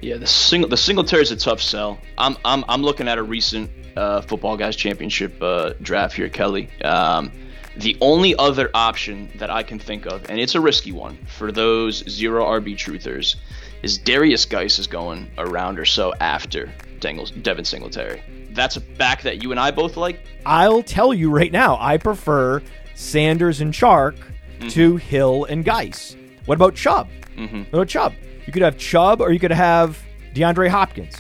Yeah, 0.02 0.18
the 0.18 0.28
single 0.28 0.70
the 0.70 0.78
Singletary 0.78 1.24
is 1.24 1.32
a 1.32 1.36
tough 1.36 1.62
sell. 1.62 2.00
I'm 2.18 2.38
I'm 2.46 2.64
I'm 2.70 2.84
looking 2.84 3.08
at 3.08 3.18
a 3.18 3.24
recent 3.24 3.70
uh, 3.98 4.22
Football 4.22 4.56
Guys 4.56 4.76
Championship 4.76 5.42
uh, 5.42 5.74
draft 5.82 6.16
here, 6.16 6.30
Kelly. 6.30 6.70
Um, 6.84 7.32
the 7.76 7.98
only 8.02 8.36
other 8.36 8.70
option 8.74 9.30
that 9.36 9.50
I 9.50 9.64
can 9.64 9.80
think 9.80 10.06
of, 10.06 10.30
and 10.30 10.40
it's 10.40 10.56
a 10.56 10.62
risky 10.62 10.92
one 10.92 11.18
for 11.26 11.52
those 11.52 12.08
zero 12.10 12.46
RB 12.46 12.76
truthers, 12.76 13.36
is 13.82 13.98
Darius 13.98 14.46
Geis 14.46 14.80
is 14.80 14.88
going 14.88 15.32
a 15.38 15.46
round 15.46 15.80
or 15.80 15.86
so 15.86 16.14
after 16.20 16.72
Dengles, 17.00 17.32
Devin 17.42 17.66
Singletary. 17.66 18.22
That's 18.52 18.76
a 18.76 18.82
back 18.82 19.22
that 19.24 19.44
you 19.44 19.52
and 19.52 19.60
I 19.60 19.72
both 19.72 19.98
like. 19.98 20.20
I'll 20.46 20.84
tell 20.84 21.14
you 21.14 21.30
right 21.30 21.52
now, 21.52 21.78
I 21.80 21.98
prefer 21.98 22.62
Sanders 22.96 23.62
and 23.62 23.74
Chark 23.74 24.16
to 24.70 24.98
Hill 24.98 25.46
and 25.46 25.64
Geis. 25.64 26.16
What 26.46 26.56
about 26.56 26.76
Chubb? 26.76 27.08
Mhm. 27.38 27.66
What 27.72 27.74
about 27.80 27.88
Chubb? 27.88 28.14
You 28.46 28.54
could 28.54 28.62
have 28.62 28.78
Chubb 28.78 29.22
or 29.22 29.32
you 29.32 29.40
could 29.40 29.52
have 29.52 29.98
DeAndre 30.34 30.68
Hopkins. 30.70 31.16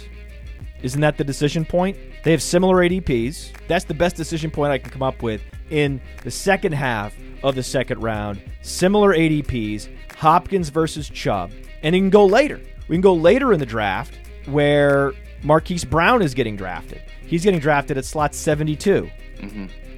Isn't 0.81 1.01
that 1.01 1.17
the 1.17 1.23
decision 1.23 1.65
point? 1.65 1.97
They 2.23 2.31
have 2.31 2.41
similar 2.41 2.77
ADPs. 2.83 3.51
That's 3.67 3.85
the 3.85 3.93
best 3.93 4.15
decision 4.15 4.51
point 4.51 4.71
I 4.71 4.77
can 4.77 4.89
come 4.89 5.03
up 5.03 5.21
with 5.21 5.41
in 5.69 6.01
the 6.23 6.31
second 6.31 6.73
half 6.73 7.13
of 7.43 7.55
the 7.55 7.63
second 7.63 8.01
round. 8.01 8.41
Similar 8.61 9.13
ADPs, 9.13 9.87
Hopkins 10.17 10.69
versus 10.69 11.09
Chubb. 11.09 11.51
And 11.83 11.95
you 11.95 12.01
can 12.01 12.09
go 12.09 12.25
later. 12.25 12.59
We 12.87 12.95
can 12.95 13.01
go 13.01 13.13
later 13.13 13.53
in 13.53 13.59
the 13.59 13.65
draft 13.65 14.17
where 14.47 15.13
Marquise 15.43 15.85
Brown 15.85 16.21
is 16.21 16.33
getting 16.33 16.55
drafted. 16.57 17.01
He's 17.25 17.43
getting 17.43 17.59
drafted 17.59 17.97
at 17.97 18.03
slot 18.05 18.33
72. 18.33 19.09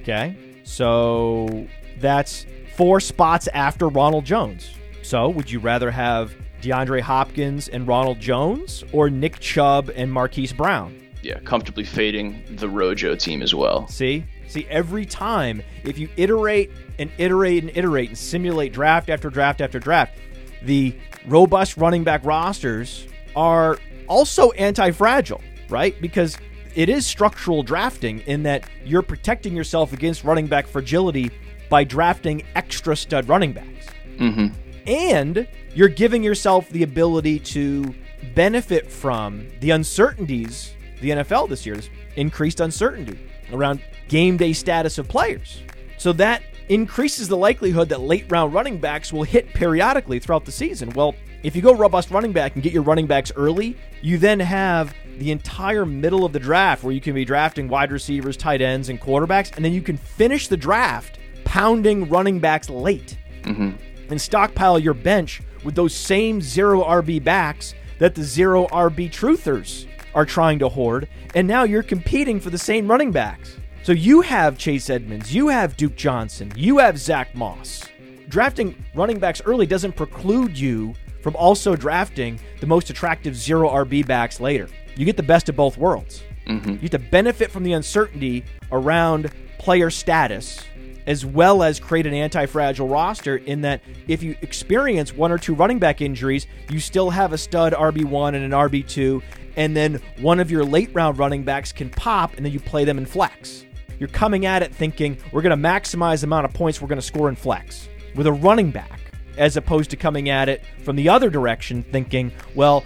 Okay. 0.02 0.36
So 0.64 1.66
that's 2.00 2.46
four 2.74 3.00
spots 3.00 3.48
after 3.48 3.88
Ronald 3.88 4.24
Jones. 4.24 4.74
So 5.02 5.28
would 5.28 5.50
you 5.50 5.58
rather 5.58 5.90
have 5.90 6.34
DeAndre 6.60 7.00
Hopkins 7.00 7.68
and 7.68 7.86
Ronald 7.86 8.20
Jones 8.20 8.84
or 8.92 9.10
Nick 9.10 9.40
Chubb 9.40 9.90
and 9.94 10.10
Marquise 10.12 10.52
Brown? 10.52 10.98
Yeah, 11.22 11.38
comfortably 11.40 11.84
fading 11.84 12.42
the 12.56 12.68
Rojo 12.68 13.14
team 13.14 13.42
as 13.42 13.54
well. 13.54 13.86
See? 13.88 14.24
See, 14.48 14.66
every 14.68 15.06
time, 15.06 15.62
if 15.84 15.98
you 15.98 16.08
iterate 16.16 16.70
and 16.98 17.10
iterate 17.16 17.62
and 17.62 17.76
iterate 17.76 18.08
and 18.08 18.18
simulate 18.18 18.72
draft 18.72 19.08
after 19.08 19.30
draft 19.30 19.60
after 19.60 19.78
draft, 19.78 20.18
the 20.62 20.94
robust 21.26 21.76
running 21.76 22.04
back 22.04 22.24
rosters 22.24 23.06
are 23.34 23.78
also 24.08 24.50
anti 24.52 24.90
fragile, 24.90 25.40
right? 25.68 25.98
Because 26.00 26.36
it 26.74 26.88
is 26.88 27.06
structural 27.06 27.62
drafting 27.62 28.20
in 28.20 28.42
that 28.44 28.68
you're 28.84 29.02
protecting 29.02 29.54
yourself 29.54 29.92
against 29.92 30.24
running 30.24 30.46
back 30.46 30.66
fragility 30.66 31.30
by 31.72 31.84
drafting 31.84 32.42
extra 32.54 32.94
stud 32.94 33.26
running 33.30 33.54
backs. 33.54 33.86
hmm 34.18 34.48
And 34.86 35.48
you're 35.74 35.88
giving 35.88 36.22
yourself 36.22 36.68
the 36.68 36.82
ability 36.82 37.38
to 37.38 37.94
benefit 38.34 38.92
from 38.92 39.48
the 39.60 39.70
uncertainties 39.70 40.74
the 41.00 41.08
NFL 41.08 41.48
this 41.48 41.64
year, 41.64 41.76
this 41.76 41.88
increased 42.16 42.60
uncertainty 42.60 43.18
around 43.54 43.80
game 44.08 44.36
day 44.36 44.52
status 44.52 44.98
of 44.98 45.08
players. 45.08 45.62
So 45.96 46.12
that 46.12 46.42
increases 46.68 47.28
the 47.28 47.38
likelihood 47.38 47.88
that 47.88 48.02
late 48.02 48.26
round 48.28 48.52
running 48.52 48.76
backs 48.76 49.10
will 49.10 49.22
hit 49.22 49.54
periodically 49.54 50.18
throughout 50.18 50.44
the 50.44 50.52
season. 50.52 50.90
Well, 50.90 51.14
if 51.42 51.56
you 51.56 51.62
go 51.62 51.72
robust 51.72 52.10
running 52.10 52.32
back 52.32 52.52
and 52.52 52.62
get 52.62 52.74
your 52.74 52.82
running 52.82 53.06
backs 53.06 53.32
early, 53.34 53.78
you 54.02 54.18
then 54.18 54.40
have 54.40 54.94
the 55.16 55.30
entire 55.30 55.86
middle 55.86 56.26
of 56.26 56.34
the 56.34 56.38
draft 56.38 56.84
where 56.84 56.92
you 56.92 57.00
can 57.00 57.14
be 57.14 57.24
drafting 57.24 57.66
wide 57.66 57.92
receivers, 57.92 58.36
tight 58.36 58.60
ends, 58.60 58.90
and 58.90 59.00
quarterbacks, 59.00 59.56
and 59.56 59.64
then 59.64 59.72
you 59.72 59.80
can 59.80 59.96
finish 59.96 60.48
the 60.48 60.56
draft 60.58 61.18
pounding 61.52 62.08
running 62.08 62.38
backs 62.38 62.70
late 62.70 63.18
mm-hmm. 63.42 63.72
and 64.08 64.18
stockpile 64.18 64.78
your 64.78 64.94
bench 64.94 65.42
with 65.64 65.74
those 65.74 65.94
same 65.94 66.40
zero 66.40 66.82
RB 66.82 67.22
backs 67.22 67.74
that 67.98 68.14
the 68.14 68.22
zero 68.22 68.66
RB 68.68 69.10
truthers 69.10 69.86
are 70.14 70.24
trying 70.24 70.58
to 70.58 70.70
hoard, 70.70 71.06
and 71.34 71.46
now 71.46 71.64
you're 71.64 71.82
competing 71.82 72.40
for 72.40 72.48
the 72.48 72.56
same 72.56 72.90
running 72.90 73.12
backs. 73.12 73.58
So 73.82 73.92
you 73.92 74.22
have 74.22 74.56
Chase 74.56 74.88
Edmonds, 74.88 75.34
you 75.34 75.48
have 75.48 75.76
Duke 75.76 75.94
Johnson, 75.94 76.50
you 76.56 76.78
have 76.78 76.96
Zach 76.98 77.34
Moss. 77.34 77.86
Drafting 78.30 78.74
running 78.94 79.18
backs 79.18 79.42
early 79.44 79.66
doesn't 79.66 79.92
preclude 79.92 80.58
you 80.58 80.94
from 81.20 81.36
also 81.36 81.76
drafting 81.76 82.40
the 82.60 82.66
most 82.66 82.88
attractive 82.88 83.36
zero 83.36 83.68
RB 83.68 84.06
backs 84.06 84.40
later. 84.40 84.68
You 84.96 85.04
get 85.04 85.18
the 85.18 85.22
best 85.22 85.50
of 85.50 85.56
both 85.56 85.76
worlds. 85.76 86.22
Mm-hmm. 86.46 86.70
You 86.70 86.78
get 86.78 86.92
to 86.92 86.98
benefit 86.98 87.50
from 87.50 87.62
the 87.62 87.74
uncertainty 87.74 88.42
around 88.70 89.30
player 89.58 89.90
status 89.90 90.64
as 91.06 91.24
well 91.26 91.62
as 91.62 91.80
create 91.80 92.06
an 92.06 92.14
anti 92.14 92.46
fragile 92.46 92.88
roster 92.88 93.36
in 93.36 93.62
that 93.62 93.80
if 94.08 94.22
you 94.22 94.36
experience 94.42 95.12
one 95.12 95.32
or 95.32 95.38
two 95.38 95.54
running 95.54 95.78
back 95.78 96.00
injuries, 96.00 96.46
you 96.70 96.80
still 96.80 97.10
have 97.10 97.32
a 97.32 97.38
stud 97.38 97.72
RB1 97.72 98.34
and 98.34 98.44
an 98.44 98.50
RB2, 98.50 99.22
and 99.56 99.76
then 99.76 100.00
one 100.20 100.40
of 100.40 100.50
your 100.50 100.64
late 100.64 100.90
round 100.92 101.18
running 101.18 101.42
backs 101.42 101.72
can 101.72 101.90
pop 101.90 102.34
and 102.36 102.44
then 102.44 102.52
you 102.52 102.60
play 102.60 102.84
them 102.84 102.98
in 102.98 103.06
flex. 103.06 103.64
You're 103.98 104.08
coming 104.08 104.46
at 104.46 104.62
it 104.62 104.74
thinking 104.74 105.18
we're 105.32 105.42
going 105.42 105.56
to 105.56 105.68
maximize 105.68 106.20
the 106.20 106.26
amount 106.26 106.46
of 106.46 106.52
points 106.52 106.80
we're 106.80 106.88
going 106.88 107.00
to 107.00 107.06
score 107.06 107.28
in 107.28 107.36
flex 107.36 107.88
with 108.14 108.26
a 108.26 108.32
running 108.32 108.70
back 108.70 109.00
as 109.36 109.56
opposed 109.56 109.90
to 109.90 109.96
coming 109.96 110.28
at 110.28 110.48
it 110.48 110.62
from 110.82 110.96
the 110.96 111.08
other 111.08 111.30
direction, 111.30 111.82
thinking, 111.82 112.32
well, 112.54 112.84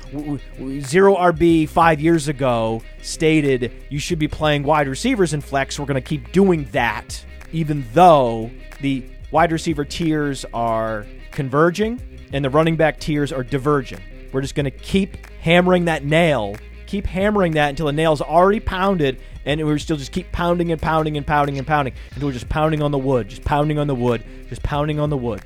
zero 0.81 1.17
RB 1.17 1.69
five 1.69 2.01
years 2.01 2.29
ago 2.29 2.83
stated 3.03 3.73
you 3.89 3.99
should 3.99 4.19
be 4.19 4.29
playing 4.29 4.63
wide 4.63 4.89
receivers 4.89 5.33
in 5.35 5.41
flex. 5.41 5.79
We're 5.79 5.87
going 5.87 5.97
to 5.97 6.09
keep 6.09 6.33
doing 6.33 6.65
that, 6.73 7.25
even 7.53 7.85
though 7.93 8.51
the 8.81 9.05
wide 9.31 9.53
receiver 9.53 9.85
tiers 9.85 10.45
are 10.53 11.07
converging 11.31 12.01
and 12.33 12.45
the 12.45 12.51
running 12.51 12.77
back 12.77 12.99
tiers 13.01 13.33
are 13.33 13.43
diverging. 13.45 14.01
We're 14.33 14.41
just 14.43 14.55
going 14.55 14.65
to 14.65 14.71
keep 14.71 15.17
hammering 15.41 15.87
that 15.87 16.05
nail, 16.05 16.57
keep 16.87 17.07
hammering 17.07 17.53
that 17.53 17.71
until 17.71 17.87
the 17.87 17.93
nail's 17.93 18.21
already 18.21 18.61
pounded, 18.61 19.21
and 19.45 19.65
we're 19.65 19.79
still 19.79 19.97
just 19.97 20.13
keep 20.13 20.31
pounding 20.33 20.73
and 20.73 20.81
pounding 20.81 21.17
and 21.17 21.27
pounding 21.27 21.59
and 21.59 21.67
pounding 21.67 21.95
until 22.13 22.29
we're 22.29 22.33
just 22.33 22.49
pounding 22.49 22.83
on 22.83 22.91
the 22.91 22.99
wood, 22.99 23.29
just 23.29 23.45
pounding 23.45 23.79
on 23.79 23.87
the 23.87 23.95
wood, 23.95 24.25
just 24.49 24.63
pounding 24.63 24.99
on 24.99 25.11
the 25.11 25.17
wood 25.17 25.43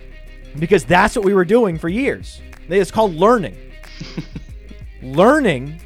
because 0.58 0.84
that's 0.84 1.16
what 1.16 1.24
we 1.24 1.34
were 1.34 1.44
doing 1.44 1.78
for 1.78 1.88
years. 1.88 2.40
It's 2.68 2.90
called 2.90 3.14
learning. 3.14 3.56
learning 5.02 5.80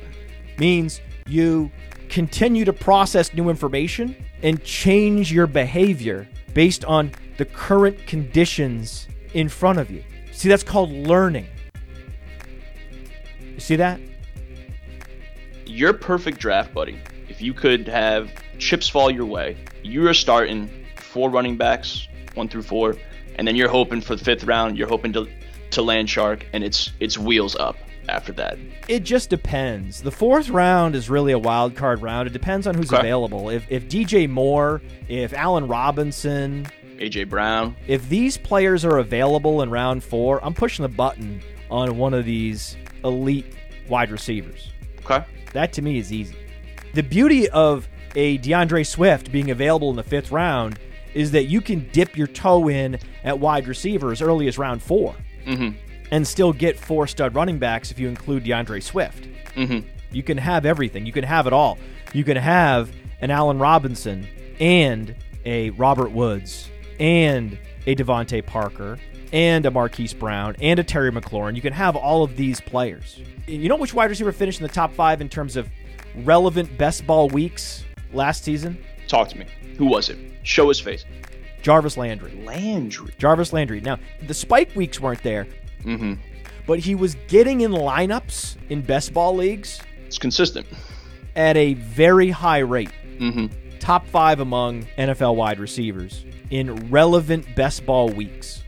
means 0.59 1.01
you 1.27 1.71
continue 2.09 2.65
to 2.65 2.73
process 2.73 3.35
new 3.35 3.49
information 3.49 4.17
and 4.45 4.63
change 4.63 5.33
your 5.33 5.49
behavior 5.49 6.29
based 6.53 6.85
on 6.85 7.11
the 7.39 7.45
current 7.45 8.07
conditions 8.07 9.09
in 9.33 9.49
front 9.49 9.81
of 9.81 9.91
you. 9.91 10.05
See, 10.31 10.49
that's 10.49 10.63
called 10.63 10.93
learning. 10.93 11.49
You 13.43 13.59
see 13.59 13.77
that? 13.77 14.01
Your 15.67 15.93
perfect 15.93 16.39
draft, 16.39 16.73
buddy. 16.73 16.99
If 17.29 17.41
you 17.41 17.55
could 17.55 17.89
have 17.89 18.31
chips 18.59 18.89
fall 18.89 19.11
your 19.11 19.27
way, 19.27 19.57
you 19.83 20.07
are 20.09 20.15
starting 20.15 20.71
four 20.97 21.31
running 21.31 21.57
backs, 21.57 22.07
one 22.35 22.49
through 22.49 22.63
four, 22.63 22.97
and 23.37 23.49
then 23.49 23.57
you're 23.57 23.69
hoping 23.69 24.01
for 24.01 24.15
the 24.15 24.25
fifth 24.25 24.45
round. 24.45 24.79
You're 24.79 24.89
hoping 24.89 25.13
to 25.15 25.29
to 25.71 25.83
land 25.83 26.07
Chark, 26.07 26.43
and 26.53 26.63
it's 26.63 26.93
it's 27.01 27.19
wheels 27.19 27.57
up 27.57 27.77
after 28.09 28.33
that. 28.35 28.59
It 28.89 29.01
just 29.01 29.31
depends. 29.31 30.03
The 30.03 30.11
fourth 30.11 30.49
round 30.51 30.95
is 30.95 31.09
really 31.11 31.33
a 31.33 31.39
wild 31.39 31.75
card 31.75 32.03
round. 32.03 32.27
It 32.27 32.33
depends 32.33 32.67
on 32.67 32.75
who's 32.75 32.93
Okay. 32.93 33.01
available. 33.01 33.49
If 33.51 33.67
if 33.71 33.89
DJ 33.89 34.27
Moore, 34.29 34.83
if 35.09 35.33
Allen 35.33 35.67
Robinson, 35.69 36.67
AJ 36.99 37.25
Brown. 37.29 37.77
if 37.87 38.09
these 38.09 38.37
players 38.37 38.85
are 38.85 38.99
available 38.99 39.63
in 39.63 39.71
round 39.71 40.05
four, 40.05 40.45
I'm 40.45 40.55
pushing 40.55 40.83
the 40.83 40.89
button 40.89 41.41
on 41.71 41.97
one 41.97 42.15
of 42.15 42.25
these 42.25 42.77
elite 43.05 43.55
wide 43.89 44.11
receivers. 44.11 44.71
Okay. 45.05 45.25
That 45.53 45.73
to 45.75 45.83
me 45.83 45.99
is 45.99 46.13
easy. 46.13 46.37
The 46.95 47.03
beauty 47.03 47.49
of 47.51 47.89
a 48.17 48.37
D'Andre 48.39 48.85
Swift 48.85 49.33
being 49.33 49.51
available 49.51 49.91
in 49.91 49.97
the 49.97 50.03
fifth 50.05 50.31
round 50.31 50.79
is 51.15 51.31
that 51.33 51.45
you 51.45 51.61
can 51.61 51.89
dip 51.93 52.17
your 52.17 52.27
toe 52.29 52.69
in 52.69 52.99
at 53.25 53.39
wide 53.39 53.67
receiver 53.67 54.13
as 54.13 54.23
early 54.23 54.47
as 54.49 54.57
round 54.59 54.83
4 54.83 55.15
Mhm. 55.47 55.75
And 56.11 56.27
still 56.27 56.53
get 56.53 56.79
four 56.79 57.07
stud 57.07 57.35
running 57.35 57.59
backs 57.59 57.91
if 57.91 57.99
you 57.99 58.09
include 58.09 58.45
D'Andre 58.45 58.81
Swift. 58.81 59.27
Mhm. 59.57 59.85
You 60.13 60.23
can 60.23 60.39
have 60.39 60.65
everything. 60.67 61.07
You 61.07 61.13
can 61.13 61.25
have 61.25 61.47
it 61.47 61.53
all. 61.53 61.79
You 62.13 62.23
can 62.25 62.37
have 62.37 62.91
an 63.21 63.31
Allen 63.31 63.59
Robinson 63.59 64.27
and 64.61 65.15
a 65.45 65.71
Robert 65.71 66.13
Woods 66.13 66.71
and 67.01 67.59
a 67.87 67.95
DeVante 67.97 68.45
Parker 68.47 68.99
and 69.33 69.67
a 69.67 69.71
Marquise 69.71 70.15
Brown 70.15 70.55
and 70.61 70.79
a 70.79 70.85
Terry 70.85 71.11
McLaurin. 71.11 71.57
You 71.57 71.63
can 71.63 71.73
have 71.73 71.97
all 71.97 72.23
of 72.23 72.37
these 72.37 72.61
players. 72.61 73.21
You 73.49 73.69
know 73.69 73.77
which 73.77 73.93
wide 73.93 74.11
receiver 74.11 74.31
finished 74.33 74.61
in 74.61 74.67
the 74.67 74.73
top 74.73 74.93
five 74.93 75.21
in 75.21 75.29
terms 75.29 75.57
of 75.57 75.69
relevant 76.25 76.79
best 76.79 77.07
ball 77.07 77.29
weeks 77.29 77.85
last 78.13 78.45
season? 78.45 78.79
Talk 79.09 79.29
to 79.31 79.39
me. 79.39 79.47
Who 79.77 79.87
was 79.87 80.09
it? 80.09 80.19
Show 80.45 80.69
his 80.69 80.79
face. 80.79 81.05
Jarvis 81.63 81.97
Landry. 81.97 82.33
Landry. 82.45 83.13
Jarvis 83.19 83.53
Landry. 83.53 83.81
Now, 83.81 83.99
the 84.27 84.35
spike 84.35 84.71
weeks 84.77 85.01
weren't 85.01 85.23
there, 85.23 85.47
Mm-hmm. 85.85 86.15
but 86.67 86.79
he 86.79 86.95
was 86.95 87.17
getting 87.29 87.61
in 87.63 87.73
lineups 87.73 88.57
in 88.71 88.81
best 88.83 89.13
ball 89.13 89.35
leagues 89.37 89.81
It's 90.07 90.19
consistent. 90.19 90.67
at 91.37 91.57
a 91.57 91.75
very 91.75 92.31
high 92.31 92.59
rate. 92.61 92.91
Mm-hmm. 93.19 93.47
top 93.79 94.07
five 94.09 94.41
among 94.41 94.85
NFL 94.99 95.37
wide 95.37 95.59
receivers 95.61 96.25
in 96.51 96.91
relevant 96.91 97.55
best 97.55 97.85
ball 97.87 98.09
weeks. 98.09 98.63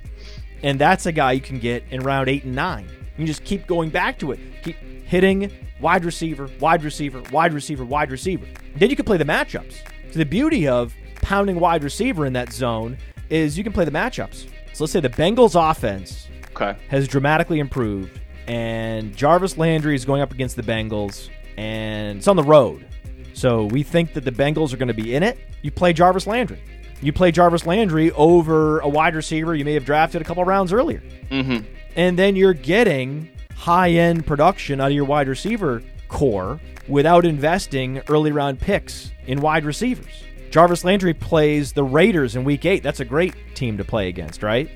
And 0.63 0.79
that's 0.79 1.07
a 1.07 1.13
guy 1.13 1.33
you 1.33 1.41
can 1.41 1.59
get 1.59 1.83
in 1.91 2.01
round 2.03 2.29
eight 2.29 2.45
and 2.45 2.55
nine. 2.55 2.89
You 3.19 3.27
just 3.27 3.45
keep 3.45 3.67
going 3.67 3.91
back 3.91 4.19
to 4.21 4.33
it, 4.33 4.39
keep 4.63 4.77
hitting 5.05 5.51
wide 5.81 6.05
receiver, 6.05 6.49
wide 6.61 6.83
receiver, 6.85 7.23
wide 7.33 7.53
receiver, 7.55 7.85
wide 7.85 8.11
receiver. 8.11 8.47
Then 8.77 8.89
you 8.91 8.97
can 8.97 9.05
play 9.05 9.17
the 9.17 9.25
matchups. 9.25 9.75
So 10.13 10.19
the 10.19 10.25
beauty 10.25 10.69
of 10.69 10.95
pounding 11.23 11.59
wide 11.61 11.83
receiver 11.83 12.25
in 12.27 12.33
that 12.35 12.53
zone 12.53 12.97
is 13.31 13.57
you 13.59 13.65
can 13.65 13.73
play 13.73 13.85
the 13.85 13.91
matchups. 13.91 14.47
So 14.75 14.85
let's 14.85 14.93
say 14.93 15.01
the 15.01 15.09
Bengals 15.11 15.55
offense 15.71 16.29
Okay. 16.59 16.79
has 16.89 17.07
dramatically 17.07 17.59
improved, 17.59 18.19
and 18.47 19.15
Jarvis 19.15 19.59
Landry 19.59 19.95
is 19.95 20.05
going 20.05 20.23
up 20.23 20.33
against 20.33 20.57
the 20.57 20.63
Bengals, 20.63 21.29
and 21.57 22.19
it's 22.19 22.29
on 22.29 22.37
the 22.37 22.43
road. 22.43 22.87
So 23.35 23.67
we 23.67 23.83
think 23.83 24.15
that 24.15 24.25
the 24.25 24.33
Bengals 24.33 24.73
are 24.73 24.79
going 24.79 24.89
to 24.89 24.95
be 24.95 25.15
in 25.15 25.23
it. 25.23 25.39
You 25.61 25.71
play 25.71 25.93
Jarvis 25.93 26.27
Landry. 26.27 26.59
You 27.03 27.13
play 27.13 27.31
Jarvis 27.31 27.67
Landry 27.67 28.11
over 28.13 28.79
a 28.81 28.89
wide 28.89 29.15
receiver 29.15 29.55
you 29.55 29.65
may 29.65 29.75
have 29.75 29.85
drafted 29.85 30.23
a 30.23 30.25
couple 30.25 30.43
rounds 30.45 30.73
earlier. 30.73 31.03
Mm-hmm. 31.31 31.67
And 31.95 32.19
then 32.19 32.37
you're 32.37 32.55
getting 32.55 33.29
high 33.55 33.91
end 33.91 34.27
production 34.27 34.81
out 34.81 34.89
of 34.89 34.93
your 34.95 35.05
wide 35.05 35.29
receiver 35.29 35.83
core 36.09 36.59
without 36.89 37.27
investing 37.27 38.01
early 38.09 38.33
round 38.33 38.59
picks 38.59 39.13
in 39.27 39.41
wide 39.41 39.65
receivers. 39.67 40.25
Jarvis 40.51 40.85
Landry 40.85 41.13
plays 41.13 41.73
the 41.73 41.85
Raiders 41.85 42.37
in 42.37 42.45
week 42.45 42.65
eight. 42.65 42.83
That's 42.83 43.01
a 43.01 43.05
great 43.05 43.35
team 43.55 43.77
to 43.77 43.85
play 43.85 44.09
against, 44.09 44.43
right? 44.43 44.71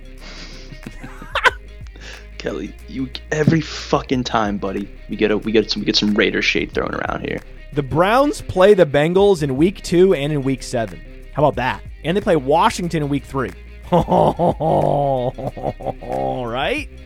Kelly, 2.40 2.74
you 2.88 3.10
every 3.32 3.60
fucking 3.60 4.24
time, 4.24 4.56
buddy. 4.56 4.88
We 5.10 5.16
get 5.16 5.30
a 5.30 5.36
we 5.36 5.52
get 5.52 5.70
some 5.70 5.80
we 5.80 5.86
get 5.86 5.94
some 5.94 6.14
Raider 6.14 6.40
shade 6.40 6.72
thrown 6.72 6.94
around 6.94 7.20
here. 7.20 7.38
The 7.74 7.82
Browns 7.82 8.40
play 8.40 8.72
the 8.72 8.86
Bengals 8.86 9.42
in 9.42 9.58
week 9.58 9.82
two 9.82 10.14
and 10.14 10.32
in 10.32 10.42
week 10.42 10.62
seven. 10.62 11.02
How 11.34 11.44
about 11.44 11.56
that? 11.56 11.82
And 12.02 12.16
they 12.16 12.20
play 12.22 12.36
Washington 12.36 13.02
in 13.02 13.10
week 13.10 13.24
three. 13.24 13.50
right? 13.92 14.08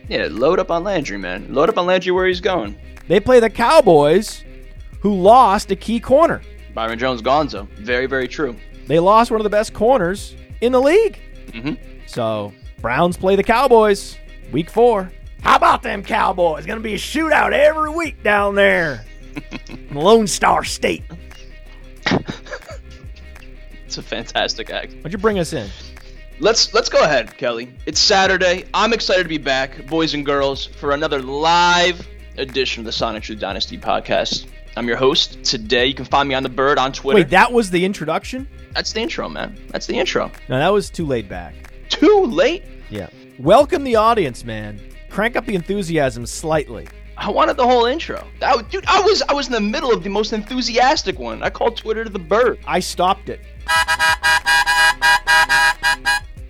Yeah, 0.08 0.28
load 0.30 0.60
up 0.60 0.70
on 0.70 0.84
Landry, 0.84 1.18
man. 1.18 1.52
Load 1.52 1.68
up 1.68 1.78
on 1.78 1.86
Landry 1.86 2.12
where 2.12 2.28
he's 2.28 2.40
going. 2.40 2.76
They 3.08 3.18
play 3.18 3.40
the 3.40 3.50
Cowboys, 3.50 4.44
who 5.00 5.14
lost 5.14 5.68
a 5.72 5.76
key 5.76 5.98
corner. 5.98 6.42
Byron 6.74 6.98
Jones 6.98 7.22
Gonzo. 7.22 7.68
Very, 7.70 8.06
very 8.06 8.28
true. 8.28 8.54
They 8.86 9.00
lost 9.00 9.32
one 9.32 9.40
of 9.40 9.44
the 9.44 9.50
best 9.50 9.74
corners 9.74 10.36
in 10.60 10.70
the 10.70 10.80
league. 10.80 11.18
Mhm. 11.48 11.76
So, 12.06 12.52
Browns 12.80 13.16
play 13.16 13.34
the 13.34 13.42
Cowboys 13.42 14.16
week 14.52 14.70
four. 14.70 15.10
How 15.44 15.56
about 15.56 15.82
them 15.82 16.02
Cowboys? 16.02 16.60
It's 16.60 16.66
Gonna 16.66 16.80
be 16.80 16.94
a 16.94 16.98
shootout 16.98 17.52
every 17.52 17.90
week 17.90 18.22
down 18.22 18.54
there 18.54 19.04
in 19.68 19.94
Lone 19.94 20.26
Star 20.26 20.64
State. 20.64 21.04
It's 23.84 23.98
a 23.98 24.02
fantastic 24.02 24.70
act. 24.70 24.94
Why'd 25.02 25.12
you 25.12 25.18
bring 25.18 25.38
us 25.38 25.52
in? 25.52 25.68
Let's 26.40 26.72
let's 26.72 26.88
go 26.88 27.02
ahead, 27.04 27.36
Kelly. 27.36 27.72
It's 27.84 28.00
Saturday. 28.00 28.64
I'm 28.72 28.92
excited 28.94 29.22
to 29.22 29.28
be 29.28 29.38
back, 29.38 29.86
boys 29.86 30.14
and 30.14 30.24
girls, 30.24 30.64
for 30.64 30.92
another 30.92 31.20
live 31.22 32.08
edition 32.38 32.80
of 32.80 32.86
the 32.86 32.92
Sonic 32.92 33.22
Truth 33.22 33.38
Dynasty 33.38 33.78
podcast. 33.78 34.46
I'm 34.76 34.88
your 34.88 34.96
host 34.96 35.44
today. 35.44 35.86
You 35.86 35.94
can 35.94 36.06
find 36.06 36.28
me 36.28 36.34
on 36.34 36.42
the 36.42 36.48
Bird 36.48 36.78
on 36.78 36.92
Twitter. 36.92 37.16
Wait, 37.16 37.28
that 37.30 37.52
was 37.52 37.70
the 37.70 37.84
introduction? 37.84 38.48
That's 38.72 38.92
the 38.92 39.00
intro, 39.00 39.28
man. 39.28 39.56
That's 39.68 39.86
the 39.86 39.96
intro. 39.98 40.32
No, 40.48 40.58
that 40.58 40.72
was 40.72 40.90
too 40.90 41.06
laid 41.06 41.28
back. 41.28 41.54
Too 41.90 42.24
late. 42.24 42.64
Yeah. 42.90 43.08
Welcome 43.38 43.84
the 43.84 43.94
audience, 43.96 44.42
man. 44.42 44.80
Crank 45.14 45.36
up 45.36 45.46
the 45.46 45.54
enthusiasm 45.54 46.26
slightly. 46.26 46.88
I 47.16 47.30
wanted 47.30 47.56
the 47.56 47.64
whole 47.64 47.86
intro. 47.86 48.26
That, 48.40 48.68
dude, 48.68 48.84
I 48.88 48.98
was 48.98 49.22
I 49.22 49.32
was 49.32 49.46
in 49.46 49.52
the 49.52 49.60
middle 49.60 49.92
of 49.92 50.02
the 50.02 50.10
most 50.10 50.32
enthusiastic 50.32 51.20
one. 51.20 51.40
I 51.40 51.50
called 51.50 51.76
Twitter 51.76 52.08
the 52.08 52.18
Bird. 52.18 52.58
I 52.66 52.80
stopped 52.80 53.28
it. 53.28 53.40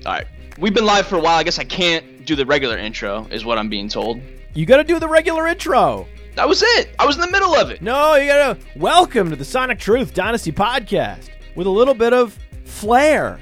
All 0.06 0.14
right, 0.14 0.26
we've 0.56 0.72
been 0.72 0.86
live 0.86 1.06
for 1.06 1.16
a 1.16 1.20
while. 1.20 1.36
I 1.36 1.42
guess 1.42 1.58
I 1.58 1.64
can't 1.64 2.24
do 2.24 2.34
the 2.34 2.46
regular 2.46 2.78
intro, 2.78 3.26
is 3.30 3.44
what 3.44 3.58
I'm 3.58 3.68
being 3.68 3.86
told. 3.86 4.22
You 4.54 4.64
got 4.64 4.78
to 4.78 4.84
do 4.84 4.98
the 4.98 5.08
regular 5.08 5.46
intro. 5.46 6.08
That 6.34 6.48
was 6.48 6.62
it. 6.62 6.88
I 6.98 7.04
was 7.04 7.16
in 7.16 7.20
the 7.20 7.30
middle 7.30 7.54
of 7.54 7.70
it. 7.70 7.82
No, 7.82 8.14
you 8.14 8.26
gotta 8.26 8.58
welcome 8.76 9.28
to 9.28 9.36
the 9.36 9.44
Sonic 9.44 9.78
Truth 9.78 10.14
Dynasty 10.14 10.52
podcast 10.52 11.28
with 11.54 11.66
a 11.66 11.70
little 11.70 11.92
bit 11.92 12.14
of 12.14 12.38
flair. 12.64 13.40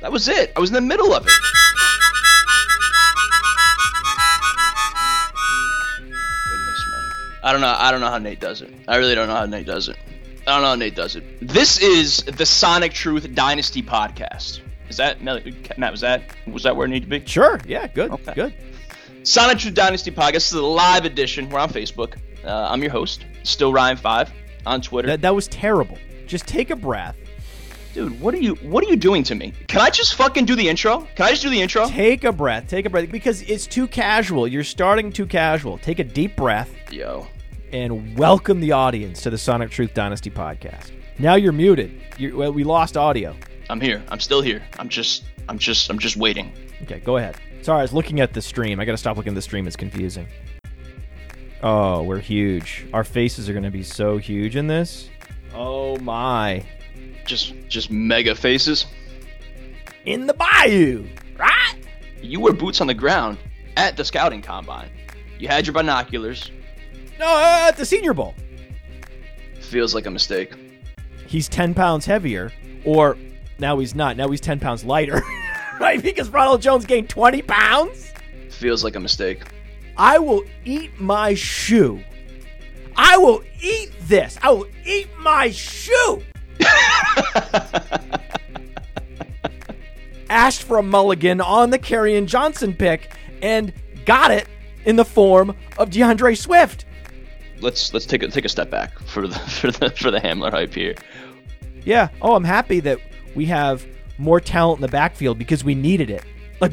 That 0.00 0.10
was 0.10 0.28
it. 0.28 0.50
I 0.56 0.60
was 0.60 0.70
in 0.70 0.74
the 0.74 0.80
middle 0.80 1.12
of 1.12 1.26
it. 1.26 1.32
I 7.42 7.52
don't 7.52 7.60
know. 7.60 7.74
I 7.76 7.90
don't 7.90 8.00
know 8.00 8.08
how 8.10 8.18
Nate 8.18 8.40
does 8.40 8.62
it. 8.62 8.72
I 8.86 8.96
really 8.96 9.14
don't 9.14 9.28
know 9.28 9.34
how 9.36 9.46
Nate 9.46 9.66
does 9.66 9.88
it. 9.88 9.96
I 10.46 10.52
don't 10.52 10.62
know 10.62 10.68
how 10.68 10.74
Nate 10.74 10.94
does 10.94 11.16
it. 11.16 11.24
This 11.40 11.80
is 11.80 12.18
the 12.24 12.46
Sonic 12.46 12.92
Truth 12.92 13.34
Dynasty 13.34 13.82
podcast. 13.82 14.60
Is 14.88 14.96
that 14.98 15.22
Matt? 15.22 15.44
Was 15.90 16.00
that 16.02 16.22
was 16.46 16.62
that 16.64 16.76
where 16.76 16.86
it 16.86 16.90
needed 16.90 17.10
to 17.10 17.20
be? 17.20 17.26
Sure, 17.26 17.58
yeah, 17.66 17.86
good, 17.86 18.10
Okay. 18.10 18.32
good. 18.34 18.54
Sonic 19.24 19.58
Truth 19.58 19.74
Dynasty 19.74 20.10
podcast. 20.10 20.32
This 20.34 20.46
is 20.52 20.58
a 20.58 20.62
live 20.62 21.04
edition. 21.04 21.48
We're 21.48 21.60
on 21.60 21.70
Facebook. 21.70 22.16
Uh, 22.44 22.66
I'm 22.70 22.82
your 22.82 22.90
host, 22.90 23.24
still 23.44 23.72
Ryan 23.72 23.96
Five, 23.96 24.30
on 24.66 24.80
Twitter. 24.80 25.08
That 25.08 25.22
that 25.22 25.34
was 25.34 25.46
terrible. 25.48 25.96
Just 26.26 26.46
take 26.46 26.70
a 26.70 26.76
breath. 26.76 27.16
Dude, 27.94 28.18
what 28.22 28.32
are 28.32 28.38
you 28.38 28.54
what 28.56 28.82
are 28.84 28.88
you 28.88 28.96
doing 28.96 29.22
to 29.24 29.34
me? 29.34 29.52
Can 29.68 29.80
I 29.82 29.90
just 29.90 30.14
fucking 30.14 30.46
do 30.46 30.56
the 30.56 30.66
intro? 30.66 31.06
Can 31.14 31.26
I 31.26 31.30
just 31.30 31.42
do 31.42 31.50
the 31.50 31.60
intro? 31.60 31.86
Take 31.86 32.24
a 32.24 32.32
breath. 32.32 32.66
Take 32.66 32.86
a 32.86 32.90
breath 32.90 33.10
because 33.10 33.42
it's 33.42 33.66
too 33.66 33.86
casual. 33.86 34.48
You're 34.48 34.64
starting 34.64 35.12
too 35.12 35.26
casual. 35.26 35.76
Take 35.76 35.98
a 35.98 36.04
deep 36.04 36.34
breath 36.34 36.70
Yo. 36.90 37.26
and 37.70 38.16
welcome 38.18 38.60
the 38.60 38.72
audience 38.72 39.20
to 39.22 39.30
the 39.30 39.36
Sonic 39.36 39.70
Truth 39.70 39.92
Dynasty 39.92 40.30
podcast. 40.30 40.90
Now 41.18 41.34
you're 41.34 41.52
muted. 41.52 42.00
you 42.16 42.34
well, 42.34 42.50
we 42.50 42.64
lost 42.64 42.96
audio. 42.96 43.36
I'm 43.68 43.80
here. 43.80 44.02
I'm 44.08 44.20
still 44.20 44.40
here. 44.40 44.62
I'm 44.78 44.88
just 44.88 45.24
I'm 45.50 45.58
just 45.58 45.90
I'm 45.90 45.98
just 45.98 46.16
waiting. 46.16 46.50
Okay, 46.84 47.00
go 47.00 47.18
ahead. 47.18 47.36
Sorry, 47.60 47.80
I 47.80 47.82
was 47.82 47.92
looking 47.92 48.20
at 48.20 48.32
the 48.32 48.40
stream. 48.40 48.80
I 48.80 48.86
got 48.86 48.92
to 48.92 48.98
stop 48.98 49.18
looking 49.18 49.32
at 49.32 49.36
the 49.36 49.42
stream. 49.42 49.66
It's 49.66 49.76
confusing. 49.76 50.26
Oh, 51.62 52.02
we're 52.02 52.18
huge. 52.18 52.86
Our 52.94 53.04
faces 53.04 53.50
are 53.50 53.52
going 53.52 53.62
to 53.64 53.70
be 53.70 53.82
so 53.82 54.16
huge 54.16 54.56
in 54.56 54.66
this. 54.66 55.10
Oh 55.54 55.96
my. 55.98 56.64
Just 57.24 57.54
just 57.68 57.90
mega 57.90 58.34
faces. 58.34 58.86
In 60.04 60.26
the 60.26 60.34
bayou, 60.34 61.06
right? 61.38 61.74
You 62.20 62.40
were 62.40 62.52
boots 62.52 62.80
on 62.80 62.86
the 62.86 62.94
ground 62.94 63.38
at 63.76 63.96
the 63.96 64.04
scouting 64.04 64.42
combine. 64.42 64.90
You 65.38 65.48
had 65.48 65.66
your 65.66 65.74
binoculars. 65.74 66.50
No, 67.18 67.26
uh, 67.26 67.66
at 67.68 67.76
the 67.76 67.84
Senior 67.84 68.14
Bowl. 68.14 68.34
Feels 69.60 69.94
like 69.94 70.06
a 70.06 70.10
mistake. 70.10 70.52
He's 71.26 71.48
10 71.48 71.74
pounds 71.74 72.04
heavier, 72.04 72.52
or 72.84 73.16
now 73.58 73.78
he's 73.78 73.94
not. 73.94 74.16
Now 74.16 74.28
he's 74.28 74.40
10 74.40 74.60
pounds 74.60 74.84
lighter. 74.84 75.22
right? 75.80 76.02
Because 76.02 76.28
Ronald 76.30 76.62
Jones 76.62 76.84
gained 76.84 77.08
20 77.08 77.42
pounds? 77.42 78.12
Feels 78.50 78.84
like 78.84 78.96
a 78.96 79.00
mistake. 79.00 79.42
I 79.96 80.18
will 80.18 80.44
eat 80.64 81.00
my 81.00 81.34
shoe. 81.34 82.02
I 82.96 83.16
will 83.16 83.42
eat 83.60 83.92
this. 84.02 84.38
I 84.42 84.50
will 84.50 84.66
eat 84.84 85.08
my 85.18 85.50
shoe. 85.50 86.22
Asked 90.30 90.62
for 90.62 90.78
a 90.78 90.82
mulligan 90.82 91.40
on 91.40 91.70
the 91.70 91.78
Kerryon 91.78 92.26
Johnson 92.26 92.74
pick 92.74 93.14
and 93.42 93.72
got 94.04 94.30
it 94.30 94.48
in 94.84 94.96
the 94.96 95.04
form 95.04 95.56
of 95.78 95.90
D'Andre 95.90 96.34
Swift. 96.34 96.84
Let's 97.60 97.92
let's 97.94 98.06
take 98.06 98.22
a 98.22 98.28
take 98.28 98.44
a 98.44 98.48
step 98.48 98.70
back 98.70 98.98
for 99.00 99.28
the 99.28 99.38
for 99.48 99.70
the 99.70 99.90
for 99.90 100.10
the 100.10 100.18
Hamler 100.18 100.50
hype 100.50 100.74
here. 100.74 100.94
Yeah. 101.84 102.08
Oh, 102.20 102.34
I'm 102.34 102.44
happy 102.44 102.80
that 102.80 102.98
we 103.34 103.46
have 103.46 103.86
more 104.18 104.40
talent 104.40 104.78
in 104.78 104.82
the 104.82 104.88
backfield 104.88 105.38
because 105.38 105.64
we 105.64 105.74
needed 105.74 106.10
it. 106.10 106.24
Like, 106.60 106.72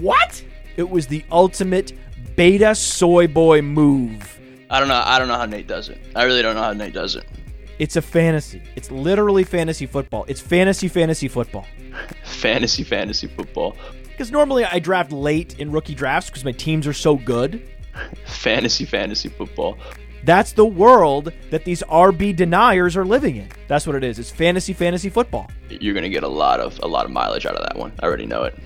what? 0.00 0.44
It 0.76 0.88
was 0.88 1.06
the 1.06 1.24
ultimate 1.30 1.92
beta 2.36 2.74
soy 2.74 3.26
boy 3.26 3.62
move. 3.62 4.38
I 4.70 4.78
don't 4.78 4.88
know 4.88 5.02
I 5.04 5.18
don't 5.18 5.28
know 5.28 5.36
how 5.36 5.46
Nate 5.46 5.66
does 5.66 5.88
it. 5.88 5.98
I 6.14 6.24
really 6.24 6.42
don't 6.42 6.54
know 6.54 6.62
how 6.62 6.72
Nate 6.72 6.92
does 6.92 7.16
it. 7.16 7.26
It's 7.80 7.96
a 7.96 8.02
fantasy. 8.02 8.62
It's 8.76 8.90
literally 8.90 9.42
fantasy 9.42 9.86
football. 9.86 10.26
It's 10.28 10.38
fantasy 10.38 10.86
fantasy 10.86 11.28
football. 11.28 11.66
Fantasy 12.24 12.84
fantasy 12.84 13.26
football. 13.26 13.74
Because 14.02 14.30
normally 14.30 14.66
I 14.66 14.80
draft 14.80 15.12
late 15.12 15.58
in 15.58 15.72
rookie 15.72 15.94
drafts 15.94 16.28
because 16.28 16.44
my 16.44 16.52
teams 16.52 16.86
are 16.86 16.92
so 16.92 17.16
good. 17.16 17.66
Fantasy 18.26 18.84
fantasy 18.84 19.30
football. 19.30 19.78
That's 20.24 20.52
the 20.52 20.66
world 20.66 21.32
that 21.48 21.64
these 21.64 21.82
RB 21.84 22.36
deniers 22.36 22.98
are 22.98 23.06
living 23.06 23.36
in. 23.36 23.48
That's 23.66 23.86
what 23.86 23.96
it 23.96 24.04
is. 24.04 24.18
It's 24.18 24.30
fantasy 24.30 24.74
fantasy 24.74 25.08
football. 25.08 25.50
You're 25.70 25.94
gonna 25.94 26.10
get 26.10 26.22
a 26.22 26.28
lot 26.28 26.60
of 26.60 26.78
a 26.82 26.86
lot 26.86 27.06
of 27.06 27.10
mileage 27.10 27.46
out 27.46 27.54
of 27.54 27.66
that 27.66 27.78
one. 27.78 27.92
I 28.00 28.04
already 28.04 28.26
know 28.26 28.42
it. 28.42 28.58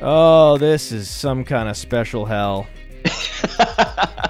Oh, 0.00 0.56
this 0.56 0.92
is 0.92 1.10
some 1.10 1.44
kind 1.44 1.68
of 1.68 1.76
special 1.76 2.26
hell. 2.26 2.68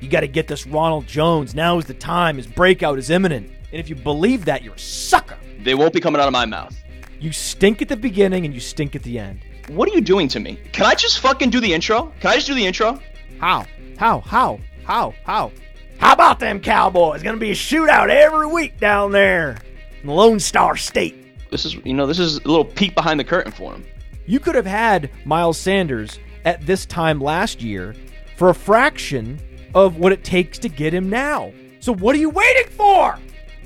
you 0.00 0.08
got 0.08 0.20
to 0.20 0.28
get 0.28 0.48
this 0.48 0.66
Ronald 0.66 1.06
Jones. 1.06 1.54
Now 1.54 1.78
is 1.78 1.86
the 1.86 1.94
time. 1.94 2.36
His 2.36 2.46
breakout 2.46 2.98
is 2.98 3.10
imminent. 3.10 3.48
And 3.48 3.80
if 3.80 3.88
you 3.88 3.94
believe 3.94 4.44
that, 4.44 4.62
you're 4.62 4.74
a 4.74 4.78
sucker. 4.78 5.36
They 5.62 5.74
won't 5.74 5.92
be 5.92 6.00
coming 6.00 6.20
out 6.20 6.28
of 6.28 6.32
my 6.32 6.46
mouth. 6.46 6.76
You 7.18 7.32
stink 7.32 7.82
at 7.82 7.88
the 7.88 7.96
beginning 7.96 8.44
and 8.44 8.54
you 8.54 8.60
stink 8.60 8.94
at 8.94 9.02
the 9.02 9.18
end. 9.18 9.40
What 9.68 9.88
are 9.88 9.92
you 9.92 10.00
doing 10.00 10.28
to 10.28 10.40
me? 10.40 10.60
Can 10.72 10.86
I 10.86 10.94
just 10.94 11.20
fucking 11.20 11.50
do 11.50 11.60
the 11.60 11.72
intro? 11.72 12.12
Can 12.20 12.30
I 12.30 12.34
just 12.34 12.46
do 12.46 12.54
the 12.54 12.64
intro? 12.64 13.00
How? 13.40 13.66
How? 13.98 14.20
How? 14.20 14.60
How? 14.84 15.14
How? 15.24 15.50
How 15.98 16.12
about 16.12 16.38
them 16.38 16.60
Cowboys? 16.60 17.22
Gonna 17.22 17.38
be 17.38 17.50
a 17.50 17.54
shootout 17.54 18.10
every 18.10 18.46
week 18.46 18.78
down 18.78 19.12
there 19.12 19.58
in 20.00 20.06
the 20.06 20.12
Lone 20.12 20.38
Star 20.38 20.76
State. 20.76 21.50
This 21.50 21.64
is 21.64 21.74
you 21.84 21.94
know 21.94 22.06
this 22.06 22.18
is 22.18 22.36
a 22.36 22.48
little 22.48 22.64
peek 22.64 22.94
behind 22.94 23.18
the 23.18 23.24
curtain 23.24 23.50
for 23.50 23.72
him. 23.72 23.84
You 24.26 24.38
could 24.38 24.54
have 24.54 24.66
had 24.66 25.10
Miles 25.24 25.58
Sanders 25.58 26.18
at 26.44 26.64
this 26.66 26.84
time 26.86 27.20
last 27.20 27.62
year 27.62 27.94
for 28.36 28.50
a 28.50 28.54
fraction 28.54 29.40
of 29.76 29.98
what 29.98 30.10
it 30.10 30.24
takes 30.24 30.58
to 30.58 30.68
get 30.70 30.92
him 30.92 31.08
now. 31.10 31.52
So 31.80 31.94
what 31.94 32.16
are 32.16 32.18
you 32.18 32.30
waiting 32.30 32.68
for? 32.70 33.16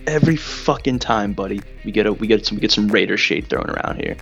Every 0.07 0.37
fucking 0.37 0.99
time, 0.99 1.33
buddy, 1.33 1.63
we 1.85 1.93
get 1.93 2.07
a 2.07 2.13
we 2.13 2.27
get 2.27 2.45
some 2.45 2.57
we 2.57 2.61
get 2.61 2.73
some 2.73 2.89
Raider 2.89 3.17
shade 3.17 3.49
thrown 3.49 3.71
around 3.71 4.03
here. 4.03 4.17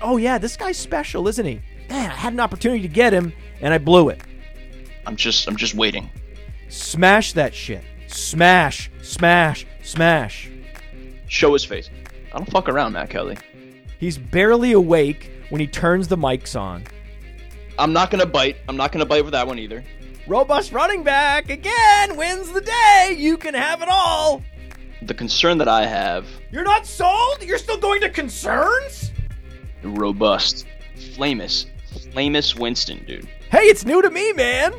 Oh 0.00 0.16
yeah, 0.16 0.38
this 0.38 0.56
guy's 0.56 0.78
special, 0.78 1.28
isn't 1.28 1.44
he? 1.44 1.60
Man, 1.90 2.10
I 2.10 2.14
had 2.14 2.32
an 2.32 2.40
opportunity 2.40 2.80
to 2.82 2.88
get 2.88 3.12
him 3.12 3.34
and 3.60 3.74
I 3.74 3.78
blew 3.78 4.08
it. 4.08 4.20
I'm 5.06 5.14
just 5.14 5.46
I'm 5.46 5.56
just 5.56 5.74
waiting. 5.74 6.10
Smash 6.68 7.34
that 7.34 7.54
shit. 7.54 7.84
Smash, 8.06 8.90
smash, 9.02 9.66
smash. 9.82 10.50
Show 11.26 11.52
his 11.52 11.64
face. 11.64 11.90
I 12.32 12.38
don't 12.38 12.50
fuck 12.50 12.68
around, 12.68 12.94
Matt 12.94 13.10
Kelly. 13.10 13.36
He's 13.98 14.16
barely 14.16 14.72
awake 14.72 15.30
when 15.50 15.60
he 15.60 15.66
turns 15.66 16.08
the 16.08 16.16
mics 16.16 16.58
on. 16.58 16.84
I'm 17.78 17.92
not 17.92 18.10
gonna 18.10 18.26
bite. 18.26 18.56
I'm 18.68 18.76
not 18.76 18.90
gonna 18.90 19.04
bite 19.04 19.24
with 19.24 19.32
that 19.32 19.46
one 19.46 19.58
either. 19.58 19.84
Robust 20.30 20.70
running 20.70 21.02
back 21.02 21.50
again 21.50 22.16
wins 22.16 22.52
the 22.52 22.60
day. 22.60 23.16
You 23.18 23.36
can 23.36 23.52
have 23.52 23.82
it 23.82 23.88
all. 23.90 24.40
The 25.02 25.12
concern 25.12 25.58
that 25.58 25.66
I 25.66 25.84
have, 25.84 26.24
You're 26.52 26.62
not 26.62 26.86
sold? 26.86 27.42
You're 27.42 27.58
still 27.58 27.78
going 27.78 28.00
to 28.02 28.08
concerns? 28.08 29.10
robust, 29.82 30.66
flamus, 30.94 31.66
flamus 32.12 32.56
Winston, 32.56 33.02
dude. 33.08 33.26
Hey, 33.50 33.62
it's 33.62 33.84
new 33.84 34.00
to 34.02 34.08
me, 34.08 34.32
man. 34.34 34.72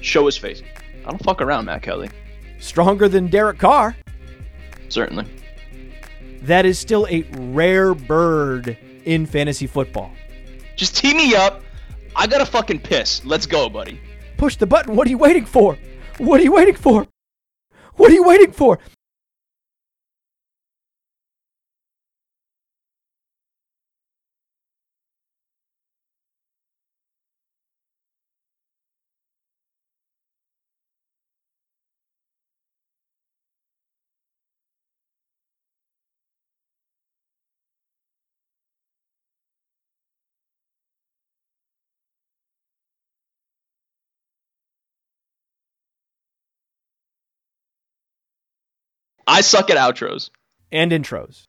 Show 0.00 0.26
his 0.26 0.36
face. 0.36 0.60
I 1.06 1.10
don't 1.10 1.22
fuck 1.22 1.40
around, 1.40 1.66
Matt 1.66 1.82
Kelly. 1.82 2.10
Stronger 2.58 3.08
than 3.08 3.28
Derek 3.28 3.58
Carr. 3.60 3.94
Certainly. 4.88 5.26
That 6.42 6.66
is 6.66 6.80
still 6.80 7.06
a 7.08 7.22
rare 7.52 7.94
bird 7.94 8.76
in 9.04 9.24
fantasy 9.24 9.68
football. 9.68 10.10
Just 10.74 10.96
tee 10.96 11.14
me 11.14 11.36
up. 11.36 11.62
I 12.16 12.26
gotta 12.26 12.46
fucking 12.46 12.80
piss. 12.80 13.24
Let's 13.24 13.46
go, 13.46 13.68
buddy. 13.68 14.00
Push 14.38 14.56
the 14.56 14.66
button. 14.66 14.96
What 14.96 15.06
are 15.06 15.10
you 15.10 15.18
waiting 15.18 15.44
for? 15.44 15.76
What 16.18 16.40
are 16.40 16.44
you 16.44 16.52
waiting 16.52 16.76
for? 16.76 17.06
What 17.96 18.10
are 18.10 18.14
you 18.14 18.22
waiting 18.22 18.52
for? 18.52 18.78
I 49.28 49.42
suck 49.42 49.70
at 49.70 49.76
outros. 49.76 50.30
And 50.72 50.90
intros. 50.90 51.44